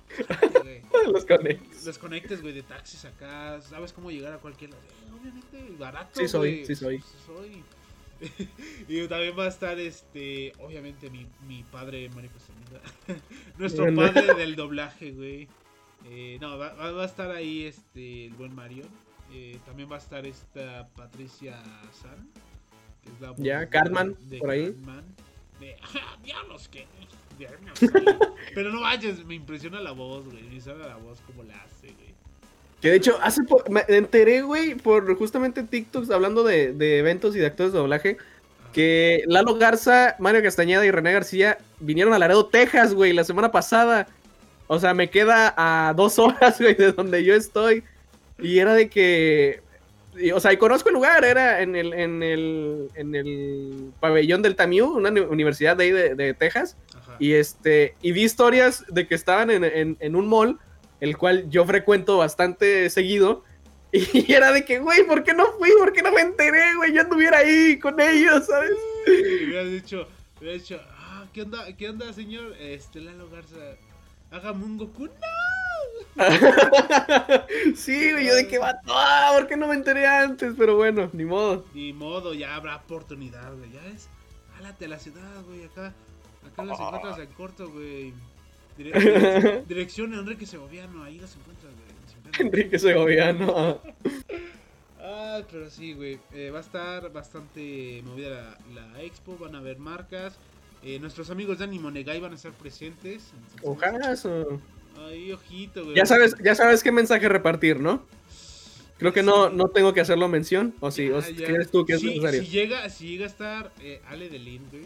los 1.12 1.26
conectes. 1.26 1.86
Los 1.86 1.98
conectes, 1.98 2.42
güey, 2.42 2.54
de 2.54 2.64
taxis 2.64 3.06
acá. 3.06 3.60
Sabes 3.62 3.92
cómo 3.92 4.12
llegar 4.12 4.34
a 4.34 4.38
cualquier 4.38 4.72
lado. 4.72 4.84
Obviamente, 5.20 5.76
barato. 5.78 6.20
Sí, 6.20 6.28
soy, 6.28 6.66
sí, 6.66 6.76
soy. 6.76 7.04
soy. 7.26 7.64
y 8.88 9.08
también 9.08 9.38
va 9.38 9.46
a 9.46 9.48
estar 9.48 9.80
este. 9.80 10.54
Obviamente, 10.60 11.10
mi, 11.10 11.26
mi 11.48 11.64
padre 11.64 12.10
Mario 12.10 12.30
Nuestro 13.58 13.94
padre 13.96 14.36
del 14.36 14.56
doblaje, 14.56 15.12
güey. 15.12 15.48
Eh, 16.06 16.38
no, 16.42 16.58
va, 16.58 16.74
va- 16.74 17.02
a 17.04 17.06
estar 17.06 17.30
ahí 17.32 17.66
este 17.66 18.26
el 18.26 18.34
buen 18.34 18.54
Mario. 18.56 18.84
Eh, 19.32 19.58
también 19.66 19.92
va 19.92 19.96
a 19.96 20.00
estar 20.00 20.26
esta 20.26 20.88
Patricia 20.96 21.62
San. 22.02 22.28
Que 23.04 23.10
es 23.12 23.22
la 23.22 23.34
Ya, 23.38 23.70
Cartman, 23.70 24.16
de 24.30 24.40
por 24.40 24.50
ahí. 24.50 24.66
Cartman. 24.66 25.04
De, 25.60 25.76
"Ja, 25.82 26.18
diablos 26.24 26.68
que. 26.70 26.88
diablos, 27.38 27.78
sí". 27.80 27.88
Pero 28.56 28.72
no 28.72 28.82
vayas, 28.82 29.24
me 29.26 29.36
impresiona 29.36 29.80
la 29.82 29.92
voz, 29.92 30.26
güey. 30.26 30.38
Me 30.38 30.42
impresiona 30.48 30.88
la 30.88 30.96
voz 30.98 31.20
como 31.22 31.44
la 31.44 31.56
hace, 31.62 31.88
güey. 31.94 32.10
Que 32.82 32.90
de 32.92 32.96
hecho, 32.96 33.20
hace 33.22 33.44
po- 33.44 33.64
me 33.70 33.84
enteré, 33.90 34.42
güey, 34.42 34.76
por 34.76 35.14
justamente 35.18 35.64
TikToks 35.64 36.10
hablando 36.12 36.44
de, 36.44 36.72
de 36.74 37.00
eventos 37.00 37.36
y 37.36 37.40
de 37.40 37.46
actores 37.46 37.74
de 37.74 37.80
doblaje, 37.80 38.18
Ajá. 38.20 38.72
que 38.72 39.24
Lalo 39.28 39.56
Garza, 39.56 40.16
Mario 40.18 40.42
Castañeda 40.42 40.86
y 40.86 40.92
René 40.92 41.12
García 41.12 41.58
vinieron 41.82 42.14
a 42.14 42.20
Laredo, 42.20 42.46
Texas, 42.48 42.94
güey, 42.94 43.12
la 43.12 43.26
semana 43.26 43.52
pasada. 43.52 44.08
O 44.72 44.80
sea, 44.80 44.94
me 44.94 45.10
queda 45.10 45.54
a 45.58 45.94
dos 45.96 46.20
horas, 46.20 46.60
güey, 46.62 46.76
de 46.76 46.92
donde 46.92 47.24
yo 47.24 47.34
estoy. 47.34 47.84
Y 48.38 48.60
era 48.60 48.74
de 48.76 48.88
que. 48.90 49.62
y, 50.16 50.32
o 50.32 50.40
sea, 50.40 50.54
y 50.54 50.58
conozco 50.58 50.90
el 50.90 50.96
lugar, 50.96 51.26
era 51.26 51.62
en 51.62 51.76
el, 51.76 51.92
en 51.94 52.22
el, 52.24 52.88
en 52.96 53.16
el 53.16 53.92
pabellón 54.00 54.42
del 54.44 54.56
TAMIU, 54.56 54.86
una 54.98 55.10
uni- 55.10 55.22
universidad 55.30 55.76
de 55.76 55.84
ahí 55.86 55.92
de, 55.92 56.16
de 56.16 56.34
Texas. 56.36 56.78
Ajá. 56.96 57.16
Y 57.20 57.34
este, 57.34 57.96
y 58.02 58.12
vi 58.12 58.24
historias 58.24 58.86
de 58.88 59.08
que 59.08 59.16
estaban 59.16 59.50
en, 59.50 59.64
en- 59.64 59.98
en 60.00 60.16
un 60.16 60.28
mall, 60.28 60.60
el 61.02 61.18
cual 61.18 61.50
yo 61.50 61.66
frecuento 61.66 62.18
bastante 62.18 62.90
seguido. 62.90 63.44
Y 63.92 64.32
era 64.32 64.52
de 64.52 64.64
que, 64.66 64.78
güey, 64.78 65.04
¿por 65.04 65.24
qué 65.24 65.34
no 65.34 65.52
fui? 65.54 65.72
¿Por 65.80 65.92
qué 65.94 66.04
no 66.04 66.12
me 66.12 66.22
enteré, 66.22 66.76
güey? 66.76 66.94
Yo 66.94 67.02
anduviera 67.02 67.40
ahí 67.40 67.80
con 67.80 68.00
ellos, 68.00 68.46
¿sabes? 68.46 68.70
Le 69.08 69.46
hubieras 69.48 69.72
dicho, 69.72 70.08
hubieras 70.40 70.62
dicho, 70.62 70.80
ah, 71.00 71.26
¿qué 71.34 71.42
onda, 71.42 71.66
qué 71.76 71.90
onda, 71.90 72.14
señor? 72.14 72.54
Este, 72.60 73.02
Lalo 73.02 73.28
Garza, 73.32 73.56
hágame 74.32 74.66
un 74.66 74.78
Goku. 74.78 75.06
¡No! 75.06 75.12
sí, 77.76 78.12
güey, 78.12 78.26
yo 78.28 78.36
de 78.36 78.48
que 78.48 78.58
va, 78.58 78.80
ah, 78.88 79.32
¿por 79.36 79.48
qué 79.48 79.56
no 79.56 79.68
me 79.68 79.76
enteré 79.76 80.06
antes? 80.08 80.54
Pero 80.58 80.76
bueno, 80.76 81.10
ni 81.14 81.24
modo. 81.26 81.66
Ni 81.74 81.94
modo, 81.94 82.34
ya 82.34 82.56
habrá 82.56 82.76
oportunidad, 82.78 83.54
güey. 83.56 83.72
Ya 83.72 83.86
es, 83.88 84.10
jálate 84.56 84.86
a 84.86 84.90
la 84.90 85.00
ciudad, 85.00 85.44
güey. 85.48 85.64
Acá, 85.66 85.94
acá 86.46 86.64
los 86.64 86.80
encuentras 86.80 87.20
en 87.20 87.28
corto, 87.34 87.70
güey. 87.70 88.14
Dire- 88.78 88.94
dire- 88.94 89.64
dirección 89.68 90.14
Enrique 90.14 90.46
Segoviano, 90.46 91.04
ahí 91.04 91.20
los 91.20 91.36
encuentras, 91.36 91.72
güey. 91.74 92.48
Enrique 92.48 92.80
Segoviano. 92.80 93.80
Ah, 95.02 95.42
pero 95.50 95.70
sí, 95.70 95.94
güey. 95.94 96.20
eh, 96.34 96.52
va 96.52 96.60
a 96.60 96.62
estar 96.62 97.12
bastante 97.12 98.02
movida 98.06 98.58
la, 98.74 98.88
la 98.88 99.02
expo. 99.04 99.38
Van 99.38 99.56
a 99.56 99.60
haber 99.60 99.80
marcas. 99.80 100.38
Eh, 100.84 101.00
nuestros 101.00 101.30
amigos 101.30 101.58
de 101.60 101.66
Animo 101.66 101.92
Negai 101.92 102.20
van 102.20 102.32
a 102.32 102.36
estar 102.36 102.52
presentes. 102.54 103.24
entonces- 103.34 103.62
Ojazo. 103.64 104.62
Ay, 104.98 105.32
ojito, 105.32 105.84
güey. 105.84 105.96
Ya 105.96 106.06
sabes, 106.06 106.36
ya 106.44 106.56
sabes 106.56 106.84
qué 106.84 106.92
mensaje 106.92 107.28
repartir, 107.30 107.80
¿no? 107.80 108.06
Creo 108.98 109.14
que 109.14 109.24
no, 109.24 109.50
no 109.50 109.70
tengo 109.70 109.94
que 109.94 110.02
hacerlo 110.02 110.28
mención. 110.28 110.74
O 110.82 110.92
sí, 110.92 111.10
o. 111.10 111.22
¿crees 111.22 111.72
tú 111.72 111.86
que 111.86 111.94
es 111.94 112.04
necesario? 112.04 112.42
Si 112.44 112.50
llega, 112.50 112.90
si 112.90 113.08
llega 113.08 113.26
a 113.26 113.30
estar 113.30 113.72
eh, 113.82 114.02
Ale 114.08 114.30
de 114.30 114.40
Lin, 114.40 114.62
güey. 114.72 114.84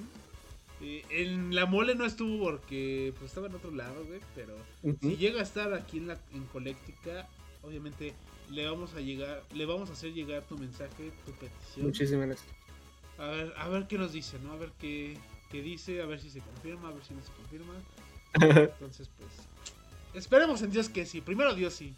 eh, 0.82 1.04
en 1.10 1.56
la 1.56 1.66
mole 1.66 1.96
no 1.96 2.06
estuvo 2.06 2.44
porque 2.44 3.14
pues 3.18 3.32
estaba 3.32 3.48
en 3.48 3.56
otro 3.56 3.72
lado, 3.72 4.04
güey. 4.06 4.20
Pero 4.36 4.56
si 5.02 5.16
llega 5.18 5.40
a 5.40 5.44
estar 5.44 5.74
aquí 5.74 5.98
en 5.98 6.08
la 6.10 6.20
en 6.34 6.44
Colectica, 6.46 7.28
obviamente 7.64 8.14
le 8.52 8.68
vamos 8.68 8.94
a 8.94 9.00
llegar, 9.02 9.42
le 9.56 9.66
vamos 9.66 9.90
a 9.90 9.94
hacer 9.94 10.14
llegar 10.14 10.44
tu 10.44 10.58
mensaje, 10.60 11.12
tu 11.26 11.32
petición. 11.32 11.86
Muchísimas 11.88 12.28
gracias. 12.28 12.50
A 13.18 13.28
ver, 13.28 13.54
a 13.58 13.68
ver 13.70 13.88
qué 13.88 13.98
nos 13.98 14.12
dice, 14.12 14.38
¿no? 14.44 14.52
A 14.54 14.58
ver 14.58 14.70
qué, 14.80 15.18
qué 15.54 15.62
dice, 15.62 16.02
a 16.02 16.08
ver 16.08 16.20
si 16.20 16.32
se 16.32 16.40
confirma, 16.40 16.90
a 16.90 16.92
ver 16.92 17.04
si 17.04 17.14
no 17.14 17.22
se 17.22 17.32
confirma. 17.32 17.74
Entonces, 18.34 19.08
pues. 19.18 19.30
Esperemos 20.16 20.62
en 20.64 20.72
Dios 20.72 20.90
que 20.90 21.06
sí. 21.06 21.22
Primero 21.22 21.54
Dios 21.54 21.74
sí. 21.74 21.94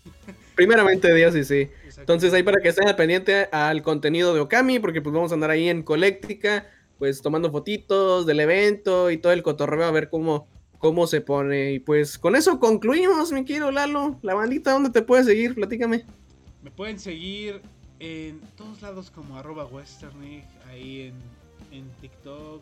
Primeramente 0.55 1.13
Dios 1.13 1.35
y 1.35 1.43
sí. 1.43 1.61
Exacto. 1.83 2.01
Entonces 2.01 2.33
ahí 2.33 2.43
para 2.43 2.61
que 2.61 2.69
estén 2.69 2.87
al 2.87 2.95
pendiente 2.95 3.47
al 3.51 3.81
contenido 3.81 4.33
de 4.33 4.41
Okami, 4.41 4.79
porque 4.79 5.01
pues 5.01 5.13
vamos 5.13 5.31
a 5.31 5.35
andar 5.35 5.51
ahí 5.51 5.69
en 5.69 5.83
Colectica, 5.83 6.69
pues 6.97 7.21
tomando 7.21 7.49
fotitos 7.49 8.25
del 8.25 8.41
evento 8.41 9.09
y 9.09 9.17
todo 9.17 9.31
el 9.31 9.43
cotorreo 9.43 9.85
a 9.85 9.91
ver 9.91 10.09
cómo, 10.09 10.47
cómo 10.77 11.07
se 11.07 11.21
pone. 11.21 11.73
Y 11.73 11.79
pues 11.79 12.17
con 12.17 12.35
eso 12.35 12.59
concluimos, 12.59 13.31
mi 13.31 13.43
querido 13.43 13.71
Lalo. 13.71 14.19
La 14.21 14.33
bandita, 14.33 14.71
¿dónde 14.71 14.91
te 14.91 15.01
puedes 15.01 15.25
seguir? 15.25 15.55
Platícame. 15.55 16.05
Me 16.61 16.71
pueden 16.71 16.99
seguir 16.99 17.61
en 17.99 18.39
todos 18.57 18.81
lados 18.81 19.11
como 19.11 19.37
arroba 19.37 19.65
westernig, 19.65 20.43
ahí 20.69 21.01
en, 21.71 21.77
en 21.77 21.89
TikTok. 22.01 22.61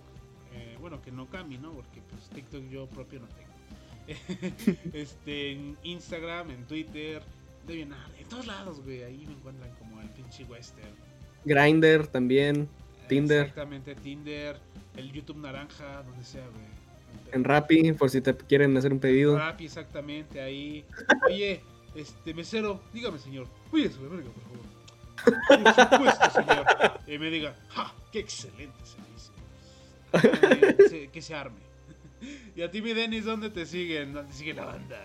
Eh, 0.55 0.77
bueno, 0.79 1.01
que 1.01 1.11
no 1.11 1.27
cambie, 1.27 1.57
¿no? 1.57 1.71
Porque 1.71 2.01
pues 2.09 2.29
TikTok 2.29 2.69
yo 2.69 2.87
propio 2.87 3.19
no 3.19 3.27
tengo. 3.27 3.53
este, 4.93 5.51
en 5.51 5.77
Instagram, 5.83 6.51
en 6.51 6.65
Twitter, 6.65 7.21
DeviantArt, 7.65 8.19
en 8.19 8.27
todos 8.27 8.47
lados, 8.47 8.81
güey. 8.83 9.03
Ahí 9.03 9.25
me 9.25 9.33
encuentran 9.33 9.71
como 9.79 10.01
el 10.01 10.09
pinche 10.09 10.43
western. 10.43 10.93
Grinder 11.45 12.07
también, 12.07 12.69
Tinder. 13.07 13.41
Exactamente, 13.41 13.95
Tinder, 13.95 14.57
el 14.95 15.11
YouTube 15.11 15.37
naranja, 15.37 16.03
donde 16.03 16.23
sea, 16.23 16.45
güey. 16.47 17.33
en 17.33 17.43
Rappi, 17.43 17.91
por 17.93 18.09
si 18.09 18.21
te 18.21 18.35
quieren 18.35 18.75
hacer 18.77 18.93
un 18.93 18.99
pedido. 18.99 19.37
Rappi, 19.37 19.65
exactamente, 19.65 20.41
ahí. 20.41 20.85
Oye, 21.27 21.61
este, 21.95 22.33
mesero, 22.33 22.81
dígame, 22.93 23.19
señor, 23.19 23.47
cuídese 23.69 23.99
verga, 23.99 24.29
por 24.31 24.43
favor. 24.43 24.73
Por 25.47 25.91
supuesto, 25.91 26.29
señor. 26.31 26.65
Y 27.07 27.17
me 27.17 27.29
diga, 27.29 27.53
¡ja! 27.69 27.93
¡Qué 28.11 28.19
excelente 28.19 28.77
servicio! 28.85 29.12
Se- 30.89 31.07
que 31.11 31.21
se 31.21 31.33
arme. 31.35 31.57
Y 32.55 32.61
a 32.61 32.71
ti, 32.71 32.81
mi 32.81 32.93
Denis, 32.93 33.25
¿dónde 33.25 33.49
te 33.49 33.65
siguen? 33.65 34.13
¿Dónde 34.13 34.31
sigue 34.31 34.53
la 34.53 34.63
banda? 34.65 34.97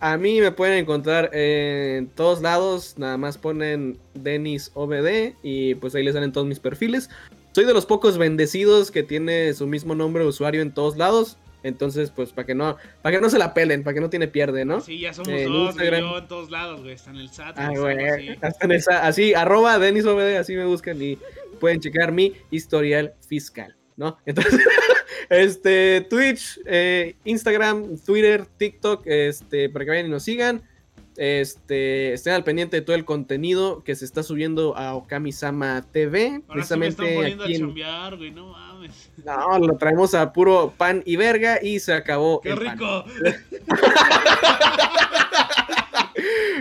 A 0.00 0.16
mí 0.16 0.40
me 0.40 0.50
pueden 0.50 0.78
encontrar 0.78 1.30
en 1.32 2.08
todos 2.08 2.42
lados, 2.42 2.94
nada 2.98 3.16
más 3.16 3.38
ponen 3.38 3.98
Denis 4.14 4.70
OBD 4.74 5.34
y 5.42 5.76
pues 5.76 5.94
ahí 5.94 6.02
les 6.02 6.14
salen 6.14 6.32
todos 6.32 6.46
mis 6.46 6.58
perfiles. 6.58 7.08
Soy 7.52 7.64
de 7.66 7.72
los 7.72 7.86
pocos 7.86 8.18
bendecidos 8.18 8.90
que 8.90 9.02
tiene 9.04 9.54
su 9.54 9.66
mismo 9.66 9.94
nombre 9.94 10.24
de 10.24 10.28
usuario 10.30 10.60
en 10.62 10.72
todos 10.72 10.96
lados, 10.96 11.38
entonces 11.62 12.10
pues 12.10 12.32
para 12.32 12.46
que 12.46 12.54
no 12.54 12.76
para 13.00 13.16
que 13.16 13.22
no 13.22 13.30
se 13.30 13.38
la 13.38 13.54
pelen, 13.54 13.84
para 13.84 13.94
que 13.94 14.00
no 14.00 14.10
tiene 14.10 14.26
pierde, 14.26 14.64
¿no? 14.64 14.80
Sí, 14.80 14.98
ya 14.98 15.12
somos 15.14 15.28
En 15.32 15.44
dos, 15.44 15.52
güey, 15.52 15.66
Instagram. 15.68 16.00
yo 16.00 16.18
en 16.18 16.28
todos 16.28 16.50
lados, 16.50 16.80
güey. 16.82 16.94
Está 16.94 17.10
en 17.10 17.16
el 17.16 17.30
SAT, 17.30 17.54
Ah, 17.58 17.70
güey, 17.76 18.36
hasta 18.42 18.64
en 18.64 18.72
esa- 18.72 19.06
así, 19.06 19.32
arroba 19.34 19.78
Denis 19.78 20.04
así 20.06 20.56
me 20.56 20.64
buscan 20.66 21.00
y 21.00 21.16
pueden 21.60 21.78
checar 21.80 22.10
mi 22.10 22.32
historial 22.50 23.14
fiscal, 23.28 23.76
¿no? 23.96 24.18
Entonces, 24.26 24.60
este, 25.30 26.06
Twitch, 26.08 26.60
eh, 26.66 27.16
Instagram, 27.24 27.98
Twitter, 27.98 28.46
TikTok, 28.56 29.02
este, 29.06 29.68
para 29.68 29.84
que 29.84 29.90
vayan 29.90 30.06
y 30.06 30.10
nos 30.10 30.22
sigan. 30.22 30.62
Este, 31.16 32.12
estén 32.12 32.32
al 32.32 32.42
pendiente 32.42 32.76
de 32.76 32.82
todo 32.82 32.96
el 32.96 33.04
contenido 33.04 33.84
que 33.84 33.94
se 33.94 34.04
está 34.04 34.24
subiendo 34.24 34.76
a 34.76 34.96
Okami-sama 34.96 35.86
TV. 35.92 36.26
Ahora 36.26 36.64
sí 36.64 36.76
me 36.76 36.88
precisamente 36.88 37.14
están 37.28 37.40
a 37.40 37.44
aquí 37.44 37.54
en- 37.54 37.60
chambear, 37.60 38.16
güey, 38.16 38.30
no 38.32 38.48
mames. 38.48 39.10
No, 39.24 39.58
lo 39.60 39.76
traemos 39.76 40.12
a 40.14 40.32
puro 40.32 40.74
pan 40.76 41.04
y 41.06 41.14
verga 41.14 41.60
y 41.62 41.78
se 41.78 41.92
acabó. 41.92 42.40
¡Qué 42.40 42.50
el 42.50 42.58
pan. 42.58 42.72
rico! 42.72 43.04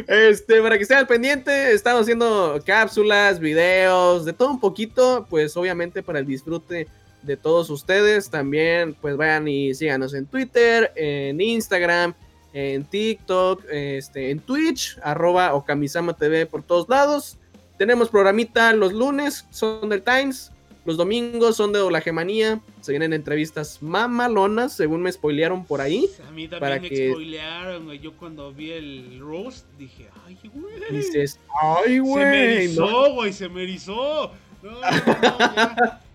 Este, 0.08 0.62
para 0.62 0.78
que 0.78 0.84
estén 0.84 0.98
al 0.98 1.08
pendiente, 1.08 1.72
estamos 1.72 2.02
haciendo 2.02 2.60
cápsulas, 2.66 3.40
videos, 3.40 4.26
de 4.26 4.34
todo 4.34 4.50
un 4.50 4.60
poquito, 4.60 5.26
pues 5.30 5.56
obviamente 5.56 6.04
para 6.04 6.20
el 6.20 6.26
disfrute 6.26 6.88
de 7.24 7.38
todos 7.38 7.70
ustedes. 7.70 8.30
También, 8.30 8.94
pues 8.94 9.18
vayan 9.18 9.48
y 9.48 9.74
síganos 9.74 10.14
en 10.14 10.26
Twitter, 10.26 10.92
en 10.96 11.42
Instagram, 11.42 12.14
en 12.54 12.84
TikTok, 12.86 13.64
este, 13.72 14.30
en 14.30 14.40
Twitch, 14.40 14.98
arroba 15.02 15.54
Okamisama 15.56 16.14
TV 16.16 16.46
por 16.46 16.62
todos 16.64 16.88
lados. 16.88 17.38
Tenemos 17.78 18.10
programita 18.10 18.72
los 18.74 18.94
lunes, 18.94 19.46
son 19.50 19.90
del 19.90 20.04
Times. 20.04 20.52
Los 20.86 20.98
domingos 20.98 21.56
son 21.56 21.72
de 21.72 21.80
Doblajemanía. 21.80 22.60
Se 22.82 22.92
vienen 22.92 23.14
entrevistas 23.14 23.82
mamalonas, 23.82 24.74
según 24.76 25.02
me 25.02 25.10
spoilearon 25.12 25.64
por 25.66 25.80
ahí. 25.80 26.10
A 26.28 26.32
mí 26.32 26.48
también 26.50 26.60
para 26.60 26.80
me 26.80 26.90
que- 26.90 27.10
spoilearon, 27.12 27.86
güey. 27.86 28.00
Yo 28.00 28.12
cuando 28.18 28.52
vi 28.52 28.72
el 28.74 29.18
roast 29.22 29.66
dije, 29.80 30.10
ay, 30.26 30.38
güey. 30.54 30.74
Dices, 30.92 31.40
ay, 31.62 31.84
se 31.86 31.90
me 31.94 32.00
güey. 32.02 32.26
¿no? 32.26 32.84
erizó, 32.84 33.14
güey, 33.14 33.32
se 33.34 33.48
me 33.50 33.64
erizó. 33.64 34.32
No, 34.62 34.72
no, 34.72 34.82
no, 34.82 34.82
ya. 34.82 36.02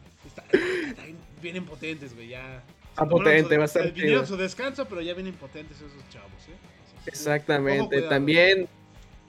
Vienen 1.42 1.64
potentes, 1.64 2.14
güey, 2.14 2.28
ya. 2.28 2.62
Tomaron 2.96 3.18
potente, 3.18 3.54
su- 3.54 3.58
va 3.58 3.62
a 3.62 3.66
estar 3.66 3.92
Vinieron 3.92 4.26
su 4.26 4.36
descanso, 4.36 4.86
pero 4.88 5.00
ya 5.00 5.14
vienen 5.14 5.34
potentes 5.34 5.76
esos 5.76 6.08
chavos, 6.10 6.30
¿eh? 6.48 6.56
Exactamente. 7.06 8.02
También 8.02 8.68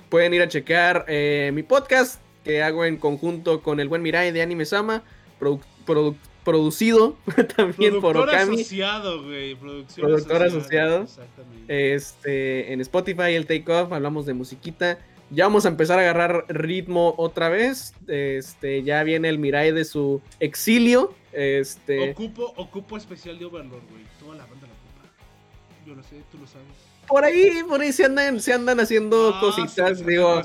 pueden 0.09 0.33
ir 0.33 0.41
a 0.41 0.47
checar 0.47 1.05
eh, 1.07 1.51
mi 1.53 1.63
podcast 1.63 2.19
que 2.43 2.63
hago 2.63 2.83
en 2.85 2.97
conjunto 2.97 3.61
con 3.61 3.79
el 3.79 3.87
buen 3.89 4.01
Mirai 4.01 4.31
de 4.31 4.41
Anime 4.41 4.65
Sama, 4.65 5.03
produ- 5.39 5.61
produ- 5.85 6.15
producido 6.43 7.15
también 7.55 8.01
por 8.01 8.17
Okami. 8.17 8.55
asociado, 8.55 9.23
güey. 9.23 9.55
Productor 9.55 10.43
asociado. 10.43 11.03
Exactamente. 11.03 11.93
Este, 11.93 12.73
en 12.73 12.81
Spotify, 12.81 13.33
el 13.35 13.45
Take 13.45 13.71
Off, 13.71 13.91
hablamos 13.91 14.25
de 14.25 14.33
musiquita. 14.33 14.97
Ya 15.31 15.45
vamos 15.45 15.65
a 15.65 15.69
empezar 15.69 15.99
a 15.99 16.01
agarrar 16.01 16.45
ritmo 16.49 17.13
otra 17.17 17.49
vez. 17.49 17.93
Este, 18.07 18.83
ya 18.83 19.03
viene 19.03 19.29
el 19.29 19.37
Mirai 19.37 19.71
de 19.71 19.85
su 19.85 20.21
exilio. 20.39 21.13
Este, 21.31 22.11
Ocupo, 22.11 22.53
ocupo 22.57 22.97
especial 22.97 23.37
de 23.37 23.45
Overlord, 23.45 23.83
güey. 23.91 24.03
Toda 24.19 24.35
la 24.35 24.45
banda 24.45 24.67
la 24.67 24.73
ocupa. 24.73 25.85
Yo 25.85 25.95
lo 25.95 26.03
sé, 26.03 26.23
tú 26.31 26.39
lo 26.39 26.47
sabes. 26.47 26.67
Por 27.07 27.23
ahí, 27.23 27.63
por 27.67 27.81
ahí 27.81 27.91
se 27.91 28.05
andan, 28.05 28.39
se 28.39 28.53
andan 28.53 28.79
haciendo 28.79 29.33
Ah, 29.35 29.39
cositas, 29.39 30.05
digo. 30.05 30.41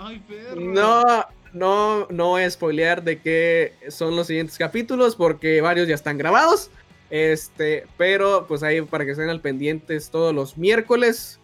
Ay, 0.00 0.22
perro. 0.28 0.60
No, 0.60 1.02
no, 1.52 2.06
no 2.10 2.28
voy 2.28 2.42
a 2.42 2.50
spoilear 2.50 3.02
de 3.02 3.20
qué 3.20 3.72
son 3.88 4.16
los 4.16 4.26
siguientes 4.28 4.58
capítulos 4.58 5.16
porque 5.16 5.60
varios 5.60 5.88
ya 5.88 5.94
están 5.94 6.18
grabados. 6.18 6.70
Este, 7.10 7.86
pero 7.96 8.46
pues 8.48 8.62
ahí 8.62 8.82
para 8.82 9.04
que 9.04 9.12
estén 9.12 9.28
al 9.28 9.40
pendientes 9.40 10.10
todos 10.10 10.34
los 10.34 10.56
miércoles. 10.58 11.38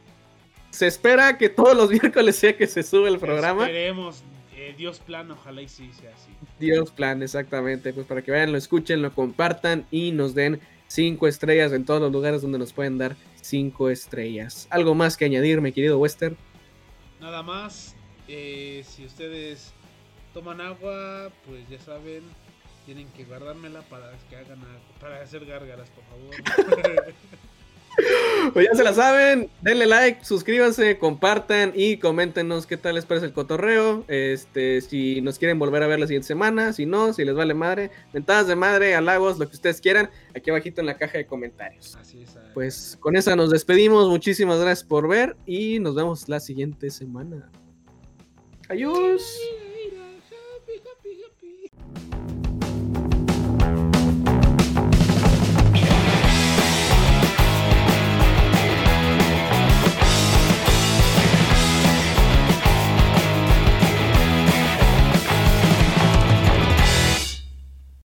Se 0.71 0.87
espera 0.87 1.37
que 1.39 1.49
todos 1.49 1.77
los 1.77 1.91
miércoles 1.91 2.37
sea 2.37 2.57
que 2.57 2.67
se 2.67 2.83
sube 2.83 3.09
el 3.09 3.19
programa. 3.19 3.65
Esperemos. 3.67 4.23
eh, 4.57 4.75
Dios 4.77 4.99
plan, 5.01 5.31
ojalá 5.31 5.63
y 5.63 5.69
sí 5.69 5.91
sea 5.93 6.11
así. 6.15 6.31
Dios 6.59 6.91
plan, 6.91 7.23
exactamente. 7.23 7.93
Pues 7.93 8.07
para 8.07 8.23
que 8.23 8.31
vayan, 8.31 8.53
lo 8.53 8.59
escuchen, 8.59 9.03
lo 9.03 9.13
compartan 9.13 9.87
y 9.91 10.13
nos 10.13 10.35
den 10.35 10.61
cinco 10.89 11.29
estrellas 11.29 11.73
en 11.73 11.85
todos 11.85 12.01
los 12.01 12.13
lugares 12.13 12.43
donde 12.43 12.59
nos 12.59 12.73
pueden 12.73 12.99
dar 12.99 13.17
cinco 13.41 13.91
estrellas. 13.91 14.67
¿Algo 14.71 14.95
más 14.95 15.17
que 15.17 15.25
añadir, 15.25 15.61
mi 15.61 15.73
querido 15.73 15.99
Wester? 15.99 16.37
Nada 17.21 17.43
más, 17.43 17.95
eh, 18.29 18.85
si 18.87 19.05
ustedes 19.05 19.73
toman 20.33 20.61
agua, 20.61 21.31
pues 21.47 21.69
ya 21.69 21.79
saben, 21.81 22.23
tienen 22.87 23.09
que 23.13 23.25
guardármela 23.25 23.83
para 23.83 24.13
que 24.29 24.37
hagan 24.37 24.61
para 25.01 25.21
hacer 25.23 25.45
gárgaras, 25.45 25.89
por 25.91 26.05
favor. 26.05 27.05
Pues 28.53 28.67
ya 28.67 28.75
se 28.75 28.83
la 28.83 28.95
saben, 28.95 29.51
denle 29.61 29.87
like, 29.87 30.25
suscríbanse, 30.25 30.99
compartan 30.99 31.73
y 31.75 31.99
coméntenos 31.99 32.67
qué 32.67 32.77
tal 32.77 32.95
les 32.95 33.05
parece 33.05 33.27
el 33.27 33.33
cotorreo. 33.33 34.05
Este, 34.09 34.81
si 34.81 35.21
nos 35.21 35.39
quieren 35.39 35.59
volver 35.59 35.83
a 35.83 35.87
ver 35.87 36.01
la 36.01 36.07
siguiente 36.07 36.27
semana, 36.27 36.73
si 36.73 36.87
no, 36.87 37.13
si 37.13 37.25
les 37.25 37.35
vale 37.35 37.55
madre, 37.55 37.91
ventadas 38.13 38.47
de 38.47 38.57
madre, 38.57 38.95
halagos, 38.95 39.39
lo 39.39 39.49
que 39.49 39.57
ustedes 39.57 39.81
quieran, 39.81 40.11
aquí 40.35 40.51
abajito 40.51 40.81
en 40.81 40.87
la 40.87 40.97
caja 40.97 41.19
de 41.19 41.27
comentarios. 41.27 41.97
Así 41.97 42.23
es. 42.23 42.37
Pues 42.55 42.97
con 43.01 43.17
esa 43.17 43.37
nos 43.37 43.51
despedimos, 43.51 44.09
muchísimas 44.09 44.59
gracias 44.59 44.87
por 44.87 45.09
ver 45.09 45.37
y 45.47 45.79
nos 45.79 45.95
vemos 45.95 46.29
la 46.29 46.41
siguiente 46.41 46.91
semana. 46.91 47.51
Adiós. 48.69 49.23